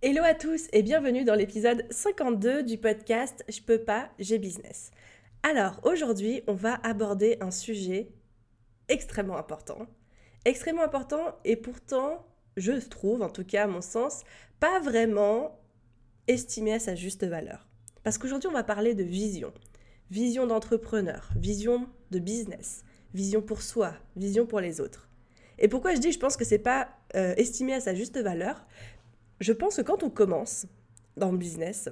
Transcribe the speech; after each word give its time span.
Hello 0.00 0.22
à 0.22 0.32
tous 0.32 0.68
et 0.72 0.84
bienvenue 0.84 1.24
dans 1.24 1.34
l'épisode 1.34 1.84
52 1.90 2.62
du 2.62 2.78
podcast 2.78 3.44
Je 3.48 3.60
peux 3.60 3.80
pas, 3.80 4.08
j'ai 4.20 4.38
business. 4.38 4.92
Alors 5.42 5.80
aujourd'hui, 5.82 6.42
on 6.46 6.54
va 6.54 6.74
aborder 6.84 7.36
un 7.40 7.50
sujet 7.50 8.12
extrêmement 8.88 9.36
important. 9.36 9.88
Extrêmement 10.44 10.84
important 10.84 11.34
et 11.44 11.56
pourtant, 11.56 12.24
je 12.56 12.74
trouve, 12.74 13.22
en 13.22 13.28
tout 13.28 13.42
cas 13.42 13.64
à 13.64 13.66
mon 13.66 13.80
sens, 13.80 14.22
pas 14.60 14.78
vraiment 14.78 15.58
estimé 16.28 16.74
à 16.74 16.78
sa 16.78 16.94
juste 16.94 17.26
valeur. 17.26 17.66
Parce 18.04 18.18
qu'aujourd'hui, 18.18 18.48
on 18.48 18.52
va 18.52 18.62
parler 18.62 18.94
de 18.94 19.02
vision. 19.02 19.52
Vision 20.12 20.46
d'entrepreneur, 20.46 21.28
vision 21.34 21.88
de 22.12 22.20
business, 22.20 22.84
vision 23.14 23.42
pour 23.42 23.62
soi, 23.62 23.94
vision 24.14 24.46
pour 24.46 24.60
les 24.60 24.80
autres. 24.80 25.08
Et 25.58 25.66
pourquoi 25.66 25.96
je 25.96 26.00
dis 26.00 26.12
je 26.12 26.20
pense 26.20 26.36
que 26.36 26.44
c'est 26.44 26.60
pas 26.60 26.88
euh, 27.16 27.34
estimé 27.36 27.74
à 27.74 27.80
sa 27.80 27.94
juste 27.94 28.16
valeur? 28.16 28.64
Je 29.40 29.52
pense 29.52 29.76
que 29.76 29.82
quand 29.82 30.02
on 30.02 30.10
commence 30.10 30.66
dans 31.16 31.30
le 31.30 31.38
business, 31.38 31.88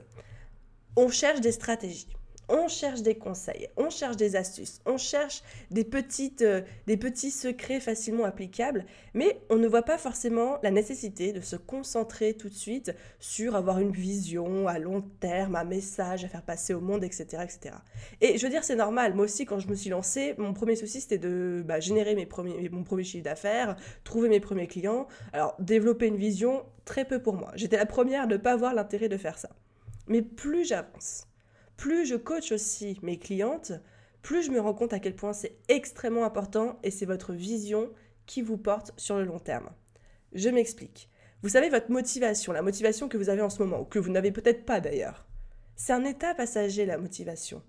on 0.97 1.09
cherche 1.09 1.41
des 1.41 1.53
stratégies. 1.53 2.09
On 2.49 2.69
cherche 2.69 3.03
des 3.03 3.17
conseils, 3.17 3.67
on 3.77 3.91
cherche 3.91 4.17
des 4.17 4.37
astuces, 4.37 4.81
on 4.87 4.99
cherche 4.99 5.43
des, 5.73 5.83
petites, 5.83 6.43
euh, 6.43 6.63
des 6.87 6.97
petits 6.97 7.33
secrets 7.33 7.81
facilement 7.81 8.25
applicables, 8.25 8.87
mais 9.15 9.41
on 9.51 9.57
ne 9.57 9.67
voit 9.67 9.83
pas 9.83 9.99
forcément 9.99 10.61
la 10.63 10.71
nécessité 10.71 11.33
de 11.33 11.41
se 11.41 11.57
concentrer 11.57 12.35
tout 12.35 12.49
de 12.49 12.55
suite 12.55 12.95
sur 13.19 13.57
avoir 13.57 13.81
une 13.81 13.91
vision 13.91 14.69
à 14.69 14.79
long 14.79 15.03
terme, 15.19 15.57
un 15.57 15.65
message 15.65 16.25
à 16.25 16.29
faire 16.29 16.43
passer 16.43 16.73
au 16.73 16.81
monde, 16.81 17.03
etc. 17.03 17.43
etc. 17.43 17.75
Et 18.21 18.39
je 18.39 18.47
veux 18.47 18.51
dire, 18.51 18.63
c'est 18.63 18.77
normal. 18.77 19.15
Moi 19.15 19.25
aussi, 19.25 19.45
quand 19.45 19.59
je 19.59 19.67
me 19.67 19.75
suis 19.75 19.91
lancée, 19.91 20.37
mon 20.39 20.53
premier 20.53 20.77
souci, 20.77 21.01
c'était 21.01 21.19
de 21.19 21.65
bah, 21.67 21.81
générer 21.81 22.15
mes 22.15 22.27
premiers, 22.27 22.69
mon 22.69 22.85
premier 22.85 23.03
chiffre 23.03 23.25
d'affaires, 23.25 23.75
trouver 24.05 24.29
mes 24.29 24.39
premiers 24.39 24.69
clients. 24.69 25.09
Alors, 25.33 25.57
développer 25.59 26.07
une 26.07 26.17
vision, 26.17 26.63
très 26.87 27.05
peu 27.05 27.21
pour 27.21 27.35
moi. 27.35 27.53
J'étais 27.55 27.77
la 27.77 27.85
première 27.85 28.23
à 28.23 28.27
ne 28.27 28.39
pas 28.39 28.57
voir 28.57 28.73
l'intérêt 28.73 29.11
de 29.11 29.19
faire 29.19 29.37
ça. 29.37 29.51
Mais 30.07 30.23
plus 30.23 30.65
j'avance, 30.65 31.27
plus 31.77 32.07
je 32.07 32.15
coach 32.15 32.53
aussi 32.53 32.99
mes 33.03 33.19
clientes, 33.19 33.73
plus 34.23 34.43
je 34.43 34.51
me 34.51 34.61
rends 34.61 34.73
compte 34.73 34.95
à 34.95 34.99
quel 34.99 35.15
point 35.15 35.35
c'est 35.35 35.59
extrêmement 35.69 36.25
important 36.25 36.79
et 36.83 36.91
c'est 36.91 37.05
votre 37.05 37.35
vision 37.35 37.91
qui 38.25 38.41
vous 38.41 38.57
porte 38.57 38.93
sur 38.97 39.17
le 39.19 39.25
long 39.25 39.39
terme. 39.39 39.69
Je 40.33 40.49
m'explique. 40.49 41.11
Vous 41.43 41.51
savez, 41.51 41.69
votre 41.69 41.91
motivation, 41.91 42.53
la 42.53 42.63
motivation 42.63 43.09
que 43.09 43.19
vous 43.19 43.29
avez 43.29 43.43
en 43.43 43.51
ce 43.51 43.63
moment, 43.63 43.83
ou 43.83 43.85
que 43.85 43.99
vous 43.99 44.11
n'avez 44.11 44.33
peut-être 44.33 44.65
pas 44.65 44.81
d'ailleurs, 44.81 45.27
c'est 45.77 45.93
un 45.93 46.05
état 46.05 46.35
passager, 46.35 46.87
la 46.87 46.99
motivation. 46.99 47.63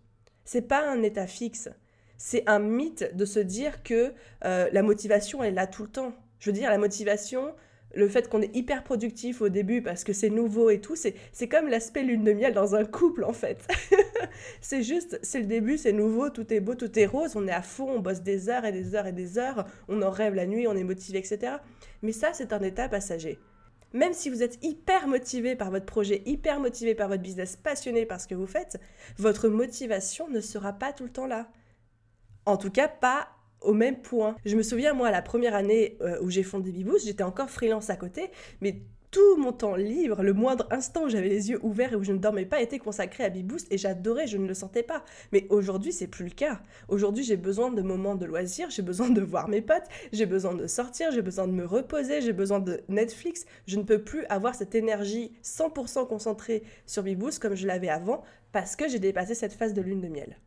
C'est 0.46 0.62
pas 0.62 0.90
un 0.90 1.04
état 1.04 1.28
fixe. 1.28 1.70
C'est 2.18 2.48
un 2.48 2.60
mythe 2.60 3.16
de 3.16 3.26
se 3.26 3.40
dire 3.40 3.84
que 3.84 4.14
euh, 4.46 4.70
la 4.72 4.82
motivation 4.82 5.44
est 5.44 5.52
là 5.52 5.68
tout 5.68 5.84
le 5.84 5.90
temps. 5.90 6.14
Je 6.40 6.50
veux 6.50 6.58
dire, 6.58 6.70
la 6.70 6.78
motivation, 6.78 7.54
le 7.98 8.08
fait 8.08 8.30
qu'on 8.30 8.44
est 8.44 8.56
hyper 8.56 8.84
productif 8.84 9.42
au 9.42 9.50
début 9.50 9.82
parce 9.82 10.04
que 10.04 10.14
c'est 10.14 10.30
nouveau 10.30 10.70
et 10.70 10.80
tout, 10.80 10.96
c'est 10.96 11.48
comme 11.50 11.68
l'aspect 11.68 12.04
lune 12.04 12.24
de 12.24 12.32
miel 12.32 12.54
dans 12.54 12.76
un 12.76 12.86
couple 12.86 13.24
en 13.24 13.34
fait. 13.34 13.68
c'est 14.62 14.84
juste, 14.84 15.20
c'est 15.24 15.40
le 15.40 15.48
début, 15.48 15.80
c'est 15.80 15.94
nouveau, 15.94 16.30
tout 16.30 16.54
est 16.54 16.60
beau, 16.60 16.76
tout 16.76 16.98
est 17.00 17.08
rose, 17.08 17.36
on 17.36 17.48
est 17.48 17.52
à 17.52 17.64
fond, 17.64 17.90
on 17.90 18.00
bosse 18.00 18.22
des 18.22 18.50
heures 18.50 18.66
et 18.66 18.72
des 18.72 18.94
heures 18.94 19.08
et 19.08 19.14
des 19.14 19.40
heures, 19.40 19.66
on 19.88 20.04
en 20.04 20.12
rêve 20.12 20.36
la 20.36 20.46
nuit, 20.46 20.68
on 20.68 20.76
est 20.76 20.84
motivé, 20.84 21.18
etc. 21.18 21.54
Mais 22.04 22.12
ça, 22.12 22.34
c'est 22.34 22.54
un 22.54 22.62
état 22.62 22.88
passager. 22.88 23.40
Même 23.94 24.14
si 24.14 24.30
vous 24.30 24.44
êtes 24.44 24.64
hyper 24.64 25.08
motivé 25.08 25.56
par 25.56 25.72
votre 25.72 25.86
projet, 25.88 26.22
hyper 26.28 26.60
motivé 26.60 26.94
par 26.94 27.08
votre 27.08 27.24
business, 27.24 27.56
passionné 27.56 28.06
par 28.06 28.22
ce 28.22 28.28
que 28.28 28.36
vous 28.36 28.46
faites, 28.46 28.80
votre 29.18 29.50
motivation 29.50 30.30
ne 30.30 30.40
sera 30.40 30.72
pas 30.72 30.94
tout 30.94 31.06
le 31.06 31.12
temps 31.12 31.26
là. 31.26 31.48
En 32.46 32.58
tout 32.58 32.70
cas, 32.70 32.88
pas 32.88 33.30
au 33.62 33.74
même 33.74 34.02
point. 34.02 34.36
Je 34.46 34.56
me 34.56 34.64
souviens, 34.64 34.94
moi, 34.94 35.12
la 35.12 35.22
première 35.22 35.56
année 35.56 35.98
euh, 36.02 36.18
où 36.22 36.30
j'ai 36.30 36.44
fondé 36.44 36.72
Biboost, 36.72 37.06
j'étais 37.06 37.24
encore 37.24 37.50
freelance 37.50 37.90
à 37.90 37.96
côté, 37.96 38.30
mais 38.62 38.82
tout 39.12 39.38
mon 39.38 39.54
temps 39.54 39.76
libre, 39.76 40.22
le 40.22 40.34
moindre 40.34 40.68
instant 40.70 41.06
où 41.06 41.10
j'avais 41.10 41.30
les 41.30 41.50
yeux 41.50 41.60
ouverts 41.64 41.94
et 41.94 41.96
où 41.96 42.04
je 42.04 42.12
ne 42.12 42.18
dormais 42.18 42.46
pas 42.46 42.62
était 42.62 42.80
consacré 42.80 43.24
à 43.24 43.30
Biboost 43.30 43.68
et 43.72 43.78
j'adorais, 43.78 44.28
je 44.28 44.38
ne 44.38 44.48
le 44.48 44.54
sentais 44.54 44.84
pas. 44.84 45.04
Mais 45.32 45.48
aujourd'hui, 45.50 45.94
c'est 45.94 46.08
plus 46.08 46.26
le 46.26 46.32
cas. 46.32 46.62
Aujourd'hui, 46.90 47.24
j'ai 47.24 47.38
besoin 47.38 47.72
de 47.72 47.82
moments 47.82 48.16
de 48.16 48.26
loisirs, 48.26 48.70
j'ai 48.70 48.82
besoin 48.82 49.10
de 49.10 49.22
voir 49.22 49.48
mes 49.48 49.62
potes, 49.62 49.88
j'ai 50.12 50.26
besoin 50.26 50.54
de 50.54 50.68
sortir, 50.68 51.12
j'ai 51.12 51.22
besoin 51.22 51.48
de 51.48 51.54
me 51.54 51.66
reposer, 51.66 52.22
j'ai 52.22 52.34
besoin 52.34 52.60
de 52.60 52.82
Netflix. 52.90 53.46
Je 53.66 53.78
ne 53.78 53.84
peux 53.84 54.04
plus 54.04 54.26
avoir 54.26 54.56
cette 54.56 54.76
énergie 54.76 55.32
100% 55.44 56.08
concentrée 56.08 56.64
sur 56.86 57.04
Biboost 57.04 57.40
comme 57.40 57.56
je 57.56 57.66
l'avais 57.66 57.90
avant 57.90 58.24
parce 58.52 58.76
que 58.76 58.88
j'ai 58.90 59.00
dépassé 59.00 59.36
cette 59.36 59.54
phase 59.54 59.74
de 59.74 59.82
lune 59.82 60.02
de 60.02 60.08
miel. 60.10 60.38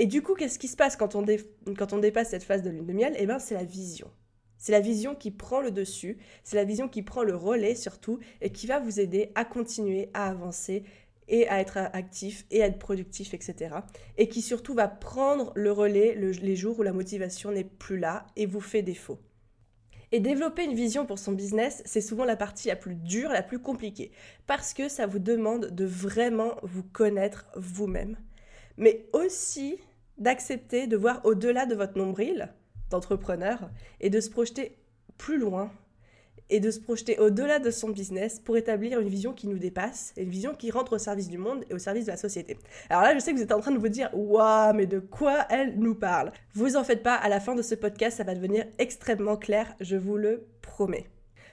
Et 0.00 0.06
du 0.06 0.22
coup, 0.22 0.34
qu'est-ce 0.34 0.58
qui 0.58 0.66
se 0.66 0.76
passe 0.76 0.96
quand 0.96 1.14
on, 1.14 1.26
on 1.26 1.98
dépasse 1.98 2.30
cette 2.30 2.42
phase 2.42 2.62
de 2.62 2.70
lune 2.70 2.86
de 2.86 2.92
miel? 2.94 3.14
Eh 3.18 3.26
bien, 3.26 3.38
c'est 3.38 3.54
la 3.54 3.64
vision. 3.64 4.10
C'est 4.56 4.72
la 4.72 4.80
vision 4.80 5.14
qui 5.14 5.30
prend 5.30 5.60
le 5.60 5.70
dessus, 5.70 6.16
c'est 6.42 6.56
la 6.56 6.64
vision 6.64 6.88
qui 6.88 7.02
prend 7.02 7.22
le 7.22 7.36
relais 7.36 7.74
surtout 7.74 8.18
et 8.40 8.50
qui 8.50 8.66
va 8.66 8.80
vous 8.80 8.98
aider 8.98 9.30
à 9.34 9.44
continuer 9.44 10.08
à 10.14 10.30
avancer 10.30 10.84
et 11.28 11.46
à 11.48 11.60
être 11.60 11.76
actif 11.76 12.46
et 12.50 12.62
à 12.62 12.66
être 12.68 12.78
productif, 12.78 13.34
etc. 13.34 13.76
Et 14.16 14.30
qui 14.30 14.40
surtout 14.40 14.72
va 14.72 14.88
prendre 14.88 15.52
le 15.54 15.70
relais 15.70 16.14
les 16.14 16.56
jours 16.56 16.78
où 16.78 16.82
la 16.82 16.94
motivation 16.94 17.52
n'est 17.52 17.64
plus 17.64 17.98
là 17.98 18.26
et 18.36 18.46
vous 18.46 18.62
fait 18.62 18.80
défaut. 18.80 19.18
Et 20.12 20.20
développer 20.20 20.64
une 20.64 20.74
vision 20.74 21.04
pour 21.04 21.18
son 21.18 21.32
business, 21.32 21.82
c'est 21.84 22.00
souvent 22.00 22.24
la 22.24 22.36
partie 22.36 22.68
la 22.68 22.76
plus 22.76 22.94
dure, 22.94 23.28
la 23.28 23.42
plus 23.42 23.58
compliquée, 23.58 24.12
parce 24.46 24.72
que 24.72 24.88
ça 24.88 25.06
vous 25.06 25.18
demande 25.18 25.66
de 25.66 25.84
vraiment 25.84 26.56
vous 26.62 26.84
connaître 26.84 27.48
vous-même, 27.54 28.16
mais 28.78 29.06
aussi 29.12 29.78
d'accepter 30.20 30.86
de 30.86 30.96
voir 30.96 31.20
au-delà 31.24 31.66
de 31.66 31.74
votre 31.74 31.98
nombril 31.98 32.52
d'entrepreneur 32.90 33.70
et 34.00 34.10
de 34.10 34.20
se 34.20 34.30
projeter 34.30 34.76
plus 35.18 35.38
loin 35.38 35.70
et 36.50 36.60
de 36.60 36.70
se 36.70 36.80
projeter 36.80 37.18
au-delà 37.18 37.58
de 37.58 37.70
son 37.70 37.90
business 37.90 38.40
pour 38.40 38.56
établir 38.56 39.00
une 39.00 39.08
vision 39.08 39.32
qui 39.32 39.46
nous 39.46 39.58
dépasse 39.58 40.12
et 40.16 40.22
une 40.22 40.30
vision 40.30 40.54
qui 40.54 40.70
rentre 40.70 40.94
au 40.94 40.98
service 40.98 41.28
du 41.28 41.38
monde 41.38 41.64
et 41.70 41.74
au 41.74 41.78
service 41.78 42.06
de 42.06 42.10
la 42.10 42.16
société. 42.16 42.58
Alors 42.88 43.02
là, 43.02 43.14
je 43.14 43.20
sais 43.20 43.30
que 43.32 43.36
vous 43.36 43.42
êtes 43.42 43.52
en 43.52 43.60
train 43.60 43.70
de 43.70 43.78
vous 43.78 43.88
dire 43.88 44.10
Waouh, 44.12 44.74
mais 44.74 44.86
de 44.86 44.98
quoi 44.98 45.46
elle 45.48 45.78
nous 45.78 45.94
parle? 45.94 46.32
Vous 46.54 46.76
en 46.76 46.84
faites 46.84 47.02
pas, 47.02 47.14
à 47.14 47.28
la 47.28 47.40
fin 47.40 47.54
de 47.54 47.62
ce 47.62 47.74
podcast, 47.74 48.16
ça 48.16 48.24
va 48.24 48.34
devenir 48.34 48.66
extrêmement 48.78 49.36
clair, 49.36 49.74
je 49.80 49.96
vous 49.96 50.16
le 50.16 50.46
promets. 50.60 51.06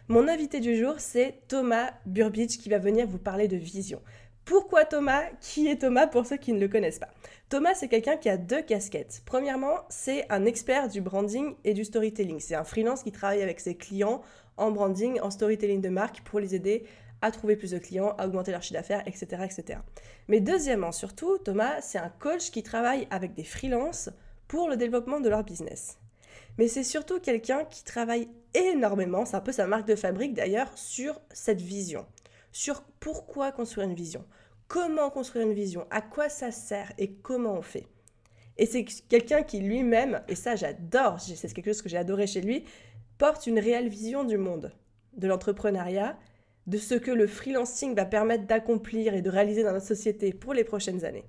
Mon 0.09 0.27
invité 0.29 0.61
du 0.61 0.77
jour, 0.77 0.95
c'est 0.99 1.41
Thomas 1.49 1.91
Burbidge 2.05 2.57
qui 2.57 2.69
va 2.69 2.79
venir 2.79 3.05
vous 3.07 3.17
parler 3.17 3.49
de 3.49 3.57
vision. 3.57 4.01
Pourquoi 4.47 4.85
Thomas? 4.85 5.23
Qui 5.41 5.67
est 5.67 5.81
Thomas 5.81 6.07
pour 6.07 6.25
ceux 6.25 6.37
qui 6.37 6.53
ne 6.53 6.59
le 6.61 6.69
connaissent 6.69 6.99
pas? 6.99 7.09
Thomas, 7.49 7.73
c'est 7.73 7.89
quelqu'un 7.89 8.15
qui 8.15 8.29
a 8.29 8.37
deux 8.37 8.61
casquettes. 8.61 9.21
Premièrement, 9.25 9.81
c'est 9.89 10.25
un 10.31 10.45
expert 10.45 10.87
du 10.87 11.01
branding 11.01 11.55
et 11.65 11.73
du 11.73 11.83
storytelling. 11.83 12.39
C'est 12.39 12.55
un 12.55 12.63
freelance 12.63 13.03
qui 13.03 13.11
travaille 13.11 13.43
avec 13.43 13.59
ses 13.59 13.75
clients 13.75 14.21
en 14.55 14.71
branding, 14.71 15.19
en 15.19 15.31
storytelling 15.31 15.81
de 15.81 15.89
marque 15.89 16.21
pour 16.21 16.39
les 16.39 16.55
aider 16.55 16.85
à 17.21 17.29
trouver 17.31 17.57
plus 17.57 17.71
de 17.71 17.77
clients, 17.77 18.15
à 18.17 18.25
augmenter 18.25 18.53
leur 18.53 18.63
chiffre 18.63 18.79
d'affaires, 18.79 19.03
etc., 19.05 19.25
etc. 19.43 19.79
Mais 20.29 20.39
deuxièmement, 20.39 20.93
surtout, 20.93 21.37
Thomas, 21.39 21.81
c'est 21.81 21.99
un 21.99 22.13
coach 22.17 22.49
qui 22.49 22.63
travaille 22.63 23.05
avec 23.11 23.33
des 23.33 23.43
freelances 23.43 24.09
pour 24.47 24.69
le 24.69 24.77
développement 24.77 25.19
de 25.19 25.27
leur 25.27 25.43
business. 25.43 25.97
Mais 26.57 26.69
c'est 26.69 26.85
surtout 26.85 27.19
quelqu'un 27.19 27.65
qui 27.65 27.83
travaille 27.83 28.29
énormément, 28.53 29.25
c'est 29.25 29.35
un 29.35 29.41
peu 29.41 29.51
sa 29.51 29.67
marque 29.67 29.89
de 29.89 29.95
fabrique 29.95 30.33
d'ailleurs, 30.33 30.71
sur 30.77 31.19
cette 31.33 31.59
vision 31.59 32.05
sur 32.57 32.81
pourquoi 32.99 33.51
construire 33.51 33.87
une 33.87 33.93
vision, 33.93 34.25
comment 34.67 35.09
construire 35.09 35.47
une 35.47 35.53
vision, 35.53 35.85
à 35.91 36.01
quoi 36.01 36.29
ça 36.29 36.51
sert 36.51 36.91
et 36.97 37.13
comment 37.13 37.53
on 37.53 37.61
fait. 37.61 37.87
Et 38.57 38.65
c'est 38.65 38.83
quelqu'un 38.83 39.43
qui 39.43 39.59
lui-même, 39.59 40.21
et 40.27 40.35
ça 40.35 40.55
j'adore, 40.55 41.19
c'est 41.19 41.53
quelque 41.53 41.71
chose 41.71 41.81
que 41.81 41.89
j'ai 41.89 41.97
adoré 41.97 42.27
chez 42.27 42.41
lui, 42.41 42.63
porte 43.17 43.47
une 43.47 43.59
réelle 43.59 43.89
vision 43.89 44.23
du 44.23 44.37
monde, 44.37 44.71
de 45.15 45.27
l'entrepreneuriat, 45.27 46.17
de 46.65 46.77
ce 46.77 46.95
que 46.95 47.11
le 47.11 47.27
freelancing 47.27 47.95
va 47.95 48.05
permettre 48.05 48.45
d'accomplir 48.45 49.13
et 49.13 49.21
de 49.21 49.29
réaliser 49.29 49.63
dans 49.63 49.71
notre 49.71 49.85
société 49.85 50.33
pour 50.33 50.53
les 50.53 50.63
prochaines 50.63 51.05
années. 51.05 51.25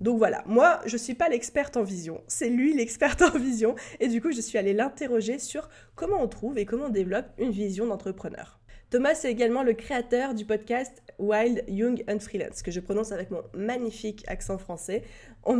Donc 0.00 0.16
voilà, 0.16 0.42
moi 0.46 0.80
je 0.86 0.94
ne 0.94 0.98
suis 0.98 1.14
pas 1.14 1.28
l'experte 1.28 1.76
en 1.76 1.82
vision, 1.82 2.22
c'est 2.26 2.48
lui 2.48 2.72
l'experte 2.74 3.20
en 3.34 3.38
vision, 3.38 3.74
et 4.00 4.08
du 4.08 4.22
coup 4.22 4.32
je 4.32 4.40
suis 4.40 4.56
allée 4.56 4.72
l'interroger 4.72 5.38
sur 5.38 5.68
comment 5.94 6.22
on 6.22 6.28
trouve 6.28 6.58
et 6.58 6.64
comment 6.64 6.86
on 6.86 6.90
développe 6.90 7.26
une 7.38 7.50
vision 7.50 7.86
d'entrepreneur. 7.86 8.58
Thomas 8.88 9.10
est 9.10 9.30
également 9.30 9.62
le 9.62 9.74
créateur 9.74 10.34
du 10.34 10.44
podcast 10.44 11.02
Wild, 11.20 11.64
Young 11.68 12.02
and 12.08 12.18
Freelance, 12.20 12.62
que 12.62 12.70
je 12.70 12.80
prononce 12.80 13.12
avec 13.12 13.30
mon 13.30 13.42
magnifique 13.54 14.24
accent 14.26 14.58
français. 14.58 15.02
On 15.44 15.56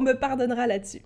me, 0.00 0.12
pardonnera 0.12 0.66
là-dessus. 0.66 1.02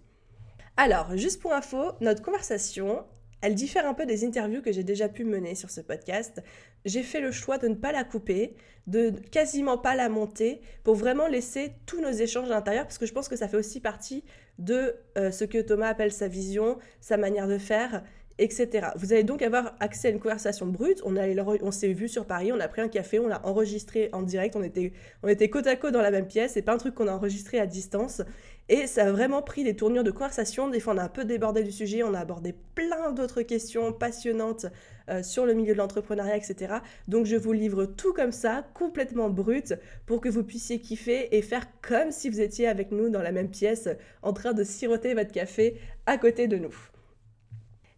Alors, 0.77 1.17
juste 1.17 1.41
pour 1.41 1.53
info, 1.53 1.93
notre 2.01 2.23
conversation 2.23 3.05
Elle 3.41 3.55
diffère 3.55 3.87
un 3.87 3.95
peu 3.95 4.05
des 4.05 4.25
interviews 4.25 4.63
que 4.63 4.73
j'ai 4.73 4.83
déjà 4.83 5.09
pu 5.09 5.25
mener 5.25 5.55
sur 5.55 5.71
ce 5.71 5.81
podcast. 5.81 6.43
J'ai 6.85 7.03
fait 7.03 7.21
le 7.21 7.31
choix 7.31 7.59
de 7.59 7.69
ne 7.69 7.75
pas 7.75 7.93
la 7.93 8.03
couper, 8.03 8.57
de 8.89 9.11
quasiment 9.31 9.79
pas 9.79 9.95
la 9.95 10.09
monter, 10.09 10.61
pour 10.83 10.97
vraiment 10.97 11.29
laisser 11.29 11.73
tous 11.87 12.01
nos 12.01 12.11
échanges 12.11 12.51
à 12.51 12.55
l'intérieur, 12.55 12.85
parce 12.85 12.99
que 12.99 13.07
je 13.07 13.13
pense 13.13 13.29
que 13.29 13.37
ça 13.37 13.47
fait 13.47 13.57
aussi 13.57 13.81
partie 13.81 14.25
de 14.59 14.97
euh, 15.17 15.31
ce 15.31 15.45
que 15.45 15.59
Thomas 15.59 15.89
appelle 15.89 16.13
sa 16.13 16.27
vision, 16.27 16.79
sa 17.01 17.17
manière 17.17 17.47
de 17.47 17.59
faire, 17.59 18.03
etc. 18.39 18.89
Vous 18.97 19.13
allez 19.13 19.25
donc 19.25 19.43
avoir 19.43 19.75
accès 19.81 20.09
à 20.09 20.11
une 20.11 20.21
conversation 20.21 20.67
brute. 20.67 21.03
On, 21.05 21.71
s'est 21.71 21.93
vu 21.93 22.09
sur 22.09 22.25
Paris, 22.25 22.53
on 22.53 22.61
a 22.61 22.69
pris 22.69 22.81
un 22.81 22.89
café, 22.89 23.19
on 23.19 23.27
l'a 23.27 23.45
enregistré 23.47 24.09
en 24.13 24.23
direct, 24.23 24.57
on 24.57 24.63
était, 24.63 24.93
on 25.23 25.29
était 25.29 25.51
côte 25.51 25.67
à 25.67 25.77
côte 25.77 25.93
dans 25.93 26.03
la 26.03 26.11
même 26.11 26.27
pièce, 26.27 26.53
c'est 26.53 26.63
pas 26.63 26.73
un 26.73 26.79
truc 26.79 26.95
qu'on 26.95 27.09
a 27.09 27.13
enregistré 27.13 27.59
à 27.59 27.67
distance. 27.67 28.23
Et 28.71 28.87
ça 28.87 29.07
a 29.07 29.13
vraiment 29.13 29.41
pris 29.41 29.65
des 29.65 29.75
tournures 29.75 30.05
de 30.05 30.11
conversation. 30.11 30.69
Des 30.69 30.79
fois, 30.79 30.93
on 30.93 30.99
a 30.99 31.05
un 31.05 31.09
peu 31.09 31.25
débordé 31.25 31.63
du 31.63 31.73
sujet, 31.73 32.03
on 32.03 32.13
a 32.13 32.21
abordé 32.21 32.55
plein 32.75 33.13
d'autres 33.13 33.41
questions 33.41 33.95
passionnantes 33.95 34.67
euh, 35.09 35.23
sur 35.23 35.47
le 35.47 35.55
milieu 35.55 35.73
de 35.73 35.79
l'entrepreneuriat, 35.79 36.37
etc. 36.37 36.75
Donc, 37.09 37.25
je 37.25 37.37
vous 37.37 37.55
livre 37.55 37.87
tout 37.87 38.13
comme 38.13 38.33
ça, 38.33 38.67
complètement 38.75 39.31
brut, 39.31 39.75
pour 40.05 40.21
que 40.21 40.29
vous 40.29 40.45
puissiez 40.45 40.81
kiffer 40.81 41.35
et 41.35 41.41
faire 41.41 41.67
comme 41.81 42.11
si 42.11 42.29
vous 42.29 42.43
étiez 42.43 42.69
avec 42.69 42.93
nous 42.93 43.09
dans 43.09 43.23
la 43.23 43.33
même 43.33 43.49
pièce, 43.49 43.89
en 44.23 44.35
train 44.35 44.53
de 44.53 44.65
siroter 44.65 45.15
votre 45.15 45.33
café 45.33 45.81
à 46.05 46.19
côté 46.19 46.47
de 46.47 46.59
nous. 46.59 46.75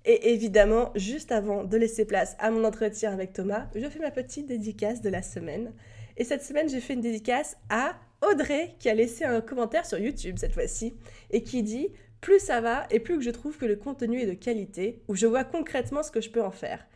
Et 0.05 0.33
évidemment, 0.33 0.93
juste 0.95 1.31
avant 1.31 1.65
de 1.65 1.77
laisser 1.77 2.07
place 2.07 2.35
à 2.39 2.51
mon 2.51 2.65
entretien 2.65 3.13
avec 3.13 3.33
Thomas, 3.33 3.67
je 3.75 3.87
fais 3.87 3.99
ma 3.99 4.11
petite 4.11 4.47
dédicace 4.47 5.03
de 5.03 5.11
la 5.11 5.23
semaine. 5.23 5.73
Et 6.17 6.25
cette 6.25 6.43
semaine, 6.43 6.69
j'ai 6.69 6.81
fait 6.81 6.95
une 6.95 7.03
dédicace 7.03 7.57
à 7.69 7.97
Audrey 8.23 8.75
qui 8.79 8.89
a 8.89 8.95
laissé 8.95 9.25
un 9.25 9.41
commentaire 9.41 9.85
sur 9.85 9.99
YouTube 9.99 10.37
cette 10.39 10.53
fois-ci 10.53 10.95
et 11.31 11.43
qui 11.43 11.63
dit 11.63 11.89
plus 12.21 12.39
ça 12.39 12.61
va 12.61 12.87
et 12.91 13.01
plus 13.01 13.17
que 13.17 13.25
je 13.25 13.31
trouve 13.31 13.57
que 13.57 13.65
le 13.65 13.77
contenu 13.77 14.21
est 14.21 14.27
de 14.27 14.35
qualité, 14.35 15.03
où 15.09 15.15
je 15.15 15.27
vois 15.27 15.45
concrètement 15.45 16.03
ce 16.03 16.11
que 16.11 16.21
je 16.21 16.31
peux 16.31 16.43
en 16.43 16.51
faire. 16.51 16.87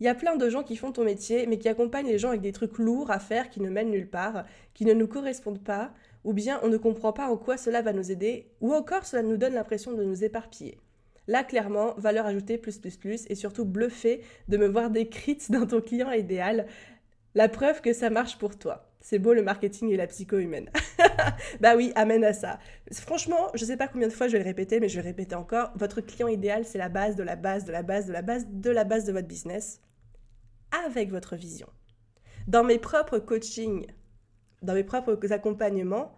Il 0.00 0.04
y 0.04 0.08
a 0.08 0.14
plein 0.14 0.36
de 0.36 0.48
gens 0.48 0.62
qui 0.62 0.76
font 0.76 0.92
ton 0.92 1.04
métier, 1.04 1.46
mais 1.46 1.58
qui 1.58 1.68
accompagnent 1.68 2.08
les 2.08 2.18
gens 2.18 2.28
avec 2.28 2.40
des 2.40 2.52
trucs 2.52 2.78
lourds 2.78 3.10
à 3.10 3.18
faire 3.18 3.48
qui 3.48 3.60
ne 3.60 3.70
mènent 3.70 3.90
nulle 3.90 4.10
part, 4.10 4.44
qui 4.74 4.84
ne 4.84 4.92
nous 4.92 5.06
correspondent 5.06 5.62
pas, 5.62 5.94
ou 6.24 6.32
bien 6.32 6.60
on 6.62 6.68
ne 6.68 6.76
comprend 6.76 7.12
pas 7.12 7.28
en 7.28 7.36
quoi 7.36 7.56
cela 7.56 7.80
va 7.80 7.92
nous 7.92 8.10
aider, 8.10 8.48
ou 8.60 8.74
encore 8.74 9.06
cela 9.06 9.22
nous 9.22 9.36
donne 9.36 9.54
l'impression 9.54 9.92
de 9.92 10.04
nous 10.04 10.24
éparpiller. 10.24 10.78
Là, 11.26 11.42
clairement, 11.44 11.94
valeur 11.96 12.26
ajoutée 12.26 12.58
plus 12.58 12.78
plus 12.78 12.96
plus, 12.96 13.24
et 13.30 13.34
surtout 13.34 13.64
bluffé 13.64 14.22
de 14.48 14.56
me 14.56 14.66
voir 14.66 14.90
décrite 14.90 15.50
dans 15.50 15.66
ton 15.66 15.80
client 15.80 16.10
idéal, 16.12 16.66
la 17.34 17.48
preuve 17.48 17.80
que 17.80 17.92
ça 17.92 18.10
marche 18.10 18.38
pour 18.38 18.58
toi. 18.58 18.90
C'est 19.00 19.18
beau 19.18 19.34
le 19.34 19.42
marketing 19.42 19.90
et 19.90 19.96
la 19.96 20.06
psycho 20.06 20.38
humaine. 20.38 20.70
bah 21.60 21.76
oui, 21.76 21.92
amène 21.94 22.24
à 22.24 22.32
ça. 22.32 22.58
Franchement, 22.92 23.50
je 23.54 23.62
ne 23.62 23.66
sais 23.66 23.76
pas 23.76 23.88
combien 23.88 24.08
de 24.08 24.12
fois 24.12 24.28
je 24.28 24.32
vais 24.32 24.38
le 24.38 24.44
répéter, 24.44 24.80
mais 24.80 24.88
je 24.88 24.96
vais 24.96 25.02
le 25.02 25.08
répéter 25.08 25.34
encore. 25.34 25.72
Votre 25.74 26.00
client 26.00 26.28
idéal, 26.28 26.64
c'est 26.64 26.78
la 26.78 26.88
base 26.88 27.16
de 27.16 27.22
la 27.22 27.36
base 27.36 27.64
de 27.64 27.72
la 27.72 27.82
base 27.82 28.06
de 28.06 28.12
la 28.12 28.22
base 28.22 28.46
de 28.48 28.70
la 28.70 28.84
base 28.84 29.04
de 29.04 29.12
votre 29.12 29.26
business 29.26 29.82
avec 30.86 31.10
votre 31.10 31.36
vision. 31.36 31.68
Dans 32.46 32.64
mes 32.64 32.78
propres 32.78 33.18
coachings, 33.18 33.86
dans 34.62 34.74
mes 34.74 34.84
propres 34.84 35.32
accompagnements, 35.32 36.16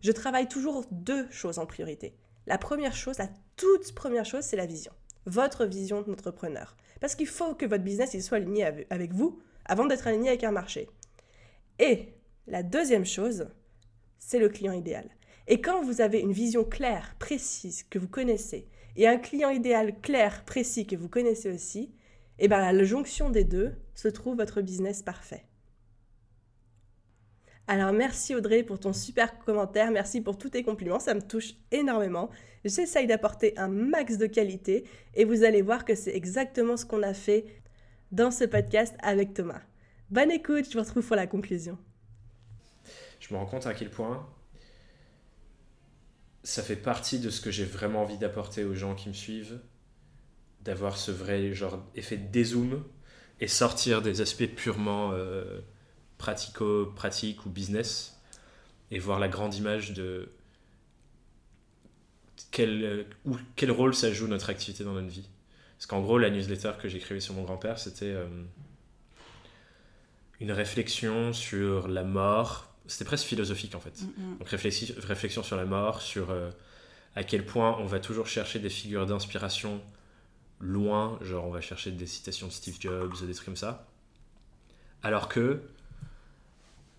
je 0.00 0.12
travaille 0.12 0.48
toujours 0.48 0.84
deux 0.92 1.28
choses 1.30 1.58
en 1.58 1.66
priorité. 1.66 2.16
La 2.46 2.58
première 2.58 2.94
chose, 2.94 3.18
la 3.18 3.28
toute 3.58 3.92
première 3.92 4.24
chose, 4.24 4.44
c'est 4.44 4.56
la 4.56 4.66
vision. 4.66 4.92
Votre 5.26 5.66
vision 5.66 6.00
d'entrepreneur. 6.00 6.76
Parce 7.00 7.14
qu'il 7.14 7.26
faut 7.26 7.54
que 7.54 7.66
votre 7.66 7.84
business 7.84 8.18
soit 8.24 8.38
aligné 8.38 8.64
avec 8.88 9.12
vous 9.12 9.38
avant 9.66 9.84
d'être 9.84 10.06
aligné 10.06 10.30
avec 10.30 10.44
un 10.44 10.52
marché. 10.52 10.88
Et 11.78 12.08
la 12.46 12.62
deuxième 12.62 13.04
chose, 13.04 13.48
c'est 14.18 14.38
le 14.38 14.48
client 14.48 14.72
idéal. 14.72 15.08
Et 15.46 15.60
quand 15.60 15.82
vous 15.82 16.00
avez 16.00 16.20
une 16.20 16.32
vision 16.32 16.64
claire, 16.64 17.14
précise, 17.18 17.82
que 17.82 17.98
vous 17.98 18.08
connaissez, 18.08 18.68
et 18.96 19.06
un 19.06 19.18
client 19.18 19.50
idéal 19.50 20.00
clair, 20.00 20.44
précis, 20.44 20.86
que 20.86 20.96
vous 20.96 21.08
connaissez 21.08 21.50
aussi, 21.50 21.94
et 22.40 22.44
eh 22.44 22.48
bien 22.48 22.72
la 22.72 22.84
jonction 22.84 23.30
des 23.30 23.44
deux 23.44 23.74
se 23.94 24.06
trouve 24.06 24.36
votre 24.36 24.60
business 24.60 25.02
parfait. 25.02 25.47
Alors 27.68 27.92
merci 27.92 28.34
Audrey 28.34 28.64
pour 28.64 28.80
ton 28.80 28.92
super 28.92 29.38
commentaire, 29.38 29.90
merci 29.90 30.20
pour 30.20 30.36
tous 30.38 30.48
tes 30.48 30.64
compliments, 30.64 30.98
ça 30.98 31.14
me 31.14 31.20
touche 31.22 31.54
énormément. 31.70 32.30
J'essaye 32.64 33.06
d'apporter 33.06 33.56
un 33.58 33.68
max 33.68 34.18
de 34.18 34.26
qualité 34.26 34.84
et 35.14 35.24
vous 35.24 35.44
allez 35.44 35.62
voir 35.62 35.84
que 35.84 35.94
c'est 35.94 36.16
exactement 36.16 36.76
ce 36.76 36.84
qu'on 36.84 37.02
a 37.02 37.14
fait 37.14 37.44
dans 38.10 38.30
ce 38.30 38.44
podcast 38.44 38.96
avec 39.02 39.34
Thomas. 39.34 39.60
Bonne 40.10 40.30
écoute, 40.30 40.64
je 40.68 40.78
vous 40.78 40.82
retrouve 40.82 41.06
pour 41.06 41.16
la 41.16 41.26
conclusion 41.26 41.78
je 43.20 43.34
me 43.34 43.38
rends 43.38 43.46
compte 43.46 43.66
à 43.66 43.74
quel 43.74 43.90
point 43.90 44.26
ça 46.42 46.62
fait 46.62 46.76
partie 46.76 47.18
de 47.18 47.30
ce 47.30 47.40
que 47.40 47.50
j'ai 47.50 47.64
vraiment 47.64 48.02
envie 48.02 48.18
d'apporter 48.18 48.64
aux 48.64 48.74
gens 48.74 48.94
qui 48.94 49.08
me 49.08 49.14
suivent, 49.14 49.60
d'avoir 50.62 50.96
ce 50.96 51.10
vrai 51.10 51.52
genre 51.52 51.84
effet 51.94 52.16
de 52.16 52.26
dézoom 52.28 52.84
et 53.40 53.48
sortir 53.48 54.02
des 54.02 54.20
aspects 54.20 54.46
purement 54.46 55.12
euh, 55.12 55.60
pratico-pratiques 56.18 57.46
ou 57.46 57.50
business 57.50 58.20
et 58.90 58.98
voir 58.98 59.18
la 59.18 59.28
grande 59.28 59.54
image 59.54 59.92
de 59.92 60.28
quel, 62.50 63.06
quel 63.56 63.70
rôle 63.70 63.94
ça 63.94 64.12
joue 64.12 64.26
notre 64.26 64.50
activité 64.50 64.84
dans 64.84 64.92
notre 64.92 65.08
vie. 65.08 65.28
Parce 65.76 65.86
qu'en 65.86 66.00
gros, 66.00 66.18
la 66.18 66.30
newsletter 66.30 66.72
que 66.80 66.88
j'écrivais 66.88 67.20
sur 67.20 67.34
mon 67.34 67.42
grand-père, 67.42 67.78
c'était 67.78 68.06
euh, 68.06 68.26
une 70.40 70.50
réflexion 70.52 71.32
sur 71.32 71.86
la 71.86 72.02
mort, 72.02 72.74
c'était 72.86 73.04
presque 73.04 73.26
philosophique 73.26 73.74
en 73.74 73.80
fait. 73.80 74.02
Mm. 74.02 74.38
Donc 74.38 74.48
réflexion, 74.48 75.42
sur 75.42 75.56
la 75.56 75.66
mort, 75.66 76.00
sur 76.00 76.30
euh, 76.30 76.50
à 77.14 77.22
quel 77.22 77.44
point 77.44 77.76
on 77.78 77.86
va 77.86 78.00
toujours 78.00 78.26
chercher 78.26 78.58
des 78.58 78.70
figures 78.70 79.06
d'inspiration 79.06 79.80
loin, 80.60 81.18
genre 81.22 81.46
on 81.46 81.50
va 81.50 81.60
chercher 81.60 81.92
des 81.92 82.06
citations 82.06 82.48
de 82.48 82.52
Steve 82.52 82.76
Jobs, 82.80 83.14
des 83.24 83.34
trucs 83.34 83.44
comme 83.44 83.56
ça. 83.56 83.86
Alors 85.02 85.28
que 85.28 85.62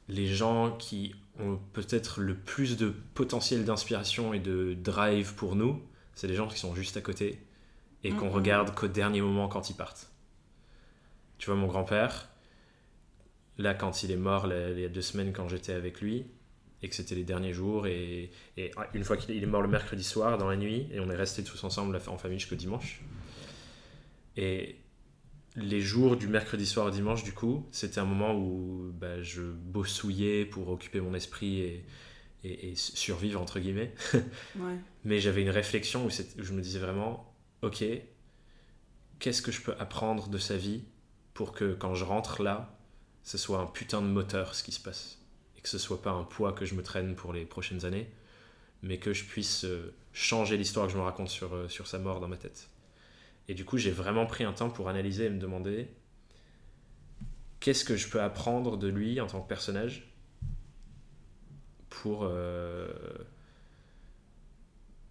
les 0.09 0.27
gens 0.27 0.75
qui 0.75 1.15
ont 1.39 1.59
peut-être 1.73 2.19
le 2.19 2.35
plus 2.35 2.75
de 2.77 2.93
potentiel 3.13 3.63
d'inspiration 3.63 4.33
et 4.33 4.39
de 4.39 4.73
drive 4.73 5.35
pour 5.35 5.55
nous, 5.55 5.81
c'est 6.15 6.27
les 6.27 6.35
gens 6.35 6.47
qui 6.47 6.59
sont 6.59 6.75
juste 6.75 6.97
à 6.97 7.01
côté 7.01 7.39
et 8.03 8.11
qu'on 8.11 8.29
mm, 8.29 8.33
regarde 8.33 8.75
qu'au 8.75 8.87
dernier 8.87 9.21
moment 9.21 9.47
quand 9.47 9.69
ils 9.69 9.75
partent. 9.75 10.09
Tu 11.37 11.45
vois, 11.45 11.55
mon 11.55 11.67
grand-père, 11.67 12.29
là, 13.57 13.73
quand 13.73 14.03
il 14.03 14.11
est 14.11 14.17
mort, 14.17 14.47
il 14.47 14.79
y 14.79 14.85
a 14.85 14.89
deux 14.89 15.01
semaines, 15.01 15.31
quand 15.31 15.47
j'étais 15.47 15.73
avec 15.73 16.01
lui, 16.01 16.25
et 16.81 16.89
que 16.89 16.95
c'était 16.95 17.15
les 17.15 17.23
derniers 17.23 17.53
jours, 17.53 17.87
et, 17.87 18.31
une 18.93 19.03
fois 19.03 19.15
qu'il 19.15 19.41
est 19.41 19.45
mort 19.45 19.61
le 19.61 19.69
mercredi 19.69 20.03
soir, 20.03 20.37
dans 20.37 20.49
la 20.49 20.57
nuit, 20.57 20.87
et 20.91 20.99
on 20.99 21.09
est 21.09 21.15
restés 21.15 21.43
tous 21.43 21.63
ensemble 21.63 21.97
en 22.07 22.17
famille 22.17 22.39
jusqu'au 22.39 22.55
dimanche. 22.55 23.01
Et 24.35 24.77
les 25.55 25.81
jours 25.81 26.15
du 26.15 26.27
mercredi 26.27 26.65
soir 26.65 26.85
au 26.85 26.91
dimanche, 26.91 27.23
du 27.23 27.33
coup, 27.33 27.67
c'était 27.71 27.99
un 27.99 28.05
moment 28.05 28.35
où 28.35 28.91
bah, 28.93 29.21
je 29.21 29.41
bossouillais 29.41 30.45
pour 30.45 30.69
occuper 30.69 31.01
mon 31.01 31.13
esprit 31.13 31.61
et, 31.61 31.85
et, 32.43 32.75
survivre, 32.75 33.41
entre 33.41 33.59
guillemets. 33.59 33.93
Mais 35.03 35.19
j'avais 35.19 35.41
une 35.41 35.49
réflexion 35.49 36.05
où, 36.05 36.07
où, 36.07 36.43
je 36.43 36.53
me 36.53 36.61
disais 36.61 36.79
vraiment, 36.79 37.33
ok, 37.61 37.83
qu'est-ce 39.19 39.41
que 39.41 39.51
je 39.51 39.61
peux 39.61 39.73
apprendre 39.79 40.29
de 40.29 40.37
sa 40.37 40.55
vie 40.55 40.83
pour 41.33 41.51
que 41.53 41.73
quand 41.73 41.95
je 41.95 42.05
rentre 42.05 42.43
là, 42.43 42.77
ce 43.23 43.37
soit 43.37 43.59
un 43.59 43.65
putain 43.65 44.01
de 44.01 44.07
moteur 44.07 44.55
ce 44.55 44.63
qui 44.63 44.71
se 44.71 44.79
passe. 44.79 45.19
Et 45.57 45.61
que 45.61 45.69
ce 45.69 45.77
soit 45.77 46.01
pas 46.01 46.11
un 46.11 46.23
poids 46.23 46.53
que 46.53 46.65
je 46.65 46.75
me 46.75 46.83
traîne 46.83 47.15
pour 47.15 47.33
les 47.33 47.45
prochaines 47.45 47.85
années, 47.85 48.09
mais 48.81 48.97
que 48.97 49.13
je 49.13 49.25
puisse 49.25 49.65
euh, 49.65 49.93
changer 50.13 50.57
l'histoire 50.57 50.87
que 50.87 50.93
je 50.93 50.97
me 50.97 51.03
raconte 51.03 51.29
sur, 51.29 51.53
euh, 51.53 51.67
sur 51.67 51.87
sa 51.87 51.99
mort 51.99 52.19
dans 52.19 52.29
ma 52.29 52.37
tête. 52.37 52.69
Et 53.49 53.55
du 53.55 53.65
coup, 53.65 53.77
j'ai 53.77 53.91
vraiment 53.91 54.27
pris 54.27 54.45
un 54.45 54.53
temps 54.53 54.69
pour 54.69 54.87
analyser 54.87 55.25
et 55.25 55.29
me 55.29 55.39
demander 55.39 55.87
qu'est-ce 57.59 57.83
que 57.83 57.97
je 57.97 58.07
peux 58.07 58.21
apprendre 58.21 58.77
de 58.77 58.87
lui 58.87 59.19
en 59.19 59.27
tant 59.27 59.41
que 59.41 59.47
personnage 59.47 60.13
pour, 61.89 62.21
euh, 62.23 62.87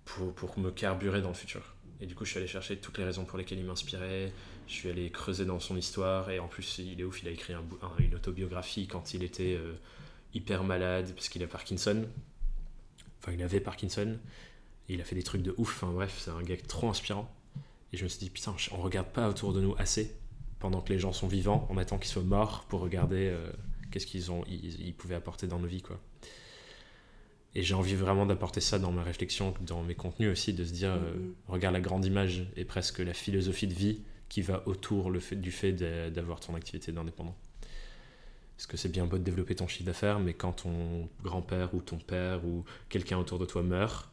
pour, 0.04 0.33
pour 0.35 0.59
me 0.59 0.71
carburer 0.71 1.21
dans 1.21 1.28
le 1.28 1.35
futur. 1.35 1.75
Et 2.00 2.07
du 2.07 2.14
coup, 2.14 2.25
je 2.25 2.30
suis 2.30 2.38
allé 2.38 2.47
chercher 2.47 2.78
toutes 2.78 2.97
les 2.97 3.04
raisons 3.04 3.25
pour 3.25 3.38
lesquelles 3.38 3.59
il 3.59 3.64
m'inspirait, 3.64 4.33
je 4.68 4.73
suis 4.73 4.88
allé 4.88 5.11
creuser 5.11 5.45
dans 5.45 5.59
son 5.59 5.76
histoire 5.76 6.30
et 6.30 6.38
en 6.38 6.47
plus 6.47 6.78
il 6.78 7.00
est 7.00 7.04
ouf, 7.04 7.23
il 7.23 7.28
a 7.28 7.33
écrit 7.33 7.54
un, 7.54 7.64
une 7.99 8.14
autobiographie 8.14 8.87
quand 8.87 9.14
il 9.14 9.25
était 9.25 9.57
euh, 9.57 9.75
hyper 10.33 10.62
malade 10.62 11.12
parce 11.12 11.28
qu'il 11.28 11.42
a 11.42 11.49
Parkinson. 11.49 12.07
Enfin 13.21 13.33
il 13.33 13.42
avait 13.42 13.61
Parkinson 13.61 14.16
il 14.88 15.00
a 15.00 15.04
fait 15.04 15.14
des 15.14 15.23
trucs 15.23 15.42
de 15.42 15.54
ouf, 15.59 15.83
enfin 15.83 15.92
bref 15.92 16.16
c'est 16.18 16.30
un 16.30 16.42
gars 16.42 16.57
trop 16.57 16.88
inspirant. 16.88 17.30
Et 17.92 17.97
je 17.97 18.04
me 18.04 18.09
suis 18.09 18.18
dit 18.18 18.30
putain 18.30 18.54
on 18.73 18.83
regarde 18.83 19.09
pas 19.09 19.28
autour 19.28 19.52
de 19.52 19.61
nous 19.61 19.75
assez 19.78 20.14
pendant 20.59 20.80
que 20.80 20.92
les 20.92 20.99
gens 20.99 21.12
sont 21.12 21.28
vivants, 21.28 21.66
on 21.71 21.78
attend 21.78 21.99
qu'ils 21.99 22.11
soient 22.11 22.23
morts 22.23 22.64
pour 22.68 22.80
regarder 22.80 23.28
euh, 23.28 23.50
qu'est-ce 23.90 24.07
qu'ils 24.07 24.33
ont 24.33 24.45
ils, 24.49 24.95
pouvaient 24.95 25.14
apporter 25.14 25.47
dans 25.47 25.59
nos 25.59 25.68
vies 25.68 25.83
quoi. 25.83 26.00
Et 27.54 27.62
j'ai 27.62 27.75
envie 27.75 27.95
vraiment 27.95 28.26
d'apporter 28.26 28.61
ça 28.61 28.78
dans 28.78 28.92
ma 28.92 29.02
réflexion, 29.02 29.54
dans 29.62 29.83
mes 29.83 29.95
contenus 29.95 30.30
aussi, 30.30 30.52
de 30.52 30.64
se 30.64 30.73
dire, 30.73 30.90
euh, 30.90 31.14
mm-hmm. 31.14 31.33
regarde 31.52 31.75
la 31.75 31.80
grande 31.80 32.04
image 32.04 32.47
et 32.57 32.64
presque 32.64 32.99
la 32.99 33.14
philosophie 33.14 33.66
de 33.66 33.73
vie 33.75 34.02
qui 34.28 34.42
va 34.42 34.62
autour 34.66 35.11
le 35.11 35.18
fait, 35.18 35.37
du 35.37 35.50
fait 35.50 35.73
d'avoir 35.73 36.40
ton 36.40 36.54
activité 36.54 36.92
d'indépendant. 36.92 37.35
Parce 38.57 38.66
que 38.66 38.76
c'est 38.76 38.90
bien 38.90 39.07
beau 39.07 39.18
de 39.18 39.23
développer 39.23 39.54
ton 39.54 39.66
chiffre 39.66 39.85
d'affaires, 39.85 40.18
mais 40.18 40.35
quand 40.35 40.52
ton 40.52 41.09
grand-père 41.23 41.75
ou 41.75 41.80
ton 41.80 41.97
père 41.97 42.45
ou 42.45 42.64
quelqu'un 42.88 43.16
autour 43.16 43.38
de 43.38 43.47
toi 43.47 43.62
meurt, 43.62 44.11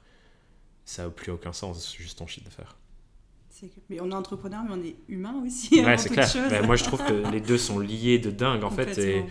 ça 0.86 1.04
n'a 1.04 1.10
plus 1.10 1.32
aucun 1.32 1.52
sens, 1.52 1.96
juste 1.96 2.20
ton 2.20 2.28
chiffre 2.28 2.46
d'affaires. 2.46 2.78
Mais 3.90 4.02
on 4.02 4.12
est 4.12 4.14
entrepreneur, 4.14 4.62
mais 4.64 4.74
on 4.74 4.84
est 4.84 4.96
humain 5.08 5.42
aussi. 5.46 5.84
Ouais, 5.84 5.98
c'est 5.98 6.10
clair. 6.10 6.28
Moi, 6.66 6.76
je 6.76 6.84
trouve 6.84 7.04
que 7.04 7.32
les 7.32 7.42
deux 7.42 7.58
sont 7.58 7.80
liés 7.80 8.20
de 8.20 8.30
dingue, 8.30 8.64
en 8.64 8.70
fait. 8.70 8.98
Et, 8.98 9.24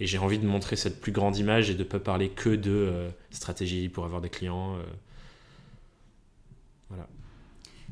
et 0.00 0.06
j'ai 0.06 0.18
envie 0.18 0.38
de 0.38 0.46
montrer 0.46 0.76
cette 0.76 1.00
plus 1.00 1.12
grande 1.12 1.36
image 1.36 1.70
et 1.70 1.74
de 1.74 1.80
ne 1.80 1.84
pas 1.84 1.98
parler 1.98 2.28
que 2.28 2.50
de 2.50 2.70
euh, 2.70 3.08
stratégie 3.30 3.88
pour 3.88 4.04
avoir 4.04 4.20
des 4.20 4.28
clients. 4.28 4.76
Euh. 4.76 4.82
Voilà. 6.88 7.08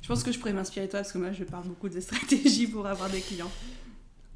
Je 0.03 0.09
pense 0.09 0.23
que 0.23 0.33
je 0.33 0.39
pourrais 0.39 0.53
m'inspirer 0.53 0.87
de 0.87 0.91
toi 0.91 1.01
parce 1.01 1.13
que 1.13 1.19
moi, 1.19 1.33
je 1.33 1.45
parle 1.45 1.67
beaucoup 1.67 1.89
de 1.89 2.01
stratégie 2.01 2.67
pour 2.67 2.87
avoir 2.87 3.11
des 3.11 3.21
clients. 3.21 3.51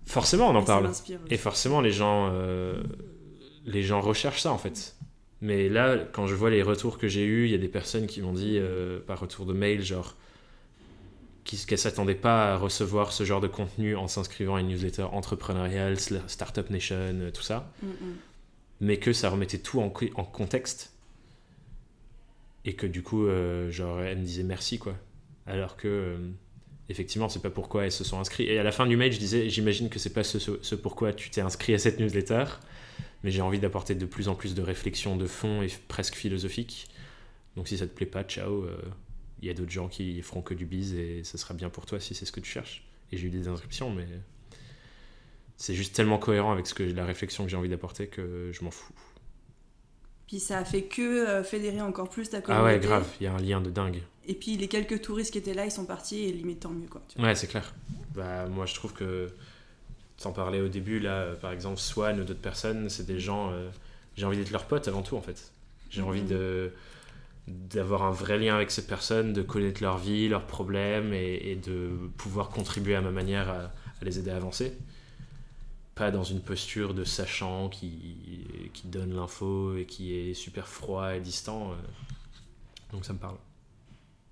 Forcément, 0.06 0.50
on 0.50 0.54
en 0.54 0.64
parle. 0.64 0.90
Et 1.30 1.36
forcément, 1.36 1.80
les 1.80 1.92
gens, 1.92 2.30
euh, 2.32 2.82
les 3.64 3.82
gens 3.82 4.00
recherchent 4.00 4.42
ça, 4.42 4.52
en 4.52 4.58
fait. 4.58 4.96
Mais 5.40 5.68
là, 5.68 5.98
quand 6.12 6.26
je 6.26 6.34
vois 6.34 6.50
les 6.50 6.62
retours 6.62 6.98
que 6.98 7.08
j'ai 7.08 7.24
eus, 7.24 7.46
il 7.46 7.50
y 7.50 7.54
a 7.54 7.58
des 7.58 7.68
personnes 7.68 8.06
qui 8.06 8.22
m'ont 8.22 8.32
dit, 8.32 8.60
par 9.06 9.20
retour 9.20 9.46
de 9.46 9.52
mail, 9.52 9.82
genre 9.82 10.16
qu'elle 11.44 11.60
ne 11.70 11.76
s'attendait 11.76 12.14
pas 12.14 12.54
à 12.54 12.56
recevoir 12.56 13.12
ce 13.12 13.24
genre 13.24 13.40
de 13.40 13.48
contenu 13.48 13.96
en 13.96 14.08
s'inscrivant 14.08 14.56
à 14.56 14.60
une 14.60 14.68
newsletter 14.68 15.04
entrepreneuriale, 15.04 15.98
Startup 16.26 16.68
Nation, 16.70 16.96
euh, 16.96 17.30
tout 17.30 17.42
ça. 17.42 17.70
Mm, 17.82 17.86
mm. 17.86 18.16
Mais 18.80 18.96
que 18.98 19.12
ça 19.12 19.28
remettait 19.30 19.58
tout 19.58 19.80
en, 19.80 19.92
en, 20.14 20.24
contexte. 20.24 20.92
Et 22.64 22.74
que 22.74 22.86
du 22.86 23.02
coup, 23.02 23.26
euh, 23.26 23.70
genre, 23.70 24.00
elle 24.00 24.18
me 24.18 24.24
disait 24.24 24.42
merci, 24.42 24.78
quoi. 24.78 24.96
Alors 25.46 25.76
que, 25.76 25.86
euh, 25.86 26.16
effectivement, 26.88 27.28
c'est 27.28 27.42
pas 27.42 27.50
pourquoi 27.50 27.84
elles 27.84 27.92
se 27.92 28.04
sont 28.04 28.18
inscrites. 28.18 28.48
Et 28.48 28.58
à 28.58 28.62
la 28.62 28.72
fin 28.72 28.86
du 28.86 28.96
mail, 28.96 29.12
je 29.12 29.18
disais, 29.18 29.50
j'imagine 29.50 29.90
que 29.90 29.98
c'est 29.98 30.12
pas 30.12 30.24
ce, 30.24 30.38
ce, 30.38 30.74
pourquoi 30.74 31.12
tu 31.12 31.28
t'es 31.28 31.42
inscrit 31.42 31.74
à 31.74 31.78
cette 31.78 32.00
newsletter, 32.00 32.44
mais 33.22 33.30
j'ai 33.30 33.42
envie 33.42 33.60
d'apporter 33.60 33.94
de 33.94 34.06
plus 34.06 34.28
en 34.28 34.34
plus 34.34 34.54
de 34.54 34.62
réflexions 34.62 35.16
de 35.16 35.26
fond 35.26 35.62
et 35.62 35.68
presque 35.88 36.14
philosophiques. 36.14 36.88
Donc 37.56 37.68
si 37.68 37.76
ça 37.76 37.86
te 37.86 37.94
plaît 37.94 38.06
pas, 38.06 38.24
ciao 38.24 38.66
il 39.44 39.48
y 39.48 39.50
a 39.50 39.54
d'autres 39.54 39.70
gens 39.70 39.88
qui 39.88 40.22
feront 40.22 40.40
que 40.40 40.54
du 40.54 40.64
bise 40.64 40.94
et 40.94 41.22
ce 41.22 41.36
sera 41.36 41.52
bien 41.52 41.68
pour 41.68 41.84
toi 41.84 42.00
si 42.00 42.14
c'est 42.14 42.24
ce 42.24 42.32
que 42.32 42.40
tu 42.40 42.50
cherches. 42.50 42.82
Et 43.12 43.18
j'ai 43.18 43.26
eu 43.26 43.30
des 43.30 43.46
inscriptions, 43.46 43.90
mais 43.90 44.06
c'est 45.58 45.74
juste 45.74 45.94
tellement 45.94 46.18
cohérent 46.18 46.50
avec 46.50 46.66
ce 46.66 46.72
que 46.72 46.82
la 46.82 47.04
réflexion 47.04 47.44
que 47.44 47.50
j'ai 47.50 47.56
envie 47.56 47.68
d'apporter 47.68 48.06
que 48.06 48.50
je 48.52 48.64
m'en 48.64 48.70
fous. 48.70 48.94
Puis 50.26 50.40
ça 50.40 50.58
a 50.58 50.64
fait 50.64 50.84
que 50.84 51.02
euh, 51.02 51.44
fédérer 51.44 51.82
encore 51.82 52.08
plus 52.08 52.30
ta 52.30 52.40
communauté. 52.40 52.70
Ah 52.70 52.72
ouais, 52.72 52.80
grave, 52.80 53.06
il 53.20 53.24
y 53.24 53.26
a 53.26 53.34
un 53.34 53.38
lien 53.38 53.60
de 53.60 53.70
dingue. 53.70 54.02
Et 54.26 54.32
puis 54.32 54.56
les 54.56 54.68
quelques 54.68 55.02
touristes 55.02 55.32
qui 55.32 55.38
étaient 55.38 55.52
là, 55.52 55.66
ils 55.66 55.70
sont 55.70 55.84
partis 55.84 56.24
et 56.24 56.32
limite 56.32 56.60
tant 56.60 56.70
mieux 56.70 56.88
quoi. 56.88 57.02
Ouais, 57.18 57.34
c'est 57.34 57.46
clair. 57.46 57.74
Bah 58.14 58.46
moi 58.46 58.64
je 58.64 58.74
trouve 58.74 58.94
que 58.94 59.28
sans 60.16 60.32
parler 60.32 60.62
au 60.62 60.68
début 60.68 61.00
là, 61.00 61.16
euh, 61.16 61.34
par 61.36 61.52
exemple 61.52 61.78
Swan 61.78 62.18
ou 62.18 62.24
d'autres 62.24 62.40
personnes, 62.40 62.88
c'est 62.88 63.04
des 63.04 63.20
gens. 63.20 63.50
Euh, 63.52 63.68
j'ai 64.16 64.24
envie 64.24 64.38
d'être 64.38 64.52
leur 64.52 64.64
pote 64.64 64.88
avant 64.88 65.02
tout 65.02 65.16
en 65.16 65.22
fait. 65.22 65.52
J'ai 65.90 66.00
envie 66.00 66.22
mhm. 66.22 66.28
de 66.28 66.72
d'avoir 67.46 68.02
un 68.04 68.10
vrai 68.10 68.38
lien 68.38 68.54
avec 68.54 68.70
ces 68.70 68.86
personnes, 68.86 69.32
de 69.32 69.42
connaître 69.42 69.82
leur 69.82 69.98
vie, 69.98 70.28
leurs 70.28 70.46
problèmes 70.46 71.12
et, 71.12 71.56
de 71.56 71.90
pouvoir 72.16 72.48
contribuer 72.48 72.94
à 72.94 73.00
ma 73.00 73.10
manière 73.10 73.50
à, 73.50 73.72
les 74.02 74.18
aider 74.18 74.30
à 74.30 74.36
avancer. 74.36 74.76
Pas 75.94 76.10
dans 76.10 76.24
une 76.24 76.40
posture 76.40 76.94
de 76.94 77.04
sachant 77.04 77.68
qui, 77.68 78.16
qui 78.72 78.88
donne 78.88 79.14
l'info 79.14 79.76
et 79.76 79.84
qui 79.84 80.14
est 80.14 80.34
super 80.34 80.66
froid 80.68 81.14
et 81.14 81.20
distant. 81.20 81.70
Euh. 81.70 81.74
Donc 82.92 83.04
ça 83.04 83.12
me 83.12 83.18
parle. 83.18 83.36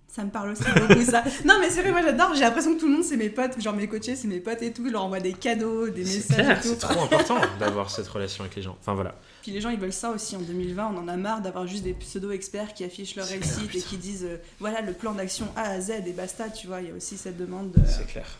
Ça 0.09 0.25
me 0.25 0.31
parle 0.31 0.51
aussi 0.51 0.65
beaucoup 0.65 1.03
ça. 1.03 1.25
Non 1.47 1.55
mais 1.61 1.71
c'est 1.71 1.81
vrai, 1.83 1.91
moi 1.91 2.03
j'adore. 2.03 2.35
J'ai 2.35 2.41
l'impression 2.41 2.75
que 2.75 2.81
tout 2.81 2.87
le 2.87 2.95
monde 2.95 3.05
c'est 3.05 3.17
mes 3.17 3.31
potes, 3.31 3.61
genre 3.61 3.75
mes 3.75 3.89
coachés 3.89 4.17
c'est 4.17 4.29
mes 4.29 4.41
potes 4.41 4.61
et 4.63 4.73
tout. 4.73 4.85
Je 4.87 4.93
leur 4.93 5.05
envoie 5.05 5.21
des 5.21 5.33
cadeaux, 5.33 5.89
des 5.89 6.05
messages. 6.05 6.59
C'est 6.63 6.79
trop 6.79 7.01
important 7.01 7.39
d'avoir 7.59 7.91
cette 7.91 8.09
relation 8.09 8.45
avec 8.45 8.57
les 8.57 8.63
gens. 8.63 8.77
Enfin 8.81 8.95
voilà. 8.95 9.15
Puis 9.43 9.51
les 9.51 9.61
gens, 9.61 9.71
ils 9.71 9.79
veulent 9.79 9.93
ça 9.93 10.11
aussi 10.11 10.37
en 10.37 10.41
2020. 10.41 10.95
On 10.95 10.99
en 10.99 11.09
a 11.09 11.17
marre 11.17 11.43
d'avoir 11.43 11.67
juste 11.67 11.83
des 11.83 11.95
pseudo-experts 11.95 12.75
qui 12.75 12.85
affichent 12.85 13.17
leur 13.17 13.27
réussite 13.27 13.75
et 13.75 13.81
qui 13.81 13.97
disent 13.97 14.25
euh, 14.25 14.41
voilà 14.61 14.81
le 14.81 14.93
plan 14.93 15.13
d'action 15.13 15.49
A 15.57 15.63
à 15.63 15.81
Z 15.81 15.91
et 16.07 16.13
basta, 16.13 16.49
tu 16.49 16.69
vois. 16.69 16.81
Il 16.81 16.89
y 16.89 16.91
a 16.93 16.95
aussi 16.95 17.17
cette 17.17 17.37
demande. 17.37 17.73
De... 17.73 17.81
C'est 17.85 18.07
clair. 18.07 18.39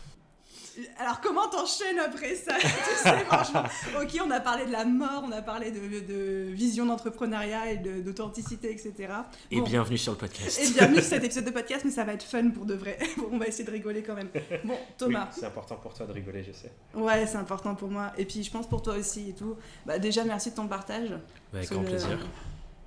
Alors 0.97 1.21
comment 1.21 1.47
t'enchaînes 1.49 1.99
après 1.99 2.35
ça? 2.35 2.53
Tu 2.59 2.67
sais, 2.67 3.25
franchement, 3.25 3.63
ok, 4.01 4.21
on 4.25 4.31
a 4.31 4.39
parlé 4.39 4.65
de 4.65 4.71
la 4.71 4.85
mort, 4.85 5.23
on 5.27 5.31
a 5.31 5.41
parlé 5.41 5.71
de, 5.71 6.51
vision 6.51 6.85
d'entrepreneuriat 6.85 7.71
et 7.71 7.77
d'authenticité, 7.77 8.71
etc. 8.71 9.13
Et 9.51 9.61
bienvenue 9.61 9.97
sur 9.97 10.13
le 10.13 10.17
podcast. 10.17 10.59
Et 10.61 10.71
bienvenue 10.71 10.99
sur 10.99 11.09
cet 11.09 11.23
épisode 11.23 11.45
de 11.45 11.51
podcast, 11.51 11.83
mais 11.85 11.91
ça 11.91 12.03
va 12.03 12.13
être 12.13 12.23
fun 12.23 12.49
pour 12.49 12.65
de 12.65 12.73
vrai. 12.73 12.97
on 13.31 13.37
va 13.37 13.47
essayer 13.47 13.63
de 13.63 13.71
rigoler 13.71 14.03
quand 14.03 14.15
même. 14.15 14.29
Bon, 14.63 14.77
Thomas. 14.97 15.29
c'est 15.31 15.45
important 15.45 15.75
pour 15.75 15.93
toi 15.93 16.05
de 16.05 16.13
rigoler, 16.13 16.43
je 16.43 16.51
sais. 16.51 16.71
Ouais, 16.93 17.25
c'est 17.27 17.37
important 17.37 17.75
pour 17.75 17.89
moi. 17.89 18.11
Et 18.17 18.25
puis 18.25 18.43
je 18.43 18.51
pense 18.51 18.67
pour 18.67 18.81
toi 18.81 18.95
aussi 18.95 19.29
et 19.29 19.33
tout. 19.33 19.55
Bah, 19.85 19.99
déjà, 19.99 20.23
merci 20.23 20.51
de 20.51 20.55
ton 20.55 20.67
partage. 20.67 21.09
Bah, 21.09 21.59
avec 21.59 21.69
grand 21.69 21.83
plaisir. 21.83 22.19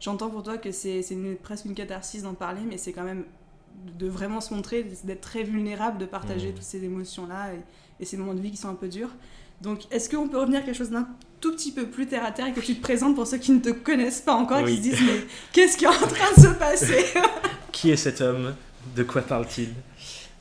J'entends 0.00 0.30
pour 0.30 0.42
toi 0.42 0.58
que 0.58 0.72
c'est 0.72 1.02
presque 1.42 1.64
une 1.64 1.74
catharsis 1.74 2.22
d'en 2.22 2.34
parler, 2.34 2.62
mais 2.68 2.78
c'est 2.78 2.92
quand 2.92 3.04
même 3.04 3.24
de 3.98 4.08
vraiment 4.08 4.40
se 4.40 4.52
montrer, 4.52 4.84
d'être 5.04 5.20
très 5.20 5.42
vulnérable, 5.42 5.98
de 5.98 6.06
partager 6.06 6.50
mmh. 6.50 6.54
toutes 6.54 6.62
ces 6.62 6.84
émotions-là 6.84 7.50
et, 8.00 8.04
ces 8.04 8.16
moments 8.16 8.34
de 8.34 8.40
vie 8.40 8.50
qui 8.50 8.56
sont 8.58 8.68
un 8.68 8.74
peu 8.74 8.88
durs. 8.88 9.10
Donc, 9.62 9.84
est-ce 9.90 10.10
qu'on 10.10 10.28
peut 10.28 10.38
revenir 10.38 10.60
à 10.60 10.62
quelque 10.62 10.76
chose 10.76 10.90
d'un 10.90 11.08
tout 11.40 11.52
petit 11.52 11.72
peu 11.72 11.86
plus 11.86 12.06
terre 12.06 12.24
à 12.24 12.30
terre 12.30 12.46
et 12.46 12.52
que 12.52 12.60
tu 12.60 12.74
te 12.74 12.82
présentes 12.82 13.14
pour 13.14 13.26
ceux 13.26 13.38
qui 13.38 13.52
ne 13.52 13.60
te 13.60 13.70
connaissent 13.70 14.20
pas 14.20 14.34
encore 14.34 14.58
et 14.58 14.64
qui 14.64 14.76
se 14.76 14.82
disent 14.82 15.00
Mais 15.00 15.26
qu'est-ce 15.52 15.78
qui 15.78 15.84
est 15.84 15.88
en 15.88 15.92
train 15.92 16.34
de 16.36 16.40
se 16.40 16.54
passer? 16.58 17.04
Qui 17.72 17.90
est 17.90 17.96
cet 17.96 18.22
homme? 18.22 18.54
De 18.94 19.02
quoi 19.02 19.20
parle-t-il? 19.20 19.68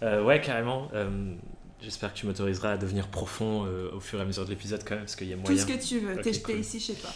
Euh, 0.03 0.23
Ouais, 0.23 0.39
carrément. 0.39 0.89
Euh, 0.93 1.33
j'espère 1.81 2.13
que 2.13 2.17
tu 2.17 2.25
m'autoriseras 2.25 2.71
à 2.71 2.77
devenir 2.77 3.09
profond 3.09 3.65
euh, 3.65 3.91
au 3.93 3.99
fur 3.99 4.19
et 4.19 4.21
à 4.21 4.25
mesure 4.25 4.45
de 4.45 4.51
l'épisode 4.51 4.81
quand 4.85 4.95
même, 4.95 5.03
parce 5.03 5.17
qu'il 5.17 5.27
y 5.27 5.33
a 5.33 5.35
moyen. 5.35 5.53
Tout 5.53 5.59
ce 5.59 5.65
que 5.65 5.85
tu 5.85 5.99
veux. 5.99 6.15
T'es 6.21 6.59
ici 6.59 6.79
chez 6.79 6.93
toi. 6.93 7.09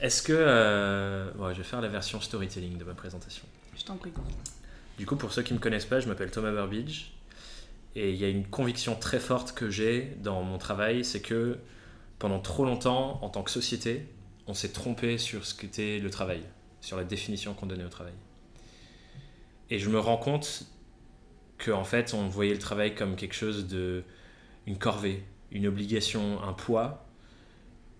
Est-ce 0.00 0.22
que. 0.22 0.32
je 0.32 1.56
vais 1.56 1.64
faire 1.64 1.80
la 1.80 1.88
version 1.88 2.20
storytelling 2.20 2.78
de 2.78 2.84
ma 2.84 2.94
présentation. 2.94 3.44
Je 3.76 3.84
t'en 3.84 3.96
prie. 3.96 4.12
Du 4.98 5.06
coup, 5.06 5.16
pour 5.16 5.32
ceux 5.32 5.42
qui 5.42 5.52
ne 5.52 5.58
me 5.58 5.62
connaissent 5.62 5.84
pas, 5.86 6.00
je 6.00 6.08
m'appelle 6.08 6.30
Thomas 6.30 6.52
Burbidge. 6.52 7.10
Et 7.94 8.10
il 8.10 8.16
y 8.16 8.24
a 8.24 8.28
une 8.28 8.46
conviction 8.46 8.94
très 8.94 9.20
forte 9.20 9.52
que 9.52 9.70
j'ai 9.70 10.16
dans 10.20 10.42
mon 10.42 10.58
travail, 10.58 11.04
c'est 11.04 11.20
que 11.20 11.58
pendant 12.18 12.40
trop 12.40 12.64
longtemps, 12.64 13.18
en 13.22 13.30
tant 13.30 13.42
que 13.42 13.50
société, 13.50 14.06
on 14.46 14.54
s'est 14.54 14.72
trompé 14.72 15.18
sur 15.18 15.46
ce 15.46 15.54
qu'était 15.54 15.98
le 15.98 16.10
travail, 16.10 16.42
sur 16.80 16.96
la 16.96 17.04
définition 17.04 17.54
qu'on 17.54 17.66
donnait 17.66 17.84
au 17.84 17.90
travail. 17.90 18.12
Et 19.70 19.78
je 19.78 19.88
me 19.88 19.98
rends 19.98 20.18
compte 20.18 20.64
qu'en 21.58 21.84
fait, 21.84 22.14
on 22.14 22.28
voyait 22.28 22.52
le 22.52 22.58
travail 22.58 22.94
comme 22.94 23.16
quelque 23.16 23.34
chose 23.34 23.66
de. 23.66 24.04
une 24.66 24.78
corvée, 24.78 25.22
une 25.50 25.66
obligation, 25.66 26.42
un 26.42 26.52
poids, 26.52 27.06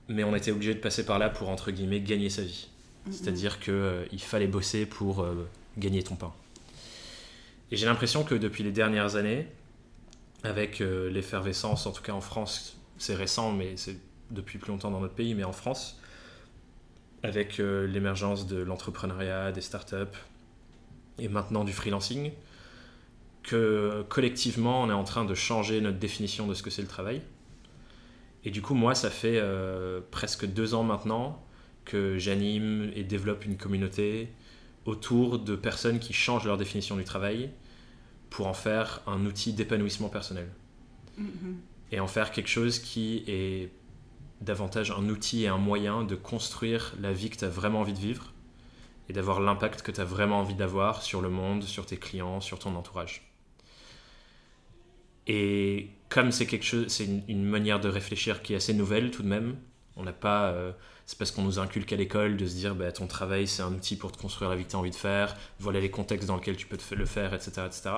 mais 0.09 0.25
on 0.25 0.35
était 0.37 0.53
obligé 0.53 0.75
de 0.75 0.81
passer 0.81 1.05
par 1.05 1.19
là 1.19 1.31
pour, 1.31 1.49
entre 1.49 1.71
guillemets, 1.71 2.01
gagner 2.01 2.31
sa 2.31 2.43
vie. 2.43 2.69
C'est-à-dire 3.11 3.61
qu'il 3.61 3.73
euh, 3.73 4.19
fallait 4.19 4.49
bosser 4.49 4.85
pour 4.85 5.23
euh, 5.23 5.49
gagner 5.79 6.03
ton 6.03 6.17
pain. 6.17 6.33
Et 7.71 7.77
j'ai 7.77 7.87
l'impression 7.87 8.23
que 8.23 8.35
depuis 8.35 8.63
les 8.63 8.73
dernières 8.73 9.17
années, 9.17 9.49
avec 10.45 10.81
euh, 10.81 11.11
l'effervescence, 11.11 11.87
en 11.87 11.93
tout 11.93 12.03
cas 12.03 12.13
en 12.13 12.21
France, 12.21 12.79
c'est 12.99 13.15
récent, 13.15 13.53
mais 13.53 13.77
c'est 13.77 13.99
depuis 14.31 14.59
plus 14.59 14.71
longtemps 14.71 14.91
dans 14.91 15.01
notre 15.01 15.15
pays, 15.15 15.35
mais 15.35 15.45
en 15.45 15.53
France, 15.53 16.01
avec 17.23 17.59
euh, 17.59 17.87
l'émergence 17.87 18.47
de 18.47 18.59
l'entrepreneuriat, 18.59 19.53
des 19.53 19.61
startups, 19.61 20.17
et 21.19 21.29
maintenant 21.29 21.65
du 21.65 21.73
freelancing, 21.73 22.33
que 23.43 24.05
collectivement, 24.09 24.83
on 24.83 24.91
est 24.91 24.95
en 24.95 25.05
train 25.05 25.25
de 25.25 25.35
changer 25.35 25.81
notre 25.81 25.99
définition 25.99 26.47
de 26.47 26.55
ce 26.55 26.63
que 26.63 26.71
c'est 26.71 26.83
le 26.83 26.89
travail. 26.89 27.23
Et 28.45 28.51
du 28.51 28.63
coup, 28.63 28.75
moi, 28.75 28.95
ça 28.95 29.11
fait 29.11 29.39
euh, 29.41 30.01
presque 30.11 30.47
deux 30.47 30.75
ans 30.75 30.85
maintenant 30.85 31.45
que 31.85 32.19
j'anime 32.19 32.93
et 32.95 33.03
développe 33.03 33.45
une 33.45 33.57
communauté 33.57 34.29
autour 34.87 35.39
de 35.39 35.57
personnes 35.57 35.99
qui 35.99 36.13
changent 36.13 36.47
leur 36.47 36.57
définition 36.57 36.97
du 36.97 37.05
travail 37.05 37.51
pour 38.31 38.47
en 38.47 38.55
faire 38.55 39.03
un 39.07 39.25
outil 39.27 39.53
d'épanouissement 39.53 40.09
personnel. 40.09 40.49
Mm-hmm. 41.21 41.55
Et 41.93 42.01
en 42.01 42.07
faire 42.07 42.31
quelque 42.31 42.49
chose 42.49 42.79
qui 42.79 43.25
est 43.27 43.71
davantage 44.41 44.91
un 44.91 45.09
outil 45.09 45.45
et 45.45 45.49
un 45.49 45.59
moyen 45.59 46.03
de 46.03 46.15
construire 46.15 46.95
la 47.01 47.13
vie 47.13 47.31
que 47.31 47.37
tu 47.37 47.45
as 47.45 47.49
vraiment 47.49 47.81
envie 47.81 47.95
de 47.95 47.99
vivre 47.99 48.33
et 49.09 49.13
d'avoir 49.13 49.41
l'impact 49.41 49.83
que 49.83 49.93
tu 49.93 50.01
as 50.01 50.05
vraiment 50.05 50.41
envie 50.41 50.55
d'avoir 50.55 51.03
sur 51.03 51.23
le 51.23 51.29
monde, 51.29 51.63
sur 51.63 51.87
tes 51.87 51.97
clients, 51.97 52.41
sur 52.41 52.59
ton 52.59 52.75
entourage. 52.75 53.33
Et 55.27 55.91
comme 56.09 56.33
c'est 56.33 56.47
quelque 56.47 56.65
chose, 56.65 56.89
c'est 56.89 57.09
une, 57.29 57.45
manière 57.45 57.81
de 57.81 57.89
réfléchir 57.89 58.43
qui 58.43 58.53
est 58.53 58.57
assez 58.57 58.75
nouvelle 58.75 59.11
tout 59.11 59.23
de 59.23 59.29
même. 59.29 59.57
On 59.97 60.03
n'a 60.03 60.13
pas 60.13 60.49
euh, 60.49 60.73
c'est 61.07 61.17
parce 61.17 61.31
qu'on 61.31 61.43
nous 61.43 61.59
inculque 61.59 61.93
à 61.93 61.97
l'école 61.97 62.37
de 62.37 62.47
se 62.47 62.55
dire 62.55 62.75
bah, 62.75 62.91
ton 62.93 63.07
travail 63.07 63.47
c'est 63.47 63.63
un 63.63 63.73
outil 63.73 63.97
pour 63.97 64.13
te 64.13 64.19
construire 64.19 64.51
la 64.51 64.57
vie 64.57 64.65
que 64.65 64.71
tu 64.71 64.77
as 64.77 64.79
envie 64.79 64.91
de 64.91 64.97
faire, 64.97 65.37
voilà 65.61 65.81
les 65.81 65.91
contextes 65.91 66.27
dans 66.27 66.37
lesquels 66.37 66.57
tu 66.57 66.67
peux 66.67 66.77
le 66.95 67.07
faire, 67.07 67.33
etc. 67.33 67.63
etc. 67.67 67.91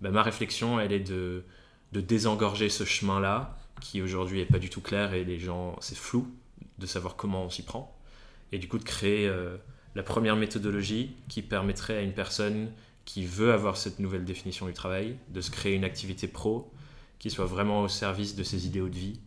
Bah, 0.00 0.10
ma 0.10 0.22
réflexion 0.22 0.78
elle 0.78 0.92
est 0.92 1.00
de, 1.00 1.44
de 1.92 2.00
désengorger 2.00 2.68
ce 2.68 2.84
chemin-là 2.84 3.56
qui 3.80 4.02
aujourd'hui 4.02 4.40
est 4.40 4.46
pas 4.46 4.58
du 4.58 4.68
tout 4.68 4.82
clair 4.82 5.14
et 5.14 5.24
les 5.24 5.38
gens 5.38 5.76
c'est 5.80 5.96
flou 5.96 6.30
de 6.78 6.86
savoir 6.86 7.16
comment 7.16 7.44
on 7.44 7.50
s'y 7.50 7.62
prend 7.62 7.96
et 8.52 8.58
du 8.58 8.68
coup 8.68 8.78
de 8.78 8.84
créer 8.84 9.26
euh, 9.26 9.56
la 9.94 10.02
première 10.02 10.36
méthodologie 10.36 11.16
qui 11.28 11.42
permettrait 11.42 11.96
à 11.96 12.02
une 12.02 12.12
personne 12.12 12.70
qui 13.04 13.24
veut 13.24 13.52
avoir 13.52 13.76
cette 13.76 13.98
nouvelle 13.98 14.24
définition 14.24 14.66
du 14.66 14.72
travail 14.72 15.16
de 15.30 15.40
se 15.40 15.50
créer 15.50 15.74
une 15.74 15.84
activité 15.84 16.28
pro 16.28 16.70
qui 17.18 17.30
soit 17.30 17.46
vraiment 17.46 17.82
au 17.82 17.88
service 17.88 18.36
de 18.36 18.42
ses 18.42 18.66
idéaux 18.66 18.88
de 18.88 18.96
vie 18.96 19.20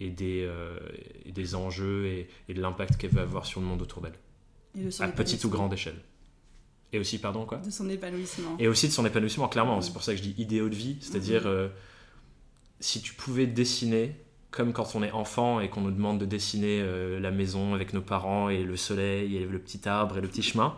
et 0.00 0.10
des, 0.10 0.44
euh, 0.48 0.78
des 1.26 1.54
enjeux 1.54 2.06
et, 2.48 2.54
de 2.54 2.60
l'impact 2.60 2.96
qu'elle 2.96 3.10
veut 3.10 3.20
avoir 3.22 3.46
sur 3.46 3.60
le 3.60 3.66
monde 3.66 3.82
autour 3.82 4.02
d'elle. 4.02 4.14
À 5.00 5.08
petite 5.08 5.44
ou 5.44 5.48
grande 5.50 5.72
échelle. 5.72 6.00
Et 6.94 6.98
aussi, 6.98 7.18
pardon, 7.18 7.46
quoi? 7.46 7.58
De 7.58 7.70
son 7.70 7.88
épanouissement. 7.88 8.56
Et 8.58 8.68
aussi 8.68 8.86
de 8.88 8.92
son 8.92 9.06
épanouissement, 9.06 9.48
clairement. 9.48 9.80
C'est 9.80 9.92
pour 9.92 10.02
ça 10.02 10.12
que 10.12 10.18
je 10.18 10.22
dis 10.22 10.34
idéaux 10.38 10.68
de 10.68 10.74
vie. 10.74 10.96
C'est-à-dire, 11.00 11.42
Mhm. 11.42 11.48
euh, 11.48 11.68
si 12.80 13.00
tu 13.00 13.14
pouvais 13.14 13.46
dessiner, 13.46 14.14
comme 14.50 14.72
quand 14.74 14.94
on 14.94 15.02
est 15.02 15.10
enfant 15.12 15.60
et 15.60 15.70
qu'on 15.70 15.80
nous 15.80 15.90
demande 15.90 16.18
de 16.18 16.26
dessiner 16.26 16.80
euh, 16.82 17.18
la 17.20 17.30
maison 17.30 17.74
avec 17.74 17.94
nos 17.94 18.02
parents 18.02 18.50
et 18.50 18.62
le 18.62 18.76
soleil 18.76 19.36
et 19.38 19.46
le 19.46 19.58
petit 19.58 19.88
arbre 19.88 20.18
et 20.18 20.20
le 20.20 20.28
petit 20.28 20.42
chemin. 20.42 20.74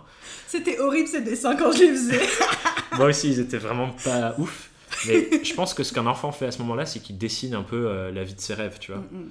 C'était 0.46 0.78
horrible 0.78 1.08
ces 1.08 1.22
dessins 1.22 1.56
quand 1.56 1.72
je 1.72 1.78
les 1.80 1.88
faisais. 1.92 2.20
Moi 2.96 3.06
aussi, 3.06 3.30
ils 3.30 3.40
étaient 3.40 3.58
vraiment 3.58 3.90
pas 4.04 4.36
ouf. 4.38 4.70
Mais 5.06 5.44
je 5.44 5.54
pense 5.54 5.74
que 5.74 5.82
ce 5.82 5.92
qu'un 5.92 6.06
enfant 6.06 6.32
fait 6.32 6.46
à 6.46 6.52
ce 6.52 6.58
moment-là, 6.58 6.86
c'est 6.86 7.00
qu'il 7.00 7.18
dessine 7.18 7.54
un 7.54 7.62
peu 7.62 7.88
euh, 7.88 8.12
la 8.12 8.24
vie 8.24 8.34
de 8.34 8.40
ses 8.40 8.54
rêves, 8.54 8.78
tu 8.78 8.92
vois. 8.92 9.00
Mm, 9.00 9.18
mm. 9.18 9.30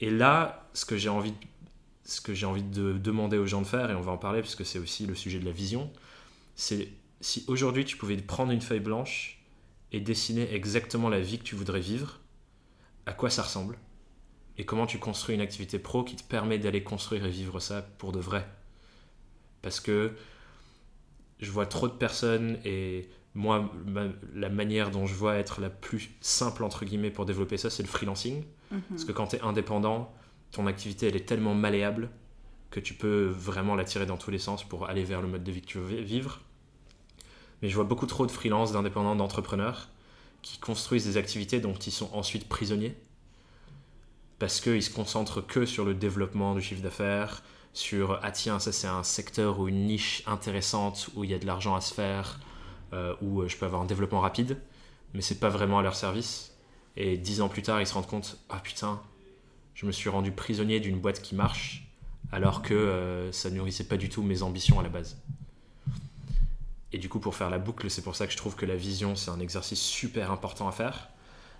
Et 0.00 0.10
là, 0.10 0.68
ce 0.72 0.84
que 0.84 0.96
j'ai 0.96 1.08
envie, 1.08 1.34
ce 2.04 2.20
que 2.20 2.34
j'ai 2.34 2.46
envie 2.46 2.62
de 2.62 2.94
demander 2.94 3.38
aux 3.38 3.46
gens 3.46 3.60
de 3.60 3.66
faire, 3.66 3.90
et 3.90 3.94
on 3.94 4.00
va 4.00 4.12
en 4.12 4.18
parler 4.18 4.40
puisque 4.40 4.64
c'est 4.64 4.78
aussi 4.78 5.06
le 5.06 5.14
sujet 5.14 5.38
de 5.38 5.44
la 5.44 5.52
vision, 5.52 5.90
c'est 6.54 6.88
si 7.20 7.44
aujourd'hui 7.48 7.84
tu 7.84 7.96
pouvais 7.96 8.16
prendre 8.16 8.52
une 8.52 8.62
feuille 8.62 8.80
blanche 8.80 9.42
et 9.92 10.00
dessiner 10.00 10.54
exactement 10.54 11.08
la 11.08 11.20
vie 11.20 11.38
que 11.38 11.44
tu 11.44 11.54
voudrais 11.54 11.80
vivre, 11.80 12.20
à 13.06 13.12
quoi 13.12 13.30
ça 13.30 13.42
ressemble? 13.42 13.78
Et 14.56 14.64
comment 14.64 14.86
tu 14.86 14.98
construis 14.98 15.34
une 15.34 15.40
activité 15.40 15.78
pro 15.78 16.04
qui 16.04 16.16
te 16.16 16.22
permet 16.22 16.58
d'aller 16.58 16.82
construire 16.82 17.24
et 17.24 17.30
vivre 17.30 17.60
ça 17.60 17.82
pour 17.98 18.12
de 18.12 18.20
vrai? 18.20 18.46
Parce 19.62 19.80
que 19.80 20.12
je 21.40 21.50
vois 21.50 21.66
trop 21.66 21.88
de 21.88 21.94
personnes 21.94 22.58
et 22.64 23.08
moi, 23.34 23.70
ma- 23.86 24.08
la 24.34 24.48
manière 24.48 24.90
dont 24.90 25.06
je 25.06 25.14
vois 25.14 25.36
être 25.36 25.60
la 25.60 25.70
plus 25.70 26.10
simple 26.20 26.64
entre 26.64 26.84
guillemets 26.84 27.10
pour 27.10 27.26
développer 27.26 27.56
ça, 27.56 27.70
c'est 27.70 27.82
le 27.82 27.88
freelancing. 27.88 28.44
Mhm. 28.70 28.82
Parce 28.90 29.04
que 29.04 29.12
quand 29.12 29.28
tu 29.28 29.36
es 29.36 29.40
indépendant, 29.42 30.12
ton 30.52 30.66
activité 30.66 31.06
elle 31.08 31.16
est 31.16 31.26
tellement 31.26 31.54
malléable 31.54 32.10
que 32.70 32.80
tu 32.80 32.94
peux 32.94 33.26
vraiment 33.26 33.74
la 33.74 33.84
tirer 33.84 34.06
dans 34.06 34.16
tous 34.16 34.30
les 34.30 34.38
sens 34.38 34.62
pour 34.64 34.88
aller 34.88 35.04
vers 35.04 35.22
le 35.22 35.28
mode 35.28 35.44
de 35.44 35.52
vie 35.52 35.60
que 35.60 35.66
tu 35.66 35.78
veux 35.78 35.86
vi- 35.96 36.04
vivre. 36.04 36.40
Mais 37.62 37.68
je 37.68 37.74
vois 37.74 37.84
beaucoup 37.84 38.06
trop 38.06 38.26
de 38.26 38.30
freelance, 38.30 38.72
d'indépendants, 38.72 39.16
d'entrepreneurs 39.16 39.88
qui 40.42 40.58
construisent 40.58 41.04
des 41.04 41.16
activités 41.16 41.60
dont 41.60 41.74
ils 41.74 41.92
sont 41.92 42.08
ensuite 42.14 42.48
prisonniers 42.48 42.94
parce 44.38 44.60
qu'ils 44.60 44.82
se 44.82 44.90
concentrent 44.90 45.46
que 45.46 45.66
sur 45.66 45.84
le 45.84 45.94
développement 45.94 46.54
du 46.54 46.62
chiffre 46.62 46.80
d'affaires, 46.82 47.42
sur 47.74 48.18
ah 48.22 48.30
tiens, 48.32 48.58
ça 48.58 48.72
c'est 48.72 48.86
un 48.86 49.02
secteur 49.02 49.60
ou 49.60 49.68
une 49.68 49.84
niche 49.86 50.22
intéressante 50.26 51.10
où 51.14 51.24
il 51.24 51.30
y 51.30 51.34
a 51.34 51.38
de 51.38 51.46
l'argent 51.46 51.74
à 51.74 51.80
se 51.80 51.92
faire, 51.92 52.40
euh, 52.92 53.14
où 53.22 53.40
euh, 53.40 53.48
je 53.48 53.56
peux 53.56 53.66
avoir 53.66 53.82
un 53.82 53.86
développement 53.86 54.20
rapide, 54.20 54.58
mais 55.14 55.22
c'est 55.22 55.38
pas 55.38 55.48
vraiment 55.48 55.78
à 55.78 55.82
leur 55.82 55.94
service. 55.94 56.56
Et 56.96 57.16
dix 57.16 57.40
ans 57.40 57.48
plus 57.48 57.62
tard, 57.62 57.80
ils 57.80 57.86
se 57.86 57.94
rendent 57.94 58.06
compte 58.06 58.38
ah 58.48 58.58
putain, 58.58 59.00
je 59.74 59.86
me 59.86 59.92
suis 59.92 60.08
rendu 60.08 60.32
prisonnier 60.32 60.80
d'une 60.80 60.98
boîte 60.98 61.22
qui 61.22 61.34
marche, 61.34 61.88
alors 62.32 62.62
que 62.62 62.74
euh, 62.74 63.32
ça 63.32 63.50
nourrissait 63.50 63.84
pas 63.84 63.96
du 63.96 64.08
tout 64.08 64.22
mes 64.22 64.42
ambitions 64.42 64.80
à 64.80 64.82
la 64.82 64.88
base. 64.88 65.16
Et 66.92 66.98
du 66.98 67.08
coup, 67.08 67.20
pour 67.20 67.36
faire 67.36 67.50
la 67.50 67.58
boucle, 67.58 67.88
c'est 67.90 68.02
pour 68.02 68.16
ça 68.16 68.26
que 68.26 68.32
je 68.32 68.36
trouve 68.36 68.56
que 68.56 68.66
la 68.66 68.76
vision, 68.76 69.14
c'est 69.14 69.30
un 69.30 69.38
exercice 69.38 69.80
super 69.80 70.32
important 70.32 70.66
à 70.66 70.72
faire. 70.72 71.08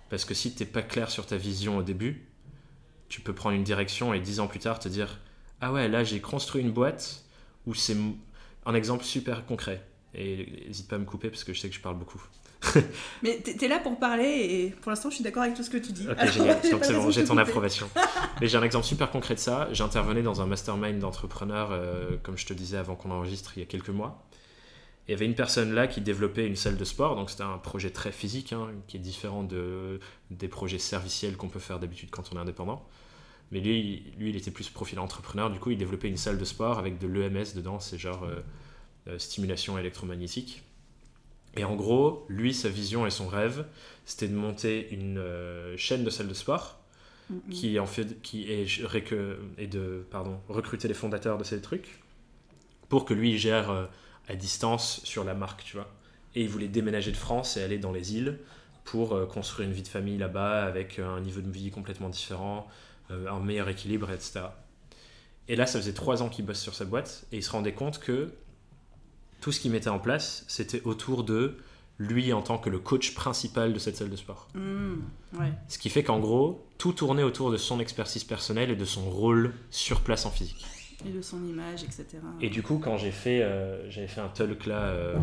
Parce 0.09 0.25
que 0.25 0.33
si 0.33 0.53
t'es 0.53 0.65
pas 0.65 0.81
clair 0.81 1.09
sur 1.09 1.25
ta 1.25 1.37
vision 1.37 1.77
au 1.77 1.83
début, 1.83 2.27
tu 3.07 3.21
peux 3.21 3.33
prendre 3.33 3.55
une 3.55 3.63
direction 3.63 4.13
et 4.13 4.19
dix 4.19 4.41
ans 4.41 4.47
plus 4.47 4.59
tard 4.59 4.79
te 4.79 4.89
dire 4.89 5.19
Ah 5.61 5.71
ouais, 5.71 5.87
là 5.87 6.03
j'ai 6.03 6.19
construit 6.19 6.61
une 6.61 6.71
boîte 6.71 7.23
où 7.65 7.73
c'est 7.73 7.95
un 8.65 8.73
exemple 8.73 9.03
super 9.05 9.45
concret. 9.45 9.85
Et 10.13 10.65
n'hésite 10.67 10.87
pas 10.87 10.97
à 10.97 10.99
me 10.99 11.05
couper 11.05 11.29
parce 11.29 11.43
que 11.43 11.53
je 11.53 11.59
sais 11.59 11.69
que 11.69 11.75
je 11.75 11.81
parle 11.81 11.97
beaucoup. 11.97 12.21
Mais 13.23 13.37
t'es 13.39 13.67
là 13.67 13.79
pour 13.79 13.97
parler 13.97 14.25
et 14.25 14.69
pour 14.81 14.91
l'instant 14.91 15.09
je 15.09 15.15
suis 15.15 15.23
d'accord 15.23 15.43
avec 15.43 15.55
tout 15.55 15.63
ce 15.63 15.69
que 15.69 15.77
tu 15.77 15.93
dis. 15.93 16.07
Ok, 16.07 16.17
Alors, 16.19 16.33
génial. 16.33 16.61
Donc 16.71 16.85
c'est 16.85 16.93
bon, 16.93 17.09
j'ai 17.09 17.23
ton 17.23 17.29
couper. 17.29 17.41
approbation. 17.41 17.89
Mais 18.41 18.47
j'ai 18.47 18.57
un 18.57 18.63
exemple 18.63 18.85
super 18.85 19.09
concret 19.09 19.35
de 19.35 19.39
ça. 19.39 19.67
J'intervenais 19.71 20.21
dans 20.21 20.41
un 20.41 20.45
mastermind 20.45 20.99
d'entrepreneurs, 20.99 21.69
euh, 21.71 22.17
comme 22.23 22.37
je 22.37 22.45
te 22.45 22.53
disais 22.53 22.77
avant 22.77 22.95
qu'on 22.95 23.11
enregistre, 23.11 23.53
il 23.55 23.61
y 23.61 23.63
a 23.63 23.65
quelques 23.65 23.89
mois. 23.89 24.23
Il 25.07 25.11
y 25.11 25.13
avait 25.15 25.25
une 25.25 25.35
personne 25.35 25.73
là 25.73 25.87
qui 25.87 25.99
développait 26.01 26.45
une 26.45 26.55
salle 26.55 26.77
de 26.77 26.85
sport, 26.85 27.15
donc 27.15 27.31
c'était 27.31 27.43
un 27.43 27.57
projet 27.57 27.89
très 27.89 28.11
physique, 28.11 28.53
hein, 28.53 28.69
qui 28.87 28.97
est 28.97 28.99
différent 28.99 29.43
de, 29.43 29.99
des 30.29 30.47
projets 30.47 30.77
serviciels 30.77 31.37
qu'on 31.37 31.49
peut 31.49 31.59
faire 31.59 31.79
d'habitude 31.79 32.09
quand 32.11 32.29
on 32.31 32.37
est 32.37 32.39
indépendant. 32.39 32.85
Mais 33.51 33.59
lui, 33.59 34.13
lui, 34.17 34.29
il 34.29 34.35
était 34.35 34.51
plus 34.51 34.69
profil 34.69 34.99
entrepreneur, 34.99 35.49
du 35.49 35.59
coup, 35.59 35.71
il 35.71 35.77
développait 35.77 36.07
une 36.07 36.17
salle 36.17 36.37
de 36.37 36.45
sport 36.45 36.77
avec 36.77 36.99
de 36.99 37.07
l'EMS 37.07 37.55
dedans, 37.55 37.79
c'est 37.79 37.97
genre 37.97 38.23
euh, 38.23 38.41
stimulation 39.17 39.77
électromagnétique. 39.77 40.63
Et 41.57 41.63
en 41.63 41.75
gros, 41.75 42.25
lui, 42.29 42.53
sa 42.53 42.69
vision 42.69 43.05
et 43.05 43.09
son 43.09 43.27
rêve, 43.27 43.65
c'était 44.05 44.27
de 44.27 44.35
monter 44.35 44.89
une 44.93 45.17
euh, 45.17 45.75
chaîne 45.75 46.03
de 46.03 46.09
salles 46.09 46.29
de 46.29 46.33
sport 46.33 46.81
Mhm. 47.31 47.53
qui 47.53 47.79
en 47.79 47.85
fait 47.85 48.21
qui 48.21 48.51
est, 48.51 48.65
et 49.57 49.67
de 49.67 50.05
pardon 50.11 50.39
recruter 50.49 50.87
les 50.87 50.93
fondateurs 50.93 51.37
de 51.37 51.43
ces 51.43 51.61
trucs 51.61 52.01
pour 52.89 53.05
que 53.05 53.13
lui 53.13 53.31
il 53.31 53.37
gère 53.37 53.69
euh, 53.69 53.85
à 54.27 54.35
distance 54.35 55.01
sur 55.05 55.23
la 55.23 55.33
marque 55.33 55.63
tu 55.63 55.77
vois 55.77 55.89
et 56.35 56.41
il 56.41 56.49
voulait 56.49 56.67
déménager 56.67 57.11
de 57.11 57.17
France 57.17 57.55
et 57.55 57.63
aller 57.63 57.77
dans 57.77 57.93
les 57.93 58.15
îles 58.15 58.39
pour 58.83 59.13
euh, 59.13 59.25
construire 59.25 59.69
une 59.69 59.73
vie 59.73 59.83
de 59.83 59.87
famille 59.87 60.17
là-bas 60.17 60.65
avec 60.65 60.99
euh, 60.99 61.07
un 61.07 61.21
niveau 61.21 61.39
de 61.39 61.49
vie 61.49 61.71
complètement 61.71 62.09
différent 62.09 62.67
euh, 63.11 63.29
un 63.29 63.39
meilleur 63.39 63.69
équilibre 63.69 64.11
etc 64.11 64.41
et 65.47 65.55
là 65.55 65.65
ça 65.65 65.79
faisait 65.79 65.93
trois 65.93 66.21
ans 66.23 66.27
qu'il 66.27 66.45
bosse 66.45 66.59
sur 66.59 66.75
sa 66.75 66.83
boîte 66.83 67.25
et 67.31 67.37
il 67.37 67.43
se 67.43 67.51
rendait 67.51 67.73
compte 67.73 67.99
que 67.99 68.33
tout 69.41 69.51
ce 69.51 69.59
qu'il 69.59 69.71
mettait 69.71 69.89
en 69.89 69.99
place 69.99 70.45
c'était 70.47 70.81
autour 70.83 71.23
de 71.23 71.57
lui 71.99 72.33
en 72.33 72.41
tant 72.41 72.57
que 72.57 72.69
le 72.69 72.79
coach 72.79 73.13
principal 73.13 73.73
de 73.73 73.79
cette 73.79 73.97
salle 73.97 74.09
de 74.09 74.15
sport. 74.15 74.47
Ouais. 74.55 75.53
ce 75.67 75.77
qui 75.77 75.89
fait 75.89 76.03
qu'en 76.03 76.19
gros, 76.19 76.65
tout 76.77 76.93
tournait 76.93 77.23
autour 77.23 77.51
de 77.51 77.57
son 77.57 77.79
expertise 77.79 78.23
personnelle 78.23 78.71
et 78.71 78.75
de 78.75 78.85
son 78.85 79.09
rôle 79.09 79.53
sur 79.69 80.01
place 80.01 80.25
en 80.25 80.31
physique. 80.31 80.65
Et 81.05 81.11
de 81.11 81.21
son 81.21 81.43
image, 81.45 81.83
etc. 81.83 82.05
Et 82.41 82.49
du 82.49 82.63
coup, 82.63 82.79
quand 82.79 82.97
j'ai 82.97 83.11
fait, 83.11 83.41
euh, 83.41 83.89
j'avais 83.89 84.07
fait 84.07 84.21
un 84.21 84.27
talk 84.27 84.65
là 84.65 84.81
euh, 84.81 85.17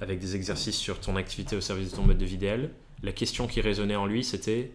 avec 0.00 0.20
des 0.20 0.36
exercices 0.36 0.76
sur 0.76 1.00
ton 1.00 1.16
activité 1.16 1.56
au 1.56 1.60
service 1.60 1.90
de 1.90 1.96
ton 1.96 2.02
mode 2.02 2.18
de 2.18 2.24
vie 2.24 2.34
idéal, 2.34 2.70
la 3.02 3.12
question 3.12 3.46
qui 3.46 3.60
résonnait 3.60 3.96
en 3.96 4.06
lui, 4.06 4.24
c'était, 4.24 4.72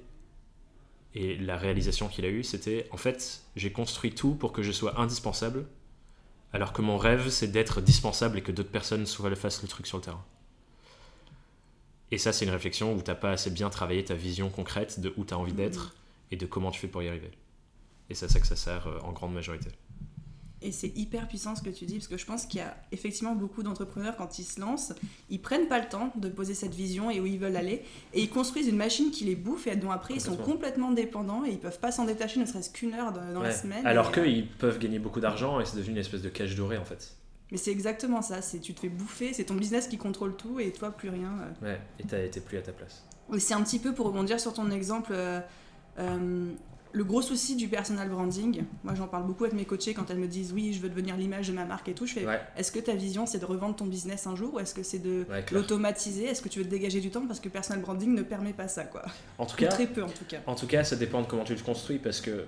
et 1.16 1.38
la 1.38 1.58
réalisation 1.58 2.08
qu'il 2.08 2.26
a 2.26 2.30
eue, 2.30 2.44
c'était, 2.44 2.88
en 2.92 2.98
fait, 2.98 3.44
j'ai 3.56 3.72
construit 3.72 4.14
tout 4.14 4.36
pour 4.36 4.52
que 4.54 4.64
je 4.64 4.72
sois 4.72 5.00
indispensable, 5.00 5.66
alors 6.54 6.72
que 6.72 6.84
mon 6.84 6.98
rêve, 6.98 7.30
c'est 7.30 7.48
d'être 7.48 7.82
dispensable 7.82 8.38
et 8.38 8.42
que 8.42 8.52
d'autres 8.52 8.72
personnes 8.72 9.08
soient, 9.08 9.36
fassent 9.36 9.64
le 9.64 9.68
truc 9.68 9.88
sur 9.88 9.98
le 9.98 10.04
terrain. 10.04 10.24
Et 12.12 12.20
ça, 12.20 12.32
c'est 12.32 12.46
une 12.46 12.52
réflexion 12.52 12.94
où 12.94 13.02
t'as 13.02 13.16
pas 13.16 13.32
assez 13.32 13.50
bien 13.50 13.72
travaillé 13.72 14.06
ta 14.06 14.14
vision 14.14 14.50
concrète 14.50 15.00
de 15.00 15.12
où 15.18 15.26
tu 15.26 15.34
as 15.34 15.38
envie 15.40 15.54
d'être 15.54 15.96
et 16.30 16.36
de 16.36 16.46
comment 16.46 16.70
tu 16.70 16.80
fais 16.80 16.88
pour 16.88 17.02
y 17.02 17.08
arriver. 17.08 17.32
Et 18.12 18.14
c'est 18.14 18.26
à 18.26 18.30
ça 18.30 18.40
que 18.40 18.46
ça 18.46 18.56
sert 18.56 18.86
euh, 18.86 19.00
en 19.00 19.14
grande 19.14 19.34
majorité. 19.34 19.70
Et 20.66 20.72
c'est 20.72 20.98
hyper 20.98 21.28
puissant 21.28 21.56
ce 21.58 21.62
que 21.62 21.70
tu 21.70 21.86
dis, 21.86 21.96
parce 21.96 22.08
que 22.08 22.18
je 22.18 22.26
pense 22.26 22.46
qu'il 22.46 22.60
y 22.62 22.64
a 22.64 22.74
effectivement 22.94 23.36
beaucoup 23.36 23.64
d'entrepreneurs, 23.64 24.16
quand 24.16 24.40
ils 24.40 24.46
se 24.46 24.62
lancent, 24.62 24.94
ils 25.30 25.42
prennent 25.42 25.68
pas 25.68 25.78
le 25.80 25.90
temps 25.90 26.14
de 26.16 26.30
poser 26.30 26.54
cette 26.54 26.74
vision 26.74 27.12
et 27.12 27.20
où 27.20 27.26
ils 27.26 27.38
veulent 27.38 27.58
aller, 27.58 27.84
et 28.14 28.22
ils 28.22 28.30
construisent 28.30 28.70
une 28.70 28.78
machine 28.78 29.12
qui 29.12 29.26
les 29.26 29.36
bouffe, 29.36 29.68
et 29.68 29.76
dont 29.76 29.92
après 29.92 30.14
ils 30.14 30.22
sont 30.22 30.38
Complètement. 30.38 30.92
dépendants, 30.92 31.44
et 31.46 31.50
ils 31.52 31.60
peuvent 31.60 31.80
pas 31.80 31.92
s'en 31.92 32.06
détacher 32.06 32.40
ne 32.40 32.46
serait-ce 32.46 32.70
qu'une 32.70 32.94
heure 32.94 33.12
dans 33.12 33.34
dans 33.34 33.42
la 33.42 33.52
semaine. 33.52 33.86
Alors 33.86 34.08
et, 34.16 34.20
euh, 34.20 34.24
qu'ils 34.24 34.48
peuvent 34.48 34.80
gagner 34.80 35.00
beaucoup 35.00 35.20
d'argent 35.20 35.60
et 35.60 35.66
c'est 35.66 35.76
devenu 35.76 35.92
une 35.92 35.98
espèce 35.98 36.22
de 36.22 36.30
cage 36.30 36.56
dorée 36.56 36.78
en 36.78 36.86
fait. 36.86 37.16
Mais 37.52 37.58
c'est 37.58 37.72
exactement 37.72 38.22
ça, 38.22 38.42
c'est 38.42 38.60
tu 38.60 38.74
te 38.74 38.80
fais 38.80 38.90
bouffer, 38.90 39.34
c'est 39.34 39.44
ton 39.44 39.56
business 39.56 39.88
qui 39.88 39.98
contrôle 39.98 40.36
tout, 40.38 40.60
et 40.60 40.72
toi 40.72 40.92
plus 40.92 41.10
rien. 41.10 41.34
euh. 41.42 41.66
Ouais, 41.66 41.82
et 42.00 42.04
t'as 42.04 42.24
été 42.24 42.40
plus 42.40 42.58
à 42.58 42.62
ta 42.62 42.72
place. 42.72 43.04
Et 43.34 43.40
c'est 43.40 43.54
un 43.54 43.62
petit 43.64 43.80
peu 43.80 43.94
pour 43.94 44.06
rebondir 44.08 44.40
sur 44.40 44.54
ton 44.54 44.72
exemple. 44.72 45.12
euh, 45.14 45.40
euh, 46.00 46.52
le 46.96 47.04
gros 47.04 47.22
souci 47.24 47.56
du 47.56 47.68
personal 47.68 48.08
branding, 48.10 48.64
moi 48.84 48.94
j'en 48.96 49.08
parle 49.08 49.26
beaucoup 49.26 49.44
avec 49.46 49.56
mes 49.56 49.66
coachés 49.66 49.94
quand 49.96 50.10
elles 50.12 50.20
me 50.20 50.28
disent 50.28 50.54
oui, 50.54 50.74
je 50.74 50.80
veux 50.80 50.90
devenir 50.90 51.18
l'image 51.18 51.48
de 51.48 51.54
ma 51.54 51.66
marque 51.66 51.90
et 51.90 51.94
tout. 51.94 52.06
Je 52.06 52.14
fais 52.14 52.26
Ouais, 52.26 52.40
est-ce 52.56 52.72
que 52.72 52.80
ta 52.80 52.94
vision 52.94 53.26
c'est 53.26 53.40
de 53.40 53.46
revendre 53.46 53.76
ton 53.76 53.86
business 53.86 54.28
un 54.28 54.36
jour 54.36 54.54
ou 54.54 54.60
est-ce 54.60 54.74
que 54.76 54.84
c'est 54.84 55.00
de 55.00 55.26
ouais, 55.30 55.44
l'automatiser? 55.52 56.26
Est-ce 56.26 56.42
que 56.42 56.50
tu 56.50 56.60
veux 56.60 56.66
te 56.66 56.70
dégager 56.70 57.02
du 57.02 57.10
temps? 57.10 57.26
Parce 57.28 57.40
que 57.40 57.50
personal 57.50 57.82
branding 57.82 58.14
ne 58.14 58.22
permet 58.22 58.54
pas 58.54 58.68
ça, 58.68 58.84
quoi. 58.84 59.04
En 59.40 59.46
tout 59.46 59.56
Ou 59.56 59.60
cas, 59.60 59.68
très 59.70 59.88
peu 59.88 60.04
en 60.04 60.10
tout 60.10 60.26
cas. 60.28 60.38
en 60.46 60.56
tout 60.56 60.68
cas, 60.68 60.84
ça 60.84 60.96
dépend 60.96 61.22
de 61.22 61.28
comment 61.28 61.44
tu 61.44 61.56
le 61.56 61.62
construis 61.62 61.98
parce 61.98 62.22
que 62.22 62.46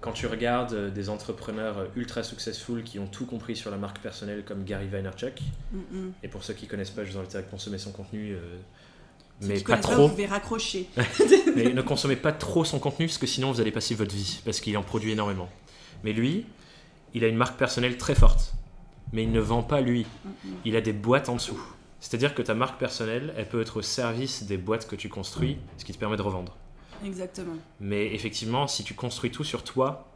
quand 0.00 0.12
tu 0.12 0.26
regardes 0.26 0.72
euh, 0.74 0.90
des 0.90 1.08
entrepreneurs 1.08 1.78
euh, 1.78 1.86
ultra 1.94 2.22
successful 2.24 2.82
qui 2.82 2.98
ont 2.98 3.06
tout 3.06 3.24
compris 3.26 3.54
sur 3.56 3.70
la 3.70 3.76
marque 3.76 4.00
personnelle 4.00 4.44
comme 4.44 4.64
Gary 4.64 4.88
Vaynerchuk, 4.88 5.40
Mm, 5.72 6.10
et 6.22 6.28
pour 6.28 6.44
ceux 6.44 6.54
qui 6.54 6.66
connaissent 6.66 6.90
pas, 6.90 7.04
je 7.04 7.12
vous 7.12 7.18
invite 7.18 7.34
à 7.34 7.42
consommer 7.42 7.78
son 7.78 7.92
contenu, 7.92 8.32
euh, 8.32 8.38
mais 9.42 9.60
pas 9.60 9.76
trop. 9.76 10.02
vous 10.02 10.08
pouvez 10.08 10.26
raccrocher. 10.26 10.88
mais 11.56 11.72
ne 11.72 11.82
consommez 11.82 12.16
pas 12.16 12.32
trop 12.32 12.64
son 12.64 12.78
contenu 12.78 13.06
parce 13.06 13.18
que 13.18 13.26
sinon 13.26 13.52
vous 13.52 13.60
allez 13.60 13.72
passer 13.72 13.94
votre 13.94 14.14
vie 14.14 14.40
parce 14.44 14.60
qu'il 14.60 14.76
en 14.76 14.82
produit 14.82 15.12
énormément. 15.12 15.48
Mais 16.04 16.12
lui, 16.12 16.46
il 17.14 17.24
a 17.24 17.28
une 17.28 17.36
marque 17.36 17.58
personnelle 17.58 17.96
très 17.96 18.14
forte, 18.14 18.54
mais 19.12 19.24
il 19.24 19.32
ne 19.32 19.40
vend 19.40 19.62
pas 19.62 19.80
lui. 19.80 20.06
Il 20.64 20.76
a 20.76 20.80
des 20.80 20.92
boîtes 20.92 21.28
en 21.28 21.34
dessous. 21.34 21.60
C'est-à-dire 22.00 22.34
que 22.34 22.42
ta 22.42 22.54
marque 22.54 22.80
personnelle, 22.80 23.32
elle 23.36 23.48
peut 23.48 23.60
être 23.60 23.76
au 23.76 23.82
service 23.82 24.44
des 24.44 24.56
boîtes 24.56 24.88
que 24.88 24.96
tu 24.96 25.08
construis, 25.08 25.58
ce 25.76 25.84
qui 25.84 25.92
te 25.92 25.98
permet 25.98 26.16
de 26.16 26.22
revendre. 26.22 26.56
Exactement. 27.04 27.54
Mais 27.80 28.12
effectivement, 28.14 28.66
si 28.66 28.82
tu 28.84 28.94
construis 28.94 29.30
tout 29.30 29.44
sur 29.44 29.62
toi, 29.62 30.08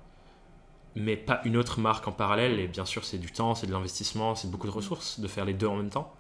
mais 0.97 1.17
pas 1.17 1.41
une 1.45 1.57
autre 1.57 1.79
marque 1.79 2.09
en 2.09 2.12
parallèle, 2.12 2.59
et 2.59 2.67
bien 2.67 2.85
sûr 2.85 3.05
c'est 3.05 3.19
du 3.19 3.31
temps, 3.31 3.55
c'est 3.55 3.67
de 3.67 3.73
l'investissement, 3.73 4.35
c'est 4.35 4.51
beaucoup 4.51 4.67
de 4.67 4.73
ressources 4.73 5.21
de 5.21 5.29
faire 5.29 5.45
les 5.45 5.53
deux 5.53 5.67
en 5.67 5.77
même 5.77 5.91
temps. 5.91 6.12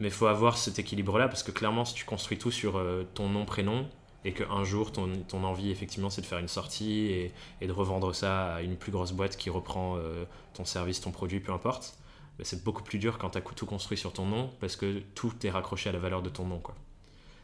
Mais 0.00 0.08
il 0.08 0.12
faut 0.12 0.26
avoir 0.26 0.58
cet 0.58 0.80
équilibre-là, 0.80 1.28
parce 1.28 1.44
que 1.44 1.52
clairement, 1.52 1.84
si 1.84 1.94
tu 1.94 2.04
construis 2.04 2.38
tout 2.38 2.50
sur 2.50 2.78
euh, 2.78 3.06
ton 3.14 3.28
nom, 3.28 3.44
prénom, 3.44 3.86
et 4.24 4.32
qu'un 4.32 4.64
jour 4.64 4.92
ton, 4.92 5.10
ton 5.28 5.44
envie 5.44 5.70
effectivement 5.70 6.10
c'est 6.10 6.20
de 6.20 6.26
faire 6.26 6.38
une 6.38 6.48
sortie 6.48 7.06
et, 7.06 7.32
et 7.60 7.66
de 7.66 7.72
revendre 7.72 8.14
ça 8.14 8.54
à 8.56 8.62
une 8.62 8.76
plus 8.76 8.92
grosse 8.92 9.12
boîte 9.12 9.36
qui 9.36 9.48
reprend 9.48 9.96
euh, 9.96 10.24
ton 10.54 10.64
service, 10.64 11.00
ton 11.00 11.10
produit, 11.10 11.40
peu 11.40 11.52
importe, 11.52 11.96
bah, 12.38 12.44
c'est 12.44 12.62
beaucoup 12.62 12.82
plus 12.82 12.98
dur 12.98 13.18
quand 13.18 13.30
tu 13.30 13.38
as 13.38 13.40
tout 13.40 13.66
construit 13.66 13.96
sur 13.96 14.12
ton 14.12 14.26
nom 14.26 14.50
parce 14.60 14.76
que 14.76 15.00
tout 15.14 15.32
est 15.44 15.50
raccroché 15.50 15.88
à 15.88 15.92
la 15.92 15.98
valeur 15.98 16.22
de 16.22 16.28
ton 16.28 16.44
nom. 16.44 16.58
Quoi. 16.58 16.74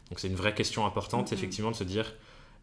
Donc 0.09 0.19
c'est 0.19 0.27
une 0.27 0.35
vraie 0.35 0.53
question 0.53 0.85
importante, 0.85 1.29
mm-hmm. 1.29 1.33
effectivement, 1.33 1.71
de 1.71 1.75
se 1.75 1.83
dire 1.83 2.13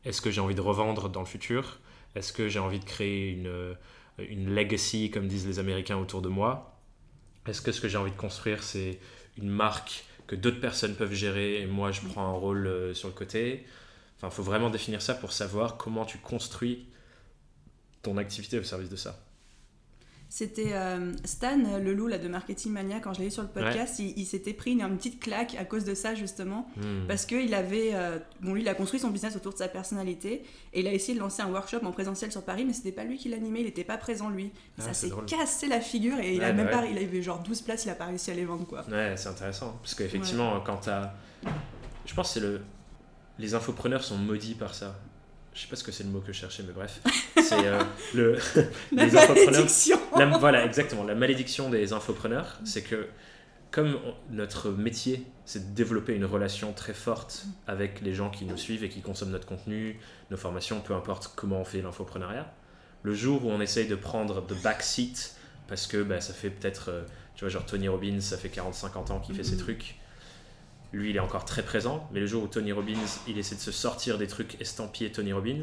est-ce 0.04 0.20
que 0.20 0.30
j'ai 0.30 0.40
envie 0.40 0.54
de 0.54 0.60
revendre 0.60 1.08
dans 1.08 1.20
le 1.20 1.26
futur? 1.26 1.80
Est-ce 2.14 2.32
que 2.32 2.48
j'ai 2.48 2.60
envie 2.60 2.78
de 2.78 2.84
créer 2.84 3.30
une, 3.30 3.76
une 4.18 4.54
legacy, 4.54 5.10
comme 5.10 5.26
disent 5.26 5.46
les 5.46 5.58
Américains, 5.58 5.96
autour 5.96 6.22
de 6.22 6.28
moi? 6.28 6.78
Est-ce 7.46 7.60
que 7.60 7.72
ce 7.72 7.80
que 7.80 7.88
j'ai 7.88 7.98
envie 7.98 8.12
de 8.12 8.16
construire, 8.16 8.62
c'est 8.62 9.00
une 9.36 9.48
marque 9.48 10.04
que 10.26 10.36
d'autres 10.36 10.60
personnes 10.60 10.94
peuvent 10.94 11.12
gérer 11.12 11.60
et 11.60 11.66
moi 11.66 11.92
je 11.92 12.00
prends 12.00 12.26
un 12.26 12.32
rôle 12.32 12.66
euh, 12.66 12.94
sur 12.94 13.08
le 13.08 13.14
côté 13.14 13.66
Enfin, 14.16 14.28
il 14.28 14.36
faut 14.36 14.42
vraiment 14.42 14.70
définir 14.70 15.02
ça 15.02 15.14
pour 15.14 15.32
savoir 15.32 15.76
comment 15.76 16.04
tu 16.04 16.18
construis 16.18 16.86
ton 18.02 18.16
activité 18.16 18.58
au 18.58 18.62
service 18.62 18.88
de 18.88 18.96
ça. 18.96 19.23
C'était 20.34 20.72
euh, 20.72 21.12
Stan 21.22 21.56
le 21.80 21.94
loup 21.94 22.08
là, 22.08 22.18
de 22.18 22.26
Marketing 22.26 22.72
Mania, 22.72 22.98
quand 22.98 23.14
je 23.14 23.20
l'ai 23.20 23.28
eu 23.28 23.30
sur 23.30 23.44
le 23.44 23.48
podcast, 23.48 24.00
il, 24.00 24.26
s'était 24.26 24.52
pris 24.52 24.72
une, 24.72 24.96
petite 24.96 25.20
claque 25.20 25.54
à 25.54 25.64
cause 25.64 25.84
de 25.84 25.94
ça 25.94 26.16
justement, 26.16 26.68
hmm. 26.76 27.06
parce 27.06 27.24
qu'il 27.24 27.54
avait, 27.54 27.90
euh, 27.94 28.18
bon 28.40 28.52
lui 28.52 28.62
il 28.62 28.68
a 28.68 28.74
construit 28.74 28.98
son 28.98 29.10
business 29.10 29.36
autour 29.36 29.52
de 29.52 29.58
sa 29.58 29.68
personnalité, 29.68 30.42
et 30.72 30.80
il 30.80 30.88
a 30.88 30.92
essayé 30.92 31.14
de 31.14 31.20
lancer 31.20 31.40
un 31.42 31.52
workshop 31.52 31.84
en 31.84 31.92
présentiel 31.92 32.32
sur 32.32 32.42
Paris, 32.42 32.64
mais 32.64 32.72
c'était 32.72 32.90
pas 32.90 33.04
lui 33.04 33.16
qui 33.16 33.28
l'animait, 33.28 33.60
il 33.60 33.66
n'était 33.66 33.84
pas 33.84 33.96
présent 33.96 34.28
lui. 34.28 34.50
Ah, 34.80 34.82
ça 34.82 34.92
s'est 34.92 35.12
cassé 35.28 35.68
la 35.68 35.80
figure, 35.80 36.18
et 36.18 36.34
il 36.34 36.42
a 36.42 36.52
même 36.52 36.68
pas, 36.68 36.84
il 36.84 36.98
avait 36.98 37.22
genre 37.22 37.38
12 37.38 37.62
places, 37.62 37.84
il 37.84 37.90
a 37.90 37.94
pas 37.94 38.06
réussi 38.06 38.32
à 38.32 38.34
les 38.34 38.44
vendre 38.44 38.66
quoi. 38.66 38.84
Ouais, 38.90 39.14
c'est 39.16 39.28
intéressant, 39.28 39.78
parce 39.82 39.94
qu'effectivement 39.94 40.60
quand 40.62 40.78
t'as... 40.78 41.12
Je 42.06 42.12
pense 42.12 42.34
que 42.34 42.40
c'est 42.40 42.44
le... 42.44 42.60
Les 43.38 43.54
infopreneurs 43.54 44.02
sont 44.02 44.18
maudits 44.18 44.56
par 44.56 44.74
ça 44.74 44.96
je 45.54 45.60
sais 45.60 45.68
pas 45.68 45.76
ce 45.76 45.84
que 45.84 45.92
c'est 45.92 46.04
le 46.04 46.10
mot 46.10 46.20
que 46.20 46.32
je 46.32 46.38
cherchais, 46.38 46.64
mais 46.66 46.72
bref, 46.72 47.00
c'est 47.36 47.66
euh, 47.66 47.82
le 48.14 48.38
la 48.92 49.06
malédiction. 49.06 49.98
voilà, 50.40 50.64
exactement. 50.64 51.04
La 51.04 51.14
malédiction 51.14 51.70
des 51.70 51.92
infopreneurs, 51.92 52.58
c'est 52.64 52.82
que 52.82 53.06
comme 53.70 53.98
notre 54.30 54.70
métier, 54.70 55.26
c'est 55.44 55.70
de 55.70 55.74
développer 55.74 56.14
une 56.14 56.24
relation 56.24 56.72
très 56.72 56.94
forte 56.94 57.46
avec 57.66 58.00
les 58.02 58.14
gens 58.14 58.30
qui 58.30 58.44
nous 58.44 58.56
suivent 58.56 58.84
et 58.84 58.88
qui 58.88 59.00
consomment 59.00 59.32
notre 59.32 59.46
contenu, 59.46 59.98
nos 60.30 60.36
formations, 60.36 60.80
peu 60.80 60.94
importe 60.94 61.32
comment 61.34 61.60
on 61.60 61.64
fait 61.64 61.82
l'infoprenariat, 61.82 62.52
le 63.02 63.14
jour 63.14 63.44
où 63.44 63.50
on 63.50 63.60
essaye 63.60 63.86
de 63.86 63.96
prendre 63.96 64.44
the 64.46 64.60
back 64.62 64.82
seat, 64.82 65.36
parce 65.68 65.86
que 65.86 66.02
bah, 66.02 66.20
ça 66.20 66.32
fait 66.34 66.50
peut-être, 66.50 66.90
euh, 66.90 67.02
tu 67.34 67.44
vois, 67.44 67.48
genre 67.48 67.66
Tony 67.66 67.88
Robbins, 67.88 68.20
ça 68.20 68.38
fait 68.38 68.48
40-50 68.48 69.12
ans 69.12 69.20
qu'il 69.20 69.34
fait 69.34 69.42
ces 69.42 69.56
mm-hmm. 69.56 69.58
trucs, 69.58 69.96
lui, 70.94 71.10
il 71.10 71.16
est 71.16 71.20
encore 71.20 71.44
très 71.44 71.62
présent, 71.62 72.08
mais 72.12 72.20
le 72.20 72.26
jour 72.26 72.42
où 72.44 72.48
Tony 72.48 72.72
Robbins, 72.72 72.94
il 73.26 73.38
essaie 73.38 73.56
de 73.56 73.60
se 73.60 73.72
sortir 73.72 74.18
des 74.18 74.26
trucs 74.26 74.60
estampillés 74.60 75.12
Tony 75.12 75.32
Robbins, 75.32 75.62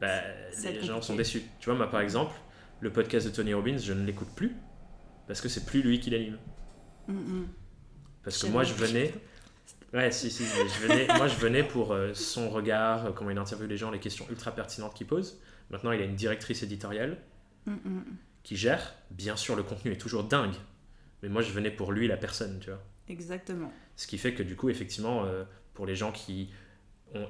bah, 0.00 0.20
les 0.62 0.82
gens 0.82 1.00
sont 1.02 1.16
déçus. 1.16 1.42
Tu 1.60 1.66
vois, 1.66 1.74
moi, 1.74 1.90
par 1.90 2.00
exemple, 2.00 2.34
le 2.80 2.92
podcast 2.92 3.26
de 3.26 3.32
Tony 3.32 3.54
Robbins, 3.54 3.78
je 3.78 3.92
ne 3.92 4.04
l'écoute 4.04 4.28
plus 4.34 4.54
parce 5.26 5.40
que 5.40 5.48
c'est 5.48 5.64
plus 5.64 5.82
lui 5.82 6.00
qui 6.00 6.10
l'anime. 6.10 6.38
Parce 8.24 8.42
que 8.42 8.46
moi, 8.48 8.64
je 8.64 8.74
venais. 8.74 9.14
Ouais, 9.92 10.10
si, 10.10 10.30
si, 10.30 10.44
je 10.44 10.86
venais, 10.86 11.06
moi 11.16 11.28
je 11.28 11.36
venais 11.36 11.62
pour 11.62 11.92
euh, 11.92 12.12
son 12.12 12.50
regard, 12.50 13.06
euh, 13.06 13.12
comment 13.12 13.30
il 13.30 13.38
interviewe 13.38 13.66
les 13.66 13.78
gens, 13.78 13.90
les 13.90 14.00
questions 14.00 14.26
ultra 14.28 14.52
pertinentes 14.52 14.92
qu'il 14.92 15.06
pose. 15.06 15.40
Maintenant, 15.70 15.92
il 15.92 16.02
a 16.02 16.04
une 16.04 16.14
directrice 16.14 16.62
éditoriale 16.62 17.16
qui 18.42 18.56
gère. 18.56 18.94
Bien 19.10 19.34
sûr, 19.34 19.56
le 19.56 19.62
contenu 19.62 19.92
est 19.92 19.96
toujours 19.96 20.24
dingue, 20.24 20.54
mais 21.22 21.30
moi 21.30 21.40
je 21.40 21.52
venais 21.52 21.70
pour 21.70 21.92
lui, 21.92 22.06
la 22.06 22.18
personne, 22.18 22.58
tu 22.60 22.68
vois. 22.68 22.82
Exactement. 23.08 23.72
Ce 23.96 24.06
qui 24.06 24.18
fait 24.18 24.34
que 24.34 24.42
du 24.42 24.56
coup, 24.56 24.68
effectivement, 24.68 25.24
euh, 25.24 25.44
pour 25.74 25.86
les 25.86 25.96
gens 25.96 26.12
qui 26.12 26.50
ont 27.14 27.26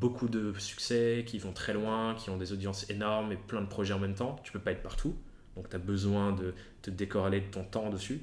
beaucoup 0.00 0.28
de 0.28 0.52
succès, 0.58 1.24
qui 1.26 1.38
vont 1.38 1.52
très 1.52 1.74
loin, 1.74 2.14
qui 2.14 2.30
ont 2.30 2.36
des 2.36 2.52
audiences 2.52 2.88
énormes 2.88 3.32
et 3.32 3.36
plein 3.36 3.60
de 3.60 3.66
projets 3.66 3.92
en 3.92 3.98
même 3.98 4.14
temps, 4.14 4.36
tu 4.42 4.52
peux 4.52 4.58
pas 4.58 4.72
être 4.72 4.82
partout. 4.82 5.14
Donc 5.56 5.68
tu 5.68 5.76
as 5.76 5.78
besoin 5.78 6.32
de 6.32 6.54
te 6.82 6.90
décorréler 6.90 7.40
de 7.40 7.50
ton 7.50 7.64
temps 7.64 7.90
dessus. 7.90 8.20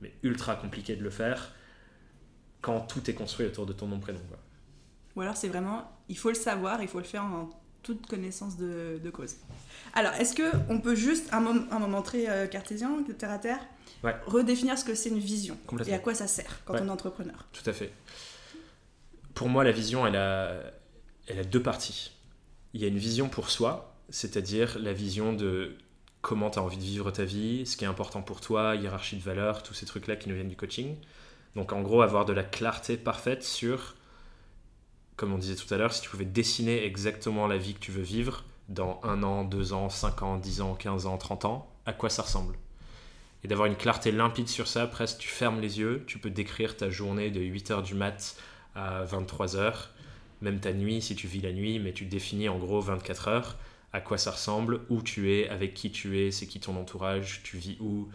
Mais 0.00 0.12
ultra 0.22 0.56
compliqué 0.56 0.94
de 0.94 1.02
le 1.02 1.10
faire 1.10 1.52
quand 2.60 2.80
tout 2.80 3.08
est 3.10 3.14
construit 3.14 3.46
autour 3.46 3.66
de 3.66 3.72
ton 3.72 3.88
nom 3.88 3.98
prénom. 3.98 4.20
Ou 5.14 5.20
alors 5.22 5.36
c'est 5.36 5.48
vraiment, 5.48 5.90
il 6.08 6.18
faut 6.18 6.28
le 6.28 6.34
savoir, 6.34 6.82
il 6.82 6.88
faut 6.88 6.98
le 6.98 7.04
faire 7.04 7.24
en 7.24 7.48
toute 7.86 8.06
connaissance 8.06 8.56
de, 8.56 9.10
cause. 9.10 9.36
Alors, 9.94 10.12
est-ce 10.14 10.34
que 10.34 10.42
on 10.68 10.80
peut 10.80 10.96
juste, 10.96 11.32
un, 11.32 11.38
moment, 11.38 11.64
un 11.70 11.78
moment 11.78 12.02
très 12.02 12.28
euh, 12.28 12.46
cartésien, 12.48 12.90
terre 13.16 13.30
à 13.30 13.38
terre, 13.38 13.60
redéfinir 14.26 14.76
ce 14.76 14.84
que 14.84 14.94
c'est 14.94 15.08
une 15.08 15.20
vision 15.20 15.56
et 15.86 15.94
à 15.94 15.98
quoi 15.98 16.14
ça 16.14 16.26
sert 16.26 16.60
quand 16.64 16.74
on 16.74 16.86
est 16.86 16.90
entrepreneur? 16.90 17.46
Tout 17.52 17.68
à 17.70 17.72
fait. 17.72 17.92
Pour 19.34 19.48
moi, 19.48 19.62
la 19.62 19.70
vision, 19.70 20.04
elle 20.04 20.16
a, 20.16 20.52
elle 21.28 21.38
a 21.38 21.44
deux 21.44 21.62
parties. 21.62 22.10
Il 22.74 22.80
y 22.80 22.84
a 22.84 22.88
une 22.88 22.98
vision 22.98 23.28
pour 23.28 23.50
soi, 23.50 23.94
c'est-à-dire 24.10 24.78
la 24.80 24.92
vision 24.92 25.32
de 25.32 25.76
comment 26.22 26.50
tu 26.50 26.58
as 26.58 26.62
envie 26.62 26.76
de 26.76 26.82
vivre 26.82 27.12
ta 27.12 27.24
vie, 27.24 27.66
ce 27.66 27.76
qui 27.76 27.84
est 27.84 27.88
important 27.88 28.20
pour 28.20 28.40
toi, 28.40 28.74
hiérarchie 28.74 29.16
de 29.16 29.22
valeurs, 29.22 29.62
tous 29.62 29.74
ces 29.74 29.86
trucs-là 29.86 30.16
qui 30.16 30.28
nous 30.28 30.34
viennent 30.34 30.48
du 30.48 30.56
coaching. 30.56 30.96
Donc 31.54 31.72
en 31.72 31.82
gros, 31.82 32.02
avoir 32.02 32.24
de 32.24 32.32
la 32.32 32.42
clarté 32.42 32.96
parfaite 32.96 33.44
sur, 33.44 33.94
comme 35.16 35.32
on 35.32 35.38
disait 35.38 35.56
tout 35.56 35.72
à 35.72 35.78
l'heure, 35.78 35.92
si 35.92 36.02
tu 36.02 36.10
pouvais 36.10 36.24
dessiner 36.24 36.84
exactement 36.84 37.46
la 37.46 37.56
vie 37.56 37.74
que 37.74 37.80
tu 37.80 37.90
veux 37.90 38.02
vivre 38.02 38.44
dans 38.68 39.00
un 39.02 39.22
an, 39.22 39.44
deux 39.44 39.72
ans, 39.72 39.88
cinq 39.88 40.22
ans, 40.22 40.36
dix 40.36 40.60
ans, 40.60 40.74
quinze 40.74 41.06
ans, 41.06 41.16
trente 41.18 41.44
ans, 41.44 41.72
à 41.86 41.92
quoi 41.92 42.10
ça 42.10 42.22
ressemble? 42.22 42.56
Et 43.44 43.48
d'avoir 43.48 43.66
une 43.66 43.76
clarté 43.76 44.12
limpide 44.12 44.48
sur 44.48 44.66
ça, 44.66 44.86
presque 44.86 45.18
tu 45.18 45.28
fermes 45.28 45.60
les 45.60 45.78
yeux, 45.78 46.04
tu 46.06 46.18
peux 46.18 46.30
décrire 46.30 46.76
ta 46.76 46.90
journée 46.90 47.30
de 47.30 47.40
8h 47.40 47.82
du 47.82 47.94
mat 47.94 48.36
à 48.74 49.04
23h, 49.04 49.88
même 50.42 50.60
ta 50.60 50.72
nuit 50.72 51.00
si 51.00 51.14
tu 51.14 51.26
vis 51.26 51.40
la 51.40 51.52
nuit, 51.52 51.78
mais 51.78 51.92
tu 51.92 52.04
définis 52.04 52.48
en 52.48 52.58
gros 52.58 52.80
24 52.80 53.28
heures, 53.28 53.56
à 53.92 54.00
quoi 54.00 54.18
ça 54.18 54.32
ressemble, 54.32 54.80
où 54.90 55.00
tu 55.00 55.32
es, 55.32 55.48
avec 55.48 55.74
qui 55.74 55.90
tu 55.90 56.20
es, 56.20 56.30
c'est 56.30 56.46
qui 56.46 56.60
ton 56.60 56.76
entourage, 56.76 57.40
tu 57.42 57.56
vis 57.56 57.78
où, 57.80 58.08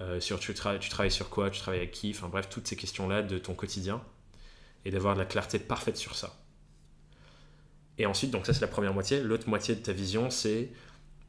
euh, 0.00 0.20
sur, 0.20 0.38
tu, 0.38 0.54
tu 0.54 0.88
travailles 0.88 1.10
sur 1.10 1.28
quoi, 1.28 1.50
tu 1.50 1.60
travailles 1.60 1.80
avec 1.80 1.92
qui, 1.92 2.10
enfin 2.10 2.28
bref, 2.28 2.48
toutes 2.48 2.66
ces 2.66 2.76
questions-là 2.76 3.22
de 3.22 3.38
ton 3.38 3.54
quotidien, 3.54 4.00
et 4.84 4.90
d'avoir 4.90 5.14
de 5.14 5.18
la 5.18 5.26
clarté 5.26 5.58
parfaite 5.58 5.96
sur 5.96 6.14
ça. 6.14 6.38
Et 7.98 8.06
ensuite, 8.06 8.30
donc 8.30 8.46
ça 8.46 8.52
c'est 8.52 8.60
la 8.60 8.68
première 8.68 8.94
moitié, 8.94 9.20
l'autre 9.22 9.48
moitié 9.48 9.74
de 9.74 9.80
ta 9.80 9.92
vision 9.92 10.30
c'est 10.30 10.70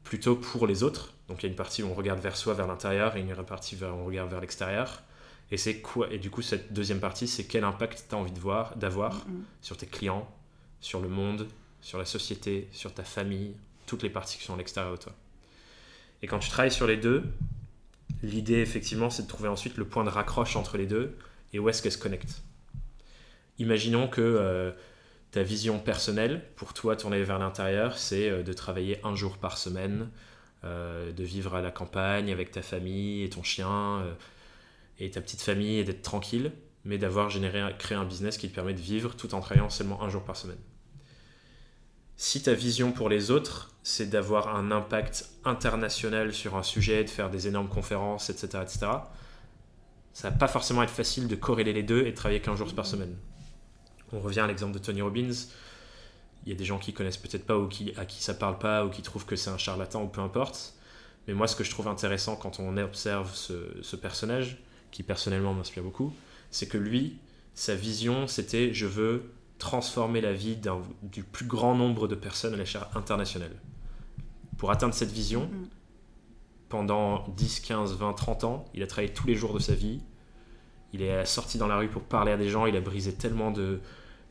plutôt 0.04 0.36
pour 0.36 0.66
les 0.66 0.82
autres. 0.82 1.12
Donc 1.28 1.42
il 1.42 1.46
y 1.46 1.48
a 1.48 1.50
une 1.50 1.56
partie 1.56 1.82
où 1.82 1.86
on 1.88 1.94
regarde 1.94 2.20
vers 2.20 2.36
soi, 2.36 2.54
vers 2.54 2.66
l'intérieur, 2.66 3.16
et 3.16 3.20
une 3.20 3.34
partie 3.44 3.76
où 3.80 3.84
on 3.84 4.04
regarde 4.04 4.30
vers 4.30 4.40
l'extérieur. 4.40 5.02
Et 5.50 5.56
c'est 5.56 5.80
quoi 5.80 6.10
Et 6.10 6.18
du 6.18 6.30
coup, 6.30 6.42
cette 6.42 6.72
deuxième 6.72 7.00
partie, 7.00 7.26
c'est 7.26 7.44
quel 7.44 7.64
impact 7.64 8.06
tu 8.08 8.14
as 8.14 8.18
envie 8.18 8.32
de 8.32 8.38
voir, 8.38 8.76
d'avoir 8.76 9.26
sur 9.62 9.76
tes 9.76 9.86
clients, 9.86 10.28
sur 10.80 11.00
le 11.00 11.08
monde, 11.08 11.46
sur 11.80 11.98
la 11.98 12.04
société, 12.04 12.68
sur 12.72 12.92
ta 12.92 13.04
famille, 13.04 13.54
toutes 13.86 14.02
les 14.02 14.10
parties 14.10 14.38
qui 14.38 14.44
sont 14.44 14.54
à 14.54 14.56
l'extérieur 14.58 14.92
de 14.92 14.98
toi. 14.98 15.12
Et 16.22 16.26
quand 16.26 16.38
tu 16.38 16.50
travailles 16.50 16.72
sur 16.72 16.86
les 16.86 16.96
deux, 16.96 17.24
l'idée 18.22 18.58
effectivement, 18.58 19.10
c'est 19.10 19.22
de 19.22 19.28
trouver 19.28 19.48
ensuite 19.48 19.76
le 19.76 19.86
point 19.86 20.04
de 20.04 20.10
raccroche 20.10 20.56
entre 20.56 20.76
les 20.76 20.86
deux 20.86 21.16
et 21.52 21.58
où 21.58 21.68
est-ce 21.68 21.82
qu'elles 21.82 21.92
se 21.92 21.98
connectent. 21.98 22.42
Imaginons 23.58 24.08
que 24.08 24.20
euh, 24.20 24.72
ta 25.30 25.42
vision 25.42 25.78
personnelle, 25.78 26.42
pour 26.56 26.72
toi 26.72 26.96
tourner 26.96 27.22
vers 27.22 27.38
l'intérieur, 27.38 27.98
c'est 27.98 28.30
euh, 28.30 28.42
de 28.42 28.52
travailler 28.52 28.98
un 29.04 29.14
jour 29.14 29.38
par 29.38 29.58
semaine, 29.58 30.08
euh, 30.64 31.12
de 31.12 31.24
vivre 31.24 31.54
à 31.54 31.60
la 31.60 31.70
campagne 31.70 32.32
avec 32.32 32.50
ta 32.50 32.62
famille 32.62 33.22
et 33.22 33.30
ton 33.30 33.42
chien 33.42 34.00
euh, 34.00 34.14
et 34.98 35.10
ta 35.10 35.20
petite 35.20 35.42
famille 35.42 35.78
et 35.78 35.84
d'être 35.84 36.02
tranquille, 36.02 36.52
mais 36.84 36.98
d'avoir 36.98 37.30
généré, 37.30 37.62
créé 37.78 37.96
un 37.96 38.04
business 38.04 38.38
qui 38.38 38.48
te 38.48 38.54
permet 38.54 38.74
de 38.74 38.80
vivre 38.80 39.14
tout 39.14 39.34
en 39.34 39.40
travaillant 39.40 39.70
seulement 39.70 40.02
un 40.02 40.08
jour 40.08 40.22
par 40.22 40.36
semaine. 40.36 40.58
Si 42.16 42.42
ta 42.42 42.54
vision 42.54 42.90
pour 42.90 43.08
les 43.08 43.30
autres, 43.30 43.70
c'est 43.84 44.10
d'avoir 44.10 44.56
un 44.56 44.72
impact 44.72 45.28
international 45.44 46.32
sur 46.32 46.56
un 46.56 46.64
sujet, 46.64 47.04
de 47.04 47.10
faire 47.10 47.30
des 47.30 47.46
énormes 47.46 47.68
conférences, 47.68 48.30
etc., 48.30 48.62
etc., 48.62 48.86
ça 50.14 50.30
va 50.30 50.36
pas 50.36 50.48
forcément 50.48 50.82
être 50.82 50.90
facile 50.90 51.28
de 51.28 51.36
corréler 51.36 51.72
les 51.72 51.84
deux 51.84 52.04
et 52.04 52.10
de 52.10 52.16
travailler 52.16 52.40
qu'un 52.40 52.56
jour 52.56 52.74
par 52.74 52.86
semaine. 52.86 53.14
On 54.12 54.20
revient 54.20 54.40
à 54.40 54.46
l'exemple 54.46 54.72
de 54.72 54.78
Tony 54.78 55.02
Robbins. 55.02 55.32
Il 56.44 56.48
y 56.48 56.52
a 56.52 56.54
des 56.54 56.64
gens 56.64 56.78
qui 56.78 56.92
connaissent 56.92 57.16
peut-être 57.16 57.46
pas 57.46 57.58
ou 57.58 57.68
qui, 57.68 57.92
à 57.96 58.06
qui 58.06 58.22
ça 58.22 58.34
parle 58.34 58.58
pas 58.58 58.84
ou 58.84 58.90
qui 58.90 59.02
trouvent 59.02 59.26
que 59.26 59.36
c'est 59.36 59.50
un 59.50 59.58
charlatan 59.58 60.02
ou 60.02 60.08
peu 60.08 60.20
importe. 60.20 60.74
Mais 61.26 61.34
moi, 61.34 61.46
ce 61.46 61.54
que 61.54 61.62
je 61.62 61.70
trouve 61.70 61.88
intéressant 61.88 62.36
quand 62.36 62.58
on 62.58 62.76
observe 62.78 63.34
ce, 63.34 63.96
personnage, 63.96 64.56
qui 64.90 65.02
personnellement 65.02 65.52
m'inspire 65.52 65.82
beaucoup, 65.82 66.12
c'est 66.50 66.66
que 66.66 66.78
lui, 66.78 67.18
sa 67.54 67.74
vision, 67.74 68.26
c'était 68.26 68.72
je 68.72 68.86
veux 68.86 69.30
transformer 69.58 70.22
la 70.22 70.32
vie 70.32 70.56
du 71.02 71.22
plus 71.22 71.44
grand 71.44 71.74
nombre 71.74 72.08
de 72.08 72.14
personnes 72.14 72.54
à 72.54 72.56
l'échelle 72.56 72.86
internationale. 72.94 73.54
Pour 74.56 74.70
atteindre 74.70 74.94
cette 74.94 75.12
vision, 75.12 75.42
mm. 75.42 75.68
pendant 76.70 77.28
10, 77.36 77.60
15, 77.60 77.94
20, 77.96 78.12
30 78.14 78.44
ans, 78.44 78.64
il 78.72 78.82
a 78.82 78.86
travaillé 78.86 79.12
tous 79.12 79.26
les 79.26 79.34
jours 79.34 79.52
de 79.52 79.58
sa 79.58 79.74
vie. 79.74 80.00
Il 80.92 81.02
est 81.02 81.24
sorti 81.24 81.58
dans 81.58 81.66
la 81.66 81.76
rue 81.76 81.88
pour 81.88 82.02
parler 82.02 82.32
à 82.32 82.36
des 82.36 82.48
gens. 82.48 82.66
Il 82.66 82.76
a 82.76 82.80
brisé 82.80 83.14
tellement 83.14 83.50
de, 83.50 83.80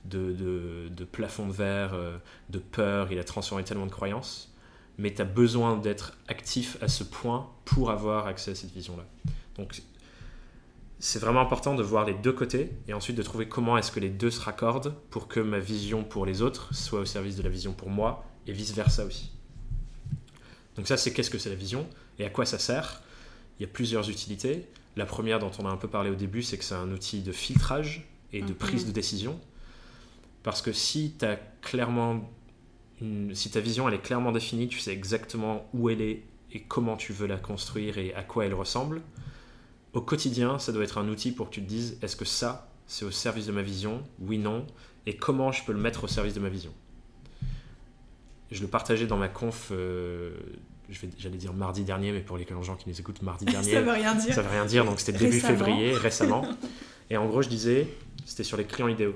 de, 0.05 0.89
de, 0.89 1.03
plafond 1.05 1.47
de 1.47 1.53
verre, 1.53 1.93
euh, 1.93 2.17
de 2.49 2.59
peur, 2.59 3.11
il 3.11 3.19
a 3.19 3.23
transformé 3.23 3.63
tellement 3.63 3.85
de 3.85 3.91
croyances. 3.91 4.53
Mais 4.97 5.13
tu 5.13 5.21
as 5.21 5.25
besoin 5.25 5.77
d'être 5.77 6.13
actif 6.27 6.77
à 6.81 6.87
ce 6.87 7.03
point 7.03 7.49
pour 7.65 7.91
avoir 7.91 8.27
accès 8.27 8.51
à 8.51 8.55
cette 8.55 8.71
vision-là. 8.71 9.05
Donc 9.57 9.81
c'est 10.99 11.19
vraiment 11.19 11.41
important 11.41 11.75
de 11.75 11.83
voir 11.83 12.05
les 12.05 12.15
deux 12.15 12.33
côtés 12.33 12.71
et 12.87 12.93
ensuite 12.93 13.15
de 13.15 13.21
trouver 13.21 13.47
comment 13.47 13.77
est-ce 13.77 13.91
que 13.91 13.99
les 13.99 14.09
deux 14.09 14.31
se 14.31 14.41
raccordent 14.41 14.95
pour 15.11 15.27
que 15.27 15.39
ma 15.39 15.59
vision 15.59 16.03
pour 16.03 16.25
les 16.25 16.41
autres 16.41 16.73
soit 16.73 17.01
au 17.01 17.05
service 17.05 17.35
de 17.35 17.43
la 17.43 17.49
vision 17.49 17.73
pour 17.73 17.89
moi 17.89 18.25
et 18.47 18.51
vice-versa 18.51 19.05
aussi. 19.05 19.31
Donc 20.75 20.87
ça 20.87 20.97
c'est 20.97 21.13
qu'est-ce 21.13 21.29
que 21.29 21.37
c'est 21.37 21.49
la 21.49 21.55
vision 21.55 21.87
et 22.17 22.25
à 22.25 22.29
quoi 22.31 22.45
ça 22.47 22.57
sert? 22.57 23.03
Il 23.59 23.63
y 23.63 23.65
a 23.65 23.71
plusieurs 23.71 24.09
utilités. 24.09 24.67
La 24.97 25.05
première 25.05 25.39
dont 25.39 25.51
on 25.59 25.65
a 25.65 25.69
un 25.69 25.77
peu 25.77 25.87
parlé 25.87 26.09
au 26.09 26.15
début, 26.15 26.43
c'est 26.43 26.57
que 26.57 26.65
c'est 26.65 26.75
un 26.75 26.91
outil 26.91 27.21
de 27.21 27.31
filtrage 27.31 28.09
et 28.33 28.41
de 28.41 28.51
prise 28.51 28.85
de 28.85 28.91
décision. 28.91 29.39
Parce 30.43 30.61
que 30.61 30.73
si 30.73 31.13
as 31.21 31.37
clairement 31.61 32.29
si 33.33 33.51
ta 33.51 33.59
vision 33.59 33.87
elle 33.87 33.93
est 33.93 34.01
clairement 34.01 34.31
définie, 34.31 34.67
tu 34.67 34.79
sais 34.79 34.91
exactement 34.91 35.69
où 35.73 35.89
elle 35.89 36.01
est 36.01 36.23
et 36.51 36.61
comment 36.61 36.97
tu 36.97 37.13
veux 37.13 37.27
la 37.27 37.37
construire 37.37 37.97
et 37.97 38.13
à 38.15 38.23
quoi 38.23 38.45
elle 38.45 38.53
ressemble, 38.53 39.01
au 39.93 40.01
quotidien, 40.01 40.59
ça 40.59 40.71
doit 40.71 40.83
être 40.83 40.97
un 40.97 41.07
outil 41.07 41.31
pour 41.31 41.49
que 41.49 41.55
tu 41.55 41.61
te 41.61 41.67
dises 41.67 41.97
est-ce 42.01 42.15
que 42.15 42.25
ça, 42.25 42.69
c'est 42.87 43.05
au 43.05 43.11
service 43.11 43.45
de 43.45 43.51
ma 43.51 43.61
vision? 43.61 44.03
Oui, 44.19 44.37
non. 44.37 44.65
Et 45.05 45.15
comment 45.15 45.51
je 45.51 45.63
peux 45.63 45.73
le 45.73 45.79
mettre 45.79 46.05
au 46.05 46.07
service 46.07 46.33
de 46.33 46.39
ma 46.39 46.49
vision? 46.49 46.73
Je 48.51 48.61
le 48.61 48.67
partageais 48.67 49.07
dans 49.07 49.17
ma 49.17 49.27
conf, 49.27 49.69
euh, 49.71 50.37
j'allais 50.89 51.37
dire 51.37 51.53
mardi 51.53 51.83
dernier, 51.83 52.11
mais 52.11 52.21
pour 52.21 52.37
les 52.37 52.45
gens 52.61 52.75
qui 52.75 52.89
nous 52.89 52.99
écoutent, 52.99 53.21
mardi 53.21 53.45
dernier. 53.45 53.73
ça 53.73 53.81
veut 53.81 53.91
rien 53.91 54.15
dire. 54.15 54.33
Ça 54.33 54.41
veut 54.41 54.49
rien 54.49 54.65
dire, 54.65 54.85
donc 54.85 54.99
c'était 54.99 55.17
début 55.17 55.39
février, 55.39 55.93
récemment. 55.93 56.45
Et 57.09 57.17
en 57.17 57.25
gros, 57.25 57.41
je 57.41 57.49
disais, 57.49 57.87
c'était 58.25 58.43
sur 58.43 58.57
les 58.57 58.65
clients 58.65 58.87
idéaux. 58.87 59.15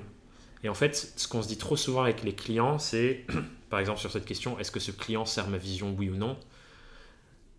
Et 0.64 0.68
en 0.68 0.74
fait, 0.74 1.12
ce 1.16 1.28
qu'on 1.28 1.42
se 1.42 1.48
dit 1.48 1.58
trop 1.58 1.76
souvent 1.76 2.02
avec 2.02 2.22
les 2.22 2.34
clients, 2.34 2.78
c'est, 2.78 3.26
par 3.70 3.80
exemple, 3.80 4.00
sur 4.00 4.10
cette 4.10 4.24
question, 4.24 4.58
est-ce 4.58 4.70
que 4.70 4.80
ce 4.80 4.90
client 4.90 5.24
sert 5.24 5.48
ma 5.48 5.58
vision, 5.58 5.94
oui 5.98 6.08
ou 6.08 6.16
non? 6.16 6.36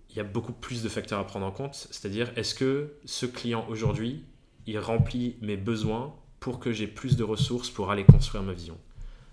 Il 0.09 0.17
y 0.17 0.19
a 0.19 0.23
beaucoup 0.23 0.53
plus 0.53 0.83
de 0.83 0.89
facteurs 0.89 1.19
à 1.19 1.25
prendre 1.25 1.45
en 1.45 1.51
compte. 1.51 1.75
C'est-à-dire, 1.91 2.31
est-ce 2.35 2.55
que 2.55 2.93
ce 3.05 3.25
client 3.25 3.65
aujourd'hui, 3.69 4.23
il 4.65 4.79
remplit 4.79 5.37
mes 5.41 5.57
besoins 5.57 6.15
pour 6.39 6.59
que 6.59 6.71
j'ai 6.71 6.87
plus 6.87 7.17
de 7.17 7.23
ressources 7.23 7.69
pour 7.69 7.91
aller 7.91 8.03
construire 8.03 8.43
ma 8.43 8.53
vision? 8.53 8.77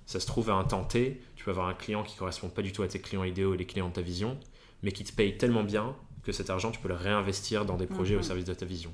Ça 0.07 0.19
se 0.19 0.27
trouve 0.27 0.51
à 0.51 0.55
un 0.55 0.65
temps 0.65 0.85
T, 0.85 1.23
tu 1.37 1.45
peux 1.45 1.53
avoir 1.53 1.69
un 1.69 1.75
client 1.75 2.03
qui 2.03 2.17
correspond 2.17 2.49
pas 2.49 2.63
du 2.63 2.73
tout 2.73 2.83
à 2.83 2.89
tes 2.89 2.99
clients 2.99 3.23
idéaux 3.23 3.55
et 3.55 3.57
les 3.57 3.67
clients 3.67 3.89
de 3.89 3.95
ta 3.95 4.01
vision, 4.01 4.41
mais 4.83 4.93
qui 4.93 5.05
te 5.05 5.13
paye 5.13 5.37
tellement 5.37 5.63
bien 5.63 5.97
que 6.23 6.33
cet 6.33 6.51
argent, 6.51 6.71
tu 6.71 6.81
peux 6.81 6.89
le 6.89 6.95
réinvestir 6.95 7.65
dans 7.65 7.77
des 7.77 7.87
projets 7.87 8.15
au 8.15 8.19
mhm. 8.19 8.25
service 8.25 8.45
de 8.45 8.55
ta 8.55 8.67
vision. 8.67 8.93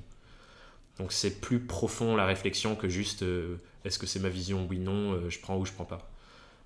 Donc 0.98 1.12
c'est 1.12 1.40
plus 1.40 1.60
profond 1.60 2.16
la 2.16 2.26
réflexion 2.26 2.74
que 2.74 2.88
juste 2.88 3.22
euh, 3.22 3.56
est-ce 3.84 3.98
que 3.98 4.06
c'est 4.06 4.20
ma 4.20 4.28
vision 4.28 4.66
Oui, 4.68 4.78
non, 4.78 5.12
euh, 5.12 5.30
je 5.30 5.38
prends 5.40 5.58
ou 5.58 5.66
je 5.66 5.72
prends 5.72 5.84
pas. 5.84 6.10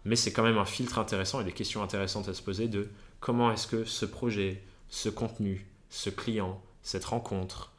Mais 0.05 0.17
c'est 0.17 0.33
quand 0.33 0.43
même 0.43 0.59
un 0.59 0.65
filtre 0.65 0.99
intéressant 0.99 1.41
et 1.41 1.45
des 1.45 1.53
questions 1.53 1.83
intéressantes 1.83 2.29
à 2.29 2.35
se 2.35 2.43
poser 2.43 2.69
de 2.69 2.89
comment 3.19 3.53
est-ce 3.53 3.67
que 3.67 3.85
ce 3.85 4.07
projet, 4.07 4.63
ce 4.89 5.09
contenu, 5.09 5.67
ce 5.91 6.11
client, 6.11 6.63
cette 6.83 7.05
rencontre, 7.05 7.73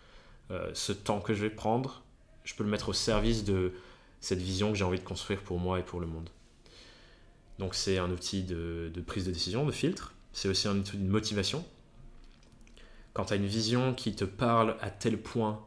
euh, 0.51 0.69
ce 0.73 0.91
temps 0.91 1.21
que 1.21 1.33
je 1.33 1.41
vais 1.41 1.49
prendre, 1.49 2.03
je 2.43 2.53
peux 2.53 2.63
le 2.63 2.69
mettre 2.69 2.89
au 2.89 2.93
service 2.93 3.43
de 3.43 3.73
cette 4.19 4.39
vision 4.39 4.71
que 4.71 4.77
j'ai 4.77 4.83
envie 4.83 4.99
de 4.99 5.03
construire 5.03 5.41
pour 5.41 5.59
moi 5.59 5.79
et 5.79 5.83
pour 5.83 5.99
le 5.99 6.07
monde. 6.07 6.29
Donc 7.57 7.75
c'est 7.75 7.97
un 7.97 8.11
outil 8.11 8.43
de, 8.43 8.91
de, 8.93 9.01
prise 9.01 9.25
de 9.25 9.31
décision, 9.31 9.65
de 9.65 9.71
filtre. 9.71 10.13
C'est 10.33 10.47
aussi 10.47 10.67
un 10.67 10.77
outil 10.77 10.97
de 10.97 11.09
motivation. 11.09 11.65
Quand 13.13 13.25
tu 13.25 13.33
as 13.33 13.35
une 13.35 13.45
vision 13.45 13.93
qui 13.93 14.15
te 14.15 14.23
parle 14.23 14.77
à 14.81 14.89
tel 14.89 15.21
point 15.21 15.65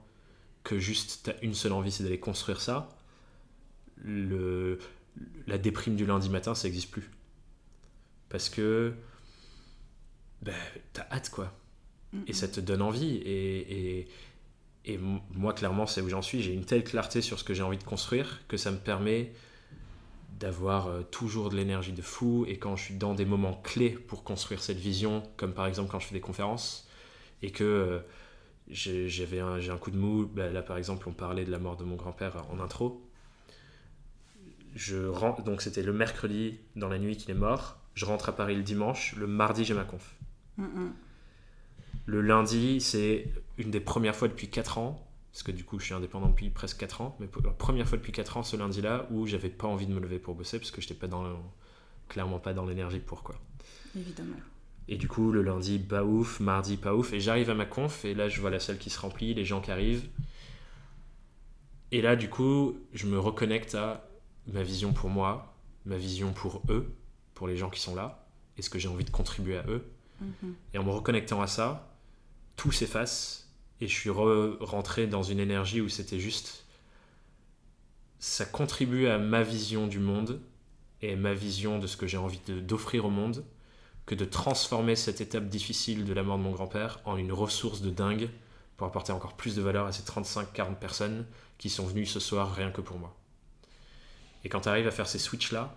que 0.62 0.79
juste 0.79 1.24
tu 1.24 1.31
as 1.31 1.42
une 1.42 1.55
seule 1.55 1.72
envie, 1.72 1.92
c'est 1.92 2.05
d'aller 2.05 2.20
construire 2.20 2.61
ça, 2.61 2.88
le, 3.96 4.79
la 5.46 5.59
déprime 5.59 5.96
du 5.96 6.07
lundi 6.07 6.31
matin, 6.31 6.55
ça 6.55 6.68
n'existe 6.68 6.90
plus. 6.90 7.11
Parce 8.31 8.48
que 8.48 8.94
ben, 10.42 10.55
tu 10.92 11.00
as 11.00 11.12
hâte, 11.12 11.31
quoi. 11.31 11.53
Et 12.27 12.33
ça 12.33 12.48
te 12.48 12.61
donne 12.61 12.81
envie. 12.81 13.16
Et, 13.16 13.98
et, 13.98 14.09
et 14.85 14.98
moi, 14.98 15.53
clairement, 15.53 15.87
c'est 15.87 16.00
où 16.00 16.09
j'en 16.09 16.22
suis. 16.22 16.42
J'ai 16.42 16.53
une 16.53 16.64
telle 16.64 16.85
clarté 16.85 17.20
sur 17.22 17.38
ce 17.38 17.44
que 17.44 17.55
j'ai 17.55 17.62
envie 17.62 17.79
de 17.79 17.85
construire 17.85 18.40
que 18.48 18.57
ça 18.57 18.70
me 18.70 18.79
permet 18.79 19.33
d'avoir 20.38 20.88
euh, 20.88 21.03
toujours 21.03 21.51
de 21.51 21.57
l'énergie 21.57 21.92
de 21.92 22.03
fou. 22.03 22.44
Et 22.49 22.59
quand 22.59 22.77
je 22.77 22.85
suis 22.85 22.94
dans 22.94 23.14
des 23.14 23.25
moments 23.25 23.61
clés 23.62 23.90
pour 23.90 24.25
construire 24.25 24.62
cette 24.62 24.79
vision, 24.79 25.23
comme 25.37 25.55
par 25.55 25.66
exemple 25.66 25.90
quand 25.90 26.01
je 26.01 26.07
fais 26.07 26.14
des 26.14 26.20
conférences, 26.20 26.88
et 27.42 27.51
que 27.51 27.64
euh, 27.64 27.99
j'avais 28.68 29.40
un, 29.40 29.61
j'ai 29.61 29.70
un 29.70 29.79
coup 29.79 29.90
de 29.90 29.99
mou. 29.99 30.27
Bah, 30.27 30.51
là, 30.51 30.62
par 30.62 30.77
exemple, 30.79 31.09
on 31.09 31.12
parlait 31.12 31.44
de 31.44 31.51
la 31.51 31.59
mort 31.59 31.77
de 31.77 31.85
mon 31.85 31.97
grand-père 31.97 32.44
en 32.51 32.61
intro. 32.61 33.03
Je 34.75 35.07
rentre, 35.07 35.42
donc 35.42 35.62
c'était 35.62 35.83
le 35.83 35.92
mercredi 35.92 36.59
dans 36.75 36.88
la 36.88 36.99
nuit 36.99 37.16
qu'il 37.16 37.31
est 37.31 37.38
mort. 37.38 37.79
Je 37.94 38.05
rentre 38.07 38.29
à 38.29 38.33
Paris 38.35 38.57
le 38.57 38.62
dimanche. 38.62 39.14
Le 39.16 39.27
mardi, 39.27 39.64
j'ai 39.64 39.75
ma 39.75 39.85
conf. 39.85 40.16
Le 42.07 42.20
lundi, 42.20 42.81
c'est 42.81 43.33
une 43.57 43.70
des 43.70 43.81
premières 43.81 44.16
fois 44.16 44.29
depuis 44.29 44.49
4 44.49 44.79
ans, 44.79 45.07
parce 45.35 45.42
que 45.42 45.51
du 45.51 45.64
coup, 45.64 45.81
je 45.81 45.87
suis 45.87 45.94
indépendant 45.94 46.29
depuis 46.29 46.49
presque 46.49 46.79
4 46.79 47.01
ans, 47.01 47.16
mais 47.18 47.27
pour 47.27 47.42
la 47.42 47.51
première 47.51 47.88
fois 47.88 47.99
depuis 47.99 48.12
4 48.12 48.37
ans, 48.37 48.42
ce 48.44 48.57
lundi-là, 48.57 49.09
où 49.11 49.27
j'avais 49.27 49.49
pas 49.49 49.66
envie 49.66 49.88
de 49.88 49.92
me 49.92 49.99
lever 49.99 50.20
pour 50.20 50.37
bosser, 50.37 50.61
parce 50.61 50.70
que 50.70 50.81
j'étais 50.81 50.94
pas 50.94 51.09
dans 51.09 51.25
clairement 52.09 52.38
pas 52.38 52.55
dans 52.55 52.64
l'énergie 52.64 53.01
pour 53.01 53.25
quoi. 53.25 53.35
Évidemment. 53.97 54.37
Et 54.87 54.97
du 54.97 55.09
coup, 55.09 55.33
le 55.33 55.42
lundi, 55.42 55.81
pas 55.81 56.05
ouf, 56.05 56.38
mardi, 56.38 56.77
pas 56.77 56.94
ouf. 56.94 57.12
Et 57.12 57.18
j'arrive 57.18 57.51
à 57.51 57.55
ma 57.55 57.64
conf, 57.64 58.05
et 58.05 58.14
là, 58.14 58.29
je 58.29 58.40
vois 58.40 58.51
la 58.51 58.61
salle 58.61 58.79
qui 58.79 58.90
se 58.90 59.01
remplit, 59.01 59.35
les 59.35 59.44
gens 59.44 59.61
qui 59.61 59.73
arrivent. 59.73 60.07
Et 61.90 62.01
là, 62.01 62.14
du 62.14 62.31
coup, 62.31 62.79
je 62.92 63.09
me 63.09 63.18
reconnecte 63.18 63.75
à 63.75 64.09
ma 64.47 64.62
vision 64.62 64.92
pour 64.92 65.11
moi, 65.11 65.53
ma 65.85 65.97
vision 65.97 66.33
pour 66.33 66.62
eux, 66.68 66.94
pour 67.35 67.49
les 67.49 67.57
gens 67.57 67.70
qui 67.70 67.81
sont 67.81 67.97
là, 67.97 68.25
et 68.57 68.62
ce 68.62 68.70
que 68.70 68.79
j'ai 68.79 68.88
envie 68.88 69.05
de 69.05 69.11
contribuer 69.11 69.57
à 69.57 69.66
eux. 69.66 69.85
Mhm. 70.20 70.55
Et 70.75 70.79
en 70.79 70.85
me 70.85 70.90
reconnectant 70.90 71.42
à 71.42 71.49
ça, 71.49 71.92
tout 72.55 72.70
s'efface, 72.70 73.43
et 73.81 73.89
je 73.89 73.95
suis 73.95 74.11
rentré 74.11 75.07
dans 75.07 75.23
une 75.23 75.41
énergie 75.41 75.81
où 75.81 75.89
c'était 75.89 76.21
juste. 76.21 76.65
Ça 78.19 78.45
contribue 78.45 79.07
à 79.07 79.19
ma 79.19 79.43
vision 79.43 79.87
du 79.87 79.99
monde, 79.99 80.41
et 81.05 81.17
ma 81.17 81.35
vision 81.35 81.79
de 81.79 81.87
ce 81.87 81.97
que 81.97 82.07
j'ai 82.07 82.17
envie 82.17 82.41
d'offrir 82.47 83.05
au 83.05 83.11
monde 83.11 83.45
que 84.07 84.15
de 84.15 84.25
transformer 84.25 84.97
cette 84.97 85.21
étape 85.21 85.49
difficile 85.49 86.05
de 86.05 86.13
la 86.13 86.23
mort 86.23 86.39
de 86.39 86.43
mon 86.43 86.53
grand-père 86.53 87.01
en 87.05 87.17
une 87.17 87.33
ressource 87.33 87.81
de 87.81 87.91
dingue 87.91 88.31
pour 88.77 88.87
apporter 88.87 89.13
encore 89.13 89.35
plus 89.35 89.55
de 89.55 89.63
valeur 89.63 89.87
à 89.87 89.93
ces 89.93 90.03
35-40 90.03 90.77
personnes 90.77 91.27
qui 91.59 91.71
sont 91.71 91.87
venues 91.87 92.07
ce 92.07 92.21
soir 92.21 92.55
rien 92.55 92.71
que 92.71 92.81
pour 92.81 92.99
moi. 92.99 93.17
Et 94.45 94.49
quand 94.49 94.63
tu 94.63 94.69
arrives 94.69 94.87
à 94.87 94.91
faire 94.91 95.07
ces 95.07 95.19
switches-là, 95.19 95.75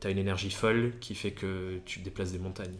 tu 0.00 0.06
as 0.06 0.10
une 0.10 0.18
énergie 0.18 0.50
folle 0.50 0.94
qui 1.00 1.14
fait 1.14 1.32
que 1.32 1.80
tu 1.84 2.00
déplaces 2.00 2.32
des 2.32 2.38
montagnes. 2.38 2.78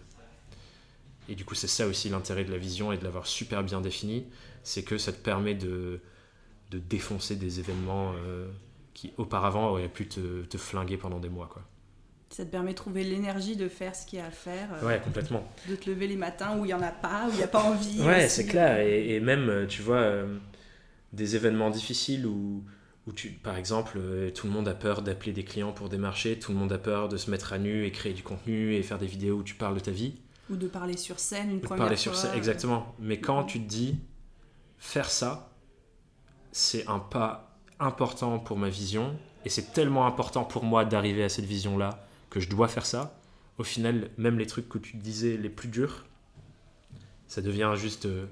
Et 1.30 1.36
du 1.36 1.44
coup, 1.44 1.54
c'est 1.54 1.68
ça 1.68 1.86
aussi 1.86 2.08
l'intérêt 2.08 2.44
de 2.44 2.50
la 2.50 2.58
vision 2.58 2.92
et 2.92 2.98
de 2.98 3.04
l'avoir 3.04 3.26
super 3.26 3.62
bien 3.62 3.80
défini, 3.80 4.26
c'est 4.64 4.82
que 4.82 4.98
ça 4.98 5.12
te 5.12 5.18
permet 5.18 5.54
de, 5.54 6.00
de 6.70 6.78
défoncer 6.78 7.36
des 7.36 7.60
événements 7.60 8.12
euh, 8.16 8.50
qui 8.94 9.12
auparavant 9.16 9.70
auraient 9.70 9.88
pu 9.88 10.08
te, 10.08 10.42
te 10.42 10.58
flinguer 10.58 10.96
pendant 10.96 11.20
des 11.20 11.28
mois. 11.28 11.48
Quoi. 11.50 11.62
Ça 12.30 12.44
te 12.44 12.50
permet 12.50 12.70
de 12.70 12.76
trouver 12.76 13.02
l'énergie 13.02 13.56
de 13.56 13.68
faire 13.68 13.96
ce 13.96 14.06
qu'il 14.06 14.18
y 14.20 14.22
a 14.22 14.26
à 14.26 14.30
faire. 14.30 14.68
Euh, 14.74 14.86
ouais, 14.86 15.00
complètement. 15.00 15.42
De 15.68 15.74
te 15.74 15.90
lever 15.90 16.06
les 16.06 16.16
matins 16.16 16.56
où 16.56 16.64
il 16.64 16.68
n'y 16.68 16.74
en 16.74 16.82
a 16.82 16.92
pas, 16.92 17.26
où 17.28 17.30
il 17.32 17.36
n'y 17.36 17.42
a 17.42 17.48
pas 17.48 17.62
envie. 17.62 18.00
ouais, 18.02 18.28
c'est 18.28 18.46
clair. 18.46 18.78
Et, 18.80 19.18
même, 19.18 19.48
euh, 19.48 19.66
tu 19.66 19.82
vois, 19.82 19.96
euh, 19.96 20.36
des 21.12 21.34
événements 21.34 21.70
difficiles 21.70 22.26
où, 22.26 22.64
où 23.08 23.12
tu, 23.12 23.30
par 23.30 23.56
exemple, 23.56 23.98
tout 24.32 24.46
le 24.46 24.52
monde 24.52 24.68
a 24.68 24.74
peur 24.74 25.02
d'appeler 25.02 25.32
des 25.32 25.42
clients 25.42 25.72
pour 25.72 25.88
démarcher, 25.88 26.38
tout 26.38 26.52
le 26.52 26.58
monde 26.58 26.72
a 26.72 26.78
peur 26.78 27.08
de 27.08 27.16
se 27.16 27.32
mettre 27.32 27.52
à 27.52 27.58
nu 27.58 27.84
et 27.84 27.90
créer 27.90 28.12
du 28.12 28.22
contenu 28.22 28.74
et 28.74 28.82
faire 28.84 28.98
des 28.98 29.06
vidéos 29.06 29.38
où 29.38 29.42
tu 29.42 29.56
parles 29.56 29.74
de 29.74 29.80
ta 29.80 29.90
vie. 29.90 30.14
Ou 30.50 30.56
de 30.56 30.66
parler 30.66 30.96
sur 30.96 31.20
scène 31.20 31.50
une 31.50 31.60
de 31.60 31.64
première 31.64 31.84
parler 31.84 31.96
Sur 31.96 32.16
scène, 32.16 32.34
exactement. 32.34 32.94
Mais 32.98 33.20
quand 33.20 33.44
tu 33.44 33.60
te 33.60 33.68
dis, 33.68 33.98
faire 34.78 35.10
ça, 35.10 35.52
c'est 36.52 36.86
un 36.88 36.98
pas 36.98 37.56
important 37.78 38.38
pour 38.38 38.58
ma 38.58 38.68
vision 38.68 39.16
et 39.44 39.48
c'est 39.48 39.72
tellement 39.72 40.06
important 40.06 40.44
pour 40.44 40.64
moi 40.64 40.84
d'arriver 40.84 41.24
à 41.24 41.28
cette 41.28 41.44
vision-là 41.44 42.04
que 42.28 42.40
je 42.40 42.48
dois 42.48 42.68
faire 42.68 42.86
ça, 42.86 43.18
au 43.58 43.64
final, 43.64 44.10
même 44.18 44.38
les 44.38 44.46
trucs 44.46 44.68
que 44.68 44.78
tu 44.78 44.96
disais 44.96 45.36
les 45.36 45.50
plus 45.50 45.68
durs, 45.68 46.04
ça 47.26 47.42
devient 47.42 47.72
juste 47.76 48.06
euh, 48.06 48.26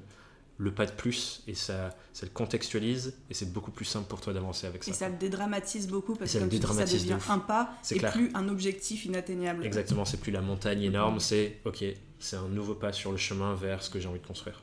le 0.58 0.72
pas 0.72 0.86
de 0.86 0.90
plus 0.90 1.42
et 1.46 1.54
ça, 1.54 1.96
ça 2.12 2.26
le 2.26 2.32
contextualise 2.32 3.14
et 3.30 3.34
c'est 3.34 3.52
beaucoup 3.52 3.70
plus 3.70 3.84
simple 3.84 4.08
pour 4.08 4.20
toi 4.20 4.32
d'avancer 4.32 4.66
avec 4.66 4.82
ça. 4.82 4.90
Et 4.90 4.94
ça 4.94 5.08
le 5.08 5.16
dédramatise 5.16 5.86
beaucoup 5.86 6.16
parce 6.16 6.32
que 6.32 6.38
ça, 6.38 6.46
devient 6.46 7.16
un 7.28 7.38
pas 7.38 7.70
et 7.90 8.00
plus 8.00 8.30
un 8.34 8.48
objectif 8.48 9.04
inatteignable. 9.04 9.64
Exactement, 9.64 10.04
c'est 10.04 10.18
plus 10.18 10.32
la 10.32 10.40
montagne 10.40 10.82
énorme, 10.82 11.20
c'est 11.20 11.60
ok, 11.64 11.84
c'est 12.18 12.36
un 12.36 12.48
nouveau 12.48 12.74
pas 12.74 12.92
sur 12.92 13.12
le 13.12 13.18
chemin 13.18 13.54
vers 13.54 13.82
ce 13.82 13.90
que 13.90 14.00
j'ai 14.00 14.08
envie 14.08 14.20
de 14.20 14.26
construire. 14.26 14.62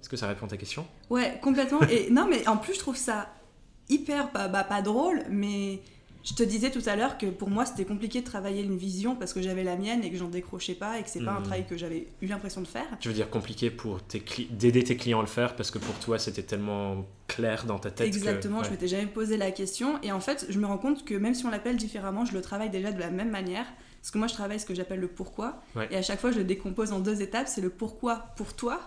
Est-ce 0.00 0.08
que 0.08 0.16
ça 0.16 0.28
répond 0.28 0.46
à 0.46 0.50
ta 0.50 0.56
question? 0.56 0.86
Ouais, 1.10 1.40
complètement. 1.42 1.82
et 1.90 2.10
non, 2.10 2.28
mais 2.30 2.46
en 2.46 2.56
plus, 2.56 2.74
je 2.74 2.78
trouve 2.78 2.96
ça 2.96 3.28
hyper, 3.88 4.30
bah, 4.32 4.62
pas 4.62 4.82
drôle, 4.82 5.24
mais 5.28 5.80
je 6.26 6.34
te 6.34 6.42
disais 6.42 6.70
tout 6.70 6.82
à 6.86 6.96
l'heure 6.96 7.18
que 7.18 7.26
pour 7.26 7.48
moi 7.48 7.64
c'était 7.64 7.84
compliqué 7.84 8.20
de 8.20 8.26
travailler 8.26 8.62
une 8.62 8.76
vision 8.76 9.14
parce 9.14 9.32
que 9.32 9.40
j'avais 9.40 9.62
la 9.62 9.76
mienne 9.76 10.02
et 10.02 10.10
que 10.10 10.16
j'en 10.16 10.28
décrochais 10.28 10.74
pas 10.74 10.98
et 10.98 11.04
que 11.04 11.08
c'est 11.08 11.24
pas 11.24 11.30
un 11.30 11.40
hmm. 11.40 11.44
travail 11.44 11.66
que 11.66 11.76
j'avais 11.76 12.08
eu 12.20 12.26
l'impression 12.26 12.60
de 12.60 12.66
faire. 12.66 12.86
Tu 12.98 13.08
veux 13.08 13.14
dire 13.14 13.30
compliqué 13.30 13.70
pour 13.70 14.00
d'aider 14.50 14.82
tes 14.82 14.96
clients 14.96 15.20
à 15.20 15.22
le 15.22 15.28
faire 15.28 15.54
parce 15.54 15.70
que 15.70 15.78
pour 15.78 15.94
toi 16.00 16.18
c'était 16.18 16.42
tellement 16.42 17.06
clair 17.28 17.64
dans 17.64 17.78
ta 17.78 17.92
tête 17.92 18.08
Exactement, 18.08 18.64
je 18.64 18.70
m'étais 18.70 18.88
jamais 18.88 19.06
posé 19.06 19.36
la 19.36 19.52
question 19.52 20.00
et 20.02 20.10
en 20.10 20.20
fait 20.20 20.46
je 20.48 20.58
me 20.58 20.66
rends 20.66 20.78
compte 20.78 21.04
que 21.04 21.14
même 21.14 21.34
si 21.34 21.46
on 21.46 21.50
l'appelle 21.50 21.76
différemment, 21.76 22.24
je 22.24 22.32
le 22.32 22.42
travaille 22.42 22.70
déjà 22.70 22.90
de 22.90 22.98
la 23.00 23.10
même 23.10 23.30
manière. 23.30 23.66
Parce 24.00 24.10
que 24.10 24.18
moi 24.18 24.26
je 24.26 24.34
travaille 24.34 24.60
ce 24.60 24.66
que 24.66 24.74
j'appelle 24.74 25.00
le 25.00 25.08
pourquoi 25.08 25.62
et 25.90 25.96
à 25.96 26.02
chaque 26.02 26.20
fois 26.20 26.32
je 26.32 26.38
le 26.38 26.44
décompose 26.44 26.92
en 26.92 26.98
deux 26.98 27.22
étapes, 27.22 27.46
c'est 27.46 27.60
le 27.60 27.70
pourquoi 27.70 28.32
pour 28.36 28.54
toi. 28.54 28.80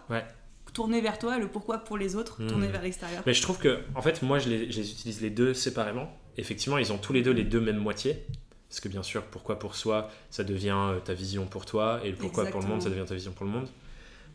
tourner 0.73 1.01
vers 1.01 1.17
toi, 1.17 1.39
le 1.39 1.47
pourquoi 1.47 1.79
pour 1.79 1.97
les 1.97 2.15
autres, 2.15 2.45
tourner 2.45 2.67
hmm. 2.67 2.71
vers 2.71 2.81
l'extérieur. 2.83 3.23
Mais 3.25 3.33
je 3.33 3.41
trouve 3.41 3.57
que, 3.57 3.79
en 3.95 4.03
fait, 4.03 4.21
moi, 4.21 4.37
je 4.37 4.49
les, 4.49 4.71
je 4.71 4.79
les 4.79 4.91
utilise 4.91 5.19
les 5.19 5.31
deux 5.31 5.55
séparément 5.55 6.15
effectivement, 6.39 6.77
ils 6.77 6.91
ont 6.91 6.97
tous 6.97 7.13
les 7.13 7.21
deux 7.21 7.31
les 7.31 7.43
deux 7.43 7.61
mêmes 7.61 7.77
moitiés. 7.77 8.25
Parce 8.69 8.81
que 8.81 8.87
bien 8.87 9.01
sûr, 9.01 9.23
pourquoi 9.23 9.57
pour 9.57 9.75
soi, 9.75 10.11
ça 10.29 10.43
devient 10.43 10.77
euh, 10.77 10.99
ta 10.99 11.15
vision 11.15 11.47
pour 11.47 11.65
toi, 11.65 12.01
et 12.03 12.11
le 12.11 12.15
pourquoi 12.15 12.45
pour 12.45 12.61
le 12.61 12.67
monde, 12.67 12.83
ça 12.83 12.89
devient 12.89 13.05
ta 13.05 13.15
vision 13.15 13.31
pour 13.31 13.45
le 13.45 13.51
monde. 13.51 13.67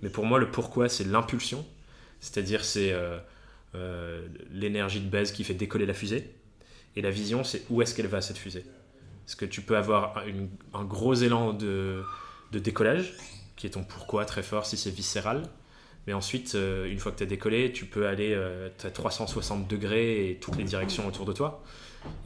Mais 0.03 0.09
pour 0.09 0.27
moi, 0.27 0.40
le 0.40 0.51
pourquoi, 0.51 0.88
c'est 0.88 1.05
l'impulsion. 1.05 1.64
C'est-à-dire, 2.19 2.64
c'est 2.64 2.93
euh, 2.93 3.19
euh, 3.77 4.27
l'énergie 4.51 5.01
de 5.01 5.09
base 5.09 5.31
qui 5.31 5.45
fait 5.45 5.55
décoller 5.55 5.87
la 5.87 5.95
fusée. 5.95 6.35
Et 6.97 7.03
la 7.03 7.11
vision, 7.11 7.45
c'est 7.45 7.62
où 7.71 7.81
est-ce 7.81 7.95
qu'elle 7.95 8.09
va, 8.09 8.21
cette 8.21 8.38
fusée? 8.38 8.64
Est-ce 9.27 9.37
que 9.37 9.45
tu 9.45 9.62
peux 9.62 9.77
avoir 9.77 10.25
un 10.75 10.85
gros 10.85 11.14
élan 11.14 11.53
de, 11.53 12.03
de, 12.51 12.59
décollage, 12.59 13.14
qui 13.57 13.69
est 13.69 13.71
ton 13.71 13.85
pourquoi 13.85 14.25
très 14.25 14.43
fort 14.43 14.67
si 14.67 14.77
c'est 14.77 14.90
viscéral. 14.90 15.43
Mais 16.07 16.12
ensuite, 16.12 16.55
euh, 16.55 16.90
une 16.90 16.99
fois 16.99 17.12
que 17.12 17.19
tu 17.19 17.23
as 17.23 17.27
décollé, 17.27 17.73
tu 17.73 17.87
peux 17.87 18.07
aller 18.07 18.35
à 18.35 18.90
360 18.90 19.69
degrés 19.69 20.31
et 20.31 20.37
toutes 20.37 20.57
les 20.57 20.64
directions 20.64 21.07
autour 21.07 21.25
de 21.25 21.33
toi. 21.33 21.62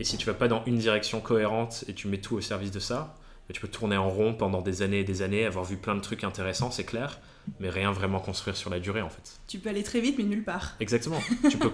Et 0.01 0.05
si 0.05 0.17
tu 0.17 0.27
vas 0.27 0.35
pas 0.35 0.49
dans 0.49 0.65
une 0.67 0.79
direction 0.79 1.21
cohérente 1.21 1.85
et 1.89 1.95
tu 1.95 2.09
mets 2.09 2.19
tout 2.19 2.37
au 2.37 2.41
service 2.41 2.71
de 2.71 2.81
ça, 2.81 3.15
bah, 3.49 3.55
tu 3.55 3.61
peux 3.61 3.69
tourner 3.69 3.97
en 3.97 4.11
rond 4.11 4.35
pendant 4.35 4.61
des 4.61 4.83
années 4.83 5.01
et 5.01 5.05
des 5.05 5.23
années, 5.23 5.47
avoir 5.47 5.65
vu 5.65 5.77
plein 5.77 5.95
de 5.95 6.01
trucs 6.01 6.23
intéressants, 6.23 6.71
c'est 6.71 6.85
clair, 6.85 7.19
mais 7.61 7.71
rien 7.71 7.93
vraiment 7.93 8.21
construire 8.21 8.57
sur 8.57 8.69
la 8.69 8.79
durée 8.79 9.01
en 9.01 9.09
fait. 9.09 9.41
Tu 9.47 9.59
peux 9.59 9.71
aller 9.71 9.83
très 9.83 10.01
vite 10.01 10.17
mais 10.19 10.25
nulle 10.25 10.45
part. 10.45 10.77
Exactement. 10.81 11.21
tu 11.51 11.57
peux 11.57 11.71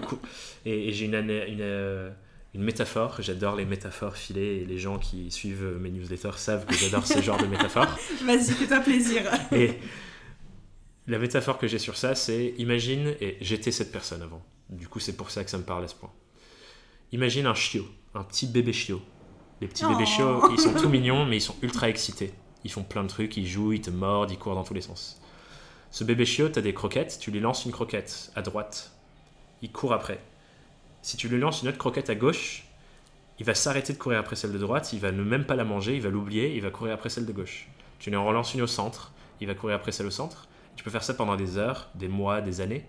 et, 0.65 0.93
j'ai 0.93 1.05
une, 1.05 1.15
une, 1.15 1.59
euh, 1.61 2.09
une, 2.53 2.63
métaphore, 2.63 3.17
j'adore 3.19 3.57
les 3.57 3.65
métaphores 3.65 4.15
filées 4.15 4.61
et 4.61 4.65
les 4.65 4.77
gens 4.77 4.99
qui 4.99 5.29
suivent 5.31 5.77
mes 5.81 5.89
newsletters 5.89 6.37
savent 6.37 6.65
que 6.65 6.75
j'adore 6.75 7.05
ce 7.05 7.21
genre 7.21 7.37
de 7.37 7.47
métaphores. 7.47 7.97
Vas-y, 8.23 8.51
fais-toi 8.51 8.79
plaisir. 8.79 9.23
et 9.51 9.77
la 11.07 11.19
métaphore 11.19 11.57
que 11.57 11.67
j'ai 11.67 11.79
sur 11.79 11.97
ça, 11.97 12.15
c'est 12.15 12.53
imagine, 12.57 13.15
et 13.21 13.37
j'étais 13.41 13.71
cette 13.71 13.91
personne 13.91 14.21
avant, 14.21 14.43
du 14.69 14.87
coup 14.87 14.99
c'est 14.99 15.15
pour 15.15 15.31
ça 15.31 15.43
que 15.43 15.49
ça 15.49 15.57
me 15.57 15.63
parle 15.63 15.83
à 15.83 15.87
ce 15.87 15.95
point. 15.95 16.11
Imagine 17.11 17.45
un 17.45 17.53
chiot, 17.53 17.85
un 18.13 18.23
petit 18.23 18.47
bébé 18.47 18.73
chiot. 18.73 19.01
Les 19.61 19.67
petits 19.67 19.85
bébés 19.85 20.05
chiots, 20.05 20.41
oh. 20.43 20.49
ils 20.51 20.59
sont 20.59 20.73
tout 20.81 20.89
mignons, 20.89 21.25
mais 21.25 21.37
ils 21.37 21.41
sont 21.41 21.55
ultra 21.61 21.87
excités. 21.87 22.33
Ils 22.63 22.71
font 22.71 22.83
plein 22.83 23.03
de 23.03 23.07
trucs, 23.07 23.37
ils 23.37 23.47
jouent, 23.47 23.73
ils 23.73 23.81
te 23.81 23.91
mordent, 23.91 24.31
ils 24.31 24.39
courent 24.39 24.55
dans 24.55 24.63
tous 24.63 24.73
les 24.73 24.81
sens. 24.81 25.21
Ce 25.91 26.03
bébé 26.03 26.25
chiot, 26.25 26.49
tu 26.49 26.59
as 26.59 26.61
des 26.61 26.73
croquettes, 26.73 27.19
tu 27.21 27.31
lui 27.31 27.39
lances 27.39 27.63
une 27.65 27.71
croquette 27.71 28.31
à 28.35 28.41
droite, 28.41 28.91
il 29.61 29.71
court 29.71 29.93
après. 29.93 30.19
Si 31.01 31.15
tu 31.15 31.29
lui 31.29 31.39
lances 31.39 31.61
une 31.61 31.69
autre 31.69 31.77
croquette 31.77 32.09
à 32.09 32.15
gauche, 32.15 32.65
il 33.39 33.45
va 33.45 33.53
s'arrêter 33.53 33.93
de 33.93 33.97
courir 33.97 34.19
après 34.19 34.35
celle 34.35 34.51
de 34.51 34.57
droite, 34.57 34.91
il 34.91 34.99
va 34.99 35.11
ne 35.11 35.23
même 35.23 35.45
pas 35.45 35.55
la 35.55 35.63
manger, 35.63 35.95
il 35.95 36.01
va 36.01 36.09
l'oublier, 36.09 36.55
il 36.55 36.61
va 36.61 36.69
courir 36.69 36.93
après 36.93 37.09
celle 37.09 37.25
de 37.25 37.31
gauche. 37.31 37.67
Tu 37.99 38.09
lui 38.09 38.17
en 38.17 38.25
relances 38.25 38.53
une 38.53 38.61
au 38.61 38.67
centre, 38.67 39.13
il 39.39 39.47
va 39.47 39.53
courir 39.53 39.75
après 39.75 39.91
celle 39.91 40.07
au 40.07 40.11
centre. 40.11 40.47
Tu 40.75 40.83
peux 40.83 40.89
faire 40.89 41.03
ça 41.03 41.13
pendant 41.13 41.35
des 41.35 41.57
heures, 41.57 41.89
des 41.95 42.07
mois, 42.07 42.41
des 42.41 42.61
années. 42.61 42.85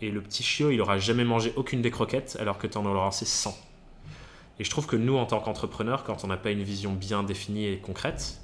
Et 0.00 0.10
le 0.10 0.20
petit 0.20 0.42
chiot, 0.42 0.70
il 0.70 0.80
aura 0.80 0.98
jamais 0.98 1.24
mangé 1.24 1.52
aucune 1.56 1.82
des 1.82 1.90
croquettes 1.90 2.36
alors 2.40 2.58
que 2.58 2.66
tu 2.66 2.78
en 2.78 2.86
as 2.86 2.94
lancé 2.94 3.24
100. 3.24 3.56
Et 4.60 4.64
je 4.64 4.70
trouve 4.70 4.86
que 4.86 4.96
nous, 4.96 5.16
en 5.16 5.26
tant 5.26 5.40
qu'entrepreneurs, 5.40 6.04
quand 6.04 6.24
on 6.24 6.28
n'a 6.28 6.36
pas 6.36 6.50
une 6.50 6.62
vision 6.62 6.92
bien 6.92 7.22
définie 7.22 7.66
et 7.66 7.78
concrète, 7.78 8.40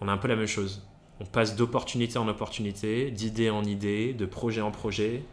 on 0.00 0.08
a 0.08 0.12
un 0.12 0.16
peu 0.16 0.28
la 0.28 0.36
même 0.36 0.46
chose. 0.46 0.86
On 1.20 1.24
passe 1.24 1.54
d'opportunité 1.54 2.18
en 2.18 2.26
opportunité, 2.26 3.10
d'idée 3.10 3.50
en 3.50 3.64
idée, 3.64 4.14
de 4.14 4.26
projet 4.26 4.60
en 4.60 4.70
projet, 4.70 5.24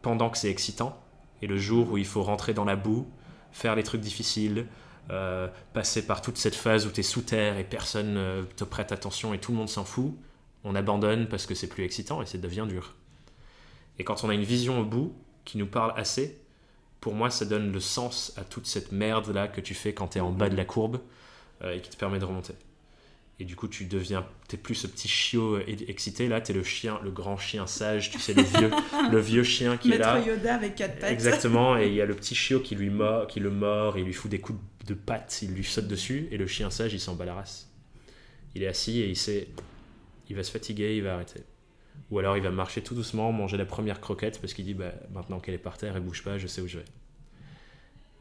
pendant 0.00 0.30
que 0.30 0.38
c'est 0.38 0.50
excitant. 0.50 0.98
Et 1.42 1.46
le 1.46 1.58
jour 1.58 1.92
où 1.92 1.98
il 1.98 2.06
faut 2.06 2.22
rentrer 2.22 2.54
dans 2.54 2.64
la 2.64 2.76
boue, 2.76 3.06
faire 3.52 3.74
les 3.74 3.82
trucs 3.82 4.00
difficiles, 4.00 4.66
euh, 5.10 5.48
passer 5.72 6.06
par 6.06 6.22
toute 6.22 6.38
cette 6.38 6.54
phase 6.54 6.86
où 6.86 6.90
tu 6.90 7.00
es 7.00 7.02
sous 7.02 7.22
terre 7.22 7.58
et 7.58 7.64
personne 7.64 8.14
ne 8.14 8.42
te 8.42 8.64
prête 8.64 8.92
attention 8.92 9.34
et 9.34 9.38
tout 9.38 9.52
le 9.52 9.58
monde 9.58 9.68
s'en 9.68 9.84
fout, 9.84 10.14
on 10.64 10.74
abandonne 10.74 11.28
parce 11.28 11.46
que 11.46 11.54
c'est 11.54 11.68
plus 11.68 11.84
excitant 11.84 12.22
et 12.22 12.26
ça 12.26 12.38
devient 12.38 12.66
dur. 12.68 12.94
Et 13.98 14.04
quand 14.04 14.24
on 14.24 14.28
a 14.28 14.34
une 14.34 14.44
vision 14.44 14.80
au 14.80 14.84
bout 14.84 15.14
qui 15.44 15.58
nous 15.58 15.66
parle 15.66 15.92
assez, 15.96 16.38
pour 17.00 17.14
moi, 17.14 17.30
ça 17.30 17.44
donne 17.44 17.72
le 17.72 17.80
sens 17.80 18.32
à 18.36 18.44
toute 18.44 18.66
cette 18.66 18.92
merde 18.92 19.28
là 19.30 19.48
que 19.48 19.60
tu 19.60 19.74
fais 19.74 19.94
quand 19.94 20.08
tu 20.08 20.18
es 20.18 20.20
en 20.20 20.30
bas 20.30 20.48
de 20.48 20.56
la 20.56 20.64
courbe 20.64 21.00
euh, 21.62 21.72
et 21.72 21.80
qui 21.80 21.90
te 21.90 21.96
permet 21.96 22.18
de 22.18 22.24
remonter. 22.24 22.54
Et 23.40 23.44
du 23.44 23.56
coup, 23.56 23.68
tu 23.68 23.86
deviens, 23.86 24.26
t'es 24.48 24.58
plus 24.58 24.74
ce 24.74 24.86
petit 24.86 25.08
chiot 25.08 25.58
excité. 25.66 26.28
Là, 26.28 26.42
tu 26.42 26.52
es 26.52 26.54
le 26.54 26.62
chien, 26.62 27.00
le 27.02 27.10
grand 27.10 27.38
chien 27.38 27.66
sage, 27.66 28.10
tu 28.10 28.18
sais, 28.18 28.34
le 28.34 28.42
vieux, 28.42 28.70
le 29.10 29.18
vieux 29.18 29.42
chien 29.42 29.78
qui 29.78 29.92
est 29.92 29.98
là. 29.98 30.20
Yoda 30.20 30.56
avec 30.56 30.74
quatre 30.74 30.98
pattes. 30.98 31.10
Exactement. 31.10 31.76
Et 31.78 31.88
il 31.88 31.94
y 31.94 32.02
a 32.02 32.06
le 32.06 32.14
petit 32.14 32.34
chiot 32.34 32.60
qui 32.60 32.74
lui 32.74 32.90
mord, 32.90 33.26
qui 33.28 33.40
le 33.40 33.50
mord, 33.50 33.96
il 33.96 34.04
lui 34.04 34.12
fout 34.12 34.30
des 34.30 34.40
coups 34.40 34.58
de 34.86 34.92
pattes, 34.92 35.40
il 35.40 35.52
lui 35.52 35.64
saute 35.64 35.88
dessus. 35.88 36.28
Et 36.30 36.36
le 36.36 36.46
chien 36.46 36.68
sage, 36.68 36.92
il 36.92 37.00
s'en 37.00 37.14
bat 37.14 37.24
la 37.24 37.34
race. 37.34 37.70
Il 38.54 38.62
est 38.62 38.66
assis 38.66 39.00
et 39.00 39.08
il 39.08 39.16
sait, 39.16 39.48
il 40.30 40.36
va 40.36 40.44
se 40.44 40.50
fatiguer, 40.50 40.96
il 40.96 41.02
va 41.02 41.14
arrêter. 41.14 41.40
Ou 42.10 42.18
alors 42.18 42.36
il 42.36 42.42
va 42.42 42.50
marcher 42.50 42.82
tout 42.82 42.94
doucement, 42.94 43.32
manger 43.32 43.56
la 43.56 43.66
première 43.66 44.00
croquette 44.00 44.40
parce 44.40 44.54
qu'il 44.54 44.64
dit 44.64 44.74
bah, 44.74 44.92
maintenant 45.12 45.40
qu'elle 45.40 45.54
est 45.54 45.58
par 45.58 45.76
terre, 45.76 45.96
elle 45.96 46.02
bouge 46.02 46.22
pas, 46.22 46.38
je 46.38 46.46
sais 46.46 46.62
où 46.62 46.68
je 46.68 46.78
vais. 46.78 46.84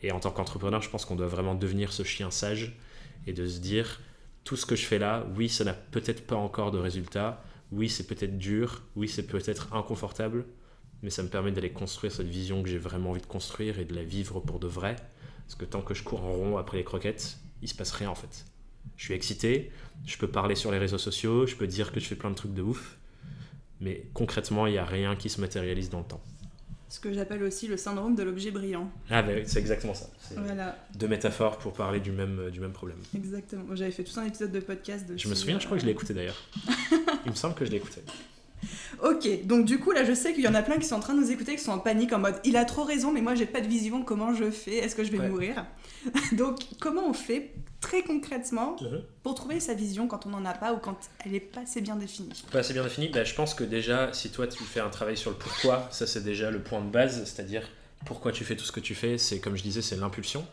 Et 0.02 0.12
en 0.12 0.20
tant 0.20 0.32
qu'entrepreneur, 0.32 0.82
je 0.82 0.90
pense 0.90 1.06
qu'on 1.06 1.16
doit 1.16 1.28
vraiment 1.28 1.56
devenir 1.56 1.92
ce 1.92 2.04
chien 2.04 2.32
sage 2.32 2.76
et 3.28 3.34
de 3.34 3.48
se 3.48 3.60
dire 3.60 4.02
tout 4.44 4.56
ce 4.56 4.66
que 4.66 4.76
je 4.76 4.86
fais 4.86 4.98
là, 4.98 5.26
oui, 5.36 5.50
ça 5.50 5.64
n'a 5.64 5.74
peut-être 5.74 6.26
pas 6.26 6.36
encore 6.36 6.72
de 6.72 6.80
résultat, 6.80 7.44
oui, 7.72 7.90
c'est 7.90 8.08
peut-être 8.08 8.38
dur, 8.38 8.82
oui, 8.96 9.08
c'est 9.08 9.28
peut-être 9.28 9.74
inconfortable, 9.74 10.46
mais 11.04 11.12
ça 11.12 11.22
me 11.22 11.28
permet 11.28 11.52
d'aller 11.52 11.72
construire 11.72 12.12
cette 12.12 12.28
vision 12.28 12.64
que 12.64 12.70
j'ai 12.70 12.78
vraiment 12.78 13.12
envie 13.12 13.22
de 13.22 13.28
construire 13.28 13.78
et 13.78 13.86
de 13.86 13.94
la 13.94 14.04
vivre 14.04 14.40
pour 14.40 14.60
de 14.60 14.68
vrai. 14.68 14.96
Parce 15.46 15.56
que 15.56 15.66
tant 15.66 15.82
que 15.82 15.94
je 15.94 16.04
cours 16.04 16.24
en 16.24 16.32
rond 16.32 16.58
après 16.58 16.78
les 16.78 16.84
croquettes, 16.84 17.38
il 17.62 17.68
se 17.68 17.76
passe 17.76 17.92
rien 17.92 18.10
en 18.10 18.16
fait. 18.16 18.46
Je 18.98 19.06
suis 19.06 19.14
excité, 19.14 19.72
je 20.06 20.18
peux 20.18 20.28
parler 20.28 20.56
sur 20.56 20.72
les 20.72 20.78
réseaux 20.78 20.98
sociaux, 20.98 21.46
je 21.46 21.56
peux 21.56 21.68
dire 21.68 21.92
que 21.92 22.00
je 22.00 22.06
fais 22.06 22.16
plein 22.16 22.30
de 22.30 22.36
trucs 22.36 22.54
de 22.54 22.62
ouf, 22.62 22.98
mais 23.80 24.06
concrètement, 24.14 24.68
il 24.68 24.74
n'y 24.74 24.78
a 24.78 24.86
rien 24.86 25.16
qui 25.16 25.30
se 25.30 25.40
matérialise 25.40 25.90
dans 25.90 26.00
le 26.00 26.06
temps 26.06 26.22
ce 26.90 27.00
que 27.00 27.14
j'appelle 27.14 27.44
aussi 27.44 27.68
le 27.68 27.78
syndrome 27.78 28.16
de 28.16 28.24
l'objet 28.24 28.50
brillant. 28.50 28.92
Ah 29.12 29.22
ben 29.22 29.44
c'est 29.46 29.60
exactement 29.60 29.94
ça. 29.94 30.10
Voilà. 30.36 30.76
Deux 30.96 31.08
métaphores 31.08 31.60
pour 31.60 31.74
parler 31.74 32.00
du 32.00 32.12
même, 32.12 32.40
euh, 32.40 32.50
du 32.50 32.60
même 32.60 32.72
problème. 32.72 32.98
Exactement. 33.16 33.76
J'avais 33.76 33.92
fait 33.92 34.04
tout 34.04 34.20
un 34.20 34.26
épisode 34.26 34.52
de 34.52 34.60
podcast 34.60 35.06
Je 35.16 35.28
me 35.28 35.36
souviens, 35.36 35.60
je 35.60 35.66
crois 35.66 35.78
que 35.78 35.82
je 35.82 35.86
l'ai 35.86 35.92
écouté 35.92 36.16
d'ailleurs. 36.16 36.42
Il 37.26 37.32
me 37.32 37.36
semble 37.36 37.54
que 37.54 37.64
je 37.64 37.70
l'ai 37.70 37.78
écouté. 37.78 38.02
Ok, 39.04 39.46
donc 39.46 39.66
du 39.66 39.80
coup 39.80 39.92
là 39.92 40.04
je 40.04 40.14
sais 40.14 40.34
qu'il 40.34 40.44
y 40.44 40.48
en 40.48 40.56
a 40.56 40.62
plein 40.62 40.78
qui 40.78 40.86
sont 40.86 40.96
en 40.96 41.00
train 41.00 41.14
de 41.14 41.20
nous 41.20 41.32
écouter, 41.32 41.56
qui 41.56 41.64
sont 41.64 41.72
en 41.72 41.80
panique 41.80 42.12
en 42.14 42.20
mode 42.20 42.36
il 42.44 42.58
a 42.58 42.66
trop 42.66 42.84
raison 42.84 43.12
mais 43.12 43.22
moi 43.22 43.36
j'ai 43.36 43.46
pas 43.46 43.62
de 43.62 43.68
vision, 43.68 44.04
comment 44.04 44.34
je 44.34 44.52
fais, 44.52 44.78
est-ce 44.78 44.96
que 44.96 45.04
je 45.04 45.12
vais 45.12 45.30
mourir? 45.30 45.66
Donc 46.34 46.60
comment 46.80 47.08
on 47.08 47.14
fait 47.14 47.54
très 47.82 48.04
concrètement 48.04 48.76
mhm. 48.82 49.04
pour 49.24 49.36
trouver 49.36 49.60
sa 49.60 49.74
vision 49.74 50.08
quand 50.08 50.26
on 50.26 50.30
n'en 50.30 50.46
a 50.46 50.54
pas 50.54 50.74
ou 50.74 50.78
quand 50.78 50.98
elle 51.26 51.32
n'est 51.32 51.40
pas 51.40 51.62
assez 51.62 51.82
bien 51.82 51.96
définie? 51.96 52.44
Pas 52.52 52.60
assez 52.60 52.74
bien 52.74 52.84
définie, 52.84 53.10
bah, 53.10 53.24
je 53.24 53.34
pense 53.34 53.54
que 53.54 53.64
déjà 53.64 54.12
si 54.14 54.32
toi 54.32 54.48
tu 54.48 54.64
fais 54.64 54.82
un 54.82 54.90
travail 54.90 55.16
sur 55.16 55.32
le 55.32 55.38
pourquoi, 55.38 55.88
ça 55.92 56.06
c'est 56.06 56.24
déjà 56.24 56.52
le 56.52 56.60
point 56.60 56.82
de 56.82 56.90
base, 56.90 57.24
c'est-à-dire 57.24 57.64
pourquoi 58.06 58.32
tu 58.32 58.44
fais 58.44 58.56
tout 58.56 58.66
ce 58.66 58.72
que 58.72 58.80
tu 58.80 58.96
fais, 58.96 59.18
c'est 59.18 59.40
comme 59.40 59.56
je 59.56 59.64
disais 59.64 59.82
c'est 59.82 59.98
l'impulsion. 59.98 60.46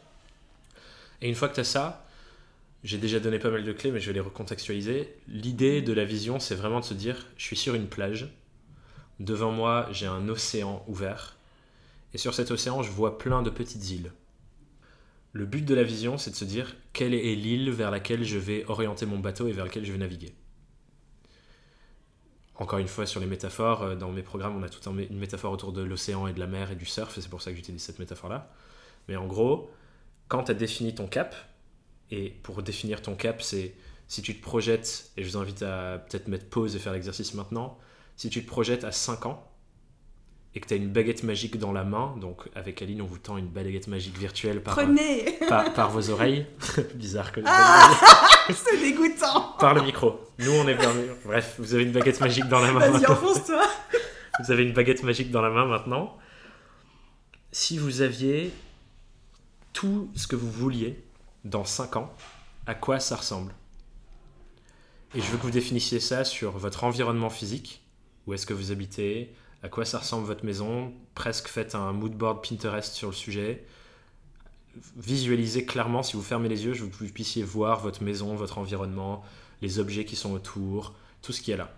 Et 1.23 1.29
une 1.29 1.35
fois 1.35 1.49
que 1.49 1.55
tu 1.55 1.61
as 1.61 1.64
ça, 1.64 2.06
j'ai 2.87 2.99
déjà 2.99 3.18
donné 3.18 3.40
pas 3.40 3.51
mal 3.51 3.64
de 3.64 3.72
clés, 3.72 3.90
mais 3.90 3.99
je 3.99 4.07
vais 4.07 4.12
les 4.12 4.20
recontextualiser. 4.20 5.12
L'idée 5.27 5.83
de 5.83 5.92
la 5.92 6.05
vision, 6.05 6.38
c'est 6.38 6.55
vraiment 6.55 6.79
de 6.79 6.85
se 6.85 6.94
dire, 6.94 7.27
je 7.37 7.44
suis 7.44 7.57
sur 7.57 7.75
une 7.75 7.88
plage, 7.88 8.33
devant 9.18 9.51
moi 9.51 9.88
j'ai 9.90 10.07
un 10.07 10.29
océan 10.29 10.85
ouvert, 10.87 11.37
et 12.14 12.18
sur 12.18 12.33
cet 12.33 12.53
océan 12.53 12.85
je 12.85 12.90
vois 12.92 13.18
plein 13.18 13.42
de 13.42 13.51
petites 13.51 13.90
îles. 13.90 14.12
Le 15.33 15.46
but 15.46 15.64
de 15.64 15.75
la 15.75 15.83
vision, 15.83 16.16
c'est 16.16 16.31
de 16.31 16.37
se 16.37 16.44
dire, 16.44 16.77
quelle 16.92 17.12
est 17.12 17.35
l'île 17.35 17.72
vers 17.72 17.90
laquelle 17.90 18.22
je 18.22 18.38
vais 18.38 18.64
orienter 18.66 19.05
mon 19.05 19.18
bateau 19.18 19.49
et 19.49 19.53
vers 19.53 19.64
laquelle 19.64 19.85
je 19.85 19.90
vais 19.90 19.99
naviguer? 19.99 20.33
Encore 22.55 22.79
une 22.79 22.88
fois, 22.88 23.05
sur 23.05 23.18
les 23.18 23.27
métaphores, 23.27 23.83
euh, 23.83 23.96
dans 23.96 24.12
mes 24.12 24.22
programmes, 24.22 24.57
on 24.57 24.62
a 24.62 24.68
tout 24.68 24.88
une 24.88 25.18
métaphore 25.18 25.53
autour 25.53 25.72
de 25.72 25.83
l'océan 25.83 26.29
et 26.29 26.33
de 26.33 26.38
la 26.38 26.46
mer 26.46 26.70
et 26.70 26.77
du 26.77 26.87
surf, 26.87 27.18
et 27.18 27.20
c'est 27.20 27.29
pour 27.29 27.42
ça 27.42 27.51
que 27.51 27.57
j'utilise 27.57 27.83
cette 27.83 27.99
métaphore-là. 27.99 28.51
Mais 29.09 29.16
en 29.16 29.27
gros, 29.27 29.70
quand 30.29 30.44
tu 30.44 30.53
as 30.53 30.55
défini 30.55 30.94
ton 30.94 31.09
cap, 31.09 31.35
et 32.11 32.31
pour 32.42 32.62
définir 32.62 33.03
ton 33.03 33.14
cap, 33.14 33.42
c'est 33.42 33.75
si 34.09 34.23
tu 34.23 34.37
te 34.37 34.42
projettes, 34.42 35.11
et 35.16 35.25
je 35.25 35.31
vous 35.31 35.37
invite 35.37 35.62
à 35.62 35.99
peut-être 35.99 36.29
mettre 36.29 36.47
pause 36.47 36.77
et 36.77 36.79
faire 36.79 36.92
l'exercice 36.92 37.35
maintenant, 37.35 37.79
si 38.16 38.31
tu 38.31 38.42
te 38.42 38.49
projettes 38.49 38.85
à 38.85 38.92
5 38.92 39.27
ans 39.27 39.51
et 40.55 40.61
que 40.61 40.69
tu 40.69 40.75
as 40.75 40.77
une 40.79 40.88
baguette 40.88 41.23
magique 41.23 41.59
dans 41.59 41.73
la 41.73 41.85
main, 41.85 42.14
donc 42.19 42.49
avec 42.55 42.81
Aline, 42.81 43.03
on 43.03 43.07
vous 43.07 43.19
tend 43.19 43.37
une 43.37 43.49
baguette 43.49 43.88
magique 43.88 44.16
virtuelle 44.16 44.62
par, 44.62 44.79
par, 45.75 45.90
vos 45.90 46.09
oreilles. 46.09 46.46
Bizarre 46.94 47.31
que. 47.31 47.40
Ah, 47.44 47.90
c'est 48.48 48.81
dégoûtant 48.81 49.54
Par 49.59 49.75
le 49.75 49.83
micro. 49.83 50.19
Nous, 50.38 50.52
on 50.52 50.67
est 50.67 50.75
vers. 50.75 50.94
Bref, 51.27 51.57
vous 51.59 51.75
avez 51.75 51.83
une 51.83 51.92
baguette 51.92 52.21
magique 52.21 52.48
dans 52.48 52.61
la 52.61 52.73
main. 52.73 52.88
Vas-y, 52.88 53.07
enfonce-toi 53.07 53.63
Vous 54.44 54.50
avez 54.50 54.63
une 54.63 54.73
baguette 54.73 55.02
magique 55.02 55.31
dans 55.31 55.42
la 55.42 55.50
main 55.50 55.67
maintenant. 55.67 56.17
Si 57.52 57.77
vous 57.77 58.00
aviez 58.00 58.50
tout 59.75 60.11
ce 60.15 60.27
que 60.27 60.37
vous 60.37 60.50
vouliez, 60.50 61.06
dans 61.47 61.65
5 61.65 61.97
ans, 61.97 62.13
à 62.67 62.75
quoi 62.75 62.99
ça 63.01 63.17
ressemble 63.17 63.55
Et 65.15 65.21
je 65.21 65.31
veux 65.31 65.38
que 65.38 65.44
vous 65.44 65.51
définissiez 65.51 66.01
ça 66.01 66.25
sur 66.25 66.53
votre 66.59 66.85
environnement 66.85 67.31
physique, 67.31 67.83
où 68.27 68.35
est-ce 68.35 68.47
que 68.47 68.55
vous 68.55 68.73
habitez, 68.73 69.35
à 69.63 69.69
quoi 69.69 69.85
ça 69.85 69.99
ressemble 69.99 70.27
votre 70.27 70.44
maison, 70.44 70.92
presque 71.15 71.49
faites 71.49 71.75
un 71.75 71.92
mood 71.92 72.13
board 72.13 72.47
Pinterest 72.47 72.92
sur 72.94 73.09
le 73.09 73.15
sujet. 73.15 73.65
Visualisez 74.97 75.65
clairement, 75.65 76.03
si 76.03 76.17
vous 76.17 76.23
fermez 76.23 76.49
les 76.49 76.65
yeux, 76.65 76.73
que 76.73 76.79
vous 76.79 77.13
puissiez 77.13 77.42
voir 77.42 77.81
votre 77.81 78.03
maison, 78.03 78.35
votre 78.35 78.59
environnement, 78.59 79.23
les 79.63 79.79
objets 79.79 80.05
qui 80.05 80.17
sont 80.17 80.33
autour, 80.33 80.94
tout 81.23 81.33
ce 81.33 81.40
qui 81.40 81.53
est 81.53 81.57
là. 81.57 81.73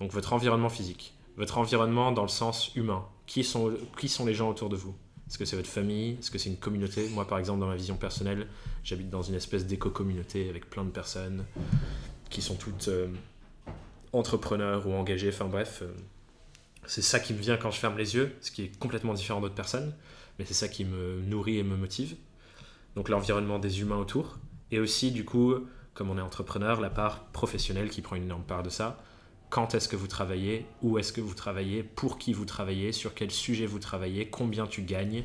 Donc 0.00 0.10
votre 0.10 0.32
environnement 0.32 0.70
physique, 0.70 1.14
votre 1.36 1.58
environnement 1.58 2.12
dans 2.12 2.22
le 2.22 2.28
sens 2.28 2.74
humain. 2.74 3.06
Qui 3.26 3.44
sont, 3.44 3.72
qui 3.98 4.08
sont 4.08 4.26
les 4.26 4.34
gens 4.34 4.50
autour 4.50 4.68
de 4.68 4.76
vous? 4.76 4.94
Est-ce 5.32 5.38
que 5.38 5.46
c'est 5.46 5.56
votre 5.56 5.70
famille? 5.70 6.18
Est-ce 6.18 6.30
que 6.30 6.36
c'est 6.36 6.50
une 6.50 6.58
communauté? 6.58 7.08
Moi, 7.08 7.26
par 7.26 7.38
exemple, 7.38 7.60
dans 7.60 7.66
ma 7.66 7.74
vision 7.74 7.96
personnelle, 7.96 8.48
j'habite 8.84 9.08
dans 9.08 9.22
une 9.22 9.34
espèce 9.34 9.64
d'éco-communauté 9.64 10.50
avec 10.50 10.68
plein 10.68 10.84
de 10.84 10.90
personnes 10.90 11.46
qui 12.28 12.42
sont 12.42 12.54
toutes 12.54 12.88
euh, 12.88 13.08
entrepreneurs 14.12 14.86
ou 14.86 14.92
engagées. 14.92 15.30
Enfin 15.30 15.46
bref, 15.46 15.78
euh, 15.80 15.90
c'est 16.84 17.00
ça 17.00 17.18
qui 17.18 17.32
me 17.32 17.38
vient 17.38 17.56
quand 17.56 17.70
je 17.70 17.78
ferme 17.78 17.96
les 17.96 18.14
yeux, 18.14 18.36
ce 18.42 18.50
qui 18.50 18.64
est 18.64 18.78
complètement 18.78 19.14
différent 19.14 19.40
d'autres 19.40 19.54
personnes, 19.54 19.94
mais 20.38 20.44
c'est 20.44 20.52
ça 20.52 20.68
qui 20.68 20.84
me 20.84 21.22
nourrit 21.22 21.56
et 21.56 21.62
me 21.62 21.76
motive. 21.76 22.14
Donc 22.94 23.08
l'environnement 23.08 23.58
des 23.58 23.80
humains 23.80 23.96
autour, 23.96 24.36
et 24.70 24.80
aussi 24.80 25.12
du 25.12 25.24
coup, 25.24 25.54
comme 25.94 26.10
on 26.10 26.18
est 26.18 26.20
entrepreneur, 26.20 26.78
la 26.78 26.90
part 26.90 27.24
professionnelle 27.28 27.88
qui 27.88 28.02
prend 28.02 28.16
une 28.16 28.24
énorme 28.24 28.44
part 28.44 28.62
de 28.62 28.68
ça. 28.68 29.02
Quand 29.52 29.74
est-ce 29.74 29.86
que 29.86 29.96
vous 29.96 30.06
travaillez 30.06 30.64
Où 30.80 30.96
est-ce 30.96 31.12
que 31.12 31.20
vous 31.20 31.34
travaillez 31.34 31.82
Pour 31.82 32.16
qui 32.16 32.32
vous 32.32 32.46
travaillez 32.46 32.90
Sur 32.90 33.12
quel 33.12 33.30
sujet 33.30 33.66
vous 33.66 33.80
travaillez 33.80 34.26
Combien 34.28 34.66
tu 34.66 34.80
gagnes 34.80 35.24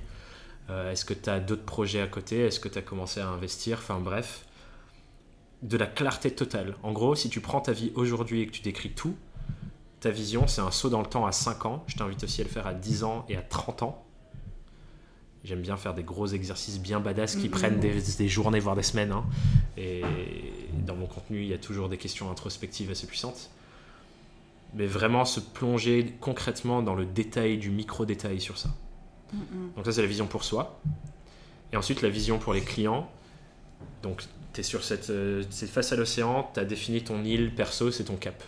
euh, 0.69 0.91
Est-ce 0.91 1.05
que 1.05 1.13
tu 1.13 1.29
as 1.29 1.39
d'autres 1.39 1.63
projets 1.63 2.01
à 2.01 2.07
côté 2.07 2.41
Est-ce 2.41 2.59
que 2.59 2.67
tu 2.67 2.77
as 2.77 2.81
commencé 2.81 3.21
à 3.21 3.29
investir 3.29 3.77
Enfin 3.77 4.01
bref, 4.01 4.45
de 5.61 5.77
la 5.77 5.85
clarté 5.85 6.29
totale. 6.29 6.75
En 6.83 6.91
gros, 6.91 7.15
si 7.15 7.29
tu 7.29 7.39
prends 7.39 7.61
ta 7.61 7.71
vie 7.71 7.93
aujourd'hui 7.95 8.41
et 8.41 8.47
que 8.47 8.51
tu 8.51 8.61
décris 8.61 8.91
tout, 8.91 9.15
ta 10.01 10.09
vision, 10.09 10.45
c'est 10.45 10.59
un 10.59 10.71
saut 10.71 10.89
dans 10.89 10.99
le 10.99 11.07
temps 11.07 11.25
à 11.25 11.31
5 11.31 11.65
ans. 11.65 11.85
Je 11.87 11.95
t'invite 11.95 12.21
aussi 12.25 12.41
à 12.41 12.43
le 12.43 12.49
faire 12.49 12.67
à 12.67 12.73
10 12.73 13.05
ans 13.05 13.25
et 13.29 13.37
à 13.37 13.41
30 13.41 13.83
ans. 13.83 14.05
J'aime 15.45 15.61
bien 15.61 15.77
faire 15.77 15.93
des 15.93 16.03
gros 16.03 16.27
exercices 16.27 16.81
bien 16.81 16.99
badass 16.99 17.37
qui 17.37 17.47
prennent 17.47 17.79
des, 17.79 18.27
journées, 18.27 18.59
voire 18.59 18.75
des 18.75 18.83
semaines. 18.83 19.13
Hein. 19.13 19.23
Et 19.77 20.03
dans 20.85 20.97
mon 20.97 21.05
contenu, 21.05 21.43
il 21.43 21.47
y 21.47 21.53
a 21.53 21.57
toujours 21.57 21.87
des 21.87 21.97
questions 21.97 22.29
introspectives 22.29 22.91
assez 22.91 23.07
puissantes. 23.07 23.51
Mais 24.73 24.85
vraiment 24.85 25.25
se 25.25 25.39
plonger 25.39 26.15
concrètement 26.19 26.81
dans 26.81 26.95
le 26.95 27.05
détail 27.05 27.57
du 27.57 27.69
micro-détail 27.69 28.39
sur 28.39 28.57
ça. 28.57 28.69
Donc 29.75 29.85
ça, 29.85 29.91
c'est 29.91 30.01
la 30.01 30.07
vision 30.07 30.27
pour 30.27 30.43
soi. 30.43 30.79
Et 31.73 31.77
ensuite, 31.77 32.01
la 32.01 32.09
vision 32.09 32.39
pour 32.39 32.53
les 32.53 32.61
clients. 32.61 33.09
Donc, 34.03 34.23
tu 34.53 34.61
es 34.61 34.63
sur 34.63 34.83
cette, 34.83 35.09
euh, 35.09 35.43
face 35.51 35.91
à 35.91 35.95
l'océan, 35.95 36.49
tu 36.53 36.59
as 36.59 36.65
défini 36.65 37.03
ton 37.03 37.23
île 37.23 37.53
perso, 37.53 37.91
c'est 37.91 38.05
ton 38.05 38.15
cap. 38.15 38.43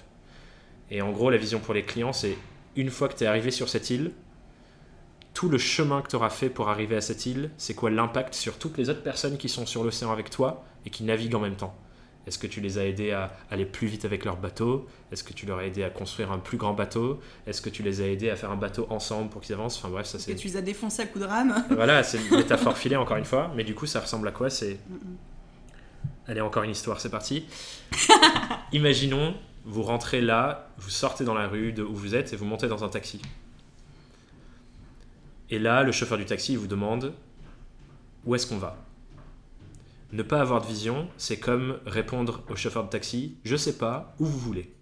Et 0.92 1.02
en 1.02 1.12
gros, 1.12 1.30
la 1.30 1.38
vision 1.38 1.60
pour 1.60 1.74
les 1.74 1.84
clients, 1.84 2.14
c'est 2.14 2.38
une 2.76 2.90
fois 2.90 3.10
que 3.10 3.16
tu 3.16 3.24
es 3.24 3.28
arrivé 3.28 3.52
sur 3.52 3.70
cette 3.70 3.90
île, 3.90 4.12
tout 5.34 5.50
le 5.50 5.58
chemin 5.58 6.02
que 6.02 6.10
tu 6.10 6.16
auras 6.16 6.30
fait 6.30 6.50
pour 6.50 6.70
arriver 6.70 6.96
à 6.96 7.02
cette 7.02 7.26
île, 7.26 7.52
c'est 7.58 7.74
quoi 7.74 7.90
l'impact 7.90 8.34
sur 8.34 8.58
toutes 8.58 8.78
les 8.78 8.90
autres 8.90 9.04
personnes 9.04 9.38
qui 9.38 9.50
sont 9.50 9.66
sur 9.66 9.84
l'océan 9.84 10.12
avec 10.12 10.30
toi 10.30 10.66
et 10.86 10.90
qui 10.90 11.04
naviguent 11.04 11.36
en 11.36 11.40
même 11.40 11.56
temps 11.56 11.76
Est-ce 12.28 12.38
que 12.38 12.48
tu 12.48 12.62
les 12.62 12.78
as 12.78 12.86
aidés 12.86 13.12
à 13.12 13.32
aller 13.50 13.66
plus 13.66 13.88
vite 13.88 14.06
avec 14.06 14.26
leur 14.26 14.38
bateau? 14.38 14.88
Est-ce 15.12 15.24
que 15.24 15.34
tu 15.34 15.46
leur 15.46 15.60
as 15.60 15.66
aidé 15.66 15.84
à 15.84 15.90
construire 15.90 16.32
un 16.32 16.38
plus 16.38 16.58
grand 16.58 16.74
bateau? 16.74 17.20
Est-ce 17.48 17.62
que 17.62 17.70
tu 17.70 17.82
les 17.82 18.02
as 18.02 18.08
aidés 18.08 18.30
à 18.30 18.36
faire 18.36 18.52
un 18.52 18.56
bateau 18.56 18.86
ensemble 18.90 19.30
pour 19.30 19.42
qu'ils 19.42 19.56
avancent? 19.56 19.78
Enfin 19.78 19.90
bref, 19.90 20.06
ça 20.06 20.20
c'est. 20.20 20.36
tu 20.36 20.48
les 20.48 20.58
as 20.58 20.62
défoncés 20.62 21.02
à 21.02 21.06
coups 21.06 21.26
de 21.26 21.30
rame 21.30 21.64
Voilà, 21.72 22.04
c'est 22.04 22.20
une 22.20 22.30
métaphore 22.38 22.78
filée 22.78 22.98
encore 22.98 23.18
une 23.18 23.26
fois, 23.26 23.52
mais 23.56 23.64
du 23.64 23.74
coup 23.74 23.86
ça 23.86 24.00
ressemble 24.00 24.28
à 24.28 24.32
quoi? 24.32 24.50
C'est. 24.50 24.78
Allez, 26.28 26.42
encore 26.42 26.64
une 26.64 26.72
histoire, 26.72 27.02
c'est 27.02 27.10
parti. 27.10 27.46
Imaginons, 28.72 29.34
vous 29.66 29.82
rentrez 29.82 30.22
là, 30.22 30.70
vous 30.78 30.92
sortez 30.92 31.24
dans 31.24 31.34
la 31.34 31.48
rue 31.48 31.74
de 31.74 31.82
où 31.82 31.96
vous 31.96 32.14
êtes 32.14 32.34
et 32.34 32.36
vous 32.36 32.46
montez 32.46 32.68
dans 32.68 32.84
un 32.84 32.90
taxi. 32.90 33.20
Et 35.50 35.58
là, 35.58 35.82
le 35.82 35.92
chauffeur 35.92 36.20
du 36.20 36.26
taxi 36.26 36.56
vous 36.56 36.68
demande 36.68 37.14
où 38.26 38.36
est-ce 38.36 38.46
qu'on 38.46 38.58
va? 38.58 38.78
Ne 40.12 40.24
pas 40.24 40.42
avoir 40.42 40.62
de 40.62 40.68
vision, 40.68 41.08
c'est 41.18 41.40
comme 41.40 41.80
répondre 41.86 42.42
au 42.50 42.56
chauffeur 42.56 42.84
de 42.84 42.90
taxi 42.90 43.38
je 43.44 43.56
sais 43.56 43.78
pas 43.78 44.16
où 44.20 44.26
vous 44.26 44.40
voulez. 44.40 44.74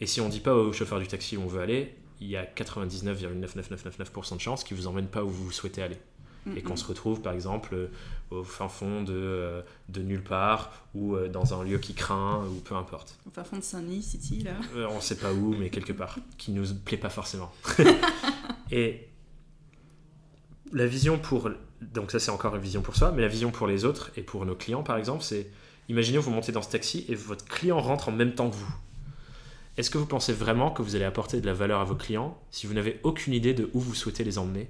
Et 0.00 0.06
si 0.06 0.20
on 0.22 0.28
dit 0.30 0.40
pas 0.40 0.54
au 0.54 0.72
chauffeur 0.72 0.98
du 0.98 1.06
taxi 1.06 1.36
où 1.36 1.42
on 1.42 1.46
veut 1.46 1.60
aller, 1.60 1.94
il 2.20 2.28
y 2.28 2.36
a 2.36 2.44
99,99999% 2.44 4.36
de 4.36 4.40
chances 4.40 4.64
qu'il 4.64 4.76
vous 4.76 4.86
emmène 4.86 5.06
pas 5.06 5.22
où 5.22 5.28
vous 5.28 5.50
souhaitez 5.50 5.82
aller. 5.82 5.98
Et 6.56 6.62
qu'on 6.62 6.76
se 6.76 6.86
retrouve 6.86 7.20
par 7.20 7.34
exemple 7.34 7.74
euh, 7.74 7.88
au 8.30 8.42
fin 8.42 8.68
fond 8.68 9.02
de, 9.02 9.12
euh, 9.12 9.60
de 9.90 10.00
nulle 10.00 10.22
part 10.22 10.72
ou 10.94 11.14
euh, 11.14 11.28
dans 11.28 11.52
un 11.52 11.62
lieu 11.62 11.76
qui 11.76 11.92
craint 11.92 12.42
ou 12.46 12.54
peu 12.60 12.74
importe. 12.74 13.18
Au 13.26 13.30
fin 13.30 13.44
fond 13.44 13.58
de 13.58 13.62
Saint-Denis, 13.62 14.02
City, 14.02 14.42
là 14.42 14.52
On 14.88 15.02
sait 15.02 15.18
pas 15.18 15.34
où, 15.34 15.54
mais 15.54 15.68
quelque 15.68 15.92
part, 15.92 16.18
qui 16.38 16.52
nous 16.52 16.74
plaît 16.74 16.96
pas 16.96 17.10
forcément. 17.10 17.52
Et 18.70 19.10
la 20.72 20.86
vision 20.86 21.18
pour. 21.18 21.50
Donc, 21.80 22.10
ça, 22.10 22.18
c'est 22.18 22.30
encore 22.30 22.54
une 22.56 22.62
vision 22.62 22.82
pour 22.82 22.96
soi, 22.96 23.12
mais 23.12 23.22
la 23.22 23.28
vision 23.28 23.50
pour 23.50 23.66
les 23.66 23.84
autres 23.84 24.10
et 24.16 24.22
pour 24.22 24.44
nos 24.46 24.54
clients, 24.54 24.82
par 24.82 24.96
exemple, 24.96 25.22
c'est 25.22 25.50
imaginez, 25.88 26.18
vous 26.18 26.30
montez 26.30 26.52
dans 26.52 26.62
ce 26.62 26.70
taxi 26.70 27.04
et 27.08 27.14
votre 27.14 27.44
client 27.44 27.80
rentre 27.80 28.08
en 28.08 28.12
même 28.12 28.34
temps 28.34 28.48
que 28.48 28.54
vous. 28.54 28.74
Est-ce 29.76 29.90
que 29.90 29.98
vous 29.98 30.06
pensez 30.06 30.32
vraiment 30.32 30.70
que 30.70 30.82
vous 30.82 30.94
allez 30.94 31.04
apporter 31.04 31.40
de 31.40 31.46
la 31.46 31.54
valeur 31.54 31.80
à 31.80 31.84
vos 31.84 31.94
clients 31.94 32.38
si 32.50 32.66
vous 32.66 32.74
n'avez 32.74 33.00
aucune 33.02 33.32
idée 33.32 33.54
de 33.54 33.70
où 33.72 33.80
vous 33.80 33.94
souhaitez 33.94 34.24
les 34.24 34.38
emmener 34.38 34.68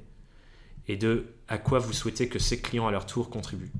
et 0.88 0.96
de 0.96 1.26
à 1.48 1.58
quoi 1.58 1.78
vous 1.78 1.92
souhaitez 1.92 2.28
que 2.28 2.38
ces 2.38 2.60
clients 2.60 2.86
à 2.86 2.90
leur 2.90 3.06
tour 3.06 3.28
contribuent? 3.28 3.72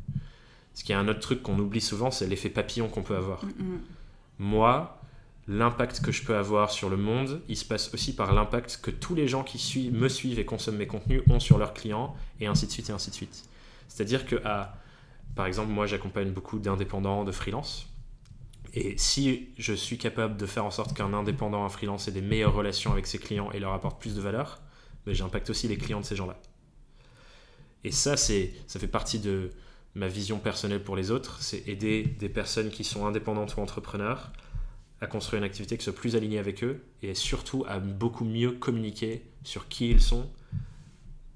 Ce 0.74 0.84
qui 0.84 0.92
est 0.92 0.96
un 0.96 1.08
autre 1.08 1.20
truc 1.20 1.42
qu'on 1.42 1.58
oublie 1.58 1.80
souvent, 1.80 2.10
c'est 2.10 2.26
l'effet 2.26 2.48
papillon 2.48 2.88
qu'on 2.88 3.02
peut 3.02 3.16
avoir. 3.16 3.44
Moi, 4.38 4.99
l'impact 5.50 6.00
que 6.00 6.12
je 6.12 6.22
peux 6.22 6.36
avoir 6.36 6.70
sur 6.70 6.88
le 6.88 6.96
monde, 6.96 7.42
il 7.48 7.56
se 7.56 7.64
passe 7.64 7.92
aussi 7.92 8.14
par 8.14 8.32
l'impact 8.32 8.78
que 8.80 8.92
tous 8.92 9.16
les 9.16 9.26
gens 9.26 9.42
qui 9.42 9.90
me 9.90 10.08
suivent 10.08 10.38
et 10.38 10.44
consomment 10.44 10.76
mes 10.76 10.86
contenus 10.86 11.22
ont 11.28 11.40
sur 11.40 11.58
leurs 11.58 11.74
clients, 11.74 12.14
et 12.38 12.46
ainsi 12.46 12.68
de 12.68 12.70
suite, 12.70 12.88
et 12.88 12.92
ainsi 12.92 13.10
de 13.10 13.16
suite. 13.16 13.44
C'est-à-dire 13.88 14.26
que, 14.26 14.36
par 15.34 15.46
exemple, 15.46 15.70
moi 15.70 15.86
j'accompagne 15.86 16.30
beaucoup 16.30 16.60
d'indépendants, 16.60 17.24
de 17.24 17.32
freelance, 17.32 17.88
et 18.74 18.94
si 18.96 19.48
je 19.58 19.72
suis 19.72 19.98
capable 19.98 20.36
de 20.36 20.46
faire 20.46 20.64
en 20.64 20.70
sorte 20.70 20.96
qu'un 20.96 21.12
indépendant, 21.12 21.64
un 21.64 21.68
freelance 21.68 22.06
ait 22.06 22.12
des 22.12 22.22
meilleures 22.22 22.54
relations 22.54 22.92
avec 22.92 23.08
ses 23.08 23.18
clients 23.18 23.50
et 23.50 23.58
leur 23.58 23.72
apporte 23.72 24.00
plus 24.00 24.14
de 24.14 24.20
valeur, 24.20 24.60
ben, 25.04 25.12
j'impacte 25.12 25.50
aussi 25.50 25.66
les 25.66 25.76
clients 25.76 26.00
de 26.00 26.04
ces 26.04 26.14
gens-là. 26.14 26.38
Et 27.82 27.90
ça, 27.90 28.16
ça 28.16 28.28
fait 28.78 28.86
partie 28.86 29.18
de 29.18 29.50
ma 29.96 30.06
vision 30.06 30.38
personnelle 30.38 30.84
pour 30.84 30.94
les 30.94 31.10
autres, 31.10 31.42
c'est 31.42 31.66
aider 31.66 32.04
des 32.04 32.28
personnes 32.28 32.70
qui 32.70 32.84
sont 32.84 33.04
indépendantes 33.06 33.56
ou 33.56 33.60
entrepreneurs 33.60 34.30
à 35.00 35.06
construire 35.06 35.38
une 35.38 35.46
activité 35.46 35.76
qui 35.76 35.84
soit 35.84 35.94
plus 35.94 36.16
alignée 36.16 36.38
avec 36.38 36.62
eux 36.62 36.84
et 37.02 37.14
surtout 37.14 37.64
à 37.68 37.78
beaucoup 37.78 38.24
mieux 38.24 38.52
communiquer 38.52 39.22
sur 39.44 39.68
qui 39.68 39.90
ils 39.90 40.00
sont, 40.00 40.30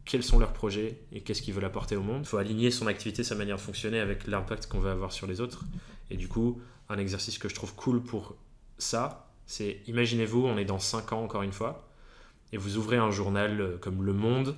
quels 0.04 0.22
sont 0.22 0.38
leurs 0.38 0.52
projets 0.52 0.98
et 1.12 1.22
qu'est-ce 1.22 1.40
qu'ils 1.40 1.54
veulent 1.54 1.64
apporter 1.64 1.96
au 1.96 2.02
monde. 2.02 2.22
Il 2.22 2.28
faut 2.28 2.36
aligner 2.36 2.70
son 2.70 2.86
activité, 2.86 3.24
sa 3.24 3.34
manière 3.34 3.56
de 3.56 3.60
fonctionner 3.60 4.00
avec 4.00 4.26
l'impact 4.26 4.66
qu'on 4.66 4.80
veut 4.80 4.90
avoir 4.90 5.12
sur 5.12 5.26
les 5.26 5.40
autres. 5.40 5.64
Et 6.10 6.16
du 6.16 6.28
coup, 6.28 6.60
un 6.88 6.98
exercice 6.98 7.38
que 7.38 7.48
je 7.48 7.54
trouve 7.54 7.74
cool 7.74 8.02
pour 8.02 8.36
ça, 8.76 9.32
c'est 9.46 9.80
imaginez-vous, 9.86 10.44
on 10.44 10.58
est 10.58 10.64
dans 10.64 10.78
5 10.78 11.12
ans 11.12 11.22
encore 11.22 11.42
une 11.42 11.52
fois, 11.52 11.88
et 12.52 12.58
vous 12.58 12.76
ouvrez 12.76 12.96
un 12.96 13.10
journal 13.10 13.60
euh, 13.60 13.78
comme 13.78 14.02
Le 14.02 14.12
Monde, 14.12 14.56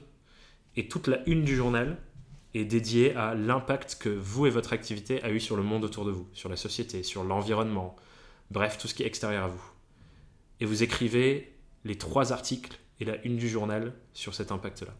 et 0.76 0.88
toute 0.88 1.06
la 1.06 1.26
une 1.28 1.44
du 1.44 1.56
journal 1.56 1.96
est 2.54 2.64
dédiée 2.64 3.14
à 3.14 3.34
l'impact 3.34 3.96
que 4.00 4.08
vous 4.08 4.46
et 4.46 4.50
votre 4.50 4.72
activité 4.72 5.22
a 5.22 5.30
eu 5.30 5.40
sur 5.40 5.56
le 5.56 5.62
monde 5.62 5.84
autour 5.84 6.04
de 6.04 6.10
vous, 6.10 6.28
sur 6.32 6.48
la 6.48 6.56
société, 6.56 7.02
sur 7.02 7.24
l'environnement, 7.24 7.96
bref, 8.50 8.78
tout 8.78 8.88
ce 8.88 8.94
qui 8.94 9.02
est 9.02 9.06
extérieur 9.06 9.44
à 9.44 9.48
vous. 9.48 9.62
Et 10.60 10.64
vous 10.64 10.82
écrivez 10.82 11.54
les 11.84 11.96
trois 11.96 12.32
articles 12.32 12.78
et 13.00 13.04
la 13.04 13.22
une 13.24 13.36
du 13.36 13.48
journal 13.48 13.92
sur 14.12 14.34
cet 14.34 14.52
impact-là. 14.52 14.94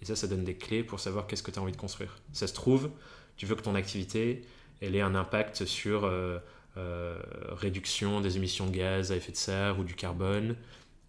Et 0.00 0.04
ça, 0.04 0.16
ça 0.16 0.26
donne 0.26 0.44
des 0.44 0.56
clés 0.56 0.82
pour 0.82 1.00
savoir 1.00 1.26
qu'est-ce 1.26 1.42
que 1.42 1.50
tu 1.50 1.58
as 1.58 1.62
envie 1.62 1.72
de 1.72 1.76
construire. 1.76 2.18
Ça 2.32 2.46
se 2.46 2.54
trouve, 2.54 2.90
tu 3.36 3.46
veux 3.46 3.54
que 3.54 3.62
ton 3.62 3.74
activité, 3.74 4.42
elle 4.80 4.94
ait 4.94 5.00
un 5.00 5.14
impact 5.14 5.64
sur 5.64 6.04
euh, 6.04 6.38
euh, 6.76 7.18
réduction 7.50 8.20
des 8.20 8.36
émissions 8.36 8.66
de 8.66 8.72
gaz 8.72 9.12
à 9.12 9.16
effet 9.16 9.32
de 9.32 9.36
serre 9.36 9.78
ou 9.78 9.84
du 9.84 9.94
carbone. 9.94 10.56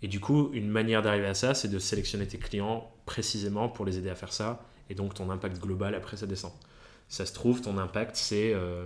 Et 0.02 0.08
du 0.08 0.20
coup, 0.20 0.52
une 0.54 0.70
manière 0.70 1.02
d'arriver 1.02 1.28
à 1.28 1.34
ça, 1.34 1.54
c'est 1.54 1.68
de 1.68 1.80
sélectionner 1.80 2.28
tes 2.28 2.38
clients 2.38 2.92
précisément 3.06 3.68
pour 3.68 3.86
les 3.86 3.98
aider 3.98 4.10
à 4.10 4.16
faire 4.16 4.32
ça. 4.32 4.66
Et 4.90 4.96
donc, 4.96 5.14
ton 5.14 5.30
impact 5.30 5.60
global, 5.60 5.96
après, 5.96 6.18
ça 6.18 6.28
descend. 6.28 6.54
Ça 7.10 7.26
se 7.26 7.34
trouve, 7.34 7.62
ton 7.62 7.78
impact, 7.78 8.16
c'est... 8.16 8.54
Euh, 8.54 8.86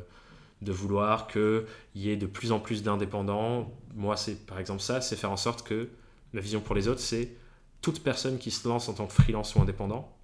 de 0.62 0.72
vouloir 0.72 1.28
qu'il 1.28 1.66
y 1.96 2.10
ait 2.10 2.18
de 2.18 2.26
plus 2.26 2.52
en 2.52 2.60
plus 2.60 2.84
d'indépendants. 2.84 3.72
Moi, 3.96 4.18
c'est 4.18 4.46
par 4.46 4.60
exemple 4.60 4.82
ça, 4.82 5.02
c'est 5.02 5.16
faire 5.16 5.32
en 5.32 5.38
sorte 5.38 5.68
que 5.68 5.90
la 6.34 6.42
vision 6.42 6.62
pour 6.62 6.76
les 6.76 6.88
autres, 6.88 7.02
c'est 7.02 7.36
toute 7.82 8.04
personne 8.04 8.38
qui 8.38 8.52
se 8.52 8.68
lance 8.68 8.88
en 8.90 8.94
tant 8.94 9.08
que 9.08 9.14
freelance 9.14 9.56
ou 9.56 9.62
indépendant, 9.62 10.16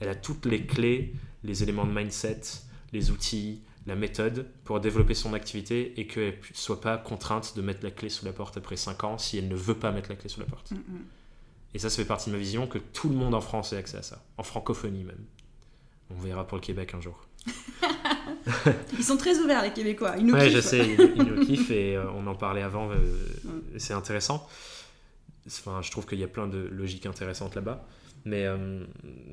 elle 0.00 0.08
a 0.08 0.14
toutes 0.14 0.46
les 0.46 0.66
clés, 0.66 1.14
les 1.42 1.62
éléments 1.62 1.84
de 1.84 1.92
mindset, 1.92 2.40
les 2.92 3.10
outils, 3.10 3.60
la 3.86 3.94
méthode 3.94 4.48
pour 4.64 4.80
développer 4.80 5.14
son 5.14 5.34
activité 5.34 5.98
et 6.00 6.06
qu'elle 6.06 6.38
ne 6.38 6.54
soit 6.54 6.80
pas 6.80 6.96
contrainte 6.96 7.54
de 7.56 7.62
mettre 7.62 7.84
la 7.84 7.90
clé 7.90 8.08
sous 8.08 8.24
la 8.24 8.32
porte 8.32 8.56
après 8.56 8.76
5 8.76 9.04
ans 9.04 9.18
si 9.18 9.36
elle 9.36 9.48
ne 9.48 9.54
veut 9.54 9.74
pas 9.74 9.92
mettre 9.92 10.08
la 10.08 10.16
clé 10.16 10.28
sous 10.28 10.40
la 10.40 10.46
porte. 10.46 10.70
Mm, 10.70 10.76
mm. 10.76 11.04
Et 11.74 11.78
ça, 11.78 11.90
ça 11.90 11.96
fait 11.96 12.08
partie 12.08 12.30
de 12.30 12.34
ma 12.34 12.40
vision 12.40 12.66
que 12.66 12.78
tout 12.78 13.08
le 13.08 13.16
monde 13.16 13.34
en 13.34 13.40
France 13.40 13.72
ait 13.72 13.76
accès 13.76 13.98
à 13.98 14.02
ça, 14.02 14.24
en 14.38 14.42
francophonie 14.42 15.04
même. 15.04 15.24
On 16.10 16.14
verra 16.14 16.46
pour 16.46 16.56
le 16.56 16.62
Québec 16.62 16.94
un 16.94 17.00
jour. 17.00 17.26
ils 18.98 19.04
sont 19.04 19.16
très 19.16 19.38
ouverts, 19.38 19.62
les 19.62 19.72
Québécois. 19.72 20.14
Ils 20.18 20.26
nous 20.26 20.34
ouais, 20.34 20.50
je 20.50 20.60
sais, 20.60 20.78
ils, 20.78 21.22
nous 21.22 21.44
kiffent 21.46 21.70
et 21.70 21.96
euh, 21.96 22.04
on 22.14 22.26
en 22.26 22.34
parlait 22.34 22.62
avant. 22.62 22.90
Euh, 22.90 22.96
c'est 23.78 23.94
intéressant. 23.94 24.46
Enfin, 25.46 25.80
je 25.82 25.90
trouve 25.90 26.06
qu'il 26.06 26.18
y 26.18 26.24
a 26.24 26.28
plein 26.28 26.46
de 26.46 26.58
logiques 26.58 27.06
intéressantes 27.06 27.54
là-bas. 27.54 27.86
Mais, 28.24 28.46
euh, 28.46 28.84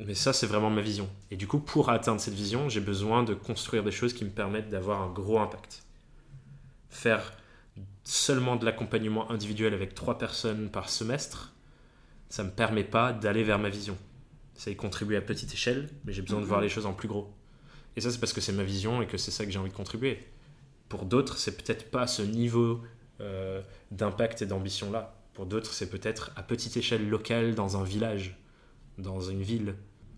mais 0.05 0.15
ça, 0.15 0.33
c'est 0.33 0.47
vraiment 0.47 0.69
ma 0.69 0.81
vision. 0.81 1.09
Et 1.29 1.37
du 1.37 1.47
coup, 1.47 1.59
pour 1.59 1.89
atteindre 1.89 2.19
cette 2.19 2.33
vision, 2.33 2.67
j'ai 2.67 2.81
besoin 2.81 3.23
de 3.23 3.33
construire 3.33 3.83
des 3.83 3.91
choses 3.91 4.13
qui 4.13 4.25
me 4.25 4.29
permettent 4.29 4.69
d'avoir 4.69 5.01
un 5.01 5.09
gros 5.09 5.39
impact. 5.39 5.83
Faire 6.89 7.33
seulement 8.03 8.57
de 8.57 8.65
l'accompagnement 8.65 9.31
individuel 9.31 9.73
avec 9.73 9.95
trois 9.95 10.17
personnes 10.17 10.69
par 10.69 10.89
semestre, 10.89 11.53
ça 12.29 12.43
ne 12.43 12.49
me 12.49 12.53
permet 12.53 12.83
pas 12.83 13.13
d'aller 13.13 13.43
vers 13.43 13.59
ma 13.59 13.69
vision. 13.69 13.97
Ça 14.55 14.71
y 14.71 14.75
contribue 14.75 15.15
à 15.15 15.21
petite 15.21 15.53
échelle, 15.53 15.89
mais 16.03 16.11
j'ai 16.11 16.21
besoin 16.21 16.41
de 16.41 16.45
voir 16.45 16.59
mhm. 16.59 16.65
les 16.65 16.69
choses 16.69 16.85
en 16.85 16.93
plus 16.93 17.07
gros. 17.07 17.33
Et 17.95 18.01
ça, 18.01 18.11
c'est 18.11 18.19
parce 18.19 18.33
que 18.33 18.41
c'est 18.41 18.53
ma 18.53 18.63
vision 18.63 19.01
et 19.01 19.07
que 19.07 19.17
c'est 19.17 19.31
ça 19.31 19.45
que 19.45 19.51
j'ai 19.51 19.59
envie 19.59 19.69
de 19.69 19.75
contribuer. 19.75 20.19
Pour 20.89 21.05
d'autres, 21.05 21.37
c'est 21.37 21.57
peut-être 21.57 21.91
pas 21.91 22.07
ce 22.07 22.21
niveau 22.21 22.81
euh, 23.19 23.61
d'impact 23.91 24.41
et 24.41 24.45
d'ambition-là. 24.45 25.15
Pour 25.33 25.45
d'autres, 25.45 25.73
c'est 25.73 25.89
peut-être 25.89 26.31
à 26.35 26.43
petite 26.43 26.77
échelle 26.77 27.09
locale 27.09 27.55
dans 27.55 27.77
un 27.77 27.83
village, 27.83 28.37
dans 28.97 29.21
une 29.21 29.41
ville. 29.41 29.75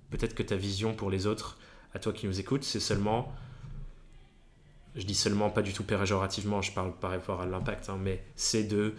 Peut-être 0.09 0.36
que 0.36 0.43
ta 0.43 0.55
vision 0.55 0.93
pour 0.93 1.09
les 1.09 1.28
autres, 1.28 1.57
à 1.93 1.99
toi 1.99 2.13
qui 2.13 2.28
nous 2.28 2.39
écoutes, 2.39 2.63
c'est 2.63 2.80
seulement 2.80 3.34
je 4.95 5.05
dis 5.05 5.15
seulement 5.15 5.49
pas 5.49 5.61
du 5.61 5.74
tout 5.74 5.84
péjorativement, 5.84 6.61
je 6.61 6.71
parle 6.71 6.93
par 6.93 7.11
rapport 7.11 7.41
à 7.41 7.45
l'impact, 7.45 7.89
hein, 7.89 7.97
mais 7.99 8.24
c'est 8.36 8.63
de 8.63 8.93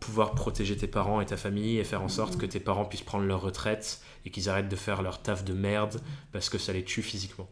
pouvoir 0.00 0.34
protéger 0.34 0.76
tes 0.76 0.86
parents 0.86 1.20
et 1.20 1.26
ta 1.26 1.36
famille 1.36 1.78
et 1.78 1.84
faire 1.84 2.02
en 2.02 2.08
sorte 2.08 2.38
que 2.38 2.46
tes 2.46 2.60
parents 2.60 2.84
puissent 2.84 3.02
prendre 3.02 3.26
leur 3.26 3.42
retraite 3.42 4.00
et 4.24 4.30
qu'ils 4.30 4.48
arrêtent 4.48 4.68
de 4.68 4.76
faire 4.76 5.02
leur 5.02 5.20
taf 5.20 5.44
de 5.44 5.52
merde 5.52 6.00
parce 6.32 6.48
que 6.48 6.58
ça 6.58 6.72
les 6.72 6.84
tue 6.84 7.02
physiquement. 7.02 7.48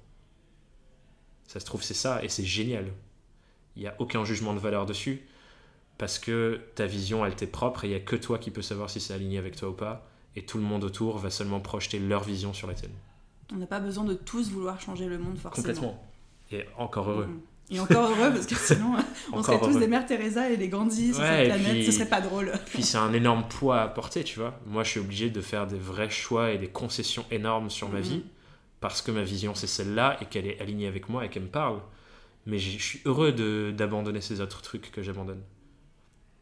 Ça 1.47 1.61
se 1.61 1.65
trouve, 1.65 1.83
c'est 1.83 1.95
ça 1.95 2.23
et 2.25 2.29
c'est 2.29 2.45
génial. 2.45 2.87
Il 3.77 3.83
n'y 3.83 3.89
a 3.89 3.95
aucun 3.99 4.25
jugement 4.25 4.55
de 4.55 4.59
valeur 4.59 4.87
dessus 4.87 5.27
parce 5.99 6.19
que 6.19 6.61
ta 6.75 6.87
vision, 6.87 7.25
elle 7.25 7.35
t'est 7.35 7.47
propre 7.47 7.85
et 7.85 7.89
il 7.89 7.91
n'y 7.91 7.97
a 7.97 8.01
que 8.01 8.17
toi 8.17 8.39
qui 8.39 8.51
peux 8.51 8.63
savoir 8.63 8.91
si 8.91 9.01
c'est 9.01 9.15
aligné 9.15 9.39
avec 9.39 9.57
toi 9.57 9.69
ou 9.69 9.75
pas 9.75 10.09
et 10.37 10.43
tout 10.43 10.59
le 10.59 10.65
monde 10.65 10.85
autour 10.85 11.19
va 11.19 11.31
seulement 11.31 11.61
projeter 11.61 11.99
leur 11.99 12.25
vision 12.25 12.53
sur 12.53 12.67
la 12.67 12.75
tienne. 12.75 12.93
On 13.53 13.57
n'a 13.57 13.67
pas 13.67 13.81
besoin 13.81 14.05
de 14.05 14.15
tous 14.15 14.51
vouloir 14.51 14.81
changer 14.81 15.07
le 15.07 15.19
monde 15.19 15.39
forcément. 15.39 15.67
Complètement. 15.67 16.05
Et 16.51 16.65
encore 16.77 17.11
heureux. 17.11 17.29
Et 17.71 17.81
encore 17.81 18.11
heureux, 18.11 18.31
parce 18.33 18.47
que 18.47 18.55
sinon, 18.55 18.95
on 19.33 19.43
serait 19.43 19.61
tous 19.61 19.79
des 19.79 19.87
mères 19.87 20.05
Teresa 20.05 20.51
et 20.51 20.57
des 20.57 20.69
Gandhi 20.69 21.15
sur 21.15 21.23
cette 21.23 21.49
planète, 21.49 21.85
ce 21.85 21.93
serait 21.93 22.09
pas 22.09 22.21
drôle. 22.21 22.53
puis 22.67 22.83
c'est 22.83 22.99
un 22.99 23.13
énorme 23.13 23.45
poids 23.49 23.81
à 23.81 23.89
porter, 23.89 24.23
tu 24.23 24.39
vois. 24.39 24.59
Moi, 24.67 24.85
je 24.85 24.91
suis 24.91 25.01
obligé 25.01 25.31
de 25.31 25.41
faire 25.41 25.67
des 25.67 25.79
vrais 25.79 26.11
choix 26.11 26.51
et 26.51 26.59
des 26.59 26.69
concessions 26.69 27.25
énormes 27.31 27.71
sur 27.71 27.89
ma 27.89 27.99
mhm. 27.99 28.05
vie, 28.05 28.25
parce 28.85 29.01
que 29.01 29.11
ma 29.11 29.23
vision, 29.23 29.55
c'est 29.55 29.67
celle-là, 29.67 30.19
et 30.21 30.27
qu'elle 30.27 30.47
est 30.47 30.61
alignée 30.61 30.87
avec 30.87 31.09
moi 31.09 31.25
et 31.25 31.31
qu'elle 31.31 31.45
me 31.45 31.49
parle. 31.49 31.81
Mais 32.45 32.59
je 32.59 32.79
suis 32.79 33.01
heureux 33.07 33.33
d'abandonner 33.73 34.21
ces 34.21 34.43
autres 34.43 34.61
trucs 34.61 34.91
que 34.93 35.03
j'abandonne. 35.03 35.41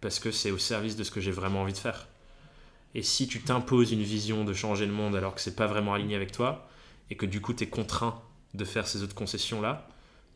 Parce 0.01 0.19
que 0.19 0.33
c'est 0.33 0.51
au 0.51 0.59
service 0.59 0.97
de 0.97 1.05
ce 1.05 1.13
que 1.13 1.21
j'ai 1.21 1.31
vraiment 1.31 1.63
envie 1.63 1.73
de 1.73 1.79
faire. 1.79 2.09
Et 2.97 3.05
si 3.05 3.29
tu 3.29 3.43
t'imposes 3.43 3.93
une 3.93 4.03
vision 4.03 4.45
de 4.45 4.53
changer 4.55 4.87
le 4.87 4.93
monde 4.93 5.15
alors 5.15 5.37
que 5.37 5.41
c'est 5.41 5.55
pas 5.55 5.69
vraiment 5.69 5.95
aligné 5.95 6.17
avec 6.17 6.33
toi, 6.33 6.69
et 7.11 7.17
que 7.17 7.27
du 7.27 7.41
coup 7.41 7.55
tu 7.55 7.63
es 7.63 7.69
contraint 7.69 8.21
de 8.55 8.65
faire 8.65 8.89
ces 8.89 9.05
autres 9.05 9.15
concessions-là, 9.15 9.87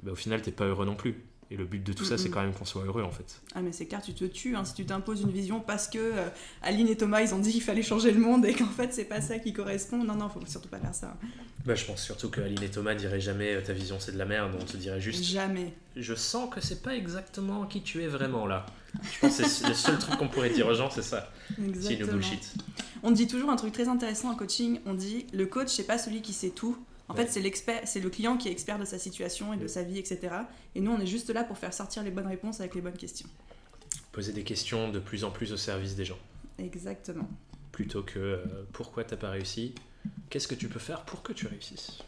bah, 0.05 0.13
au 0.13 0.15
final, 0.15 0.43
t'es 0.43 0.53
pas 0.53 0.67
heureux 0.67 0.87
non 0.87 0.95
plus. 0.95 1.25
Et 1.51 1.57
le 1.57 1.65
but 1.65 1.83
de 1.83 1.93
tout 1.93 2.05
ça, 2.05 2.19
c'est 2.19 2.29
quand 2.29 2.43
même 2.43 2.53
qu'on 2.53 2.65
soit 2.65 2.83
heureux 2.83 3.05
en 3.05 3.11
fait. 3.11 3.41
Ah, 3.55 3.63
mais 3.63 3.71
c'est 3.71 3.87
car 3.87 4.03
tu 4.03 4.15
te 4.15 4.25
tues 4.25 4.57
hein, 4.57 4.65
si 4.65 4.75
tu 4.75 4.85
t'imposes 4.85 5.21
une 5.23 5.31
vision 5.31 5.61
parce 5.61 5.87
que 5.87 5.99
euh, 5.99 6.29
Aline 6.63 6.89
et 6.89 6.97
Thomas 6.97 7.23
ils 7.23 7.35
ont 7.35 7.39
dit 7.39 7.53
qu'il 7.53 7.63
fallait 7.63 7.83
changer 7.83 8.11
le 8.11 8.19
monde 8.19 8.45
et 8.47 8.53
qu'en 8.53 8.67
fait 8.67 8.93
c'est 8.93 9.05
pas 9.05 9.21
ça 9.21 9.39
qui 9.39 9.53
correspond. 9.53 10.03
Non, 10.03 10.17
non, 10.17 10.29
faut 10.29 10.45
surtout 10.47 10.69
pas 10.69 10.79
faire 10.79 10.95
ça. 10.95 11.17
Bah, 11.65 11.77
je 11.77 11.85
pense 11.85 12.03
surtout 12.03 12.31
que 12.31 12.41
Aline 12.41 12.63
et 12.63 12.69
Thomas 12.69 12.95
diraient 12.95 13.21
jamais 13.21 13.55
euh, 13.55 13.61
ta 13.61 13.73
vision 13.73 14.01
c'est 14.01 14.13
de 14.13 14.19
la 14.19 14.25
merde, 14.25 14.57
on 14.61 14.65
te 14.65 14.77
dirait 14.77 15.01
juste. 15.01 15.23
Jamais. 15.23 15.73
Je 15.95 16.15
sens 16.15 16.53
que 16.53 16.61
c'est 16.61 16.83
pas 16.83 16.97
exactement 16.97 17.65
qui 17.67 17.81
tu 17.81 18.03
es 18.03 18.09
vraiment 18.09 18.47
là. 18.47 18.67
Je 19.03 19.21
pense 19.21 19.37
que 19.37 19.47
c'est 19.47 19.69
le 19.69 19.75
seul 19.75 19.99
truc 19.99 20.17
qu'on 20.17 20.29
pourrait 20.29 20.51
dire 20.51 20.67
aux 20.67 20.75
gens, 20.75 20.91
c'est 20.91 21.03
ça. 21.03 21.33
C'est 21.81 21.95
une 21.95 22.07
bullshit. 22.07 22.55
On 23.03 23.13
dit 23.13 23.29
toujours 23.29 23.51
un 23.51 23.57
truc 23.57 23.73
très 23.73 23.89
intéressant 23.89 24.31
en 24.31 24.35
coaching 24.35 24.81
on 24.85 24.95
dit 24.95 25.27
le 25.33 25.47
coach 25.47 25.69
c'est 25.69 25.87
pas 25.87 25.99
celui 25.99 26.23
qui 26.23 26.33
sait 26.33 26.51
tout 26.51 26.77
en 27.09 27.15
fait, 27.15 27.29
c'est 27.31 27.41
l'expert, 27.41 27.81
c'est 27.85 28.01
le 28.01 28.11
client 28.11 28.37
qui 28.37 28.49
est 28.49 28.53
expert 28.53 28.79
de 28.79 28.85
sa 28.85 28.99
situation 28.99 29.53
et 29.53 29.57
de 29.57 29.67
sa 29.67 29.83
vie, 29.83 29.99
etc. 29.99 30.35
Et 30.75 30.81
nous, 30.81 30.91
on 30.91 31.01
est 31.01 31.07
juste 31.07 31.31
là 31.31 31.45
pour 31.45 31.57
faire 31.57 31.73
sortir 31.73 32.03
les 32.03 32.11
bonnes 32.11 32.27
réponses 32.27 32.61
avec 32.61 32.75
les 32.75 32.81
bonnes 32.81 32.97
questions. 32.97 33.29
Poser 34.13 34.33
des 34.33 34.43
questions 34.43 34.91
de 34.91 34.99
plus 34.99 35.25
en 35.25 35.31
plus 35.31 35.53
au 35.53 35.57
service 35.57 35.95
des 35.95 36.05
gens. 36.05 36.19
Exactement. 36.59 37.29
Plutôt 37.71 38.03
que 38.03 38.19
euh, 38.19 38.45
pourquoi 38.73 39.05
t'as 39.05 39.17
pas 39.17 39.31
réussi, 39.31 39.75
qu'est-ce 40.31 40.49
que 40.49 40.55
tu 40.55 40.69
peux 40.69 40.79
faire 40.79 41.05
pour 41.05 41.23
que 41.23 41.33
tu 41.33 41.47
réussisses? 41.47 41.99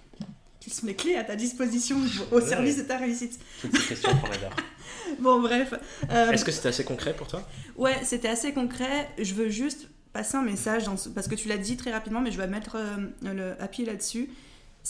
Quelles 0.60 0.72
sont 0.72 0.86
les 0.86 0.96
clés 0.96 1.14
à 1.14 1.22
ta 1.22 1.36
disposition 1.36 1.98
au 2.32 2.40
service 2.40 2.78
de 2.78 2.82
ta 2.82 2.96
réussite 2.96 3.38
Toutes 3.60 3.76
ces 3.76 3.88
questions 3.88 4.10
qu'on 4.18 4.30
adore. 4.30 4.56
bon, 5.20 5.40
bref. 5.40 5.74
Euh, 6.10 6.32
Est-ce 6.32 6.44
que 6.44 6.50
c'était 6.50 6.68
assez 6.68 6.84
concret 6.84 7.14
pour 7.14 7.28
toi? 7.28 7.46
Ouais, 7.76 7.96
c'était 8.02 8.28
assez 8.28 8.52
concret. 8.52 9.08
Je 9.18 9.34
veux 9.34 9.50
juste 9.50 9.88
passer 10.12 10.36
un 10.36 10.42
message 10.42 10.86
parce 11.14 11.28
que 11.28 11.36
tu 11.36 11.46
l'as 11.46 11.58
dit 11.58 11.76
très 11.76 11.92
rapidement, 11.92 12.20
mais 12.20 12.32
je 12.32 12.38
vais 12.38 12.48
mettre 12.48 12.76
euh, 12.76 12.96
le 13.22 13.62
appui 13.62 13.84
là-dessus 13.84 14.30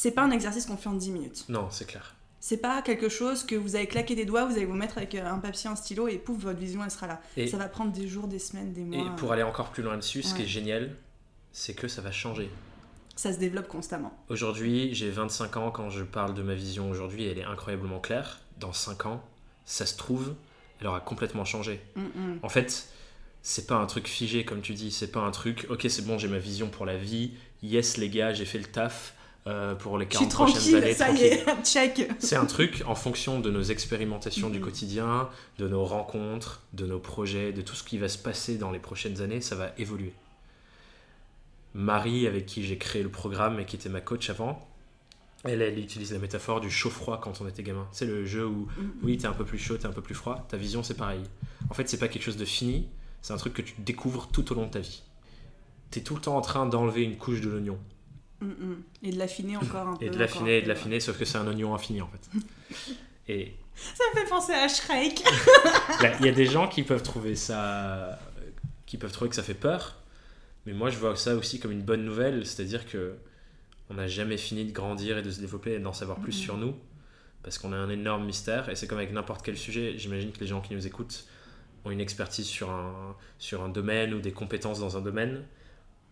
c'est 0.00 0.12
pas 0.12 0.22
un 0.22 0.30
exercice 0.30 0.64
qu'on 0.64 0.76
fait 0.76 0.88
en 0.88 0.94
10 0.94 1.10
minutes. 1.10 1.44
Non, 1.48 1.66
c'est 1.70 1.84
clair. 1.84 2.14
C'est 2.38 2.58
pas 2.58 2.82
quelque 2.82 3.08
chose 3.08 3.42
que 3.42 3.56
vous 3.56 3.74
allez 3.74 3.88
claquer 3.88 4.14
des 4.14 4.26
doigts, 4.26 4.44
vous 4.44 4.54
allez 4.54 4.64
vous 4.64 4.76
mettre 4.76 4.96
avec 4.96 5.16
euh, 5.16 5.26
un 5.26 5.40
papier, 5.40 5.68
un 5.68 5.74
stylo 5.74 6.06
et 6.06 6.18
pouf, 6.18 6.38
votre 6.38 6.60
vision 6.60 6.84
elle 6.84 6.90
sera 6.92 7.08
là. 7.08 7.20
Et 7.36 7.48
ça 7.48 7.56
va 7.56 7.66
prendre 7.66 7.90
des 7.90 8.06
jours, 8.06 8.28
des 8.28 8.38
semaines, 8.38 8.72
des 8.72 8.84
mois. 8.84 9.04
Et 9.04 9.16
pour 9.16 9.32
aller 9.32 9.42
encore 9.42 9.70
plus 9.70 9.82
loin 9.82 9.96
dessus, 9.96 10.22
ce 10.22 10.34
qui 10.34 10.42
est 10.42 10.46
génial, 10.46 10.94
c'est 11.50 11.74
que 11.74 11.88
ça 11.88 12.00
va 12.00 12.12
changer. 12.12 12.48
Ça 13.16 13.32
se 13.32 13.38
développe 13.40 13.66
constamment. 13.66 14.16
Aujourd'hui, 14.28 14.94
j'ai 14.94 15.10
25 15.10 15.56
ans, 15.56 15.72
quand 15.72 15.90
je 15.90 16.04
parle 16.04 16.32
de 16.34 16.42
ma 16.42 16.54
vision 16.54 16.88
aujourd'hui, 16.90 17.24
elle 17.24 17.38
est 17.40 17.44
incroyablement 17.44 17.98
claire. 17.98 18.38
Dans 18.60 18.72
5 18.72 19.06
ans, 19.06 19.24
ça 19.64 19.84
se 19.84 19.96
trouve, 19.96 20.36
elle 20.80 20.86
aura 20.86 21.00
complètement 21.00 21.44
changé. 21.44 21.80
Mm, 21.96 22.02
mm. 22.02 22.38
En 22.44 22.48
fait, 22.48 22.88
c'est 23.42 23.66
pas 23.66 23.74
un 23.74 23.86
truc 23.86 24.06
figé 24.06 24.44
comme 24.44 24.60
tu 24.60 24.74
dis, 24.74 24.92
c'est 24.92 25.10
pas 25.10 25.20
un 25.22 25.32
truc, 25.32 25.66
ok 25.70 25.86
c'est 25.88 26.06
bon, 26.06 26.18
j'ai 26.18 26.28
ma 26.28 26.38
vision 26.38 26.70
pour 26.70 26.86
la 26.86 26.96
vie, 26.96 27.32
yes 27.64 27.96
les 27.96 28.10
gars, 28.10 28.32
j'ai 28.32 28.44
fait 28.44 28.58
le 28.58 28.66
taf, 28.66 29.14
euh, 29.48 29.74
pour 29.74 29.96
les 29.96 30.06
40 30.06 30.30
prochaines 30.30 30.74
années. 30.74 30.92
Ça 30.92 31.10
y 31.10 31.22
est, 31.22 31.44
check. 31.64 32.06
C'est 32.18 32.36
un 32.36 32.44
truc 32.44 32.82
en 32.86 32.94
fonction 32.94 33.40
de 33.40 33.50
nos 33.50 33.62
expérimentations 33.62 34.50
du 34.50 34.58
mm-hmm. 34.58 34.62
quotidien, 34.62 35.28
de 35.58 35.66
nos 35.66 35.86
rencontres, 35.86 36.60
de 36.74 36.84
nos 36.84 36.98
projets, 36.98 37.52
de 37.52 37.62
tout 37.62 37.74
ce 37.74 37.82
qui 37.82 37.96
va 37.96 38.08
se 38.08 38.18
passer 38.18 38.58
dans 38.58 38.70
les 38.70 38.78
prochaines 38.78 39.22
années, 39.22 39.40
ça 39.40 39.56
va 39.56 39.72
évoluer. 39.78 40.12
Marie, 41.72 42.26
avec 42.26 42.44
qui 42.44 42.62
j'ai 42.62 42.76
créé 42.76 43.02
le 43.02 43.08
programme 43.08 43.58
et 43.58 43.64
qui 43.64 43.76
était 43.76 43.88
ma 43.88 44.02
coach 44.02 44.28
avant, 44.28 44.68
elle, 45.44 45.62
elle 45.62 45.78
utilise 45.78 46.12
la 46.12 46.18
métaphore 46.18 46.60
du 46.60 46.70
chaud-froid 46.70 47.18
quand 47.18 47.40
on 47.40 47.48
était 47.48 47.62
gamin. 47.62 47.88
C'est 47.92 48.06
le 48.06 48.26
jeu 48.26 48.46
où, 48.46 48.66
mm-hmm. 48.66 48.90
oui, 49.02 49.16
t'es 49.16 49.28
un 49.28 49.32
peu 49.32 49.46
plus 49.46 49.58
chaud, 49.58 49.78
t'es 49.78 49.86
un 49.86 49.92
peu 49.92 50.02
plus 50.02 50.16
froid. 50.16 50.46
Ta 50.50 50.58
vision, 50.58 50.82
c'est 50.82 50.96
pareil. 50.96 51.22
En 51.70 51.74
fait, 51.74 51.88
c'est 51.88 51.98
pas 51.98 52.08
quelque 52.08 52.24
chose 52.24 52.36
de 52.36 52.44
fini, 52.44 52.86
c'est 53.22 53.32
un 53.32 53.38
truc 53.38 53.54
que 53.54 53.62
tu 53.62 53.74
découvres 53.78 54.28
tout 54.28 54.52
au 54.52 54.54
long 54.54 54.66
de 54.66 54.72
ta 54.72 54.80
vie. 54.80 55.04
T'es 55.90 56.02
tout 56.02 56.16
le 56.16 56.20
temps 56.20 56.36
en 56.36 56.42
train 56.42 56.66
d'enlever 56.66 57.02
une 57.02 57.16
couche 57.16 57.40
de 57.40 57.48
l'oignon 57.48 57.78
Mm, 57.78 57.86
mm. 57.86 57.97
Et 59.02 59.10
de 59.10 59.18
l'affiner 59.18 59.56
encore 59.56 59.88
un 59.88 59.96
peu. 59.96 60.04
Et 60.04 60.10
de 60.10 60.18
l'affiner, 60.18 60.58
et 60.58 60.62
de 60.62 60.68
l'affiner, 60.68 61.00
sauf 61.00 61.18
que 61.18 61.24
c'est 61.24 61.38
un 61.38 61.46
oignon 61.46 61.74
infini 61.74 62.00
en 62.00 62.08
fait. 62.08 62.30
et... 63.28 63.54
Ça 63.74 64.04
me 64.12 64.20
fait 64.20 64.28
penser 64.28 64.52
à 64.52 64.66
Shrek. 64.66 65.22
Il 66.20 66.26
y 66.26 66.28
a 66.28 66.32
des 66.32 66.46
gens 66.46 66.68
qui 66.68 66.82
peuvent 66.82 67.02
trouver 67.02 67.36
ça, 67.36 68.18
qui 68.86 68.96
peuvent 68.96 69.12
trouver 69.12 69.28
que 69.28 69.36
ça 69.36 69.42
fait 69.42 69.54
peur, 69.54 69.96
mais 70.66 70.72
moi 70.72 70.90
je 70.90 70.98
vois 70.98 71.14
ça 71.14 71.36
aussi 71.36 71.60
comme 71.60 71.70
une 71.70 71.82
bonne 71.82 72.04
nouvelle, 72.04 72.44
c'est-à-dire 72.44 72.86
que 72.86 73.16
on 73.90 73.94
n'a 73.94 74.06
jamais 74.06 74.36
fini 74.36 74.64
de 74.64 74.72
grandir 74.72 75.18
et 75.18 75.22
de 75.22 75.30
se 75.30 75.40
développer 75.40 75.74
et 75.74 75.78
d'en 75.78 75.92
savoir 75.92 76.18
plus 76.18 76.36
mm. 76.36 76.42
sur 76.42 76.56
nous, 76.56 76.74
parce 77.42 77.58
qu'on 77.58 77.72
a 77.72 77.76
un 77.76 77.88
énorme 77.88 78.24
mystère, 78.24 78.68
et 78.68 78.76
c'est 78.76 78.86
comme 78.86 78.98
avec 78.98 79.12
n'importe 79.12 79.42
quel 79.44 79.56
sujet, 79.56 79.96
j'imagine 79.96 80.32
que 80.32 80.40
les 80.40 80.46
gens 80.46 80.60
qui 80.60 80.74
nous 80.74 80.86
écoutent 80.86 81.26
ont 81.84 81.90
une 81.90 82.00
expertise 82.00 82.46
sur 82.46 82.70
un, 82.70 83.16
sur 83.38 83.62
un 83.62 83.68
domaine 83.68 84.12
ou 84.12 84.20
des 84.20 84.32
compétences 84.32 84.80
dans 84.80 84.96
un 84.96 85.00
domaine, 85.00 85.44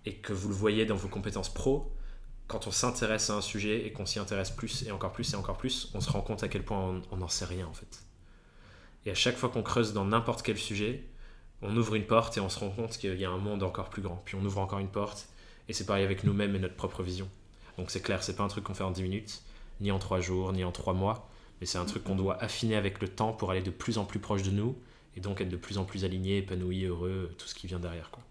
et 0.04 0.14
que 0.14 0.32
vous 0.32 0.48
le 0.48 0.54
voyez 0.54 0.86
dans 0.86 0.94
vos 0.94 1.08
compétences 1.08 1.52
pro, 1.52 1.92
quand 2.46 2.66
on 2.66 2.70
s'intéresse 2.70 3.30
à 3.30 3.34
un 3.34 3.40
sujet 3.40 3.86
et 3.86 3.92
qu'on 3.92 4.06
s'y 4.06 4.18
intéresse 4.18 4.50
plus 4.50 4.84
et 4.84 4.92
encore 4.92 5.12
plus 5.12 5.32
et 5.32 5.36
encore 5.36 5.56
plus, 5.56 5.90
on 5.94 6.00
se 6.00 6.10
rend 6.10 6.20
compte 6.20 6.42
à 6.42 6.48
quel 6.48 6.64
point 6.64 7.00
on 7.10 7.16
n'en 7.16 7.28
sait 7.28 7.44
rien 7.44 7.66
en 7.66 7.72
fait. 7.72 8.04
Et 9.04 9.10
à 9.10 9.14
chaque 9.14 9.36
fois 9.36 9.48
qu'on 9.48 9.62
creuse 9.62 9.92
dans 9.92 10.04
n'importe 10.04 10.42
quel 10.42 10.58
sujet, 10.58 11.04
on 11.62 11.76
ouvre 11.76 11.94
une 11.94 12.06
porte 12.06 12.36
et 12.36 12.40
on 12.40 12.48
se 12.48 12.58
rend 12.58 12.70
compte 12.70 12.98
qu'il 12.98 13.18
y 13.18 13.24
a 13.24 13.30
un 13.30 13.38
monde 13.38 13.62
encore 13.62 13.88
plus 13.88 14.02
grand. 14.02 14.22
Puis 14.24 14.36
on 14.36 14.44
ouvre 14.44 14.58
encore 14.58 14.78
une 14.78 14.90
porte 14.90 15.28
et 15.68 15.72
c'est 15.72 15.86
pareil 15.86 16.04
avec 16.04 16.24
nous-mêmes 16.24 16.54
et 16.54 16.58
notre 16.58 16.76
propre 16.76 17.02
vision. 17.02 17.28
Donc 17.78 17.90
c'est 17.90 18.00
clair, 18.00 18.22
c'est 18.22 18.36
pas 18.36 18.42
un 18.42 18.48
truc 18.48 18.64
qu'on 18.64 18.74
fait 18.74 18.84
en 18.84 18.90
10 18.90 19.02
minutes, 19.02 19.42
ni 19.80 19.90
en 19.90 19.98
3 19.98 20.20
jours, 20.20 20.52
ni 20.52 20.64
en 20.64 20.72
3 20.72 20.94
mois, 20.94 21.28
mais 21.60 21.66
c'est 21.66 21.78
un 21.78 21.84
truc 21.84 22.04
qu'on 22.04 22.16
doit 22.16 22.42
affiner 22.42 22.76
avec 22.76 23.00
le 23.00 23.08
temps 23.08 23.32
pour 23.32 23.50
aller 23.50 23.62
de 23.62 23.70
plus 23.70 23.98
en 23.98 24.04
plus 24.04 24.18
proche 24.18 24.42
de 24.42 24.50
nous 24.50 24.76
et 25.16 25.20
donc 25.20 25.40
être 25.40 25.48
de 25.48 25.56
plus 25.56 25.78
en 25.78 25.84
plus 25.84 26.04
aligné, 26.04 26.38
épanoui, 26.38 26.84
heureux, 26.84 27.34
tout 27.38 27.46
ce 27.46 27.54
qui 27.54 27.66
vient 27.66 27.80
derrière 27.80 28.10
quoi. 28.10 28.22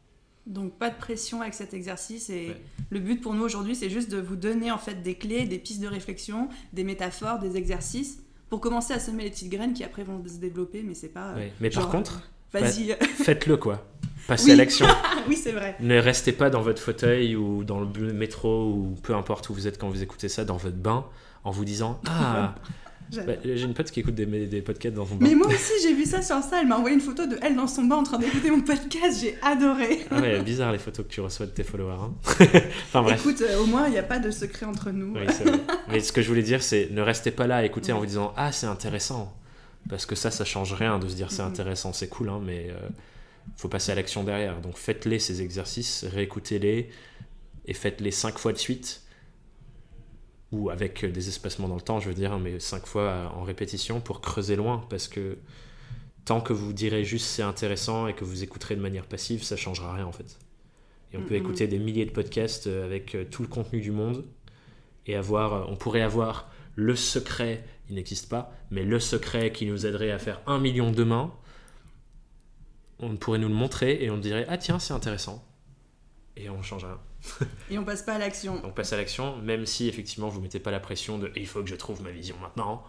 Donc 0.48 0.78
pas 0.78 0.90
de 0.90 0.96
pression 0.96 1.42
avec 1.42 1.54
cet 1.54 1.74
exercice 1.74 2.30
et 2.30 2.56
le 2.92 3.00
but 3.00 3.20
pour 3.20 3.34
nous 3.34 3.44
aujourd'hui 3.44 3.76
c'est 3.76 3.90
juste 3.90 4.12
de 4.12 4.18
vous 4.18 4.36
donner 4.36 4.72
en 4.72 4.78
fait 4.78 5.02
des 5.02 5.16
clés, 5.16 5.46
des 5.46 5.58
pistes 5.58 5.82
de 5.82 5.88
réflexion, 5.88 6.50
des 6.74 6.84
métaphores, 6.84 7.40
des 7.40 7.58
exercices 7.58 8.20
pour 8.50 8.62
commencer 8.62 8.94
à 8.94 9.00
semer 9.00 9.24
les 9.24 9.32
petites 9.32 9.50
graines 9.50 9.74
qui 9.74 9.84
après 9.84 10.04
vont 10.04 10.24
se 10.28 10.38
développer 10.38 10.84
mais 10.84 10.94
c'est 10.94 11.10
pas 11.10 11.34
euh, 11.36 11.48
Mais 11.60 11.72
par 11.72 11.90
contre, 11.90 12.30
vas-y 12.54 12.96
faites-le 13.00 13.58
quoi. 13.58 13.86
Passez 14.28 14.52
à 14.54 14.56
l'action. 14.56 14.86
oui, 15.28 15.36
c'est 15.36 15.52
vrai. 15.52 15.76
Ne 15.80 15.98
restez 15.98 16.32
pas 16.32 16.50
dans 16.50 16.62
votre 16.62 16.82
fauteuil 16.82 17.36
ou 17.36 17.64
dans 17.64 17.80
le 17.80 18.14
métro 18.14 18.70
ou 18.70 18.96
peu 19.02 19.16
importe 19.16 19.50
où 19.50 19.54
vous 19.54 19.68
êtes 19.68 19.80
quand 19.80 19.90
vous 19.90 20.04
écoutez 20.04 20.30
ça 20.30 20.46
dans 20.46 20.58
votre 20.58 20.78
bain 20.78 21.06
en 21.44 21.52
vous 21.52 21.66
disant 21.66 22.00
"Ah, 22.08 22.56
bah, 23.12 23.34
j'ai 23.44 23.62
une 23.62 23.74
pote 23.74 23.92
qui 23.92 24.00
écoute 24.00 24.16
des, 24.16 24.26
des 24.26 24.62
podcasts 24.62 24.96
dans 24.96 25.06
son 25.06 25.16
bain. 25.16 25.28
Mais 25.28 25.36
moi 25.36 25.48
aussi, 25.48 25.74
j'ai 25.82 25.94
vu 25.94 26.06
ça 26.06 26.22
sur 26.22 26.42
ça. 26.42 26.62
Elle 26.62 26.68
m'a 26.68 26.78
envoyé 26.78 26.96
une 26.96 27.02
photo 27.02 27.26
de 27.26 27.38
elle 27.42 27.56
dans 27.56 27.68
son 27.68 27.84
bain 27.84 27.98
en 27.98 28.04
train 28.04 28.18
d'écouter 28.18 28.52
mon 28.52 28.62
podcast. 28.62 29.20
J'ai 29.22 29.38
adoré. 29.42 30.06
Ah 30.12 30.20
ouais, 30.20 30.42
bizarre 30.42 30.72
les 30.72 30.80
photos 30.80 31.06
que 31.06 31.12
tu 31.12 31.22
reçois 31.22 31.46
de 31.46 31.52
tes 31.52 31.64
followers. 31.64 31.98
Hein. 32.02 32.14
enfin 32.88 33.02
bref. 33.02 33.20
Écoute, 33.20 33.42
euh, 33.42 33.60
au 33.60 33.66
moins, 33.66 33.88
il 33.88 33.92
n'y 33.92 33.98
a 33.98 34.04
pas 34.04 34.20
de 34.20 34.32
secret 34.32 34.66
entre 34.66 34.92
nous. 34.92 35.14
Oui, 35.16 35.26
Mais 35.90 36.00
ce 36.00 36.12
que 36.12 36.22
je 36.22 36.28
voulais 36.28 36.44
dire, 36.44 36.64
c'est 36.64 36.90
ne 36.92 37.02
restez 37.02 37.32
pas 37.32 37.48
là 37.48 37.58
à 37.58 37.64
écouter 37.64 37.92
en 37.92 38.00
vous 38.00 38.06
disant 38.06 38.34
Ah, 38.38 38.52
c'est 38.52 38.68
intéressant. 38.68 39.36
Parce 39.90 40.06
que 40.06 40.16
ça, 40.16 40.32
ça 40.32 40.46
change 40.46 40.74
rien 40.74 40.98
de 40.98 41.08
se 41.08 41.16
dire 41.16 41.32
c'est 41.32 41.44
intéressant, 41.44 41.94
c'est 41.94 42.08
cool, 42.08 42.30
hein, 42.30 42.42
mais 42.44 42.70
euh, 42.72 42.90
faut 43.56 43.68
passer 43.68 43.92
à 43.92 43.96
l'action 43.96 44.24
derrière. 44.24 44.60
Donc 44.62 44.78
faites-les 44.78 45.20
ces 45.20 45.42
exercices, 45.42 46.06
réécoutez-les 46.12 46.90
et 47.68 47.74
faites-les 47.74 48.12
cinq 48.12 48.40
fois 48.40 48.52
de 48.52 48.58
suite 48.58 49.02
ou 50.52 50.70
avec 50.70 51.06
des 51.06 51.28
espacements 51.28 51.68
dans 51.68 51.76
le 51.76 51.82
temps, 51.82 52.00
je 52.00 52.08
veux 52.08 52.16
dire, 52.16 52.38
mais 52.40 52.60
cinq 52.60 52.86
fois 52.86 53.34
en 53.36 53.44
répétition 53.44 54.00
pour 54.00 54.22
creuser 54.22 54.56
loin, 54.56 54.86
parce 54.90 55.08
que 55.08 55.38
tant 56.26 56.42
que 56.42 56.54
vous 56.54 56.74
direz 56.74 57.04
juste 57.04 57.28
c'est 57.28 57.44
intéressant 57.44 58.08
et 58.08 58.14
que 58.14 58.26
vous 58.26 58.44
écouterez 58.44 58.76
de 58.76 58.82
manière 58.82 59.06
passive, 59.06 59.44
ça 59.44 59.56
changera 59.56 59.94
rien 59.94 60.06
en 60.06 60.12
fait. 60.12 60.38
Et 61.14 61.18
on 61.18 61.22
peut 61.22 61.36
écouter 61.36 61.68
des 61.68 61.80
milliers 61.80 62.06
de 62.06 62.12
podcasts 62.12 62.68
euh, 62.68 62.84
avec 62.84 63.16
euh, 63.16 63.24
tout 63.30 63.42
le 63.42 63.48
contenu 63.48 63.80
du 63.80 63.92
monde 63.92 64.26
et 65.06 65.16
avoir, 65.16 65.54
euh, 65.54 65.66
on 65.70 65.76
pourrait 65.76 66.02
avoir 66.02 66.52
le 66.76 66.96
secret, 66.96 67.64
il 67.90 67.96
n'existe 67.96 68.28
pas, 68.28 68.52
mais 68.70 68.84
le 68.84 69.00
secret 69.00 69.52
qui 69.52 69.66
nous 69.66 69.86
aiderait 69.86 70.12
à 70.12 70.20
faire 70.20 70.42
un 70.46 70.60
million 70.60 70.92
demain. 70.92 71.32
On 73.00 73.16
pourrait 73.16 73.40
nous 73.40 73.48
le 73.48 73.54
montrer 73.54 74.04
et 74.04 74.10
on 74.10 74.18
dirait 74.18 74.46
ah 74.50 74.58
tiens 74.58 74.80
c'est 74.80 74.94
intéressant 74.94 75.46
et 76.46 76.50
on 76.50 76.62
change 76.62 76.86
rien. 76.86 77.00
Et 77.70 77.78
on 77.78 77.84
passe 77.84 78.04
pas 78.04 78.14
à 78.14 78.18
l'action. 78.20 78.60
Donc 78.60 78.76
passe 78.76 78.94
à 78.94 78.98
l'action, 78.98 79.38
même 79.38 79.66
si 79.66 79.88
effectivement 79.88 80.30
vous 80.30 80.40
mettez 80.40 80.60
pas 80.60 80.72
la 80.72 80.80
pression 80.80 81.18
de 81.18 81.32
il 81.36 81.48
faut 81.48 81.62
que 81.64 81.70
je 81.70 81.76
trouve 81.76 82.02
ma 82.04 82.12
vision 82.12 82.38
maintenant. 82.40 82.84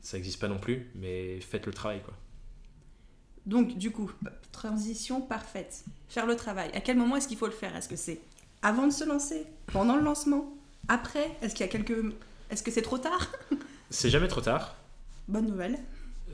Ça 0.00 0.16
n'existe 0.16 0.40
pas 0.40 0.48
non 0.48 0.58
plus, 0.58 0.90
mais 0.94 1.40
faites 1.40 1.66
le 1.66 1.72
travail 1.72 2.00
quoi. 2.02 2.14
Donc, 3.46 3.76
du 3.76 3.90
coup, 3.90 4.10
transition 4.52 5.20
parfaite. 5.20 5.84
Faire 6.08 6.26
le 6.26 6.36
travail. 6.36 6.70
À 6.72 6.80
quel 6.80 6.96
moment 6.96 7.16
est-ce 7.16 7.28
qu'il 7.28 7.36
faut 7.36 7.46
le 7.46 7.52
faire? 7.52 7.76
Est-ce 7.76 7.88
que 7.88 7.96
c'est 7.96 8.20
avant 8.62 8.86
de 8.86 8.92
se 8.92 9.04
lancer? 9.04 9.44
Pendant 9.66 9.96
le 9.96 10.02
lancement? 10.02 10.50
Après? 10.88 11.30
Est-ce 11.42 11.54
qu'il 11.54 11.66
y 11.66 11.68
a 11.68 11.72
quelques... 11.72 12.14
Est-ce 12.50 12.62
que 12.62 12.70
c'est 12.70 12.82
trop 12.82 12.98
tard? 12.98 13.30
C'est 13.90 14.10
jamais 14.10 14.28
trop 14.28 14.40
tard. 14.40 14.74
Bonne 15.28 15.46
nouvelle. 15.46 15.78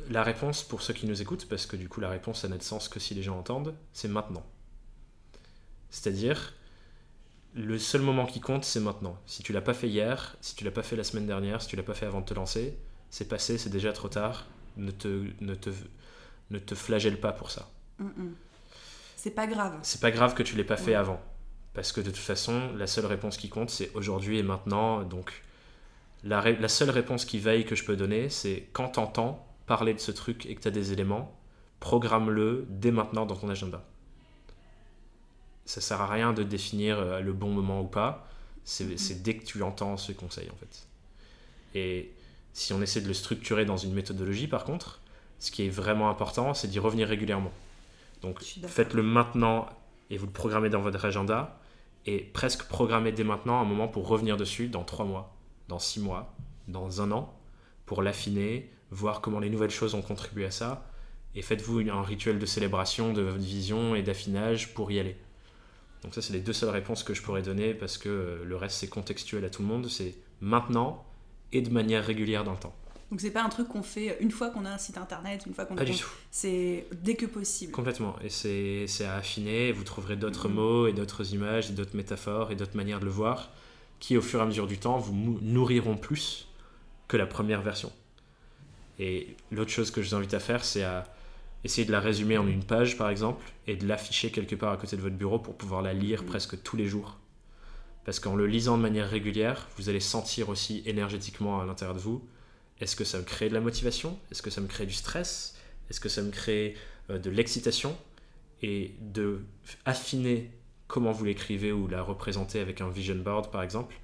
La 0.09 0.22
réponse 0.22 0.62
pour 0.62 0.83
ceux 0.83 0.95
qui 0.95 1.07
nous 1.07 1.20
écoutent, 1.20 1.47
parce 1.49 1.66
que 1.66 1.76
du 1.76 1.89
coup 1.89 2.01
la 2.01 2.09
réponse 2.09 2.43
ça 2.43 2.49
n'a 2.49 2.57
de 2.57 2.62
sens 2.62 2.89
que 2.89 2.99
si 2.99 3.12
les 3.12 3.22
gens 3.22 3.39
entendent, 3.39 3.74
c'est 3.93 4.09
maintenant. 4.09 4.45
C'est-à-dire, 5.91 6.55
le 7.55 7.78
seul 7.78 8.01
moment 8.03 8.26
qui 8.26 8.41
compte, 8.41 8.64
c'est 8.64 8.80
maintenant. 8.80 9.18
Si 9.26 9.43
tu 9.43 9.53
l'as 9.53 9.61
pas 9.61 9.74
fait 9.74 9.88
hier, 9.88 10.36
si 10.41 10.55
tu 10.55 10.64
l'as 10.64 10.70
pas 10.70 10.82
fait 10.82 10.97
la 10.97 11.05
semaine 11.05 11.26
dernière, 11.26 11.61
si 11.62 11.68
tu 11.68 11.76
l'as 11.76 11.82
pas 11.82 11.95
fait 11.95 12.07
avant 12.07 12.20
de 12.20 12.26
te 12.26 12.34
lancer, 12.34 12.78
c'est 13.11 13.28
passé, 13.28 13.59
c'est 13.59 13.70
déjà 13.70 13.93
trop 13.93 14.09
tard. 14.09 14.47
Ne 14.76 14.93
te, 14.93 15.26
ne 15.41 15.55
te, 15.55 15.70
ne 16.51 16.59
te 16.59 16.74
flagelle 16.74 17.18
pas 17.20 17.32
pour 17.32 17.51
ça. 17.51 17.70
Mm, 17.99 18.05
mm. 18.05 18.34
C'est 19.16 19.32
pas 19.32 19.47
grave. 19.47 19.78
C'est 19.82 20.01
pas 20.01 20.11
grave 20.11 20.34
que 20.34 20.43
tu 20.43 20.57
l'aies 20.57 20.64
pas 20.64 20.76
fait 20.76 20.93
Ouais. 20.93 20.97
avant. 20.97 21.20
Parce 21.74 21.93
que 21.93 22.01
de 22.01 22.11
toute 22.11 22.16
façon, 22.18 22.72
la 22.76 22.86
seule 22.86 23.07
réponse 23.07 23.36
qui 23.36 23.49
compte, 23.49 23.70
c'est 23.70 23.91
aujourd'hui 23.95 24.38
et 24.38 24.43
maintenant. 24.43 25.03
Donc, 25.03 25.43
la, 26.24 26.41
la 26.53 26.68
seule 26.68 26.91
réponse 26.91 27.24
qui 27.24 27.38
veille 27.38 27.64
que 27.64 27.74
je 27.74 27.84
peux 27.84 27.97
donner, 27.97 28.28
c'est 28.30 28.68
quand 28.72 28.88
t'entends 28.91 29.47
parler 29.66 29.95
de 29.95 29.99
ce 30.01 30.11
truc 30.12 30.47
et 30.47 30.55
que 30.55 30.61
t'as 30.61 30.70
des 30.70 30.93
éléments, 30.93 31.36
programme-le 31.80 32.66
dès 32.70 32.91
maintenant 32.93 33.26
dans 33.26 33.36
ton 33.36 33.49
agenda. 33.49 33.84
Ça 35.71 35.81
sert 35.81 36.01
à 36.01 36.09
rien 36.09 36.33
de 36.33 36.43
définir 36.43 36.99
euh, 36.99 37.21
le 37.21 37.33
bon 37.33 37.51
moment 37.51 37.81
ou 37.81 37.87
pas. 37.87 38.27
C'est 38.64 38.99
c'est 38.99 39.23
dès 39.23 39.37
que 39.37 39.45
tu 39.45 39.62
entends 39.62 39.97
ce 39.97 40.11
conseil, 40.11 40.51
en 40.51 40.57
fait. 40.57 40.89
Et 41.75 42.12
si 42.53 42.73
on 42.73 42.83
essaie 42.83 43.01
de 43.01 43.07
le 43.07 43.14
structurer 43.14 43.64
dans 43.64 43.77
une 43.77 43.95
méthodologie, 43.95 44.49
par 44.49 44.64
contre, 44.64 45.01
ce 45.39 45.53
qui 45.53 45.64
est 45.64 45.68
vraiment 45.71 46.11
important, 46.11 46.55
c'est 46.55 46.66
d'y 46.66 46.81
revenir 46.81 47.07
régulièrement. 47.07 47.53
Donc, 48.21 48.43
faites-le 48.43 49.05
maintenant 49.05 49.68
et 50.11 50.18
vous 50.18 50.27
le 50.27 50.33
programmez 50.33 50.71
dans 50.71 50.81
votre 50.81 51.05
agenda 51.05 51.61
et 52.05 52.18
presque 52.18 52.64
programmez 52.64 53.12
dès 53.12 53.23
maintenant 53.23 53.61
un 53.61 53.64
moment 53.64 53.87
pour 53.87 54.09
revenir 54.09 54.37
dessus 54.37 54.68
dans 54.68 54.83
trois 54.83 55.07
mois, 55.07 55.37
dans 55.68 55.79
six 55.79 56.01
mois, 56.01 56.35
dans 56.66 57.01
un 57.01 57.12
an, 57.12 57.33
pour 57.87 58.03
l'affiner, 58.03 58.71
voir 58.91 59.21
comment 59.21 59.39
les 59.39 59.51
nouvelles 59.51 59.71
choses 59.71 59.95
ont 59.95 60.03
contribué 60.03 60.47
à 60.47 60.51
ça 60.51 60.91
et 61.37 61.43
faites-vous 61.43 61.79
un 61.91 62.03
rituel 62.03 62.41
de 62.41 62.47
célébration 62.47 63.12
de 63.12 63.23
votre 63.23 63.39
vision 63.39 63.95
et 63.95 64.03
d'affinage 64.03 64.75
pour 64.75 64.91
y 64.91 64.99
aller. 64.99 65.16
Donc 66.03 66.14
ça, 66.14 66.22
c'est 66.22 66.32
les 66.32 66.40
deux 66.40 66.53
seules 66.53 66.70
réponses 66.70 67.03
que 67.03 67.12
je 67.14 67.22
pourrais 67.22 67.42
donner 67.42 67.74
parce 67.74 67.98
que 67.98 68.09
euh, 68.09 68.44
le 68.44 68.57
reste, 68.57 68.76
c'est 68.78 68.88
contextuel 68.88 69.44
à 69.44 69.51
tout 69.51 69.62
le 69.62 69.68
monde. 69.68 69.88
C'est 69.88 70.14
maintenant 70.40 71.05
et 71.53 71.61
de 71.62 71.70
manière 71.70 72.05
régulière 72.05 72.44
dans 72.44 72.53
le 72.53 72.59
temps. 72.59 72.74
Donc 73.11 73.20
c'est 73.20 73.32
pas 73.32 73.42
un 73.42 73.48
truc 73.48 73.66
qu'on 73.68 73.82
fait 73.82 74.16
une 74.20 74.30
fois 74.30 74.51
qu'on 74.51 74.64
a 74.64 74.70
un 74.70 74.78
site 74.78 74.96
internet, 74.96 75.42
une 75.46 75.53
fois 75.53 75.64
qu'on 75.64 75.74
Pas 75.74 75.84
du 75.84 75.96
tout. 75.96 76.09
C'est 76.30 76.86
dès 77.03 77.16
que 77.16 77.26
possible. 77.26 77.72
Complètement. 77.72 78.14
Et 78.22 78.28
c'est 78.30 78.86
à 79.05 79.16
affiner. 79.16 79.72
Vous 79.72 79.82
trouverez 79.82 80.14
d'autres 80.16 80.48
Mhm. 80.48 80.55
mots 80.55 80.86
et 80.86 80.92
d'autres 80.92 81.34
images 81.34 81.70
et 81.70 81.72
d'autres 81.72 81.96
métaphores 81.96 82.53
et 82.53 82.55
d'autres 82.57 82.76
manières 82.76 83.01
de 83.01 83.07
le 83.07 83.11
voir 83.11 83.51
qui, 83.98 84.16
au 84.16 84.22
fur 84.22 84.38
et 84.38 84.42
à 84.42 84.46
mesure 84.46 84.66
du 84.68 84.78
temps, 84.78 84.96
vous 84.98 85.38
nourriront 85.42 85.96
plus 85.96 86.46
que 87.09 87.16
la 87.16 87.26
première 87.26 87.62
version. 87.62 87.92
Et 89.01 89.34
l'autre 89.51 89.70
chose 89.72 89.90
que 89.90 90.03
je 90.03 90.11
vous 90.11 90.14
invite 90.14 90.32
à 90.34 90.40
faire, 90.40 90.64
c'est 90.64 90.84
à 90.84 91.05
essayer 91.64 91.86
de 91.86 91.92
la 91.92 92.00
résumer 92.00 92.38
en 92.38 92.46
une 92.46 92.64
page, 92.64 92.96
par 92.96 93.11
exemple, 93.11 93.44
et 93.66 93.76
de 93.76 93.86
l'afficher 93.86 94.30
quelque 94.30 94.54
part 94.54 94.72
à 94.72 94.76
côté 94.76 94.96
de 94.96 95.02
votre 95.02 95.16
bureau 95.16 95.38
pour 95.38 95.56
pouvoir 95.56 95.82
la 95.82 95.92
lire 95.92 96.22
Mhm. 96.22 96.28
presque 96.28 96.62
tous 96.62 96.76
les 96.76 96.86
jours. 96.86 97.18
Parce 98.04 98.18
qu'en 98.18 98.34
le 98.34 98.46
lisant 98.46 98.76
de 98.78 98.82
manière 98.82 99.08
régulière, 99.11 99.68
vous 99.76 99.88
allez 99.88 100.00
sentir 100.00 100.48
aussi 100.48 100.82
énergétiquement 100.86 101.61
à 101.61 101.66
l'intérieur 101.66 101.94
de 101.94 102.00
vous, 102.00 102.26
est-ce 102.80 102.96
que 102.96 103.04
ça 103.04 103.18
me 103.18 103.24
crée 103.24 103.48
de 103.50 103.54
la 103.54 103.61
motivation? 103.61 104.18
Est-ce 104.30 104.40
que 104.42 104.48
ça 104.50 104.61
me 104.62 104.66
crée 104.66 104.86
du 104.86 104.94
stress? 104.94 105.56
Est-ce 105.90 106.00
que 106.00 106.08
ça 106.08 106.22
me 106.22 106.30
crée 106.30 106.74
euh, 107.11 107.18
de 107.18 107.28
l'excitation? 107.30 107.96
Et 108.62 108.94
de 109.00 109.40
affiner 109.84 110.50
comment 110.86 111.12
vous 111.12 111.24
l'écrivez 111.24 111.72
ou 111.72 111.88
la 111.88 112.02
représentez 112.02 112.61
avec 112.61 112.80
un 112.80 112.88
vision 112.90 113.16
board, 113.16 113.50
par 113.50 113.62
exemple, 113.62 113.94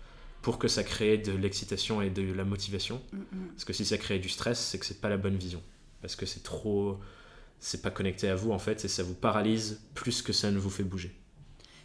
pour 0.41 0.59
que 0.59 0.69
ça 0.69 0.85
crée 0.85 1.19
de 1.19 1.33
l'excitation 1.33 2.01
et 2.01 2.11
de 2.11 2.33
la 2.33 2.45
motivation. 2.45 3.03
Mm, 3.13 3.17
mm. 3.17 3.49
Parce 3.49 3.65
que 3.65 3.73
si 3.73 3.85
ça 3.85 3.99
crée 3.99 4.19
du 4.19 4.29
stress, 4.29 4.59
c'est 4.61 4.79
que 4.79 4.87
c'est 4.87 5.01
pas 5.01 5.09
la 5.09 5.17
bonne 5.17 5.37
vision. 5.37 5.63
Parce 6.03 6.17
que 6.17 6.27
c'est 6.27 6.43
trop. 6.43 7.01
C'est 7.61 7.83
pas 7.83 7.91
connecté 7.91 8.29
à 8.29 8.35
vous 8.35 8.53
en 8.53 8.59
fait, 8.59 8.85
et 8.85 8.89
ça 8.89 9.03
vous 9.03 9.15
paralyse 9.15 9.81
plus 9.95 10.23
que 10.23 10.33
ça 10.33 10.51
ne 10.51 10.59
vous 10.59 10.71
fait 10.71 10.83
bouger. 10.85 11.15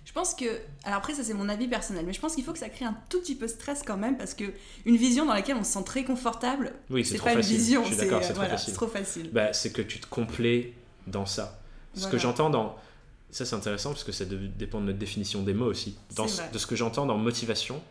Je 0.05 0.11
pense 0.13 0.34
que, 0.34 0.45
alors 0.84 0.97
après 0.97 1.13
ça 1.13 1.24
c'est 1.24 1.34
mon 1.34 1.47
avis 1.47 1.67
personnel, 1.67 2.05
mais 2.05 2.13
je 2.13 2.19
pense 2.19 2.36
qu'il 2.36 2.43
faut 2.43 2.51
que 2.53 2.59
ça 2.59 2.69
crée 2.69 2.86
un 2.86 2.97
tout 3.09 3.19
petit 3.22 3.36
peu 3.36 3.45
de 3.45 3.51
stress 3.51 3.84
quand 3.86 3.97
même 3.97 4.17
parce 4.17 4.34
que 4.34 4.45
une 4.86 4.97
vision 4.97 5.26
dans 5.26 5.34
laquelle 5.34 5.55
on 5.55 5.63
se 5.63 5.72
sent 5.74 5.84
très 5.86 6.03
confortable, 6.03 6.74
Oui, 6.89 7.05
c'est 7.05 7.17
pas 7.19 7.34
facile. 7.34 7.53
une 7.53 7.57
vision, 7.59 7.82
Je 7.84 7.88
suis 7.89 7.95
c'est 7.97 8.11
euh, 8.13 8.19
trop 8.19 8.34
voilà, 8.34 8.49
facile. 8.49 8.65
c'est 8.67 8.76
trop 8.76 8.88
facile. 8.88 9.30
Bah, 9.32 9.53
c'est 9.53 9.72
que 9.72 9.82
tu 9.82 9.99
te 9.99 10.07
complais 10.07 10.74
dans 11.07 11.26
ça. 11.26 11.61
Ce 11.93 11.99
Voilà. 12.01 12.11
que 12.11 12.17
j'entends 12.17 12.49
dans. 12.49 12.76
Ça, 13.30 13.45
c'est 13.45 13.55
intéressant 13.55 13.91
parce 13.91 14.03
que 14.03 14.11
ça 14.11 14.26
dépend 14.26 14.82
de 14.82 14.88
notre 14.88 14.97
définition 14.99 15.41
des 15.43 15.53
mots 15.53 15.67
aussi. 15.67 15.95
Dans 16.15 16.28
ce- 16.28 16.41
de 16.51 16.57
ce 16.57 16.67
que 16.67 16.76
j'entends 16.76 17.05
dans 17.05 17.17
motivation, 17.17 17.82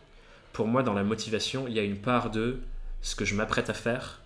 pour 0.52 0.66
moi, 0.66 0.82
dans 0.82 0.92
la 0.94 1.04
motivation, 1.04 1.66
il 1.66 1.72
y 1.74 1.78
a 1.78 1.82
une 1.82 1.96
part 1.98 2.30
de 2.30 2.60
ce 3.02 3.14
que 3.16 3.24
je 3.24 3.34
m'apprête 3.34 3.70
à 3.70 3.74
faire, 3.74 4.20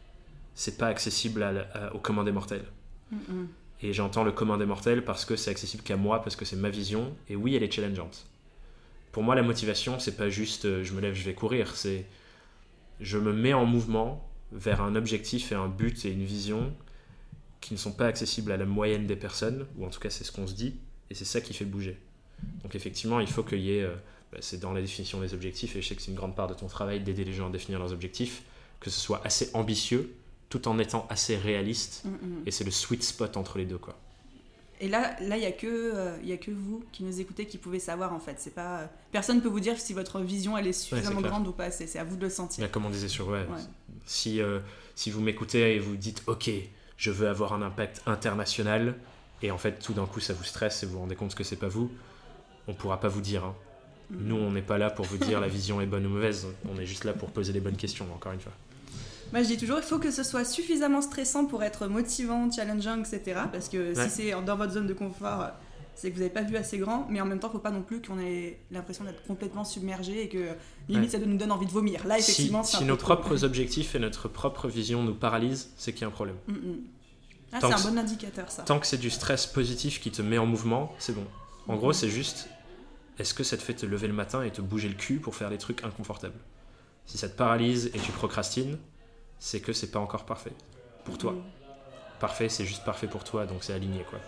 c'est 0.56 0.76
pas 0.78 0.88
accessible 0.88 1.42
à 1.44 1.50
à- 1.74 1.94
au 1.94 1.98
commun 1.98 2.24
des 2.24 2.32
mortels. 2.32 2.64
Et 3.82 3.92
j'entends 3.92 4.24
le 4.24 4.32
commun 4.32 4.56
des 4.56 4.66
mortels 4.66 5.04
parce 5.04 5.24
que 5.24 5.36
c'est 5.36 5.50
accessible 5.50 5.82
qu'à 5.82 5.96
moi, 5.96 6.22
parce 6.22 6.36
que 6.36 6.44
c'est 6.44 6.56
ma 6.56 6.70
vision, 6.70 7.14
et 7.28 7.36
oui, 7.36 7.54
elle 7.54 7.62
est 7.62 7.70
challengeante. 7.70 8.26
Pour 9.12 9.22
moi, 9.22 9.34
la 9.34 9.42
motivation, 9.42 9.98
c'est 9.98 10.16
pas 10.16 10.28
juste 10.28 10.64
euh, 10.64 10.82
je 10.82 10.92
me 10.92 11.00
lève, 11.00 11.14
je 11.14 11.22
vais 11.22 11.34
courir, 11.34 11.76
c'est 11.76 12.06
je 13.00 13.18
me 13.18 13.32
mets 13.32 13.52
en 13.52 13.66
mouvement 13.66 14.28
vers 14.52 14.80
un 14.80 14.94
objectif 14.94 15.52
et 15.52 15.54
un 15.54 15.68
but 15.68 16.04
et 16.04 16.10
une 16.10 16.24
vision 16.24 16.74
qui 17.60 17.74
ne 17.74 17.78
sont 17.78 17.92
pas 17.92 18.06
accessibles 18.06 18.52
à 18.52 18.56
la 18.56 18.66
moyenne 18.66 19.06
des 19.06 19.16
personnes, 19.16 19.66
ou 19.76 19.86
en 19.86 19.90
tout 19.90 20.00
cas 20.00 20.10
c'est 20.10 20.24
ce 20.24 20.32
qu'on 20.32 20.46
se 20.46 20.54
dit, 20.54 20.76
et 21.10 21.14
c'est 21.14 21.24
ça 21.24 21.40
qui 21.40 21.54
fait 21.54 21.64
bouger. 21.64 21.98
Donc 22.62 22.74
effectivement, 22.74 23.20
il 23.20 23.28
faut 23.28 23.42
qu'il 23.42 23.60
y 23.60 23.76
ait, 23.76 23.82
euh, 23.82 23.94
bah, 24.32 24.38
c'est 24.40 24.60
dans 24.60 24.72
la 24.72 24.80
définition 24.80 25.20
des 25.20 25.34
objectifs, 25.34 25.76
et 25.76 25.82
je 25.82 25.88
sais 25.88 25.94
que 25.94 26.02
c'est 26.02 26.10
une 26.10 26.16
grande 26.16 26.36
part 26.36 26.48
de 26.48 26.54
ton 26.54 26.66
travail 26.66 27.00
d'aider 27.00 27.24
les 27.24 27.32
gens 27.32 27.48
à 27.48 27.50
définir 27.50 27.78
leurs 27.78 27.92
objectifs, 27.92 28.42
que 28.80 28.90
ce 28.90 29.00
soit 29.00 29.20
assez 29.24 29.50
ambitieux, 29.54 30.14
tout 30.54 30.68
en 30.68 30.78
étant 30.78 31.04
assez 31.10 31.36
réaliste, 31.36 32.02
Mm, 32.04 32.08
mm. 32.10 32.42
et 32.46 32.50
c'est 32.52 32.62
le 32.64 32.70
sweet 32.70 33.02
spot 33.02 33.36
entre 33.36 33.58
les 33.58 33.64
deux, 33.64 33.78
quoi. 33.78 33.96
Et 34.80 34.88
là, 34.88 35.16
là, 35.20 35.36
il 35.36 35.42
y 35.42 35.46
a 35.46 35.52
que, 35.52 35.66
euh, 35.66 36.16
a 36.32 36.36
que 36.36 36.50
vous 36.52 36.84
qui 36.92 37.02
nous 37.04 37.20
écoutez 37.20 37.46
qui 37.46 37.58
pouvez 37.58 37.78
savoir 37.80 38.12
en 38.12 38.18
fait. 38.20 38.36
C'est 38.38 38.54
pas, 38.54 38.80
euh, 38.80 38.86
personne 39.12 39.40
peut 39.40 39.48
vous 39.48 39.60
dire 39.60 39.78
si 39.80 39.94
votre 39.94 40.20
vision 40.20 40.56
elle 40.58 40.66
est 40.66 40.72
suffisamment 40.72 41.22
grande 41.22 41.46
ou 41.48 41.52
pas. 41.52 41.70
C'est 41.70 41.86
c'est 41.86 41.98
à 41.98 42.04
vous 42.04 42.16
de 42.16 42.22
le 42.22 42.30
sentir. 42.30 42.62
Bien, 42.62 42.68
comme 42.68 42.84
on 42.84 42.90
disait 42.90 43.08
sur 43.08 43.28
ouais, 43.28 43.38
Ouais. 43.40 43.60
si, 44.04 44.40
euh, 44.40 44.60
si 44.94 45.10
vous 45.10 45.20
m'écoutez 45.20 45.76
et 45.76 45.78
vous 45.78 45.96
dites 45.96 46.22
ok, 46.26 46.50
je 46.96 47.10
veux 47.10 47.28
avoir 47.28 47.52
un 47.52 47.62
impact 47.62 48.02
international, 48.06 48.94
et 49.42 49.50
en 49.50 49.58
fait 49.58 49.78
tout 49.80 49.92
d'un 49.92 50.06
coup 50.06 50.20
ça 50.20 50.34
vous 50.34 50.44
stresse 50.44 50.82
et 50.82 50.86
vous 50.86 50.92
vous 50.94 50.98
rendez 51.00 51.16
compte 51.16 51.34
que 51.34 51.44
c'est 51.44 51.56
pas 51.56 51.68
vous, 51.68 51.90
on 52.68 52.74
pourra 52.74 53.00
pas 53.00 53.08
vous 53.08 53.20
dire. 53.22 53.44
hein. 53.44 53.54
Mm. 54.10 54.16
Nous 54.28 54.36
on 54.36 54.50
n'est 54.52 54.62
pas 54.62 54.78
là 54.78 54.90
pour 54.90 55.04
vous 55.06 55.18
dire 55.18 55.40
la 55.40 55.48
vision 55.48 55.80
est 55.80 55.86
bonne 55.86 56.04
ou 56.06 56.10
mauvaise, 56.10 56.46
on 56.72 56.78
est 56.80 56.86
juste 56.86 57.04
là 57.04 57.12
pour 57.12 57.30
poser 57.30 57.52
les 57.52 57.60
bonnes 57.60 57.76
questions, 57.76 58.06
encore 58.14 58.32
une 58.32 58.40
fois. 58.40 58.52
Moi, 59.32 59.42
je 59.42 59.48
dis 59.48 59.56
toujours, 59.56 59.78
il 59.78 59.82
faut 59.84 59.98
que 59.98 60.10
ce 60.10 60.22
soit 60.22 60.44
suffisamment 60.44 61.00
stressant 61.02 61.44
pour 61.46 61.62
être 61.62 61.86
motivant, 61.88 62.50
challengeant, 62.50 63.00
etc. 63.00 63.40
Parce 63.52 63.68
que 63.68 63.94
Ouais. 63.96 64.04
si 64.08 64.10
c'est 64.10 64.30
dans 64.44 64.56
votre 64.56 64.72
zone 64.72 64.86
de 64.86 64.92
confort, 64.94 65.48
c'est 65.96 66.10
que 66.10 66.14
vous 66.14 66.20
n'avez 66.20 66.32
pas 66.32 66.42
vu 66.42 66.56
assez 66.56 66.78
grand. 66.78 67.06
Mais 67.10 67.20
en 67.20 67.26
même 67.26 67.38
temps, 67.40 67.48
il 67.48 67.52
faut 67.52 67.58
pas 67.58 67.70
non 67.72 67.82
plus 67.82 68.00
qu'on 68.00 68.18
ait 68.20 68.58
l'impression 68.70 69.04
d'être 69.04 69.24
complètement 69.26 69.64
submergé 69.64 70.22
et 70.24 70.28
que 70.28 70.48
limite 70.88 71.10
ça 71.10 71.18
nous 71.18 71.36
donne 71.36 71.52
envie 71.52 71.66
de 71.66 71.72
vomir. 71.72 72.06
Là, 72.06 72.16
Si, 72.20 72.30
effectivement, 72.30 72.62
si 72.62 72.78
peu 72.78 72.84
nos 72.84 72.96
trop. 72.96 73.14
propres 73.16 73.44
objectifs 73.44 73.94
et 73.94 73.98
notre 73.98 74.28
propre 74.28 74.68
vision 74.68 75.02
nous 75.02 75.14
paralysent, 75.14 75.70
c'est 75.76 75.92
qu'il 75.92 76.02
y 76.02 76.04
a 76.04 76.08
un 76.08 76.10
problème. 76.10 76.36
Mm, 76.46 76.52
mm. 76.52 76.76
Ah, 77.52 77.58
c'est 77.60 77.72
un 77.72 77.90
bon 77.92 77.98
indicateur 77.98 78.50
ça. 78.50 78.62
Tant 78.64 78.80
que 78.80 78.86
c'est 78.86 78.98
du 78.98 79.10
stress 79.10 79.46
positif 79.46 80.00
qui 80.00 80.10
te 80.10 80.22
met 80.22 80.38
en 80.38 80.46
mouvement, 80.46 80.92
c'est 80.98 81.14
bon. 81.14 81.24
En 81.68 81.76
gros, 81.76 81.92
c'est 81.92 82.08
juste 82.08 82.48
est-ce 83.18 83.32
que 83.32 83.44
ça 83.44 83.56
te 83.56 83.62
fait 83.62 83.74
te 83.74 83.86
lever 83.86 84.08
le 84.08 84.12
matin 84.12 84.42
et 84.42 84.50
te 84.50 84.60
bouger 84.60 84.88
le 84.88 84.94
cul 84.96 85.18
pour 85.20 85.36
faire 85.36 85.50
des 85.50 85.58
trucs 85.58 85.84
inconfortables? 85.84 86.34
Si 87.06 87.16
ça 87.16 87.28
te 87.28 87.36
paralyse 87.36 87.90
et 87.94 87.98
tu 88.00 88.10
procrastines, 88.10 88.76
c'est 89.44 89.60
que 89.60 89.74
c'est 89.74 89.90
pas 89.90 89.98
encore 89.98 90.24
parfait 90.24 90.54
pour 91.04 91.18
toi. 91.18 91.32
Mm. 91.32 91.42
Parfait, 92.18 92.48
c'est 92.48 92.64
juste 92.64 92.82
parfait 92.82 93.06
pour 93.06 93.24
toi, 93.24 93.44
donc 93.44 93.62
c'est 93.62 93.74
aligné 93.74 94.02
quoi. 94.08 94.18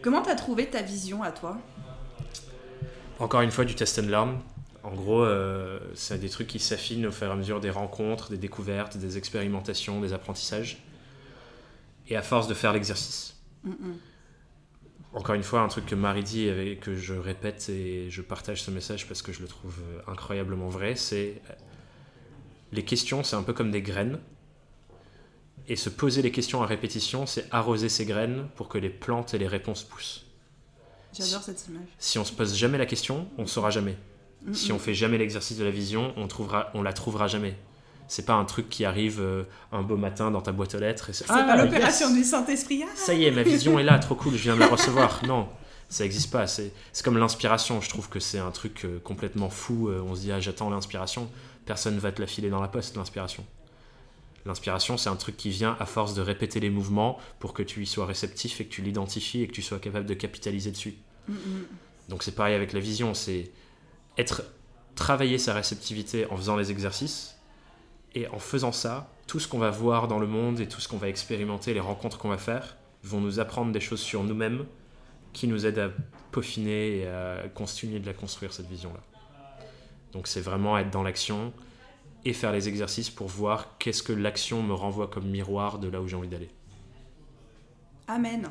Comment 0.00 0.22
t'as 0.22 0.34
trouvé 0.34 0.70
ta 0.70 0.80
vision 0.80 1.22
à 1.22 1.30
toi? 1.30 1.58
Encore 3.18 3.42
une 3.42 3.50
fois, 3.50 3.66
du 3.66 3.74
test 3.74 3.98
and 3.98 4.08
learn. 4.08 4.38
En 4.82 4.94
gros, 4.94 5.22
euh, 5.22 5.78
c'est 5.94 6.18
des 6.18 6.30
trucs 6.30 6.46
qui 6.46 6.58
s'affinent 6.58 7.04
au 7.04 7.12
fur 7.12 7.26
et 7.26 7.30
à 7.30 7.36
mesure 7.36 7.60
des 7.60 7.68
rencontres, 7.68 8.30
des 8.30 8.38
découvertes, 8.38 8.96
des 8.96 9.18
expérimentations, 9.18 10.00
des 10.00 10.14
apprentissages. 10.14 10.82
et 12.08 12.16
à 12.16 12.22
force 12.22 12.48
de 12.48 12.54
faire 12.54 12.72
l'exercice. 12.72 13.36
Mm, 13.64 13.70
mm. 13.70 13.98
Encore 15.12 15.34
une 15.34 15.42
fois, 15.42 15.60
un 15.60 15.68
truc 15.68 15.84
que 15.84 15.94
Marie 15.94 16.22
dit 16.22 16.48
et 16.48 16.76
que 16.76 16.96
je 16.96 17.12
répète 17.12 17.68
et 17.68 18.08
je 18.10 18.22
partage 18.22 18.62
ce 18.62 18.70
message 18.70 19.06
parce 19.06 19.20
que 19.20 19.32
je 19.32 19.42
le 19.42 19.48
trouve 19.48 19.82
incroyablement 20.06 20.68
vrai, 20.68 20.94
c'est 20.96 21.42
les 22.72 22.84
questions, 22.84 23.22
c'est 23.22 23.36
un 23.36 23.42
peu 23.42 23.52
comme 23.52 23.70
des 23.70 23.82
graines. 23.82 24.18
Et 25.68 25.76
se 25.76 25.88
poser 25.88 26.22
les 26.22 26.30
questions 26.30 26.62
à 26.62 26.66
répétition, 26.66 27.26
c'est 27.26 27.46
arroser 27.50 27.88
ces 27.88 28.04
graines 28.04 28.46
pour 28.54 28.68
que 28.68 28.78
les 28.78 28.90
plantes 28.90 29.34
et 29.34 29.38
les 29.38 29.48
réponses 29.48 29.82
poussent. 29.82 30.24
J'adore 31.12 31.42
cette 31.42 31.66
image. 31.68 31.88
Si 31.98 32.18
on 32.18 32.24
se 32.24 32.32
pose 32.32 32.54
jamais 32.54 32.78
la 32.78 32.86
question, 32.86 33.26
on 33.38 33.46
saura 33.46 33.70
jamais. 33.70 33.96
Mm, 34.44 34.54
Si 34.54 34.70
on 34.72 34.78
fait 34.78 34.94
jamais 34.94 35.18
l'exercice 35.18 35.56
de 35.58 35.64
la 35.64 35.70
vision, 35.70 36.12
on 36.16 36.28
trouvera, 36.28 36.70
on 36.74 36.82
la 36.82 36.92
trouvera 36.92 37.26
jamais. 37.26 37.56
C'est 38.06 38.24
pas 38.26 38.34
un 38.34 38.44
truc 38.44 38.68
qui 38.68 38.84
arrive 38.84 39.20
euh, 39.20 39.42
un 39.72 39.82
beau 39.82 39.96
matin 39.96 40.30
dans 40.30 40.40
ta 40.42 40.52
boîte 40.52 40.76
aux 40.76 40.78
lettres 40.78 41.10
et 41.10 41.12
c'est 41.12 41.24
Ah, 41.28 41.42
pas 41.42 41.56
l'opération 41.56 42.08
yes 42.10 42.16
du 42.16 42.22
Saint-Esprit. 42.22 42.84
Ah 42.84 42.90
Ça 42.94 43.14
y 43.14 43.24
est, 43.24 43.32
ma 43.32 43.42
vision 43.42 43.78
est 43.80 43.82
là, 43.82 43.98
trop 43.98 44.14
cool, 44.14 44.34
je 44.34 44.42
viens 44.42 44.54
de 44.54 44.60
la 44.60 44.68
recevoir. 44.68 45.22
Non, 45.26 45.48
ça 45.88 46.04
n'existe 46.04 46.30
pas. 46.30 46.46
C'est 46.46 46.72
c'est 46.92 47.04
comme 47.04 47.18
l'inspiration. 47.18 47.80
Je 47.80 47.88
trouve 47.88 48.08
que 48.08 48.20
c'est 48.20 48.38
un 48.38 48.52
truc 48.52 48.84
euh, 48.84 49.00
complètement 49.02 49.50
fou. 49.50 49.88
Euh, 49.88 50.00
On 50.06 50.14
se 50.14 50.20
dit, 50.20 50.30
ah, 50.30 50.38
j'attends 50.38 50.70
l'inspiration. 50.70 51.28
Personne 51.66 51.98
va 51.98 52.12
te 52.12 52.20
la 52.20 52.26
filer 52.26 52.48
dans 52.48 52.60
la 52.60 52.68
poste, 52.68 52.96
l'inspiration. 52.96 53.44
L'inspiration, 54.46 54.96
c'est 54.96 55.08
un 55.08 55.16
truc 55.16 55.36
qui 55.36 55.50
vient 55.50 55.76
à 55.80 55.86
force 55.86 56.14
de 56.14 56.22
répéter 56.22 56.60
les 56.60 56.70
mouvements 56.70 57.18
pour 57.40 57.52
que 57.52 57.64
tu 57.64 57.82
y 57.82 57.86
sois 57.86 58.06
réceptif 58.06 58.60
et 58.60 58.64
que 58.64 58.70
tu 58.70 58.80
l'identifies 58.80 59.42
et 59.42 59.48
que 59.48 59.52
tu 59.52 59.62
sois 59.62 59.80
capable 59.80 60.06
de 60.06 60.14
capitaliser 60.14 60.70
dessus. 60.70 60.94
Mm, 61.28 61.32
mm. 61.32 61.66
Donc 62.08 62.22
c'est 62.22 62.34
pareil 62.34 62.54
avec 62.54 62.72
la 62.72 62.78
vision, 62.78 63.12
c'est 63.12 63.50
être 64.16 64.44
travailler 64.94 65.38
sa 65.38 65.52
réceptivité 65.52 66.26
en 66.30 66.36
faisant 66.36 66.56
les 66.56 66.70
exercices 66.70 67.36
et 68.14 68.28
en 68.28 68.38
faisant 68.38 68.72
ça, 68.72 69.10
tout 69.26 69.40
ce 69.40 69.48
qu'on 69.48 69.58
va 69.58 69.70
voir 69.70 70.06
dans 70.06 70.20
le 70.20 70.28
monde 70.28 70.60
et 70.60 70.68
tout 70.68 70.80
ce 70.80 70.86
qu'on 70.86 70.96
va 70.96 71.08
expérimenter, 71.08 71.74
les 71.74 71.80
rencontres 71.80 72.16
qu'on 72.16 72.28
va 72.28 72.38
faire, 72.38 72.76
vont 73.02 73.20
nous 73.20 73.40
apprendre 73.40 73.72
des 73.72 73.80
choses 73.80 74.00
sur 74.00 74.22
nous-mêmes 74.22 74.64
qui 75.32 75.48
nous 75.48 75.66
aident 75.66 75.78
à 75.80 75.90
peaufiner 76.30 76.98
et 76.98 77.08
à 77.08 77.48
continuer 77.54 77.98
de 77.98 78.06
la 78.06 78.14
construire 78.14 78.52
cette 78.52 78.68
vision-là. 78.68 79.00
Donc 80.12 80.26
c'est 80.28 80.40
vraiment 80.40 80.78
être 80.78 80.90
dans 80.90 81.02
l'action 81.02 81.52
et 82.24 82.32
faire 82.32 82.52
les 82.52 82.68
exercices 82.68 83.10
pour 83.10 83.28
voir 83.28 83.78
qu'est-ce 83.78 84.02
que 84.02 84.12
l'action 84.12 84.62
me 84.62 84.74
renvoie 84.74 85.06
comme 85.06 85.26
miroir 85.26 85.78
de 85.78 85.88
là 85.88 86.00
où 86.00 86.08
j'ai 86.08 86.16
envie 86.16 86.28
d'aller. 86.28 86.50
Amen. 88.08 88.48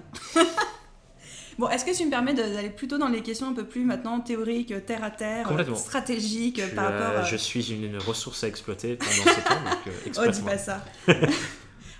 bon, 1.60 1.68
est-ce 1.70 1.84
que 1.84 1.95
tu 1.95 2.06
me 2.06 2.10
permets 2.10 2.34
d'aller 2.34 2.70
plutôt 2.70 2.97
dans 2.97 3.10
les 3.10 3.22
questions 3.22 3.49
un 3.49 3.53
peu 3.53 3.66
plus 3.66 3.84
maintenant 3.84 4.22
théoriques, 4.22 4.74
terre 4.86 5.03
à 5.03 5.12
terre, 5.12 5.49
stratégiques 5.76 6.62
Je, 6.62 6.76
par 6.76 6.86
rapport 6.86 7.20
à... 7.20 7.24
je 7.24 7.36
suis 7.36 7.74
une, 7.74 7.84
une 7.84 7.97
ressource 7.97 8.43
à 8.43 8.47
exploiter 8.47 8.95
pendant 8.95 9.12
ce 9.12 9.47
temps, 9.47 9.64
donc 9.64 9.88
euh, 9.88 10.24
Oh, 10.26 10.32
dis 10.32 10.41
pas 10.41 10.58
ça. 10.58 10.84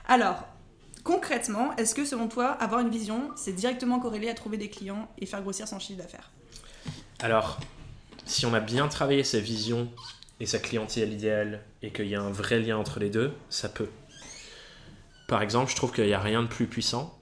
Alors, 0.08 0.48
concrètement, 1.04 1.76
est-ce 1.76 1.94
que 1.94 2.06
selon 2.06 2.28
toi, 2.28 2.48
avoir 2.48 2.80
une 2.82 2.90
vision, 2.90 3.32
c'est 3.36 3.54
directement 3.54 4.00
corrélé 4.00 4.30
à 4.30 4.34
trouver 4.34 4.58
des 4.58 4.70
clients 4.70 5.10
et 5.18 5.26
faire 5.26 5.42
grossir 5.42 5.68
son 5.68 5.80
chiffre 5.80 6.00
d'affaires? 6.00 6.32
Alors, 7.20 7.60
si 8.26 8.46
on 8.46 8.54
a 8.54 8.60
bien 8.60 8.88
travaillé 8.88 9.24
sa 9.24 9.40
vision 9.40 9.90
et 10.40 10.46
sa 10.46 10.60
clientèle 10.60 11.14
idéale 11.14 11.64
et 11.82 11.92
qu'il 11.92 12.08
y 12.08 12.16
a 12.16 12.22
un 12.22 12.32
vrai 12.32 12.60
lien 12.60 12.78
entre 12.78 13.00
les 13.00 13.10
deux, 13.10 13.32
ça 13.50 13.70
peut. 13.70 13.90
Par 15.28 15.42
exemple, 15.42 15.72
je 15.72 15.76
trouve 15.76 15.92
qu'il 15.92 16.06
n'y 16.06 16.14
a 16.14 16.20
rien 16.20 16.44
de 16.44 16.48
plus 16.48 16.68
puissant. 16.68 17.18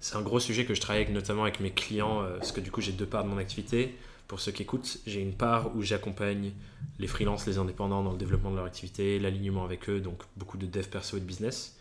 C'est 0.00 0.16
un 0.16 0.22
gros 0.22 0.40
sujet 0.40 0.66
que 0.66 0.74
je 0.74 0.80
travaille 0.80 1.02
avec, 1.02 1.14
notamment 1.14 1.42
avec 1.42 1.60
mes 1.60 1.70
clients, 1.70 2.22
euh, 2.22 2.36
parce 2.36 2.52
que 2.52 2.60
du 2.60 2.70
coup 2.70 2.82
j'ai 2.82 2.92
deux 2.92 3.06
parts 3.06 3.24
de 3.24 3.28
mon 3.28 3.38
activité. 3.38 3.96
Pour 4.28 4.40
ceux 4.40 4.52
qui 4.52 4.62
écoutent, 4.62 4.98
j'ai 5.06 5.20
une 5.20 5.34
part 5.34 5.74
où 5.76 5.82
j'accompagne 5.82 6.52
les 6.98 7.06
freelances, 7.06 7.46
les 7.46 7.58
indépendants 7.58 8.02
dans 8.02 8.12
le 8.12 8.18
développement 8.18 8.50
de 8.50 8.56
leur 8.56 8.64
activité, 8.64 9.18
l'alignement 9.18 9.64
avec 9.64 9.88
eux, 9.88 10.00
donc 10.00 10.22
beaucoup 10.36 10.58
de 10.58 10.66
dev 10.66 10.86
perso 10.86 11.16
et 11.16 11.20
de 11.20 11.24
business. 11.24 11.78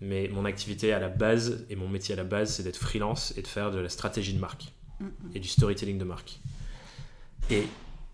Mais 0.00 0.28
mon 0.28 0.44
activité 0.44 0.92
à 0.92 0.98
la 0.98 1.08
base 1.08 1.64
et 1.70 1.76
mon 1.76 1.88
métier 1.88 2.14
à 2.14 2.16
la 2.16 2.24
base, 2.24 2.54
c'est 2.54 2.62
d'être 2.62 2.76
freelance 2.76 3.32
et 3.38 3.42
de 3.42 3.46
faire 3.46 3.70
de 3.70 3.78
la 3.78 3.88
stratégie 3.88 4.34
de 4.34 4.40
marque 4.40 4.72
et 5.34 5.40
du 5.40 5.48
storytelling 5.48 5.98
de 5.98 6.04
marque. 6.04 6.40
Et 7.50 7.64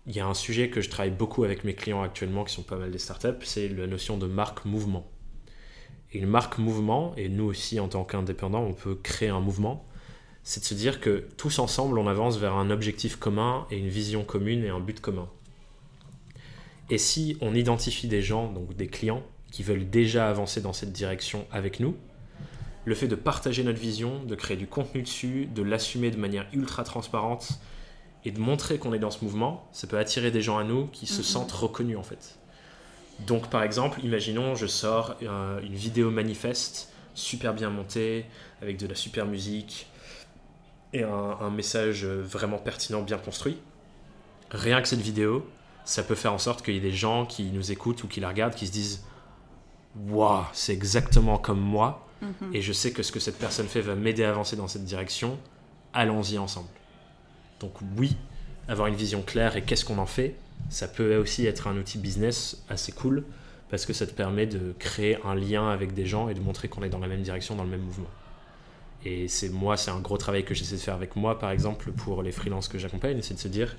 il 0.05 0.15
y 0.15 0.19
a 0.19 0.27
un 0.27 0.33
sujet 0.33 0.69
que 0.69 0.81
je 0.81 0.89
travaille 0.89 1.11
beaucoup 1.11 1.43
avec 1.43 1.63
mes 1.63 1.73
clients 1.73 2.03
actuellement, 2.03 2.43
qui 2.43 2.53
sont 2.53 2.63
pas 2.63 2.77
mal 2.77 2.91
des 2.91 2.99
startups, 2.99 3.43
c'est 3.43 3.67
la 3.69 3.87
notion 3.87 4.17
de 4.17 4.27
marque 4.27 4.65
mouvement. 4.65 5.09
Et 6.11 6.19
une 6.19 6.27
marque 6.27 6.59
mouvement, 6.59 7.15
et 7.17 7.29
nous 7.29 7.45
aussi 7.45 7.79
en 7.79 7.87
tant 7.87 8.03
qu'indépendants, 8.03 8.63
on 8.63 8.73
peut 8.73 8.95
créer 8.95 9.29
un 9.29 9.39
mouvement, 9.39 9.85
c'est 10.43 10.59
de 10.59 10.65
se 10.65 10.73
dire 10.73 10.99
que 10.99 11.27
tous 11.37 11.59
ensemble, 11.59 11.97
on 11.97 12.07
avance 12.07 12.37
vers 12.37 12.53
un 12.53 12.69
objectif 12.69 13.15
commun 13.15 13.65
et 13.71 13.77
une 13.77 13.87
vision 13.87 14.23
commune 14.23 14.63
et 14.63 14.69
un 14.69 14.79
but 14.79 14.99
commun. 14.99 15.29
Et 16.89 16.97
si 16.97 17.37
on 17.41 17.55
identifie 17.55 18.07
des 18.07 18.21
gens, 18.21 18.51
donc 18.51 18.75
des 18.75 18.87
clients, 18.87 19.23
qui 19.51 19.63
veulent 19.63 19.89
déjà 19.89 20.29
avancer 20.29 20.61
dans 20.61 20.73
cette 20.73 20.91
direction 20.91 21.47
avec 21.51 21.79
nous, 21.79 21.95
le 22.85 22.93
fait 22.93 23.07
de 23.07 23.15
partager 23.15 23.63
notre 23.63 23.79
vision, 23.79 24.23
de 24.25 24.35
créer 24.35 24.57
du 24.57 24.67
contenu 24.67 25.01
dessus, 25.01 25.45
de 25.45 25.63
l'assumer 25.63 26.11
de 26.11 26.17
manière 26.17 26.45
ultra 26.51 26.83
transparente 26.83 27.59
et 28.25 28.31
de 28.31 28.39
montrer 28.39 28.77
qu'on 28.79 28.93
est 28.93 28.99
dans 28.99 29.11
ce 29.11 29.23
mouvement, 29.23 29.67
ça 29.71 29.87
peut 29.87 29.97
attirer 29.97 30.31
des 30.31 30.41
gens 30.41 30.57
à 30.57 30.63
nous 30.63 30.87
qui 30.87 31.05
se 31.07 31.17
Mhm. 31.17 31.23
sentent 31.23 31.51
reconnus 31.51 31.97
en 31.97 32.03
fait. 32.03 32.37
Donc 33.27 33.49
par 33.49 33.63
exemple, 33.63 33.99
imaginons 34.03 34.55
je 34.55 34.65
sors 34.67 35.15
euh, 35.23 35.59
une 35.61 35.75
vidéo 35.75 36.09
manifeste 36.09 36.89
super 37.15 37.53
bien 37.53 37.69
montée, 37.69 38.25
avec 38.61 38.77
de 38.77 38.87
la 38.87 38.95
super 38.95 39.25
musique 39.25 39.87
et 40.93 41.03
un, 41.03 41.37
un 41.41 41.49
message 41.49 42.05
vraiment 42.05 42.57
pertinent, 42.57 43.01
bien 43.01 43.17
construit. 43.17 43.57
Rien 44.51 44.81
que 44.81 44.87
cette 44.87 45.01
vidéo, 45.01 45.47
ça 45.85 46.01
peut 46.03 46.15
faire 46.15 46.33
en 46.33 46.37
sorte 46.37 46.63
qu'il 46.63 46.73
y 46.75 46.77
ait 46.77 46.79
des 46.79 46.91
gens 46.91 47.25
qui 47.25 47.43
nous 47.51 47.71
écoutent 47.71 48.03
ou 48.03 48.07
qui 48.07 48.19
la 48.19 48.29
regardent 48.29 48.55
qui 48.55 48.67
se 48.67 48.71
disent 48.71 49.03
Waouh, 50.09 50.43
c'est 50.53 50.73
exactement 50.73 51.37
comme 51.37 51.59
moi 51.59 52.07
Mhm. 52.21 52.55
et 52.55 52.61
je 52.61 52.71
sais 52.73 52.91
que 52.93 53.03
ce 53.03 53.11
que 53.11 53.19
cette 53.19 53.37
personne 53.37 53.67
fait 53.67 53.81
va 53.81 53.95
m'aider 53.95 54.23
à 54.23 54.29
avancer 54.29 54.55
dans 54.55 54.67
cette 54.69 54.85
direction, 54.85 55.37
allons-y 55.93 56.37
ensemble. 56.37 56.69
Donc 57.63 57.71
oui, 57.97 58.17
avoir 58.67 58.87
une 58.87 58.95
vision 58.95 59.21
claire 59.21 59.55
et 59.55 59.61
qu'est-ce 59.61 59.85
qu'on 59.85 59.97
en 59.97 60.05
fait, 60.05 60.35
ça 60.69 60.89
peut 60.89 61.15
aussi 61.15 61.45
être 61.45 61.67
un 61.67 61.77
outil 61.77 61.97
business 61.97 62.61
assez 62.67 62.91
cool 62.91 63.23
parce 63.69 63.85
que 63.85 63.93
ça 63.93 64.05
te 64.05 64.11
permet 64.11 64.45
de 64.45 64.73
créer 64.79 65.17
un 65.23 65.33
lien 65.33 65.69
avec 65.69 65.93
des 65.93 66.05
gens 66.05 66.27
et 66.27 66.33
de 66.33 66.41
montrer 66.41 66.67
qu'on 66.67 66.83
est 66.83 66.89
dans 66.89 66.99
la 66.99 67.07
même 67.07 67.21
direction, 67.21 67.55
dans 67.55 67.63
le 67.63 67.69
même 67.69 67.81
mouvement. 67.81 68.09
Et 69.05 69.29
c'est 69.29 69.47
moi, 69.47 69.77
c'est 69.77 69.91
un 69.91 69.99
gros 70.01 70.17
travail 70.17 70.43
que 70.43 70.53
j'essaie 70.53 70.75
de 70.75 70.81
faire 70.81 70.93
avec 70.93 71.15
moi, 71.15 71.39
par 71.39 71.51
exemple, 71.51 71.91
pour 71.93 72.21
les 72.21 72.33
freelances 72.33 72.67
que 72.67 72.77
j'accompagne, 72.77 73.21
c'est 73.21 73.33
de 73.33 73.39
se 73.39 73.47
dire, 73.47 73.77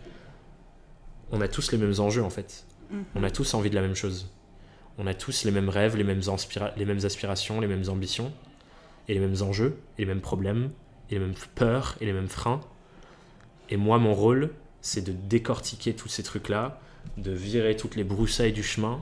on 1.30 1.43
a 1.43 1.49
tous 1.49 1.70
les 1.70 1.78
mêmes 1.78 2.01
enjeux 2.01 2.24
en 2.24 2.30
fait. 2.30 2.64
Mhm. 2.91 3.05
On 3.16 3.22
a 3.22 3.30
tous 3.30 3.53
envie 3.53 3.68
de 3.68 3.74
la 3.74 3.82
même 3.82 3.95
chose. 3.95 4.30
On 4.97 5.07
a 5.07 5.12
tous 5.12 5.45
les 5.45 5.51
mêmes 5.51 5.68
rêves, 5.68 5.95
les 5.95 6.05
mêmes, 6.05 6.22
les 6.78 6.85
mêmes 6.87 7.05
aspirations, 7.05 7.61
les 7.61 7.66
mêmes 7.66 7.89
ambitions, 7.91 8.32
et 9.09 9.14
les 9.14 9.20
mêmes 9.20 9.43
enjeux, 9.43 9.76
et 9.99 10.03
les 10.03 10.07
mêmes 10.07 10.22
problèmes, 10.22 10.70
et 11.11 11.14
les 11.14 11.20
mêmes 11.20 11.35
peurs, 11.55 11.99
et 12.01 12.07
les 12.07 12.14
mêmes 12.14 12.28
freins. 12.28 12.62
Et 13.71 13.77
moi, 13.77 13.99
mon 13.99 14.15
rôle, 14.15 14.51
c'est 14.81 15.03
de 15.03 15.12
décortiquer 15.12 15.95
tous 15.95 16.09
ces 16.09 16.23
trucs-là, 16.23 16.81
de 17.17 17.33
virer 17.33 17.77
toutes 17.77 17.97
les 17.97 18.05
broussailles 18.05 18.53
du 18.53 18.62
chemin, 18.62 19.01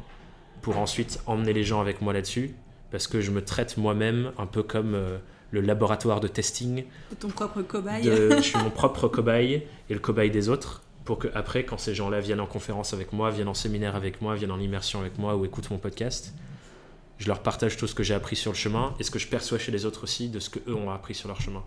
pour 0.60 0.78
ensuite 0.78 1.20
emmener 1.26 1.52
les 1.52 1.64
gens 1.64 1.80
avec 1.80 2.00
moi 2.00 2.12
là-dessus, 2.12 2.54
parce 2.90 3.06
que 3.08 3.20
je 3.20 3.30
me 3.30 3.44
traite 3.44 3.76
moi-même 3.76 4.32
un 4.38 4.46
peu 4.46 4.62
comme 4.62 4.94
euh, 4.94 5.18
le 5.50 5.60
laboratoire 5.60 6.20
de 6.20 6.28
testing 6.28 6.84
De 7.10 7.16
ton 7.16 7.28
propre 7.28 7.62
cobaye. 7.62 8.02
de- 8.04 8.36
je 8.36 8.42
suis 8.42 8.58
mon 8.62 8.70
propre 8.70 9.08
cobaye 9.08 9.66
et 9.90 9.94
le 9.94 9.98
cobaye 9.98 10.30
des 10.30 10.48
autres 10.48 10.82
pour 11.04 11.18
que 11.18 11.26
après 11.34 11.64
quand 11.64 11.78
ces 11.78 11.96
gens-là 11.96 12.20
viennent 12.20 12.40
en 12.40 12.46
conférence 12.46 12.94
avec 12.94 13.12
moi, 13.12 13.30
viennent 13.32 13.48
en 13.48 13.54
séminaire 13.54 13.96
avec 13.96 14.20
moi, 14.22 14.36
viennent 14.36 14.52
en 14.52 14.60
immersion 14.60 15.00
avec 15.00 15.18
moi 15.18 15.34
ou 15.36 15.44
écoutent 15.44 15.70
mon 15.70 15.78
podcast, 15.78 16.32
je 17.18 17.26
leur 17.26 17.40
partage 17.42 17.76
tout 17.76 17.88
ce 17.88 17.94
que 17.96 18.04
j'ai 18.04 18.14
appris 18.14 18.36
sur 18.36 18.52
le 18.52 18.56
chemin 18.56 18.94
et 19.00 19.02
ce 19.02 19.10
que 19.10 19.18
je 19.18 19.26
perçois 19.26 19.58
chez 19.58 19.72
les 19.72 19.84
autres 19.84 20.04
aussi 20.04 20.28
de 20.28 20.38
ce 20.38 20.48
que 20.48 20.60
eux 20.68 20.74
ont 20.76 20.90
appris 20.92 21.14
sur 21.16 21.26
leur 21.28 21.40
chemin. 21.40 21.64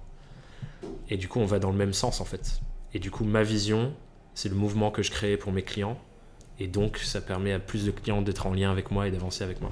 Et 1.10 1.18
du 1.18 1.28
coup, 1.28 1.40
on 1.40 1.46
va 1.46 1.60
dans 1.60 1.72
le 1.72 1.78
même 1.78 1.94
sens 1.94 2.22
en 2.22 2.26
fait. 2.26 2.60
Et 2.94 3.00
du 3.00 3.12
coup, 3.12 3.26
ma 3.26 3.44
vision, 3.44 3.94
c'est 4.34 4.50
le 4.50 4.56
mouvement 4.56 4.92
que 4.92 5.04
je 5.04 5.12
crée 5.12 5.38
pour 5.38 5.52
mes 5.52 5.64
clients 5.64 5.98
et 6.60 6.68
donc 6.68 6.98
ça 7.00 7.22
permet 7.22 7.52
à 7.52 7.60
plus 7.60 7.86
de 7.86 7.92
clients 7.92 8.22
d'être 8.22 8.48
en 8.48 8.54
lien 8.54 8.72
avec 8.72 8.92
moi 8.92 9.08
et 9.08 9.12
d'avancer 9.12 9.44
avec 9.44 9.62
moi. 9.62 9.72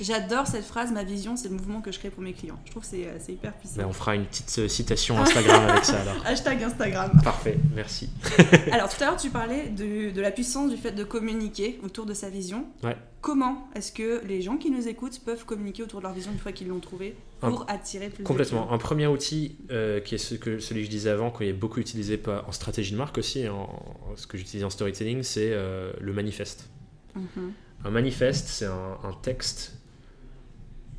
J'adore 0.00 0.46
cette 0.46 0.64
phrase, 0.64 0.90
ma 0.92 1.04
vision, 1.04 1.36
c'est 1.36 1.48
le 1.48 1.54
mouvement 1.54 1.80
que 1.80 1.92
je 1.92 1.98
crée 1.98 2.10
pour 2.10 2.22
mes 2.22 2.32
clients. 2.32 2.58
Je 2.64 2.70
trouve 2.72 2.82
que 2.82 2.88
c'est 2.88 3.06
euh, 3.06 3.16
c'est 3.20 3.32
hyper 3.32 3.52
puissant. 3.54 3.74
Mais 3.78 3.84
on 3.84 3.92
fera 3.92 4.14
une 4.16 4.24
petite 4.24 4.52
euh, 4.58 4.68
citation 4.68 5.18
Instagram 5.20 5.68
avec 5.68 5.84
ça 5.84 6.00
alors. 6.00 6.16
Hashtag 6.26 6.62
Instagram. 6.64 7.20
Parfait, 7.22 7.58
merci. 7.74 8.10
Alors 8.72 8.88
tout 8.88 9.02
à 9.02 9.06
l'heure 9.06 9.16
tu 9.16 9.30
parlais 9.30 9.68
de, 9.68 10.10
de 10.10 10.20
la 10.20 10.30
puissance 10.32 10.70
du 10.70 10.76
fait 10.76 10.92
de 10.92 11.04
communiquer 11.04 11.78
autour 11.84 12.06
de 12.06 12.14
sa 12.14 12.28
vision. 12.28 12.66
Ouais. 12.82 12.96
Comment 13.20 13.68
est-ce 13.74 13.92
que 13.92 14.22
les 14.26 14.42
gens 14.42 14.56
qui 14.56 14.70
nous 14.70 14.86
écoutent 14.88 15.20
peuvent 15.24 15.44
communiquer 15.46 15.82
autour 15.82 16.00
de 16.00 16.04
leur 16.06 16.12
vision 16.12 16.32
une 16.32 16.38
fois 16.38 16.52
qu'ils 16.52 16.68
l'ont 16.68 16.80
trouvée 16.80 17.16
pour 17.40 17.64
attirer 17.68 18.08
plus 18.10 18.24
Complètement. 18.24 18.66
de 18.66 18.72
Un 18.72 18.78
premier 18.78 19.06
outil 19.06 19.56
euh, 19.70 20.00
qui 20.00 20.16
est 20.16 20.18
ce 20.18 20.34
que, 20.34 20.58
celui 20.58 20.80
que 20.80 20.86
je 20.86 20.90
disais 20.90 21.08
avant, 21.10 21.30
qui 21.30 21.44
est 21.44 21.52
beaucoup 21.54 21.80
utilisé 21.80 22.20
en 22.26 22.52
stratégie 22.52 22.92
de 22.92 22.96
marque 22.98 23.16
aussi, 23.16 23.48
en, 23.48 23.62
en- 23.62 24.16
ce 24.16 24.26
que 24.26 24.36
j'utilise 24.36 24.64
en 24.64 24.70
storytelling, 24.70 25.22
c'est 25.22 25.50
euh, 25.52 25.92
le 26.00 26.12
manifeste. 26.12 26.68
Mhm. 27.14 27.52
Un 27.86 27.90
manifeste, 27.90 28.48
c'est 28.48 28.66
un, 28.66 28.98
un 29.04 29.12
texte 29.22 29.72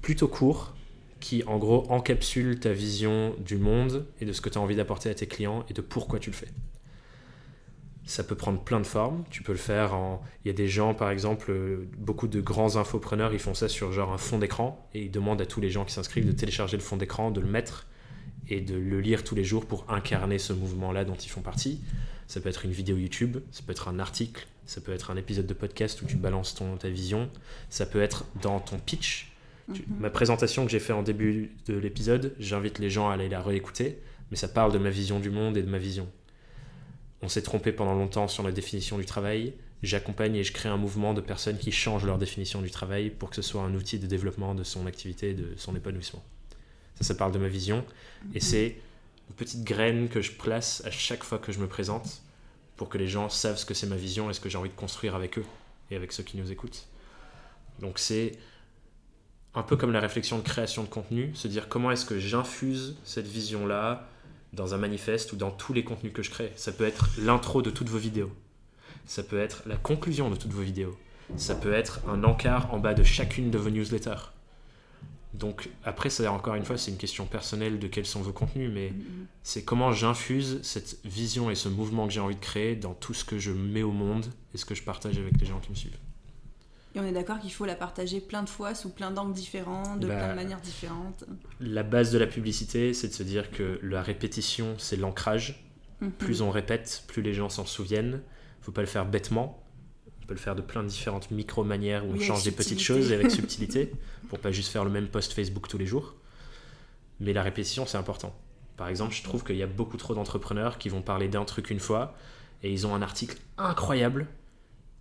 plutôt 0.06 0.28
court 0.28 0.76
qui, 1.20 1.44
en 1.48 1.58
gros, 1.58 1.84
encapsule 1.90 2.60
ta 2.60 2.72
vision 2.72 3.36
du 3.40 3.58
monde 3.58 4.06
et 4.22 4.26
de 4.26 4.34
ce 4.34 4.40
que 4.40 4.50
tu 4.50 4.60
as 4.60 4.62
envie 4.62 4.76
d'apporter 4.76 5.10
à 5.10 5.16
tes 5.16 5.26
clients 5.26 5.66
et 5.68 5.74
de 5.74 5.82
pourquoi 5.82 6.20
tu 6.20 6.30
le 6.30 6.36
fais. 6.36 6.50
ça 8.06 8.24
peut 8.24 8.36
prendre 8.36 8.64
plein 8.64 8.80
de 8.80 8.86
formes. 8.86 9.24
Tu 9.32 9.42
peux 9.42 9.52
le 9.52 9.58
faire 9.58 9.96
en. 9.96 10.22
Il 10.44 10.48
y 10.48 10.52
a 10.52 10.54
des 10.54 10.68
gens, 10.68 10.94
par 10.94 11.10
exemple, 11.10 11.50
euh, 11.50 11.90
beaucoup 11.98 12.28
de 12.28 12.40
grands 12.40 12.76
infopreneurs, 12.76 13.34
ils 13.34 13.40
font 13.40 13.56
ça 13.56 13.68
sur 13.68 13.92
genre 13.94 14.14
un 14.14 14.20
fond 14.20 14.38
d'écran 14.38 14.88
et 14.94 15.06
ils 15.06 15.10
demandent 15.10 15.42
à 15.42 15.48
tous 15.48 15.60
les 15.60 15.72
gens 15.72 15.86
qui 15.86 15.94
s'inscrivent 15.94 16.28
de 16.28 16.32
télécharger 16.32 16.78
le 16.78 16.84
fond 16.84 16.98
d'écran, 16.98 17.32
de 17.32 17.42
le 17.42 17.48
mettre 17.48 17.88
et 18.48 18.62
de 18.62 18.76
le 18.76 19.02
lire 19.02 19.24
tous 19.24 19.34
les 19.34 19.44
jours 19.44 19.66
pour 19.66 19.86
incarner 19.90 20.38
ce 20.38 20.54
mouvement-là 20.54 21.04
dont 21.04 21.16
ils 21.16 21.30
font 21.30 21.42
partie. 21.42 21.82
Ça 22.28 22.40
peut 22.42 22.50
être 22.50 22.64
une 22.64 22.74
vidéo 22.74 22.96
YouTube, 22.96 23.38
ça 23.50 23.64
peut 23.66 23.72
être 23.72 23.88
un 23.88 23.98
article, 23.98 24.46
ça 24.68 24.82
peut 24.82 24.94
être 24.94 25.10
un 25.10 25.18
épisode 25.18 25.48
de 25.48 25.56
podcast 25.56 26.00
où 26.04 26.06
tu 26.06 26.16
balances 26.16 26.54
ton, 26.54 26.78
ta 26.78 26.90
vision, 26.90 27.28
ça 27.72 27.88
peut 27.88 28.04
être 28.04 28.26
dans 28.44 28.60
ton 28.60 28.78
pitch. 28.78 29.32
Tu- 29.74 29.82
Mhm. 29.88 30.00
ma 30.00 30.10
présentation 30.10 30.66
que 30.66 30.72
j'ai 30.72 30.80
fait 30.80 30.94
en 30.94 31.02
début 31.04 31.52
de 31.68 31.76
l'épisode, 31.76 32.36
j'invite 32.40 32.80
les 32.80 32.90
gens 32.90 33.10
à 33.10 33.14
aller 33.16 33.30
la 33.30 33.42
réécouter, 33.42 34.00
mais 34.30 34.38
ça 34.38 34.48
parle 34.48 34.72
de 34.72 34.78
ma 34.78 34.90
vision 34.92 35.20
du 35.20 35.30
monde 35.32 35.58
et 35.58 35.64
de 35.64 35.70
ma 35.70 35.80
vision. 35.80 36.08
On 37.22 37.28
s'est 37.30 37.42
trompé 37.42 37.72
pendant 37.72 37.96
longtemps 37.96 38.28
sur 38.28 38.44
la 38.44 38.52
définition 38.52 38.98
du 38.98 39.06
travail. 39.06 39.54
J'accompagne 39.82 40.36
et 40.36 40.44
je 40.44 40.52
crée 40.54 40.70
un 40.70 40.78
mouvement 40.78 41.14
de 41.14 41.22
personnes 41.22 41.58
qui 41.58 41.72
changent 41.72 42.06
leur 42.06 42.18
définition 42.18 42.62
du 42.62 42.70
travail 42.70 43.10
pour 43.10 43.30
que 43.30 43.36
ce 43.36 43.42
soit 43.42 43.62
un 43.64 43.74
outil 43.74 43.98
de 44.00 44.06
développement 44.08 44.54
de 44.56 44.64
son 44.64 44.86
activité, 44.86 45.34
de 45.34 45.54
son 45.58 45.76
épanouissement. 45.76 46.24
Ça, 46.96 47.04
ça 47.04 47.16
parle 47.16 47.32
de 47.32 47.40
ma 47.40 47.48
vision. 47.48 47.84
Et 48.34 48.40
c'est 48.40 48.78
une 49.30 49.36
petite 49.36 49.64
graine 49.64 50.08
que 50.10 50.22
je 50.22 50.32
place 50.32 50.84
à 50.86 50.92
chaque 50.92 51.24
fois 51.24 51.40
que 51.40 51.52
je 51.52 51.60
me 51.60 51.68
présente 51.68 52.22
pour 52.78 52.90
que 52.90 52.98
les 52.98 53.08
gens 53.08 53.30
savent 53.30 53.58
ce 53.58 53.66
que 53.66 53.74
c'est 53.74 53.88
ma 53.88 53.96
vision 53.96 54.30
et 54.30 54.34
ce 54.34 54.40
que 54.40 54.50
j'ai 54.50 54.58
envie 54.58 54.70
de 54.70 54.76
construire 54.76 55.16
avec 55.16 55.38
eux 55.40 55.46
et 55.92 55.96
avec 55.96 56.12
ceux 56.12 56.24
qui 56.24 56.38
nous 56.38 56.52
écoutent. 56.52 56.86
Donc 57.80 57.98
c'est 58.00 58.34
un 59.56 59.64
peu 59.64 59.78
comme 59.78 59.92
la 59.92 60.00
réflexion 60.00 60.38
de 60.38 60.44
création 60.44 60.84
de 60.84 60.88
contenu, 60.90 61.32
se 61.34 61.48
dire 61.48 61.68
comment 61.70 61.92
est-ce 61.92 62.06
que 62.06 62.20
j'infuse 62.20 62.98
cette 63.04 63.28
vision-là 63.28 64.08
dans 64.54 64.74
un 64.74 64.78
manifeste 64.78 65.34
ou 65.34 65.36
dans 65.36 65.52
tous 65.52 65.74
les 65.74 65.84
contenus 65.84 66.14
que 66.14 66.24
je 66.24 66.30
crée. 66.30 66.52
Ça 66.56 66.72
peut 66.72 66.86
être 66.86 67.10
l'intro 67.18 67.62
de 67.62 67.70
toutes 67.70 67.90
vos 67.90 67.98
vidéos. 67.98 68.32
Ça 69.06 69.24
peut 69.24 69.40
être 69.40 69.64
la 69.66 69.76
conclusion 69.76 70.30
de 70.30 70.36
toutes 70.36 70.52
vos 70.54 70.62
vidéos. 70.62 70.98
Ça 71.38 71.56
peut 71.56 71.74
être 71.74 72.00
un 72.08 72.24
encart 72.24 72.74
en 72.74 72.80
bas 72.80 72.94
de 72.94 73.04
chacune 73.04 73.50
de 73.52 73.58
vos 73.58 73.70
newsletters. 73.70 74.32
Donc 75.34 75.70
après, 75.84 76.10
ça 76.10 76.32
encore 76.32 76.56
une 76.56 76.64
fois, 76.64 76.78
c'est 76.78 76.92
une 76.92 76.98
question 76.98 77.26
personnelle 77.26 77.78
de 77.80 77.88
quels 77.88 78.06
sont 78.06 78.22
vos 78.22 78.32
contenus, 78.32 78.72
mais 78.74 78.92
Mhm. 78.92 79.26
c'est 79.44 79.64
comment 79.64 79.92
j'infuse 79.92 80.60
cette 80.64 80.98
vision 81.04 81.50
et 81.52 81.56
ce 81.56 81.68
mouvement 81.68 82.08
que 82.08 82.14
j'ai 82.14 82.22
envie 82.22 82.36
de 82.36 82.40
créer 82.40 82.76
dans 82.78 82.94
tout 82.94 83.14
ce 83.14 83.26
que 83.26 83.38
je 83.38 83.52
mets 83.52 83.84
au 83.84 83.92
monde 83.92 84.26
et 84.54 84.58
ce 84.58 84.64
que 84.64 84.76
je 84.76 84.84
partage 84.84 85.18
avec 85.18 85.38
les 85.40 85.46
gens 85.46 85.60
qui 85.60 85.72
me 85.72 85.76
suivent. 85.76 85.98
Et 86.96 87.00
on 87.00 87.04
est 87.04 87.12
d'accord 87.12 87.40
qu'il 87.40 87.52
faut 87.52 87.66
la 87.66 87.76
partager 87.76 88.22
plein 88.22 88.42
de 88.42 88.50
fois 88.50 88.74
sous 88.74 88.90
plein 88.90 89.12
d'angles 89.12 89.34
différents, 89.34 89.98
de 89.98 90.08
Bah, 90.08 90.16
plein 90.16 90.30
de 90.30 90.36
manières 90.36 90.62
différentes. 90.62 91.26
La 91.60 91.84
base 91.84 92.12
de 92.12 92.18
la 92.18 92.26
publicité, 92.26 92.94
c'est 92.94 93.10
de 93.10 93.14
se 93.14 93.24
dire 93.24 93.52
que 93.52 93.80
la 93.84 94.02
répétition, 94.02 94.76
c'est 94.78 94.96
l'ancrage. 94.96 95.62
Mhm. 96.00 96.12
Plus 96.12 96.42
on 96.42 96.50
répète, 96.50 97.04
plus 97.08 97.22
les 97.22 97.34
gens 97.34 97.50
s'en 97.50 97.66
souviennent. 97.66 98.22
faut 98.62 98.72
pas 98.72 98.82
le 98.82 98.88
faire 98.88 99.06
bêtement. 99.06 99.62
On 100.24 100.26
peut 100.26 100.34
le 100.34 100.40
faire 100.40 100.56
de 100.56 100.62
plein 100.62 100.82
de 100.82 100.88
différentes 100.88 101.30
micro-manières 101.30 102.04
où 102.06 102.14
on 102.14 102.20
change 102.20 102.44
des 102.44 102.52
petites 102.52 102.82
choses 102.82 103.12
et 103.12 103.14
avec 103.14 103.30
subtilité 103.40 103.92
pour 104.28 104.40
pas 104.40 104.52
juste 104.52 104.72
faire 104.72 104.84
le 104.84 104.90
même 104.90 105.08
post 105.08 105.34
Facebook 105.34 105.68
tous 105.68 105.78
les 105.78 105.86
jours. 105.86 106.16
Mais 107.20 107.32
la 107.32 107.44
répétition, 107.44 107.86
c'est 107.86 107.98
important. 107.98 108.34
Par 108.78 108.88
exemple, 108.88 109.14
je 109.14 109.22
trouve 109.22 109.44
qu'il 109.44 109.56
y 109.56 109.64
a 109.64 109.68
beaucoup 109.68 109.98
trop 109.98 110.16
d'entrepreneurs 110.16 110.78
qui 110.78 110.90
vont 110.90 111.02
parler 111.02 111.28
d'un 111.28 111.46
truc 111.46 111.70
une 111.70 111.80
fois 111.80 112.16
et 112.64 112.72
ils 112.72 112.88
ont 112.88 112.96
un 112.96 113.02
article 113.02 113.38
incroyable 113.58 114.28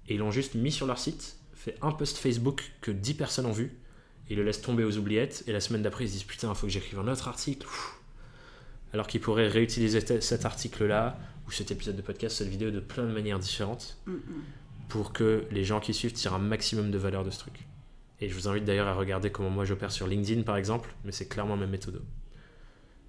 et 0.08 0.14
ils 0.14 0.18
l'ont 0.18 0.30
juste 0.30 0.54
mis 0.54 0.70
sur 0.70 0.86
leur 0.86 0.98
site, 0.98 1.38
fait 1.64 1.76
un 1.82 1.92
post 1.92 2.18
Facebook 2.18 2.72
que 2.80 2.90
10 2.90 3.14
personnes 3.14 3.46
ont 3.46 3.52
vu 3.52 3.78
ils 4.30 4.36
le 4.36 4.42
laissent 4.42 4.62
tomber 4.62 4.84
aux 4.84 4.96
oubliettes 4.96 5.44
et 5.46 5.52
la 5.52 5.60
semaine 5.60 5.82
d'après 5.82 6.04
ils 6.04 6.08
se 6.08 6.12
disent 6.14 6.24
putain, 6.24 6.48
il 6.48 6.54
faut 6.54 6.66
que 6.66 6.72
j'écrive 6.72 6.98
un 6.98 7.08
autre 7.08 7.28
article. 7.28 7.66
Pfff. 7.66 8.00
Alors 8.92 9.06
qu'ils 9.06 9.20
pourraient 9.20 9.48
réutiliser 9.48 10.00
cet 10.20 10.44
article-là 10.44 11.18
ou 11.46 11.50
cet 11.50 11.72
épisode 11.72 11.96
de 11.96 12.02
podcast, 12.02 12.36
cette 12.36 12.48
vidéo 12.48 12.70
de 12.70 12.78
plein 12.80 13.04
de 13.04 13.12
manières 13.12 13.40
différentes 13.40 13.98
pour 14.88 15.12
que 15.12 15.44
les 15.50 15.64
gens 15.64 15.80
qui 15.80 15.92
suivent 15.92 16.12
tirent 16.12 16.34
un 16.34 16.38
maximum 16.38 16.92
de 16.92 16.98
valeur 16.98 17.24
de 17.24 17.30
ce 17.30 17.40
truc. 17.40 17.66
Et 18.20 18.28
je 18.28 18.34
vous 18.34 18.46
invite 18.46 18.64
d'ailleurs 18.64 18.86
à 18.86 18.94
regarder 18.94 19.30
comment 19.30 19.50
moi 19.50 19.64
j'opère 19.64 19.90
sur 19.90 20.06
LinkedIn 20.06 20.42
par 20.42 20.56
exemple, 20.56 20.94
mais 21.04 21.10
c'est 21.10 21.26
clairement 21.26 21.56
ma 21.56 21.66
méthode. 21.66 22.02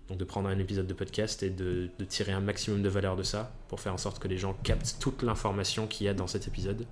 Donc 0.08 0.18
de 0.18 0.26
prendre 0.26 0.50
un 0.50 0.58
épisode 0.58 0.88
de 0.88 0.94
podcast 0.94 1.44
et 1.44 1.52
de, 1.52 1.90
de 1.98 2.06
tirer 2.06 2.32
un 2.32 2.42
maximum 2.42 2.82
de 2.82 2.90
valeur 2.90 3.16
de 3.16 3.24
ça 3.24 3.56
pour 3.68 3.80
faire 3.80 3.94
en 3.94 3.98
sorte 3.98 4.18
que 4.20 4.28
les 4.28 4.38
gens 4.40 4.54
captent 4.64 4.98
toute 5.00 5.22
l'information 5.22 5.86
qu'il 5.86 6.08
y 6.08 6.10
a 6.10 6.16
dans 6.16 6.28
cet 6.28 6.48
épisode. 6.48 6.88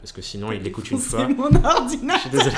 Parce 0.00 0.12
que 0.12 0.22
sinon 0.22 0.52
ils 0.52 0.62
l'écoutent 0.62 0.90
une 0.90 0.98
C'est 0.98 1.10
fois. 1.10 1.28
mon 1.28 1.50
Je 1.50 1.56
ordinateur. 1.66 2.20
suis 2.20 2.30
désolé. 2.30 2.56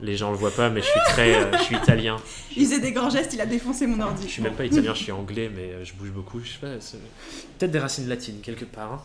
Les 0.00 0.16
gens 0.16 0.32
le 0.32 0.36
voient 0.36 0.50
pas, 0.50 0.70
mais 0.70 0.80
je 0.82 0.86
suis 0.86 1.00
très, 1.06 1.34
euh, 1.36 1.52
je 1.56 1.62
suis 1.62 1.76
italien. 1.76 2.16
Il 2.56 2.64
faisait 2.66 2.80
des 2.80 2.92
grands 2.92 3.10
gestes, 3.10 3.32
il 3.32 3.40
a 3.40 3.46
défoncé 3.46 3.86
mon 3.86 4.00
ordi. 4.02 4.24
Je 4.26 4.32
suis 4.32 4.42
même 4.42 4.54
pas 4.54 4.64
italien, 4.64 4.92
je 4.92 5.02
suis 5.04 5.12
anglais, 5.12 5.50
mais 5.54 5.70
euh, 5.72 5.84
je 5.84 5.94
bouge 5.94 6.10
beaucoup. 6.10 6.40
Je 6.40 6.50
sais 6.52 6.58
pas, 6.58 6.80
c'est- 6.80 6.98
peut-être 7.58 7.70
des 7.70 7.78
racines 7.78 8.08
latines 8.08 8.40
quelque 8.42 8.64
part. 8.64 8.92
hein. 8.92 9.02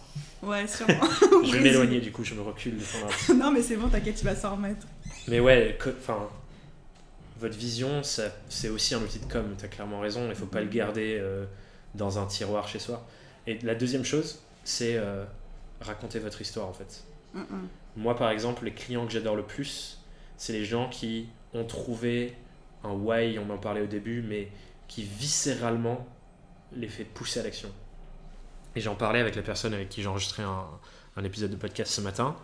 Ouais, 0.48 0.68
sûrement. 0.68 1.00
Je 1.46 1.52
vais 1.52 1.60
m'éloigner 1.60 2.00
du 2.02 2.12
coup, 2.12 2.24
je 2.24 2.34
me 2.34 2.42
recule 2.42 2.76
de 2.78 3.34
non, 3.34 3.52
mais 3.52 3.62
c'est 3.62 3.76
bon, 3.78 3.88
t'inquiète, 3.88 4.16
tu 4.16 4.26
vas 4.26 4.36
s'en 4.36 4.56
remettre. 4.56 4.88
Mais 5.28 5.40
ouais, 5.40 5.78
enfin, 6.02 6.28
votre 7.40 7.58
vision, 7.58 8.02
c'est 8.04 8.70
aussi 8.70 8.96
un 8.96 9.00
outil 9.00 9.20
de 9.20 9.32
com. 9.32 9.44
T'as 9.58 9.68
clairement 9.68 10.00
raison. 10.00 10.28
Il 10.30 10.36
faut 10.36 10.46
pas 10.48 10.62
le 10.62 10.68
garder 10.68 11.18
euh, 11.22 11.46
dans 11.96 12.20
un 12.20 12.26
tiroir 12.26 12.68
chez 12.68 12.80
soi. 12.80 13.06
Et 13.48 13.60
la 13.64 13.76
deuxième 13.76 14.04
chose, 14.06 14.40
c'est 14.64 14.96
euh, 14.98 15.24
raconter 15.82 16.20
votre 16.20 16.42
histoire 16.42 16.68
en 16.68 16.74
fait. 16.74 17.06
Moi, 17.96 18.16
par 18.16 18.32
exemple, 18.32 18.66
les 18.66 18.74
clients 18.74 19.06
que 19.06 19.12
j'adore 19.12 19.36
le 19.36 19.44
plus, 19.44 20.00
c'est 20.38 20.54
les 20.54 20.66
gens 20.66 20.90
qui 20.90 21.28
ont 21.54 21.66
trouvé 21.66 22.36
un 22.84 22.92
why, 22.92 23.38
on 23.40 23.50
en 23.52 23.58
parlait 23.58 23.82
au 23.82 23.88
début, 23.88 24.22
mais 24.22 24.50
qui 24.88 25.04
viscéralement 25.04 26.08
les 26.74 26.88
fait 26.88 27.04
pousser 27.04 27.40
à 27.40 27.44
l'action. 27.44 27.70
Et 28.76 28.82
j'en 28.82 28.96
parlais 28.96 29.20
avec 29.20 29.36
la 29.36 29.42
personne 29.42 29.74
avec 29.74 29.90
qui 29.90 30.02
j'ai 30.02 30.08
enregistré 30.08 30.44
un, 30.44 30.66
un 31.16 31.24
épisode 31.24 31.52
de 31.52 31.56
podcast 31.56 31.92
ce 31.92 32.02
matin. 32.02 32.36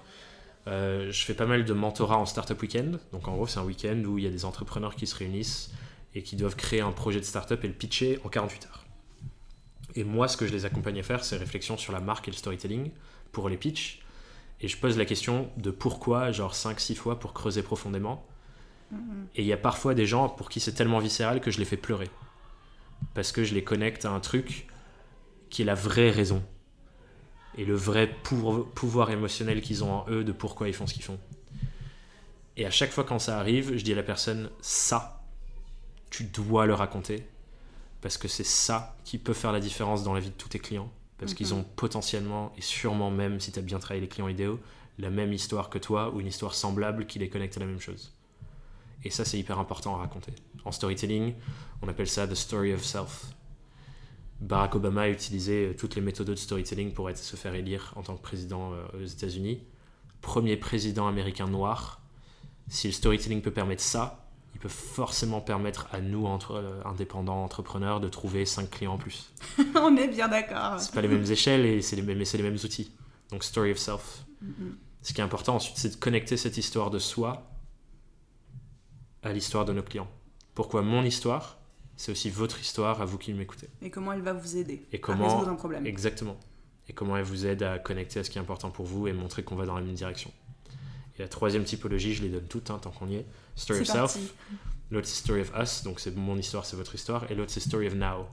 Euh, 0.67 1.11
je 1.11 1.23
fais 1.23 1.33
pas 1.33 1.45
mal 1.45 1.63
de 1.65 1.73
mentorat 1.73 2.17
en 2.17 2.25
Startup 2.25 2.59
Weekend. 2.61 2.99
Donc 3.11 3.27
en 3.27 3.36
gros, 3.36 3.47
c'est 3.47 3.59
un 3.59 3.63
week-end 3.63 4.01
où 4.05 4.17
il 4.17 4.23
y 4.23 4.27
a 4.27 4.31
des 4.31 4.45
entrepreneurs 4.45 4.95
qui 4.95 5.07
se 5.07 5.15
réunissent 5.15 5.71
et 6.13 6.23
qui 6.23 6.36
doivent 6.36 6.55
créer 6.55 6.81
un 6.81 6.91
projet 6.91 7.19
de 7.19 7.25
startup 7.25 7.63
et 7.63 7.67
le 7.67 7.73
pitcher 7.73 8.19
en 8.23 8.29
48 8.29 8.65
heures. 8.65 8.86
Et 9.95 10.03
moi, 10.03 10.27
ce 10.27 10.38
que 10.38 10.47
je 10.47 10.51
les 10.51 10.65
accompagne 10.65 10.99
à 10.99 11.03
faire, 11.03 11.23
c'est 11.23 11.38
réflexion 11.38 11.77
sur 11.77 11.93
la 11.93 11.99
marque 11.99 12.27
et 12.27 12.31
le 12.31 12.38
storytelling 12.38 12.91
pour 13.36 13.49
les 13.49 13.57
pitchs. 13.57 13.99
Et 14.61 14.67
je 14.69 14.77
pose 14.77 14.97
la 14.97 15.03
question 15.05 15.51
de 15.57 15.69
pourquoi, 15.69 16.31
genre 16.31 16.53
5-6 16.55 16.95
fois 16.95 17.19
pour 17.19 17.33
creuser 17.33 17.61
profondément. 17.61 18.25
Mhm. 18.91 19.27
Et 19.36 19.41
il 19.41 19.47
y 19.47 19.51
a 19.53 19.57
parfois 19.57 19.93
des 19.93 20.05
gens 20.05 20.29
pour 20.29 20.49
qui 20.49 20.61
c'est 20.61 20.71
tellement 20.71 20.99
viscéral 20.99 21.41
que 21.41 21.51
je 21.51 21.59
les 21.59 21.65
fais 21.65 21.77
pleurer. 21.77 22.09
Parce 23.13 23.33
que 23.33 23.43
je 23.43 23.53
les 23.53 23.63
connecte 23.63 24.05
à 24.05 24.11
un 24.11 24.21
truc 24.21 24.67
qui 25.49 25.61
est 25.61 25.65
la 25.65 25.75
vraie 25.75 26.09
raison. 26.09 26.41
Et 27.57 27.65
le 27.65 27.75
vrai 27.75 28.07
pour- 28.23 28.69
pouvoir 28.71 29.11
émotionnel 29.11 29.61
qu'ils 29.61 29.83
ont 29.83 29.91
en 29.93 30.05
eux 30.09 30.23
de 30.23 30.31
pourquoi 30.31 30.67
ils 30.69 30.73
font 30.73 30.88
ce 30.88 30.93
qu'ils 30.93 31.03
font. 31.03 31.19
Et 32.57 32.65
à 32.65 32.71
chaque 32.71 32.91
fois 32.91 33.03
quand 33.03 33.19
ça 33.19 33.38
arrive, 33.38 33.75
je 33.77 33.83
dis 33.83 33.91
à 33.91 33.95
la 33.95 34.03
personne, 34.03 34.49
ça, 34.61 35.21
tu 36.09 36.23
dois 36.23 36.65
le 36.65 36.73
raconter. 36.73 37.27
Parce 37.99 38.17
que 38.17 38.29
c'est 38.29 38.45
ça 38.45 38.95
qui 39.03 39.17
peut 39.17 39.33
faire 39.33 39.51
la 39.51 39.59
différence 39.59 40.03
dans 40.03 40.13
la 40.13 40.21
vie 40.21 40.29
de 40.29 40.36
tous 40.36 40.49
tes 40.49 40.59
clients. 40.59 40.89
Parce 41.18 41.34
qu'ils 41.34 41.53
ont 41.53 41.63
potentiellement, 41.63 42.51
et 42.57 42.61
sûrement 42.61 43.09
même, 43.09 43.39
si 43.39 43.51
tu 43.51 43.59
as 43.59 43.61
bien 43.61 43.80
travaillé 43.80 44.01
les 44.01 44.07
clients 44.07 44.28
idéaux, 44.28 44.59
la 44.97 45.09
même 45.09 45.34
histoire 45.34 45.70
que 45.70 45.78
toi 45.78 46.13
ou 46.13 46.20
une 46.20 46.28
histoire 46.28 46.53
semblable 46.53 47.05
qui 47.05 47.20
les 47.20 47.30
connecte 47.30 47.57
à 47.57 47.61
la 47.61 47.66
même 47.66 47.80
chose. 47.80 48.13
Et 49.03 49.09
ça, 49.09 49.24
c'est 49.24 49.38
hyper 49.38 49.59
important 49.59 49.95
à 49.95 49.99
raconter. 49.99 50.34
En 50.66 50.72
storytelling, 50.72 51.36
on 51.82 51.88
appelle 51.88 52.07
ça 52.07 52.28
the 52.28 52.36
story 52.36 52.74
of 52.74 52.84
self. 52.84 53.26
Barack 54.41 54.76
Obama 54.76 55.03
a 55.03 55.09
utilisé 55.09 55.68
euh, 55.68 55.74
toutes 55.74 55.95
les 55.95 56.01
méthodes 56.01 56.28
de 56.28 56.36
storytelling 56.36 56.91
pour 56.91 57.09
être, 57.09 57.18
se 57.18 57.36
faire 57.36 57.53
élire 57.53 57.93
en 57.95 58.03
tant 58.03 58.16
que 58.18 58.22
président 58.22 58.74
euh, 58.74 58.86
aux 59.01 59.05
États-Unis. 59.05 59.61
Premier 60.22 60.57
président 60.57 61.07
américain 61.07 61.47
noir. 61.47 62.01
Si 62.68 62.88
le 62.88 62.93
storytelling 62.93 63.41
peut 63.41 63.51
permettre 63.51 63.84
ça, 63.84 64.24
il 64.55 64.59
peut 64.59 64.69
forcément 64.69 65.41
permettre 65.41 65.89
à 65.91 65.99
nous, 65.99 66.25
entre, 66.25 66.55
euh, 66.55 66.81
indépendants 66.85 67.43
entrepreneurs, 67.43 67.99
de 67.99 68.07
trouver 68.07 68.45
5 68.45 68.69
clients 68.69 68.93
en 68.93 68.97
plus. 68.97 69.33
On 69.75 69.97
est 69.97 70.07
bien 70.07 70.29
d'accord. 70.29 70.79
C'est 70.79 70.93
pas 70.93 71.01
les 71.01 71.09
mêmes 71.09 71.29
échelles, 71.29 71.65
et 71.65 71.81
c'est 71.81 71.97
les 71.97 72.01
mêmes, 72.01 72.17
mais 72.17 72.25
c'est 72.25 72.37
les 72.37 72.43
mêmes 72.43 72.55
outils. 72.55 72.89
Donc, 73.31 73.43
story 73.43 73.71
of 73.71 73.77
self. 73.77 74.23
Mhm. 74.41 74.77
Ce 75.01 75.11
qui 75.11 75.19
est 75.19 75.23
important 75.25 75.55
ensuite, 75.55 75.77
c'est 75.77 75.89
de 75.89 75.95
connecter 75.97 76.37
cette 76.37 76.55
histoire 76.55 76.89
de 76.89 76.99
soi 76.99 77.51
à 79.23 79.33
l'histoire 79.33 79.65
de 79.65 79.73
nos 79.73 79.83
clients. 79.83 80.07
Pourquoi 80.53 80.81
mon 80.83 81.03
histoire 81.03 81.57
C'est 81.97 82.13
aussi 82.13 82.29
votre 82.29 82.61
histoire 82.61 83.01
à 83.01 83.05
vous 83.05 83.17
qui 83.17 83.33
m'écoutez. 83.33 83.67
Et 83.81 83.89
comment 83.89 84.13
elle 84.13 84.21
va 84.21 84.31
vous 84.31 84.55
aider 84.55 84.85
Et 84.93 84.95
à 84.95 84.99
comment 84.99 85.27
résoudre 85.27 85.49
un 85.49 85.55
problème. 85.55 85.85
Exactement. 85.85 86.37
Et 86.87 86.93
comment 86.93 87.17
elle 87.17 87.25
vous 87.25 87.45
aide 87.45 87.61
à 87.61 87.77
connecter 87.77 88.21
à 88.21 88.23
ce 88.23 88.29
qui 88.29 88.37
est 88.37 88.41
important 88.41 88.71
pour 88.71 88.85
vous 88.85 89.07
et 89.07 89.11
montrer 89.13 89.43
qu'on 89.43 89.57
va 89.57 89.65
dans 89.65 89.75
la 89.75 89.81
même 89.81 89.95
direction. 89.95 90.31
Et 91.18 91.22
la 91.22 91.28
troisième 91.28 91.63
typologie, 91.63 92.13
je 92.13 92.24
les 92.24 92.30
donne 92.30 92.47
toutes 92.47 92.70
hein, 92.72 92.80
tant 92.82 92.91
qu'on 92.91 93.07
y 93.07 93.16
est. 93.16 93.26
Story 93.55 93.82
of 93.82 93.88
self. 93.88 94.18
L'autre 94.91 95.07
c'est 95.07 95.16
story 95.16 95.41
of 95.41 95.51
us, 95.57 95.84
donc 95.84 95.99
c'est 95.99 96.16
mon 96.16 96.38
histoire, 96.38 96.66
c'est 96.66 96.76
votre 96.76 96.93
histoire. 96.93 97.30
Et 97.32 97.36
l'autre 97.36 97.51
c'est 97.51 97.59
story 97.59 97.88
of 97.88 97.95
now. 97.95 98.28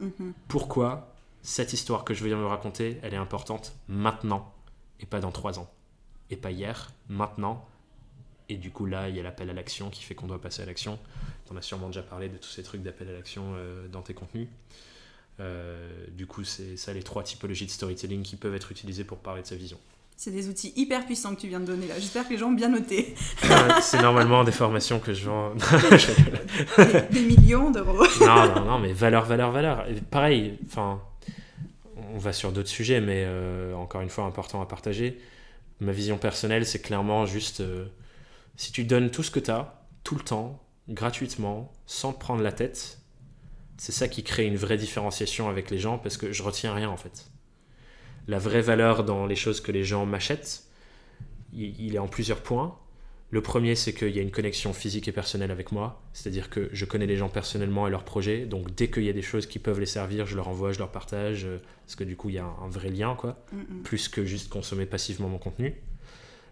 Mhm. 0.00 0.32
Pourquoi 0.48 1.14
cette 1.42 1.72
histoire 1.72 2.04
que 2.04 2.14
je 2.14 2.24
viens 2.24 2.38
de 2.38 2.44
raconter, 2.44 2.98
elle 3.02 3.14
est 3.14 3.18
importante 3.18 3.74
maintenant 3.88 4.52
et 5.00 5.06
pas 5.06 5.20
dans 5.20 5.30
trois 5.30 5.58
ans? 5.58 5.70
Et 6.30 6.36
pas 6.36 6.50
hier, 6.50 6.92
maintenant. 7.08 7.68
Et 8.48 8.56
du 8.56 8.70
coup, 8.70 8.86
là, 8.86 9.08
il 9.08 9.16
y 9.16 9.20
a 9.20 9.22
l'appel 9.22 9.50
à 9.50 9.52
l'action 9.52 9.90
qui 9.90 10.02
fait 10.02 10.14
qu'on 10.14 10.26
doit 10.26 10.40
passer 10.40 10.62
à 10.62 10.66
l'action. 10.66 10.98
Tu 11.46 11.52
en 11.52 11.56
as 11.56 11.62
sûrement 11.62 11.88
déjà 11.88 12.02
parlé 12.02 12.28
de 12.28 12.36
tous 12.36 12.48
ces 12.48 12.62
trucs 12.62 12.82
d'appel 12.82 13.08
à 13.08 13.12
l'action 13.12 13.54
euh, 13.54 13.86
dans 13.88 14.02
tes 14.02 14.14
contenus. 14.14 14.48
du 16.10 16.26
coup, 16.26 16.44
c'est 16.44 16.76
ça 16.76 16.92
les 16.92 17.02
trois 17.02 17.22
typologies 17.22 17.66
de 17.66 17.70
storytelling 17.70 18.22
qui 18.22 18.36
peuvent 18.36 18.54
être 18.54 18.72
utilisées 18.72 19.04
pour 19.04 19.18
parler 19.18 19.42
de 19.42 19.46
sa 19.46 19.56
vision. 19.56 19.78
C'est 20.24 20.30
des 20.30 20.48
outils 20.48 20.72
hyper 20.76 21.04
puissants 21.04 21.34
que 21.34 21.40
tu 21.40 21.48
viens 21.48 21.58
de 21.58 21.64
donner 21.64 21.88
là. 21.88 21.98
J'espère 21.98 22.24
que 22.28 22.32
les 22.32 22.38
gens 22.38 22.50
ont 22.50 22.52
bien 22.52 22.68
noté. 22.68 23.16
c'est 23.82 24.00
normalement 24.00 24.44
des 24.44 24.52
formations 24.52 25.00
que 25.00 25.12
je 25.12 25.24
vends. 25.24 25.52
des, 27.10 27.22
millions 27.22 27.72
d'euros. 27.72 28.06
non, 28.20 28.54
non, 28.54 28.64
non, 28.64 28.78
mais 28.78 28.92
valeur, 28.92 29.24
valeur, 29.24 29.50
valeur. 29.50 29.84
pareil, 30.12 30.60
enfin, 30.64 31.02
on 32.14 32.18
va 32.18 32.32
sur 32.32 32.52
d'autres 32.52 32.68
sujets, 32.68 33.00
mais 33.00 33.24
euh, 33.26 33.74
encore 33.74 34.00
une 34.00 34.10
fois, 34.10 34.22
important 34.22 34.62
à 34.62 34.66
partager. 34.66 35.20
Ma 35.80 35.90
vision 35.90 36.18
personnelle, 36.18 36.66
c'est 36.66 36.82
clairement 36.82 37.26
juste 37.26 37.58
euh, 37.58 37.86
si 38.54 38.70
tu 38.70 38.84
donnes 38.84 39.10
tout 39.10 39.24
ce 39.24 39.32
que 39.32 39.40
tu 39.40 39.50
as, 39.50 39.82
tout 40.04 40.14
le 40.14 40.22
temps, 40.22 40.62
gratuitement, 40.88 41.72
sans 41.86 42.12
te 42.12 42.20
prendre 42.20 42.44
la 42.44 42.52
tête, 42.52 43.00
c'est 43.76 43.90
ça 43.90 44.06
qui 44.06 44.22
crée 44.22 44.46
une 44.46 44.56
vraie 44.56 44.76
différenciation 44.76 45.48
avec 45.48 45.68
les 45.72 45.78
gens 45.78 45.98
parce 45.98 46.16
que 46.16 46.30
je 46.30 46.44
retiens 46.44 46.74
rien 46.74 46.90
en 46.90 46.96
fait 46.96 47.31
la 48.28 48.38
vraie 48.38 48.62
valeur 48.62 49.04
dans 49.04 49.26
les 49.26 49.36
choses 49.36 49.60
que 49.60 49.72
les 49.72 49.84
gens 49.84 50.06
m'achètent, 50.06 50.64
il, 51.52 51.94
est 51.94 51.98
en 51.98 52.08
plusieurs 52.08 52.40
points. 52.40 52.78
Le 53.30 53.40
premier, 53.40 53.74
c'est 53.74 53.94
qu'il 53.94 54.10
y 54.10 54.18
a 54.18 54.22
une 54.22 54.30
connexion 54.30 54.72
physique 54.72 55.08
et 55.08 55.12
personnelle 55.12 55.50
avec 55.50 55.72
moi, 55.72 56.02
c'est-à-dire 56.12 56.50
que 56.50 56.68
je 56.72 56.84
connais 56.84 57.06
les 57.06 57.16
gens 57.16 57.28
personnellement 57.28 57.88
et 57.88 57.90
leurs 57.90 58.04
projets, 58.04 58.44
donc 58.44 58.74
dès 58.74 58.90
qu'il 58.90 59.04
y 59.04 59.08
a 59.08 59.14
des 59.14 59.22
choses 59.22 59.46
qui 59.46 59.58
peuvent 59.58 59.80
les 59.80 59.86
servir, 59.86 60.26
je 60.26 60.36
leur 60.36 60.48
envoie, 60.48 60.72
je 60.72 60.78
leur 60.78 60.90
partage, 60.90 61.46
euh, 61.46 61.58
parce 61.86 61.96
que 61.96 62.04
du 62.04 62.14
coup, 62.14 62.28
il 62.28 62.34
y 62.34 62.38
a 62.38 62.44
un, 62.44 62.68
vrai 62.68 62.90
lien, 62.90 63.14
quoi, 63.14 63.42
plus 63.84 64.08
que 64.08 64.24
juste 64.24 64.50
consommer 64.50 64.84
passivement 64.84 65.28
mon 65.28 65.38
contenu. 65.38 65.74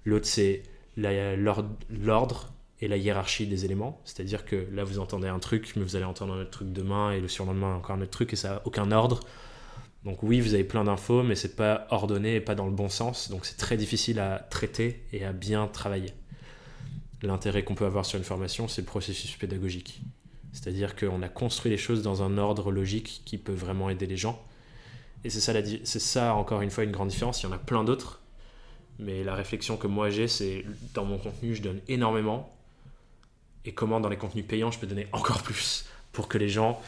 L'autre, 0.07 0.27
c'est 0.27 0.63
l'ordre 0.97 2.53
et 2.81 2.89
la 2.89 2.97
hiérarchie 2.97 3.47
des 3.47 3.67
éléments, 3.67 4.01
c'est-à-dire 4.05 4.47
que 4.47 4.67
là, 4.73 4.83
vous 4.85 4.99
entendez 4.99 5.29
un 5.29 5.39
truc, 5.39 5.75
mais 5.77 5.83
vous 5.83 5.97
allez 5.97 6.07
entendre 6.07 6.33
un 6.33 6.41
autre 6.41 6.51
truc 6.51 6.73
demain, 6.73 7.13
et 7.13 7.21
le 7.21 7.29
surlendemain, 7.29 7.75
encore 7.75 7.97
un 7.97 8.01
autre 8.01 8.11
truc, 8.11 8.33
et 8.33 8.37
ça 8.37 8.49
n'a 8.49 8.63
aucun 8.65 8.91
ordre. 8.91 9.21
Donc 10.05 10.23
oui, 10.23 10.41
vous 10.41 10.55
avez 10.55 10.65
plein 10.65 10.85
d'infos, 10.85 11.23
mais 11.23 11.35
c'est 11.35 11.57
pas 11.57 11.87
ordonné 11.91 12.37
et 12.37 12.41
pas 12.41 12.55
dans 12.55 12.67
le 12.67 12.73
bon 12.73 12.89
sens, 12.89 13.31
donc 13.31 13.45
c'est 13.45 13.57
très 13.57 13.77
difficile 13.77 14.19
à 14.19 14.39
traiter 14.39 15.05
et 15.13 15.25
à 15.25 15.33
bien 15.33 15.67
travailler. 15.67 16.13
L'intérêt 17.23 17.65
qu'on 17.65 17.75
peut 17.75 17.85
avoir 17.85 18.07
sur 18.07 18.19
une 18.19 18.25
formation, 18.25 18.67
c'est 18.67 18.81
le 18.81 18.87
processus 18.87 19.37
pédagogique. 19.37 20.01
C'est-à-dire 20.53 20.97
qu'on 20.97 21.23
a 21.23 21.29
construit 21.29 21.71
les 21.71 21.77
choses 21.77 22.03
dans 22.03 22.23
un 22.23 22.39
ordre 22.39 22.73
logique 22.73 23.23
qui 23.27 23.37
peut 23.37 23.53
vraiment 23.53 23.91
aider 23.91 24.07
les 24.07 24.17
gens. 24.17 24.43
Et 25.23 25.29
c'est 25.31 25.41
ça, 25.41 25.53
c'est 25.85 26.01
ça, 26.01 26.35
encore 26.35 26.63
une 26.63 26.71
fois, 26.71 26.85
une 26.85 26.93
grande 26.93 27.09
différence. 27.09 27.43
Il 27.43 27.47
y 27.47 27.49
en 27.49 27.53
a 27.53 27.59
plein 27.59 27.85
d'autres. 27.85 28.21
Mais 28.99 29.23
la 29.23 29.35
réflexion 29.35 29.77
que 29.77 29.87
moi 29.87 30.11
j'ai, 30.11 30.29
c'est 30.29 30.65
dans 30.95 31.05
mon 31.05 31.19
contenu, 31.19 31.55
je 31.55 31.63
donne 31.63 31.81
énormément. 31.89 32.55
Et 33.65 33.73
comment 33.73 34.01
dans 34.01 34.09
les 34.09 34.17
contenus 34.17 34.47
payants, 34.47 34.71
je 34.71 34.79
peux 34.79 34.87
donner 34.87 35.07
encore 35.13 35.43
plus 35.43 35.85
pour 36.13 36.27
que 36.27 36.39
les 36.39 36.49
gens 36.49 36.81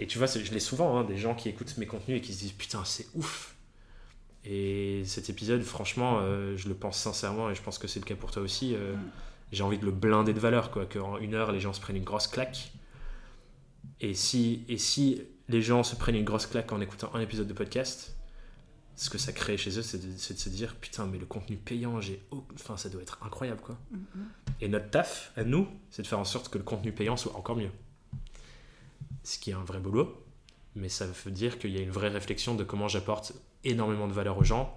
et 0.00 0.06
tu 0.06 0.18
vois, 0.18 0.26
je 0.26 0.52
l'ai 0.52 0.60
souvent, 0.60 0.98
hein, 0.98 1.04
des 1.04 1.16
gens 1.16 1.34
qui 1.34 1.48
écoutent 1.48 1.76
mes 1.78 1.86
contenus 1.86 2.18
et 2.18 2.20
qui 2.20 2.32
se 2.32 2.40
disent 2.40 2.52
putain, 2.52 2.84
c'est 2.84 3.06
ouf. 3.14 3.54
Et 4.44 5.02
cet 5.04 5.28
épisode, 5.28 5.62
franchement, 5.62 6.20
euh, 6.22 6.56
je 6.56 6.68
le 6.68 6.74
pense 6.74 6.98
sincèrement 6.98 7.50
et 7.50 7.54
je 7.54 7.62
pense 7.62 7.78
que 7.78 7.88
c'est 7.88 8.00
le 8.00 8.04
cas 8.04 8.14
pour 8.14 8.30
toi 8.30 8.42
aussi. 8.42 8.74
Euh, 8.74 8.94
mm. 8.94 9.10
J'ai 9.50 9.62
envie 9.62 9.78
de 9.78 9.84
le 9.84 9.90
blinder 9.90 10.32
de 10.32 10.40
valeur, 10.40 10.70
quoi, 10.70 10.86
qu'en 10.86 11.18
une 11.18 11.34
heure, 11.34 11.52
les 11.52 11.60
gens 11.60 11.72
se 11.72 11.80
prennent 11.80 11.96
une 11.96 12.04
grosse 12.04 12.28
claque. 12.28 12.72
Et 14.00 14.14
si, 14.14 14.64
et 14.68 14.78
si 14.78 15.22
les 15.48 15.62
gens 15.62 15.82
se 15.82 15.96
prennent 15.96 16.14
une 16.14 16.24
grosse 16.24 16.46
claque 16.46 16.70
en 16.72 16.80
écoutant 16.80 17.10
un 17.14 17.20
épisode 17.20 17.48
de 17.48 17.52
podcast, 17.52 18.14
ce 18.94 19.10
que 19.10 19.18
ça 19.18 19.32
crée 19.32 19.56
chez 19.56 19.78
eux, 19.78 19.82
c'est 19.82 19.98
de, 19.98 20.12
de, 20.12 20.38
se 20.38 20.48
dire 20.48 20.76
putain, 20.76 21.06
mais 21.06 21.18
le 21.18 21.26
contenu 21.26 21.56
payant, 21.56 22.00
j'ai, 22.00 22.22
enfin, 22.54 22.76
ça 22.76 22.88
doit 22.88 23.02
être 23.02 23.18
incroyable, 23.24 23.60
quoi. 23.60 23.76
Mm-hmm. 23.92 24.60
Et 24.60 24.68
notre 24.68 24.90
taf, 24.90 25.32
à 25.36 25.44
nous, 25.44 25.66
c'est 25.90 26.02
de 26.02 26.06
faire 26.06 26.18
en 26.18 26.24
sorte 26.24 26.48
que 26.50 26.58
le 26.58 26.64
contenu 26.64 26.92
payant 26.92 27.16
soit 27.16 27.34
encore 27.36 27.56
mieux 27.56 27.70
ce 29.28 29.38
qui 29.38 29.50
est 29.50 29.54
un 29.54 29.62
vrai 29.62 29.78
boulot, 29.78 30.24
mais 30.74 30.88
ça 30.88 31.06
veut 31.06 31.30
dire 31.30 31.58
qu'il 31.58 31.70
y 31.76 31.78
a 31.78 31.82
une 31.82 31.90
vraie 31.90 32.08
réflexion 32.08 32.54
de 32.54 32.64
comment 32.64 32.88
j'apporte 32.88 33.34
énormément 33.62 34.08
de 34.08 34.12
valeur 34.14 34.38
aux 34.38 34.44
gens 34.44 34.74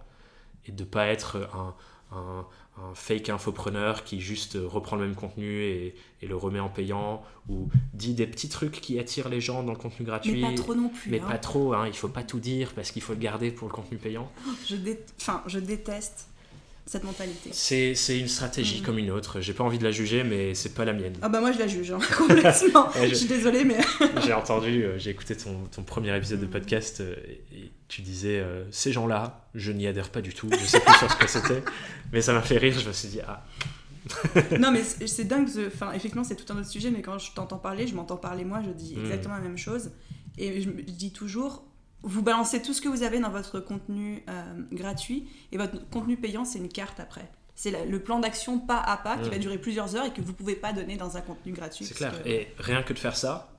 et 0.65 0.73
de 0.73 0.83
pas 0.83 1.07
être 1.07 1.49
un, 1.53 1.73
un, 2.11 2.45
fake 2.93 3.29
infopreneur 3.29 4.03
qui 4.03 4.19
juste 4.19 4.57
reprend 4.61 4.95
le 4.95 5.05
même 5.05 5.15
contenu 5.15 5.61
et, 5.61 5.95
et, 6.21 6.27
le 6.27 6.35
remet 6.35 6.59
en 6.59 6.67
payant 6.67 7.23
ou 7.47 7.69
dit 7.93 8.13
des 8.13 8.25
petits 8.25 8.49
trucs 8.49 8.81
qui 8.81 8.97
attirent 8.99 9.29
les 9.29 9.39
gens 9.39 9.63
dans 9.63 9.71
le 9.71 9.77
contenu 9.77 10.05
gratuit. 10.05 10.41
Mais 10.41 10.49
pas 10.49 10.61
trop 10.61 10.75
non 10.75 10.89
plus. 10.89 11.11
Mais 11.11 11.19
hein. 11.19 11.27
pas 11.27 11.37
trop, 11.37 11.73
hein, 11.73 11.87
il 11.87 11.95
faut 11.95 12.09
pas 12.09 12.23
tout 12.23 12.39
dire 12.39 12.73
parce 12.73 12.91
qu'il 12.91 13.03
faut 13.03 13.13
le 13.13 13.19
garder 13.19 13.51
pour 13.51 13.67
le 13.67 13.73
contenu 13.73 13.97
payant. 13.97 14.29
Je, 14.67 14.75
enfin, 15.17 15.43
je 15.45 15.59
déteste 15.59 16.27
cette 16.91 17.05
mentalité. 17.05 17.51
C'est 17.53 18.19
une 18.19 18.27
stratégie 18.27 18.81
mm. 18.81 18.83
comme 18.83 18.97
une 18.97 19.11
autre. 19.11 19.39
J'ai 19.39 19.53
pas 19.53 19.63
envie 19.63 19.79
de 19.79 19.83
la 19.85 19.91
juger, 19.91 20.25
mais 20.25 20.53
c'est 20.53 20.73
pas 20.73 20.83
la 20.83 20.91
mienne. 20.91 21.13
Ah 21.21 21.29
bah 21.29 21.39
moi 21.39 21.53
je 21.53 21.59
la 21.59 21.67
juge, 21.67 21.89
hein, 21.91 21.99
complètement. 22.17 22.89
je... 23.01 23.15
suis 23.15 23.27
désolée, 23.27 23.63
mais... 23.63 23.79
j'ai 24.25 24.33
entendu, 24.33 24.83
euh, 24.83 24.99
j'ai 24.99 25.11
écouté 25.11 25.37
ton, 25.37 25.63
ton, 25.73 25.83
premier 25.83 26.13
épisode 26.17 26.41
de 26.41 26.47
mm. 26.47 26.49
podcast 26.49 26.99
euh, 26.99 27.15
et, 27.53 27.71
tu 27.87 28.01
disais 28.01 28.39
euh, 28.39 28.65
ces 28.71 28.91
gens-là, 28.91 29.47
je 29.55 29.71
n'y 29.71 29.87
adhère 29.87 30.09
pas 30.09 30.19
du 30.19 30.33
tout. 30.33 30.49
Je 30.51 30.65
sais 30.65 30.81
plus 30.81 30.93
sur 30.95 31.09
ce 31.09 31.15
que 31.15 31.27
c'était, 31.29 31.63
mais 32.11 32.21
ça 32.21 32.33
m'a 32.33 32.41
fait 32.41 32.57
rire. 32.57 32.77
Je 32.77 32.85
me 32.85 32.93
suis 32.93 33.07
dit 33.07 33.21
ah. 33.25 33.45
non 34.59 34.71
mais 34.71 34.83
c'est 34.83 35.23
dingue. 35.23 35.47
Enfin 35.67 35.93
effectivement 35.93 36.25
c'est 36.25 36.35
tout 36.35 36.51
un 36.51 36.57
autre 36.57 36.69
sujet, 36.69 36.91
mais 36.91 37.01
quand 37.01 37.19
je 37.19 37.31
t'entends 37.31 37.57
parler, 37.57 37.87
je 37.87 37.95
m'entends 37.95 38.17
parler 38.17 38.43
moi, 38.43 38.61
je 38.65 38.71
dis 38.71 38.97
mm. 38.97 39.05
exactement 39.05 39.35
la 39.35 39.41
même 39.41 39.57
chose. 39.57 39.91
Et 40.37 40.61
je, 40.61 40.69
je 40.69 40.91
dis 40.91 41.13
toujours, 41.13 41.63
vous 42.03 42.21
balancez 42.21 42.61
tout 42.61 42.73
ce 42.73 42.81
que 42.81 42.89
vous 42.89 43.03
avez 43.03 43.19
dans 43.19 43.29
votre 43.29 43.59
contenu 43.59 44.23
euh, 44.29 44.53
gratuit 44.71 45.27
et 45.51 45.57
votre 45.57 45.87
contenu 45.89 46.17
payant, 46.17 46.45
c'est 46.45 46.59
une 46.59 46.69
carte 46.69 46.99
après. 46.99 47.29
C'est 47.53 47.85
le 47.85 47.99
plan 48.01 48.19
d'action 48.19 48.59
pas 48.59 48.79
à 48.79 48.97
pas 48.97 49.17
qui 49.17 49.29
va 49.29 49.37
durer 49.37 49.59
plusieurs 49.59 49.95
heures 49.95 50.05
et 50.05 50.13
que 50.13 50.21
vous 50.21 50.33
pouvez 50.33 50.55
pas 50.55 50.73
donner 50.73 50.97
dans 50.97 51.17
un 51.17 51.21
contenu 51.21 51.51
gratuit. 51.51 51.85
C'est 51.85 51.93
clair. 51.93 52.13
Et 52.25 52.47
rien 52.57 52.81
que 52.81 52.93
de 52.93 52.97
faire 52.97 53.15
ça, 53.15 53.53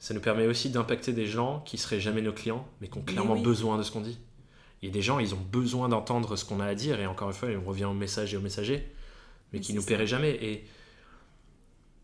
ça 0.00 0.12
nous 0.12 0.20
permet 0.20 0.46
aussi 0.46 0.70
d'impacter 0.70 1.12
des 1.12 1.26
gens 1.26 1.60
qui 1.60 1.78
seraient 1.78 2.00
jamais 2.00 2.22
nos 2.22 2.32
clients, 2.32 2.66
mais 2.80 2.88
qui 2.88 2.98
ont 2.98 3.02
clairement 3.02 3.36
besoin 3.36 3.78
de 3.78 3.84
ce 3.84 3.92
qu'on 3.92 4.00
dit. 4.00 4.18
Il 4.82 4.88
y 4.88 4.90
a 4.90 4.92
des 4.92 5.02
gens, 5.02 5.20
ils 5.20 5.34
ont 5.34 5.40
besoin 5.52 5.88
d'entendre 5.88 6.36
ce 6.36 6.44
qu'on 6.44 6.58
a 6.58 6.66
à 6.66 6.74
dire, 6.74 6.98
et 7.00 7.06
encore 7.06 7.28
une 7.28 7.34
fois, 7.34 7.48
on 7.50 7.68
revient 7.68 7.84
au 7.84 7.94
message 7.94 8.34
et 8.34 8.36
au 8.36 8.40
messager, 8.40 8.90
mais, 9.52 9.60
qui 9.60 9.72
nous 9.72 9.84
paieraient 9.84 10.06
jamais. 10.06 10.30
Et 10.42 10.64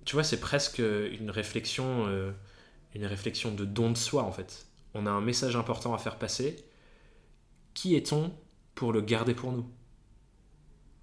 tu 0.05 0.15
vois, 0.15 0.25
c'est 0.25 0.41
presque 0.41 0.79
une 0.79 1.31
réflexion, 1.31 2.07
euh, 2.07 2.31
une 2.95 3.07
réflexion 3.07 3.53
de 3.53 3.65
don 3.65 3.91
de 3.91 3.97
soi 3.97 4.23
en 4.23 4.33
fait 4.33 4.67
on 4.95 5.07
a 5.07 5.11
un 5.11 5.21
message 5.21 5.57
important 5.57 5.93
à 5.93 5.99
faire 5.99 6.19
passer. 6.19 6.57
Qui 7.75 7.97
est-on 7.97 8.33
pour 8.75 8.93
le 8.93 9.01
garder 9.01 9.35
pour 9.35 9.53
nous? 9.53 9.69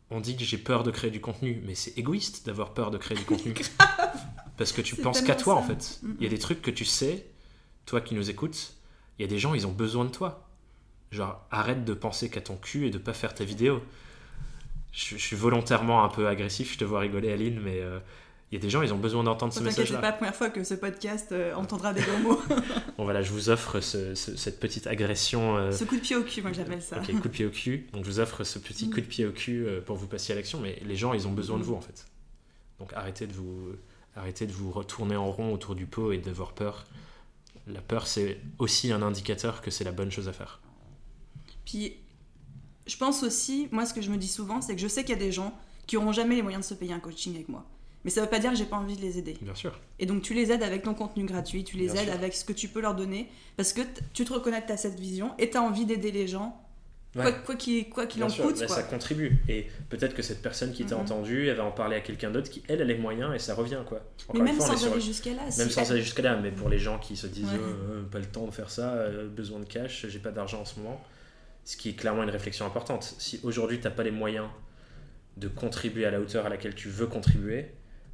On 0.10 0.20
dit 0.20 0.36
que 0.36 0.44
j'ai 0.44 0.58
peur 0.58 0.84
de 0.84 0.92
créer 0.92 1.12
du 1.12 1.22
contenu, 1.22 1.62
mais 1.66 1.76
c'est 1.76 1.98
égoïste 1.98 2.46
d'avoir 2.46 2.74
peur 2.74 2.92
de 2.92 2.98
créer 2.98 3.18
du 3.18 3.26
contenu. 3.26 3.54
Parce 4.58 4.72
que 4.72 4.82
tu 4.82 4.96
penses 4.96 5.22
qu'à 5.22 5.36
toi 5.36 5.56
en 5.56 5.64
fait. 5.64 6.02
Il 6.20 6.24
y 6.24 6.26
a 6.26 6.30
des 6.30 6.39
trucs 6.39 6.62
que 6.62 6.72
tu 6.72 6.86
sais, 6.86 7.28
toi 7.86 8.02
qui 8.02 8.16
nous 8.16 8.30
écoutes, 8.30 8.76
il 9.18 9.24
y 9.24 9.26
a 9.26 9.28
des 9.28 9.39
gens, 9.39 9.54
ils 9.54 9.68
ont 9.68 9.72
besoin 9.72 10.06
de 10.06 10.10
toi. 10.10 10.48
Genre, 11.12 11.46
arrête 11.52 11.84
de 11.84 11.94
penser 11.94 12.30
qu'à 12.30 12.42
ton 12.42 12.56
cul 12.56 12.88
et 12.88 12.89
de 12.89 12.98
pas 12.98 13.14
faire 13.14 13.34
ta 13.34 13.44
vidéo. 13.44 13.82
Je, 14.92 15.18
suis 15.18 15.36
volontairement 15.36 16.04
un 16.04 16.10
peu 16.10 16.28
agressif, 16.28 16.74
je 16.74 16.78
te 16.78 16.86
vois 16.86 17.00
rigoler 17.00 17.32
Aline, 17.32 17.60
mais 17.60 17.80
euh, 17.80 18.00
il 18.52 18.56
y 18.56 18.58
a 18.58 18.62
des 18.62 18.70
gens, 18.70 18.82
ils 18.82 18.93
ont 18.93 18.97
besoin 18.97 19.24
d'entendre 19.24 19.54
ce 19.54 19.62
message-là. 19.62 19.95
C'est 19.95 20.02
pas 20.02 20.08
la 20.08 20.14
première 20.14 20.36
fois 20.36 20.49
que 20.49 20.66
ce 20.66 20.74
podcast 20.74 21.32
euh, 21.32 21.54
entendra 21.56 21.93
des 21.93 22.02
gros 22.02 22.18
mots. 22.18 22.41
bon 22.97 23.06
voilà, 23.06 23.22
je 23.22 23.32
vous 23.32 23.49
offre 23.49 23.80
cette 23.80 24.60
petite 24.60 24.88
agression. 24.88 25.56
Euh, 25.56 25.72
ce 25.72 25.86
coup 25.86 25.95
de 25.95 26.02
pied 26.02 26.18
au 26.18 26.24
cul, 26.24 26.41
moi 26.41 26.52
j'appelle 26.52 26.82
ça. 26.82 26.97
Ok, 26.97 27.06
coup 27.22 27.30
de 27.30 27.34
pied 27.34 27.45
au 27.45 27.49
cul. 27.49 27.88
Donc 27.93 28.04
je 28.04 28.10
vous 28.10 28.20
offre 28.20 28.43
ce 28.43 28.60
petit 28.60 28.89
coup 28.89 28.99
de 28.99 29.06
pied 29.06 29.26
au 29.26 29.32
cul 29.32 29.66
euh, 29.66 29.80
pour 29.80 29.95
vous 29.95 30.08
passer 30.08 30.34
à 30.34 30.36
l'action, 30.36 30.60
mais 30.60 30.82
les 30.86 30.97
gens, 30.97 31.14
ils 31.14 31.30
ont 31.30 31.32
besoin 31.32 31.58
de 31.58 31.64
vous 31.64 31.76
en 31.76 31.80
fait. 31.80 32.06
Donc 32.80 32.91
arrêtez 32.91 33.26
de 33.26 33.32
vous, 33.32 33.72
arrêtez 34.18 34.45
de 34.47 34.52
vous 34.52 34.70
retourner 34.70 35.16
en 35.16 35.32
rond 35.32 35.54
autour 35.54 35.74
du 35.74 35.86
pot 35.86 36.12
et 36.12 36.18
d'avoir 36.18 36.52
peur. 36.52 36.84
La 37.68 37.80
peur, 37.80 38.06
c'est 38.06 38.38
aussi 38.60 38.91
un 38.91 39.02
indicateur 39.02 39.62
que 39.62 39.72
c'est 39.72 39.86
la 39.86 39.93
bonne 39.93 40.12
chose 40.12 40.28
à 40.28 40.34
faire. 40.34 40.60
Puis, 41.64 41.95
je 42.86 42.97
pense 42.97 43.24
aussi, 43.24 43.70
moi 43.72 43.86
ce 43.86 43.93
que 43.93 44.02
je 44.02 44.10
me 44.10 44.18
dis 44.18 44.28
souvent, 44.28 44.60
c'est 44.60 44.76
que 44.76 44.82
je 44.82 44.89
sais 44.89 45.06
qu'il 45.06 45.16
y 45.16 45.18
a 45.18 45.24
des 45.24 45.32
gens 45.32 45.58
qui 45.88 45.95
auront 45.95 46.12
jamais 46.12 46.36
les 46.36 46.41
moyens 46.41 46.66
de 46.66 46.68
se 46.68 46.78
payer 46.78 46.91
un 46.91 46.99
coaching 46.99 47.34
avec 47.36 47.47
moi. 47.47 47.66
Mais 48.04 48.10
ça 48.10 48.22
veut 48.22 48.30
pas 48.30 48.39
dire 48.39 48.52
que 48.52 48.58
j'ai 48.58 48.66
pas 48.66 48.78
envie 48.78 48.95
de 48.95 49.02
les 49.02 49.18
aider. 49.18 49.38
Bien 49.41 49.56
sûr. 49.56 49.80
Et 49.99 50.06
donc 50.06 50.22
tu 50.24 50.34
les 50.34 50.52
aides 50.52 50.64
avec 50.64 50.84
ton 50.84 50.93
contenu 50.93 51.26
gratuit, 51.26 51.64
tu 51.64 51.78
les 51.78 51.95
aides 51.95 52.10
avec 52.10 52.34
ce 52.34 52.43
que 52.43 52.54
tu 52.54 52.68
peux 52.68 52.82
leur 52.82 52.95
donner, 52.95 53.28
parce 53.58 53.74
que 53.74 53.82
tu 54.14 54.26
te 54.26 54.34
reconnais 54.34 54.64
à 54.70 54.78
cette 54.78 54.99
vision 54.99 55.32
et 55.38 55.49
tu 55.49 55.58
as 55.58 55.62
envie 55.62 55.86
d'aider 55.86 56.12
les 56.12 56.28
gens, 56.28 56.60
quoi 57.14 57.56
qu'il 57.56 57.89
quoi 57.89 58.06
en 58.06 58.28
coûte. 58.28 58.60
Bah, 58.60 58.68
ça 58.68 58.84
contribue. 58.84 59.38
Et 59.47 59.68
peut-être 59.89 60.14
que 60.14 60.22
cette 60.22 60.41
personne 60.41 60.72
qui 60.72 60.86
t'a 60.86 60.95
mhm. 60.95 61.02
entendu, 61.02 61.47
elle 61.47 61.58
va 61.58 61.66
en 61.66 61.72
parler 61.72 61.97
à 61.97 62.02
quelqu'un 62.02 62.32
d'autre 62.32 62.49
qui, 62.49 62.64
elle, 62.68 62.82
a 62.82 62.86
les 62.86 62.97
moyens 62.97 63.34
et 63.36 63.39
ça 63.39 63.54
revient. 63.54 63.82
quoi. 63.86 64.02
mais 64.34 64.41
même 64.41 64.60
sans 64.60 64.86
aller 64.88 65.02
jusqu'à 65.02 65.34
là. 65.34 65.43
Même 65.58 65.70
sans 65.70 65.91
aller 65.91 66.02
jusqu'à 66.02 66.24
là, 66.24 66.38
mais 66.38 66.52
pour 66.52 66.70
les 66.70 66.80
gens 66.80 66.97
qui 66.97 67.16
se 67.16 67.28
disent 67.28 67.49
oh, 67.54 67.62
euh, 67.62 68.04
pas 68.04 68.20
le 68.20 68.26
temps 68.26 68.45
de 68.45 68.52
faire 68.52 68.70
ça, 68.70 68.93
euh, 68.93 69.28
besoin 69.28 69.60
de 69.60 69.66
cash, 69.66 70.06
j'ai 70.08 70.20
pas 70.20 70.32
d'argent 70.32 70.62
en 70.62 70.66
ce 70.66 70.80
moment, 70.80 71.02
ce 71.66 71.78
qui 71.78 71.89
est 71.89 71.93
clairement 71.93 72.24
une 72.24 72.30
réflexion 72.30 72.66
importante. 72.66 73.16
Si 73.18 73.39
aujourd'hui 73.43 73.80
tu 73.80 73.84
n'as 73.84 73.91
pas 73.91 74.04
les 74.04 74.12
moyens 74.12 74.47
de 75.38 75.47
contribuer 75.47 76.06
à 76.06 76.12
la 76.12 76.20
hauteur 76.20 76.45
à 76.45 76.49
laquelle 76.49 76.76
tu 76.76 76.89
veux 76.89 77.08
contribuer, 77.08 77.68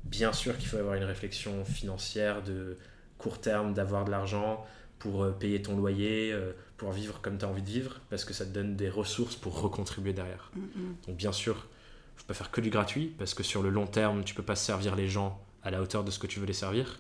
bien 0.03 0.33
sûr 0.33 0.57
qu'il 0.57 0.67
faut 0.67 0.77
avoir 0.77 0.95
une 0.95 1.03
réflexion 1.03 1.65
financière 1.65 2.43
de 2.43 2.77
court 3.17 3.39
terme, 3.39 3.73
d'avoir 3.73 4.05
de 4.05 4.11
l'argent 4.11 4.65
pour 4.99 5.23
euh, 5.23 5.31
payer 5.31 5.61
ton 5.61 5.75
loyer, 5.75 6.31
euh, 6.31 6.53
pour 6.77 6.91
vivre 6.91 7.21
comme 7.21 7.37
tu 7.37 7.45
as 7.45 7.47
envie 7.47 7.61
de 7.61 7.69
vivre, 7.69 8.01
parce 8.09 8.25
que 8.25 8.33
ça 8.33 8.45
te 8.45 8.51
donne 8.51 8.75
des 8.75 8.89
ressources 8.89 9.35
pour 9.35 9.61
recontribuer 9.61 10.13
derrière. 10.13 10.51
Mm, 10.55 10.59
mm. 10.59 10.95
Donc 11.07 11.17
bien 11.17 11.31
sûr, 11.31 11.67
il 12.15 12.21
faut 12.21 12.27
pas 12.27 12.33
faire 12.33 12.51
que 12.51 12.61
du 12.61 12.69
gratuit, 12.69 13.13
parce 13.17 13.33
que 13.33 13.43
sur 13.43 13.61
le 13.61 13.69
long 13.69 13.87
terme, 13.87 14.23
tu 14.23 14.33
peux 14.33 14.43
pas 14.43 14.55
servir 14.55 14.95
les 14.95 15.07
gens 15.07 15.41
à 15.63 15.71
la 15.71 15.81
hauteur 15.81 16.03
de 16.03 16.11
ce 16.11 16.19
que 16.19 16.27
tu 16.27 16.39
veux 16.39 16.45
les 16.45 16.53
servir, 16.53 16.99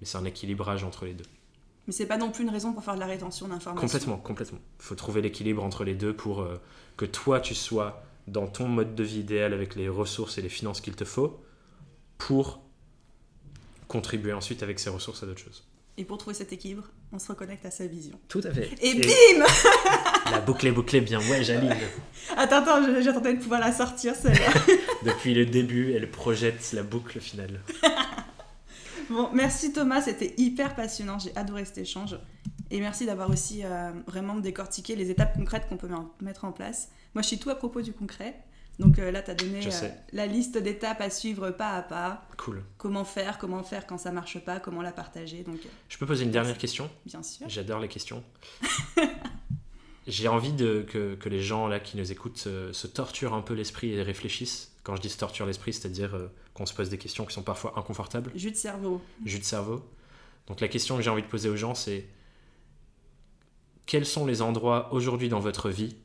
mais 0.00 0.06
c'est 0.06 0.18
un 0.18 0.24
équilibrage 0.24 0.84
entre 0.84 1.04
les 1.04 1.14
deux. 1.14 1.24
Mais 1.86 1.92
c'est 1.92 2.06
pas 2.06 2.18
non 2.18 2.30
plus 2.30 2.44
une 2.44 2.50
raison 2.50 2.74
pour 2.74 2.84
faire 2.84 2.94
de 2.94 3.00
la 3.00 3.06
rétention 3.06 3.48
d'informations. 3.48 3.86
Complètement, 3.86 4.18
complètement. 4.18 4.58
Il 4.78 4.84
faut 4.84 4.94
trouver 4.94 5.22
l'équilibre 5.22 5.64
entre 5.64 5.84
les 5.84 5.94
deux 5.94 6.14
pour 6.14 6.42
euh, 6.42 6.60
que 6.98 7.06
toi, 7.06 7.40
tu 7.40 7.54
sois 7.54 8.02
dans 8.26 8.46
ton 8.46 8.68
mode 8.68 8.94
de 8.94 9.02
vie 9.02 9.20
idéal 9.20 9.54
avec 9.54 9.74
les 9.74 9.88
ressources 9.88 10.36
et 10.36 10.42
les 10.42 10.50
finances 10.50 10.82
qu'il 10.82 10.94
te 10.94 11.06
faut 11.06 11.42
pour 12.18 12.60
contribuer 13.86 14.32
ensuite 14.32 14.62
avec 14.62 14.78
ces 14.78 14.90
ressources 14.90 15.22
à 15.22 15.26
d'autres 15.26 15.40
choses. 15.40 15.64
Et 15.96 16.04
pour 16.04 16.16
trouver 16.18 16.34
cet 16.34 16.52
équilibre, 16.52 16.84
on 17.10 17.18
se 17.18 17.26
reconnecte 17.26 17.66
à 17.66 17.72
sa 17.72 17.86
vision. 17.86 18.20
Tout 18.28 18.40
à 18.44 18.52
fait. 18.52 18.70
Et, 18.80 18.94
bim 18.94 19.44
La 20.30 20.40
boucle 20.40 20.66
est 20.68 20.72
bouclée 20.72 21.00
bien. 21.00 21.18
Ouais, 21.18 21.42
j'aligne. 21.42 21.74
Attends, 22.36 22.58
attends, 22.58 23.02
j'attendais 23.02 23.34
de 23.34 23.40
pouvoir 23.40 23.58
la 23.58 23.72
sortir, 23.72 24.14
celle-là. 24.14 24.52
Depuis 25.04 25.34
le 25.34 25.46
début, 25.46 25.92
elle 25.92 26.08
projette 26.08 26.72
la 26.72 26.82
boucle 26.84 27.18
finale. 27.20 27.60
bon, 29.10 29.30
merci 29.32 29.72
Thomas, 29.72 30.02
c'était 30.02 30.34
hyper 30.36 30.76
passionnant. 30.76 31.18
J'ai 31.18 31.34
adoré 31.34 31.64
cet 31.64 31.78
échange. 31.78 32.16
Et 32.70 32.80
merci 32.80 33.06
d'avoir 33.06 33.30
aussi 33.30 33.62
euh, 33.64 33.90
vraiment 34.06 34.36
décortiqué 34.36 34.94
les 34.94 35.10
étapes 35.10 35.34
concrètes 35.34 35.68
qu'on 35.68 35.78
peut 35.78 35.88
mettre 36.20 36.44
en 36.44 36.52
place. 36.52 36.90
Moi, 37.14 37.22
je 37.22 37.28
suis 37.28 37.38
tout 37.38 37.50
à 37.50 37.54
propos 37.54 37.80
du 37.80 37.92
concret. 37.92 38.36
Donc 38.78 38.98
euh, 38.98 39.10
là, 39.10 39.22
tu 39.22 39.30
as 39.30 39.34
donné 39.34 39.66
euh, 39.66 39.88
la 40.12 40.26
liste 40.26 40.56
d'étapes 40.56 41.00
à 41.00 41.10
suivre 41.10 41.50
pas 41.50 41.70
à 41.70 41.82
pas. 41.82 42.22
Cool. 42.36 42.62
Comment 42.76 43.04
faire, 43.04 43.38
comment 43.38 43.62
faire 43.62 43.86
quand 43.86 43.98
ça 43.98 44.12
marche 44.12 44.38
pas, 44.38 44.60
comment 44.60 44.82
la 44.82 44.92
partager. 44.92 45.42
Donc, 45.42 45.56
euh, 45.56 45.68
Je 45.88 45.98
peux 45.98 46.06
poser 46.06 46.24
une 46.24 46.30
dernière 46.30 46.58
question? 46.58 46.88
Bien 47.04 47.22
sûr. 47.22 47.48
J'adore 47.48 47.80
les 47.80 47.88
questions. 47.88 48.22
J'ai 50.06 50.28
envie 50.28 50.52
de, 50.52 50.86
que, 50.88 51.16
que, 51.16 51.28
les 51.28 51.42
gens 51.42 51.66
là 51.66 51.80
qui 51.80 51.98
nous 51.98 52.12
écoutent 52.12 52.38
se, 52.38 52.86
torturent 52.86 53.34
un 53.34 53.42
peu 53.42 53.52
l'esprit 53.52 53.92
et 53.92 54.02
réfléchissent. 54.02 54.72
Quand 54.82 54.96
je 54.96 55.02
dis 55.02 55.10
se 55.10 55.18
torture 55.18 55.44
l'esprit, 55.44 55.74
c'est-à-dire 55.74 56.30
qu'on 56.54 56.64
se 56.64 56.72
pose 56.72 56.88
des 56.88 56.96
questions 56.96 57.26
qui 57.26 57.34
sont 57.34 57.42
parfois 57.42 57.74
inconfortables. 57.76 58.30
Jus 58.34 58.52
de 58.52 58.56
cerveau. 58.56 59.02
Jus 59.26 59.38
de 59.38 59.44
cerveau. 59.44 59.86
Donc 60.46 60.60
la 60.60 60.68
question 60.68 60.96
que 60.96 61.02
j'ai 61.02 61.10
envie 61.10 61.20
de 61.22 61.26
poser 61.26 61.50
aux 61.50 61.56
gens, 61.56 61.74
c'est 61.74 62.08
quels 63.84 64.06
sont 64.06 64.24
les 64.24 64.40
endroits 64.40 64.92
aujourd'hui 64.94 65.28
dans 65.28 65.40
votre 65.40 65.68
vie 65.68 65.96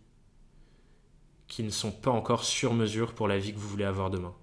qui 1.54 1.62
ne 1.62 1.70
sont 1.70 1.92
pas 1.92 2.10
encore 2.10 2.46
sur 2.46 2.74
mesure 2.74 3.14
pour 3.14 3.28
la 3.28 3.38
vie 3.38 3.54
que 3.54 3.60
vous 3.60 3.68
voulez 3.68 3.84
avoir 3.84 4.10
demain. 4.10 4.34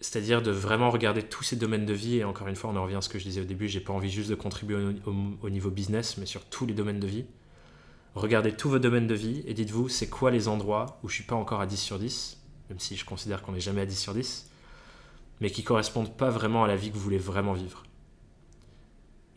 C'est-à-dire 0.00 0.42
de 0.42 0.50
vraiment 0.50 0.90
regarder 0.90 1.22
tous 1.22 1.42
ces 1.42 1.56
domaines 1.56 1.86
de 1.86 1.94
vie, 1.94 2.16
et 2.16 2.24
encore 2.24 2.48
une 2.48 2.54
fois, 2.54 2.68
on 2.68 2.76
en 2.76 2.82
revient 2.82 2.96
à 2.96 3.00
ce 3.00 3.08
que 3.08 3.18
je 3.18 3.24
disais 3.24 3.40
au 3.40 3.46
début, 3.46 3.68
j'ai 3.68 3.80
pas 3.80 3.94
envie 3.94 4.10
juste 4.10 4.28
de 4.28 4.34
contribuer 4.34 4.76
au, 5.06 5.48
niveau 5.48 5.70
business, 5.70 6.18
mais 6.18 6.26
sur 6.26 6.44
tous 6.44 6.66
les 6.66 6.74
domaines 6.74 7.00
de 7.00 7.06
vie. 7.06 7.24
Regardez 8.14 8.52
tous 8.52 8.68
vos 8.68 8.78
domaines 8.78 9.06
de 9.06 9.14
vie 9.14 9.42
et 9.46 9.54
dites-vous, 9.54 9.88
c'est 9.88 10.10
quoi 10.10 10.30
les 10.30 10.46
endroits 10.46 11.00
où 11.02 11.08
je 11.08 11.14
suis 11.14 11.24
pas 11.24 11.36
encore 11.36 11.62
à 11.62 11.66
10 11.66 11.78
sur 11.78 11.98
10, 11.98 12.38
même 12.68 12.78
si 12.78 12.96
je 12.96 13.06
considère 13.06 13.40
qu'on 13.40 13.52
n'est 13.52 13.60
jamais 13.60 13.80
à 13.80 13.86
10 13.86 13.98
sur 13.98 14.12
10, 14.12 14.50
mais 15.40 15.48
qui 15.48 15.64
correspondent 15.64 16.14
pas 16.14 16.28
vraiment 16.28 16.64
à 16.64 16.68
la 16.68 16.76
vie 16.76 16.90
que 16.90 16.96
vous 16.96 17.00
voulez 17.00 17.16
vraiment 17.16 17.54
vivre. 17.54 17.82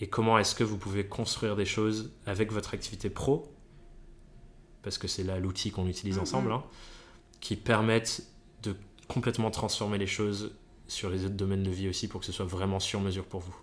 Et 0.02 0.08
comment 0.08 0.38
est-ce 0.38 0.54
que 0.54 0.66
vous 0.66 0.78
pouvez 0.78 1.08
construire 1.08 1.56
des 1.56 1.66
choses 1.66 2.12
avec 2.26 2.52
votre 2.52 2.74
activité 2.74 3.10
pro 3.10 3.57
parce 4.88 4.98
que 4.98 5.10
c'est 5.10 5.24
là 5.24 5.38
l'outil 5.38 5.70
qu'on 5.70 5.86
utilise 5.86 6.18
ensemble, 6.18 6.50
hein, 6.50 6.64
qui 7.42 7.58
permettent 7.58 8.24
de 8.64 8.74
complètement 9.10 9.52
transformer 9.52 9.98
les 9.98 10.08
choses 10.08 10.56
sur 10.88 11.10
les 11.10 11.26
autres 11.26 11.36
domaines 11.36 11.64
de 11.64 11.70
vie 11.70 11.90
aussi 11.90 12.08
pour 12.08 12.22
que 12.22 12.26
ce 12.26 12.32
soit 12.32 12.46
vraiment 12.46 12.80
sur 12.80 13.02
mesure 13.02 13.26
pour 13.26 13.42
vous. 13.42 13.56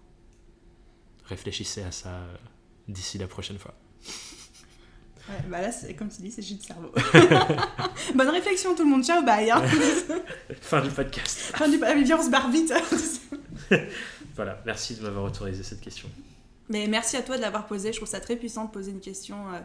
Réfléchissez 1.25 1.83
à 1.83 1.93
ça 1.93 2.27
d'ici 2.89 3.17
la 3.17 3.27
prochaine 3.27 3.59
fois. 3.59 3.75
Ouais, 5.27 5.37
bah 5.49 5.63
là, 5.63 5.71
comme 5.97 6.11
tu 6.11 6.21
dis, 6.21 6.31
c'est 6.31 6.43
juste 6.43 6.67
cerveau. 6.67 6.93
Bonne 8.15 8.29
réflexion 8.29 8.75
tout 8.75 8.85
le 8.85 8.91
monde, 8.91 9.03
ciao, 9.03 9.25
bye. 9.25 9.51
Hein. 9.51 9.63
fin 10.61 10.83
du 10.83 10.91
podcast. 10.91 11.39
Fin 11.57 11.67
du 11.67 11.79
podcast, 11.79 12.13
on 12.21 12.23
se 12.27 12.31
barre 12.31 12.51
vite. 12.51 12.75
voilà, 14.37 14.63
merci 14.67 14.97
de 14.97 15.01
m'avoir 15.01 15.25
autorisé 15.25 15.63
cette 15.63 15.81
question. 15.81 16.11
Mais 16.69 16.87
merci 16.89 17.17
à 17.17 17.23
toi 17.23 17.39
de 17.39 17.41
l'avoir 17.41 17.67
posée, 17.67 17.91
je 17.91 17.97
trouve 17.97 18.09
ça 18.11 18.21
très 18.21 18.37
puissant 18.37 18.67
de 18.67 18.71
poser 18.71 18.91
une 18.91 19.01
question. 19.01 19.51
Euh, 19.55 19.61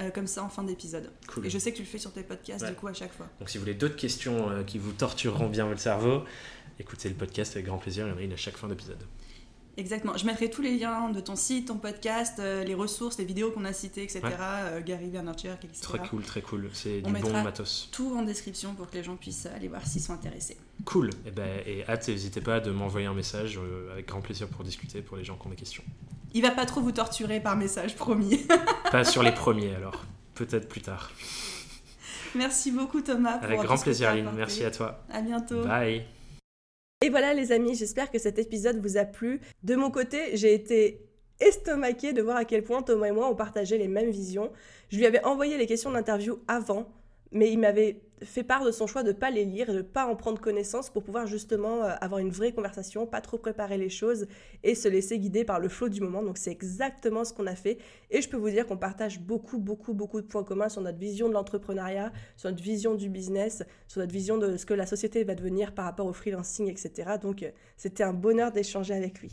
euh, 0.00 0.10
comme 0.10 0.26
ça 0.26 0.44
en 0.44 0.48
fin 0.48 0.62
d'épisode. 0.62 1.10
Et 1.42 1.50
je 1.50 1.58
sais 1.58 1.72
que 1.72 1.76
tu 1.76 1.82
le 1.82 1.88
fais 1.88 1.98
sur 1.98 2.12
tes 2.12 2.22
podcasts 2.22 2.66
du 2.66 2.74
coup 2.74 2.86
à 2.88 2.92
chaque 2.92 3.12
fois. 3.12 3.28
Donc 3.40 3.50
si 3.50 3.58
vous 3.58 3.62
voulez 3.62 3.74
d'autres 3.74 3.96
questions 3.96 4.50
euh, 4.50 4.62
qui 4.62 4.78
vous 4.78 4.92
tortureront 4.92 5.48
bien 5.48 5.66
votre 5.66 5.80
cerveau, 5.80 6.22
écoutez 6.78 7.08
le 7.08 7.14
podcast 7.14 7.52
avec 7.56 7.66
grand 7.66 7.78
plaisir, 7.78 8.06
il 8.06 8.10
y 8.10 8.12
en 8.12 8.18
a 8.18 8.22
une 8.22 8.32
à 8.32 8.36
chaque 8.36 8.56
fin 8.56 8.68
d'épisode. 8.68 9.02
Exactement. 9.78 10.16
Je 10.16 10.26
mettrai 10.26 10.50
tous 10.50 10.60
les 10.60 10.76
liens 10.76 11.08
de 11.08 11.20
ton 11.20 11.36
site, 11.36 11.68
ton 11.68 11.76
podcast, 11.76 12.38
euh, 12.40 12.64
les 12.64 12.74
ressources, 12.74 13.16
les 13.16 13.24
vidéos 13.24 13.52
qu'on 13.52 13.64
a 13.64 13.72
citées, 13.72 14.02
etc. 14.02 14.20
Gary 14.84 15.08
Vaynerchuk, 15.08 15.64
etc. 15.64 15.80
Très 15.80 15.98
cool, 16.00 16.22
très 16.22 16.42
cool. 16.42 16.68
C'est 16.72 17.00
du 17.00 17.12
bon 17.12 17.42
matos. 17.42 17.88
Tout 17.92 18.14
en 18.16 18.22
description 18.22 18.74
pour 18.74 18.90
que 18.90 18.96
les 18.96 19.04
gens 19.04 19.16
puissent 19.16 19.46
aller 19.46 19.68
voir 19.68 19.86
s'ils 19.86 20.02
sont 20.02 20.12
intéressés. 20.12 20.56
Cool. 20.84 21.10
Et, 21.10 21.28
eh 21.28 21.30
ben, 21.30 21.48
et 21.64 21.84
hâte, 21.88 22.08
n'hésitez 22.08 22.40
pas 22.40 22.60
de 22.60 22.70
m'envoyer 22.70 23.06
un 23.06 23.14
message 23.14 23.58
avec 23.92 24.08
grand 24.08 24.20
plaisir 24.20 24.48
pour 24.48 24.64
discuter 24.64 25.00
pour 25.00 25.16
les 25.16 25.24
gens 25.24 25.36
qui 25.36 25.46
ont 25.46 25.50
des 25.50 25.56
questions. 25.56 25.84
Il 26.34 26.42
va 26.42 26.50
pas 26.50 26.66
trop 26.66 26.80
vous 26.80 26.92
torturer 26.92 27.40
par 27.40 27.56
message, 27.56 27.96
promis. 27.96 28.46
pas 28.92 29.04
sur 29.04 29.22
les 29.22 29.32
premiers 29.44 29.74
alors. 29.74 30.04
Peut-être 30.34 30.68
plus 30.68 30.82
tard. 30.82 31.10
Merci 32.34 32.70
beaucoup 32.70 33.00
Thomas. 33.00 33.38
Avec 33.42 33.60
grand 33.60 33.78
plaisir 33.78 34.10
Aline, 34.10 34.30
merci 34.36 34.64
à 34.64 34.70
toi. 34.70 35.04
À 35.10 35.20
bientôt. 35.22 35.64
Bye. 35.64 36.04
Et 37.00 37.10
voilà 37.10 37.32
les 37.32 37.52
amis, 37.52 37.74
j'espère 37.74 38.10
que 38.10 38.18
cet 38.18 38.38
épisode 38.38 38.80
vous 38.80 38.96
a 38.96 39.04
plu. 39.04 39.40
De 39.62 39.76
mon 39.76 39.90
côté, 39.90 40.36
j'ai 40.36 40.52
été 40.52 41.06
estomaquée 41.40 42.12
de 42.12 42.22
voir 42.22 42.36
à 42.36 42.44
quel 42.44 42.64
point 42.64 42.82
Thomas 42.82 43.06
et 43.06 43.12
moi 43.12 43.30
on 43.30 43.36
partageait 43.36 43.78
les 43.78 43.86
mêmes 43.86 44.10
visions. 44.10 44.50
Je 44.90 44.98
lui 44.98 45.06
avais 45.06 45.24
envoyé 45.24 45.56
les 45.56 45.66
questions 45.66 45.92
d'interview 45.92 46.40
avant 46.48 46.88
mais 47.32 47.50
il 47.50 47.58
m'avait 47.58 48.00
fait 48.22 48.42
part 48.42 48.64
de 48.64 48.70
son 48.70 48.86
choix 48.86 49.02
de 49.02 49.08
ne 49.08 49.16
pas 49.16 49.30
les 49.30 49.44
lire, 49.44 49.68
de 49.68 49.78
ne 49.78 49.82
pas 49.82 50.06
en 50.06 50.16
prendre 50.16 50.40
connaissance 50.40 50.90
pour 50.90 51.02
pouvoir 51.02 51.26
justement 51.26 51.84
euh, 51.84 51.94
avoir 52.00 52.20
une 52.20 52.30
vraie 52.30 52.52
conversation, 52.52 53.06
pas 53.06 53.20
trop 53.20 53.38
préparer 53.38 53.78
les 53.78 53.88
choses 53.88 54.26
et 54.62 54.74
se 54.74 54.88
laisser 54.88 55.18
guider 55.18 55.44
par 55.44 55.60
le 55.60 55.68
flot 55.68 55.88
du 55.88 56.00
moment. 56.00 56.22
Donc 56.22 56.38
c'est 56.38 56.50
exactement 56.50 57.24
ce 57.24 57.32
qu'on 57.32 57.46
a 57.46 57.54
fait 57.54 57.78
et 58.10 58.22
je 58.22 58.28
peux 58.28 58.36
vous 58.36 58.50
dire 58.50 58.66
qu'on 58.66 58.76
partage 58.76 59.20
beaucoup, 59.20 59.58
beaucoup, 59.58 59.94
beaucoup 59.94 60.20
de 60.20 60.26
points 60.26 60.44
communs 60.44 60.68
sur 60.68 60.80
notre 60.80 60.98
vision 60.98 61.28
de 61.28 61.34
l'entrepreneuriat, 61.34 62.12
sur 62.36 62.50
notre 62.50 62.62
vision 62.62 62.94
du 62.94 63.08
business, 63.08 63.62
sur 63.86 64.00
notre 64.00 64.12
vision 64.12 64.38
de 64.38 64.56
ce 64.56 64.66
que 64.66 64.74
la 64.74 64.86
société 64.86 65.24
va 65.24 65.34
devenir 65.34 65.74
par 65.74 65.84
rapport 65.84 66.06
au 66.06 66.12
freelancing, 66.12 66.68
etc. 66.68 67.16
Donc 67.20 67.42
euh, 67.42 67.50
c'était 67.76 68.04
un 68.04 68.12
bonheur 68.12 68.52
d'échanger 68.52 68.94
avec 68.94 69.20
lui. 69.20 69.32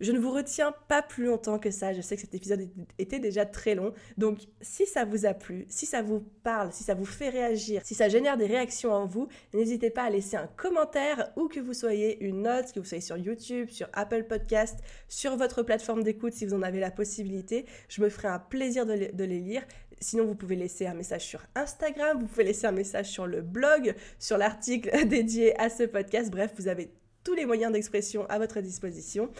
Je 0.00 0.12
ne 0.12 0.18
vous 0.18 0.30
retiens 0.30 0.74
pas 0.88 1.02
plus 1.02 1.24
longtemps 1.24 1.58
que 1.58 1.70
ça. 1.70 1.92
Je 1.92 2.00
sais 2.00 2.16
que 2.16 2.22
cet 2.22 2.34
épisode 2.34 2.68
était 2.98 3.18
déjà 3.18 3.46
très 3.46 3.74
long. 3.74 3.92
Donc, 4.18 4.40
si 4.60 4.86
ça 4.86 5.04
vous 5.04 5.26
a 5.26 5.34
plu, 5.34 5.64
si 5.68 5.86
ça 5.86 6.02
vous 6.02 6.20
parle, 6.42 6.72
si 6.72 6.84
ça 6.84 6.94
vous 6.94 7.04
fait 7.04 7.28
réagir, 7.28 7.82
si 7.84 7.94
ça 7.94 8.08
génère 8.08 8.36
des 8.36 8.46
réactions 8.46 8.92
en 8.92 9.06
vous, 9.06 9.28
n'hésitez 9.54 9.90
pas 9.90 10.04
à 10.04 10.10
laisser 10.10 10.36
un 10.36 10.48
commentaire 10.56 11.30
ou 11.36 11.48
que 11.48 11.60
vous 11.60 11.74
soyez 11.74 12.22
une 12.24 12.42
note, 12.42 12.72
que 12.72 12.80
vous 12.80 12.86
soyez 12.86 13.02
sur 13.02 13.16
YouTube, 13.16 13.68
sur 13.70 13.88
Apple 13.92 14.24
Podcast, 14.24 14.78
sur 15.08 15.36
votre 15.36 15.62
plateforme 15.62 16.02
d'écoute 16.02 16.32
si 16.32 16.46
vous 16.46 16.54
en 16.54 16.62
avez 16.62 16.80
la 16.80 16.90
possibilité. 16.90 17.66
Je 17.88 18.02
me 18.02 18.08
ferai 18.08 18.28
un 18.28 18.38
plaisir 18.38 18.86
de 18.86 18.92
les, 18.92 19.40
lire. 19.40 19.62
Sinon, 20.00 20.26
vous 20.26 20.34
pouvez 20.34 20.56
laisser 20.56 20.86
un 20.86 20.94
message 20.94 21.22
sur 21.22 21.42
Instagram, 21.54 22.18
vous 22.20 22.26
pouvez 22.26 22.44
laisser 22.44 22.66
un 22.66 22.72
message 22.72 23.06
sur 23.06 23.26
le 23.26 23.40
blog, 23.40 23.94
sur 24.18 24.36
l'article 24.36 25.06
dédié 25.06 25.58
à 25.58 25.70
ce 25.70 25.84
podcast. 25.84 26.30
Bref, 26.30 26.52
vous 26.58 26.68
avez 26.68 26.90
tous 27.24 27.34
les 27.34 27.46
moyens 27.46 27.72
d'expression 27.72 28.24
à 28.28 28.38
votre 28.38 28.60
disposition. 28.60 29.30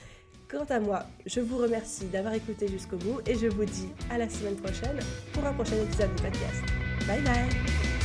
Quant 0.49 0.65
à 0.71 0.79
moi, 0.79 1.03
je 1.27 1.41
vous 1.41 1.59
remercie 1.59 2.07
d'avoir 2.07 2.35
écouté 2.35 2.69
jusqu'au 2.69 2.97
bout 2.97 3.21
et 3.27 3.35
je 3.35 3.49
vous 3.49 3.65
dis 3.65 3.89
à 4.11 4.19
la 4.19 4.29
semaine 4.29 4.57
prochaine 4.57 4.99
pour 5.33 5.45
un 5.45 5.53
prochain 5.53 5.77
épisode 5.77 6.15
du 6.15 6.23
podcast. 6.23 6.63
Bye 7.09 7.23
bye 7.23 7.96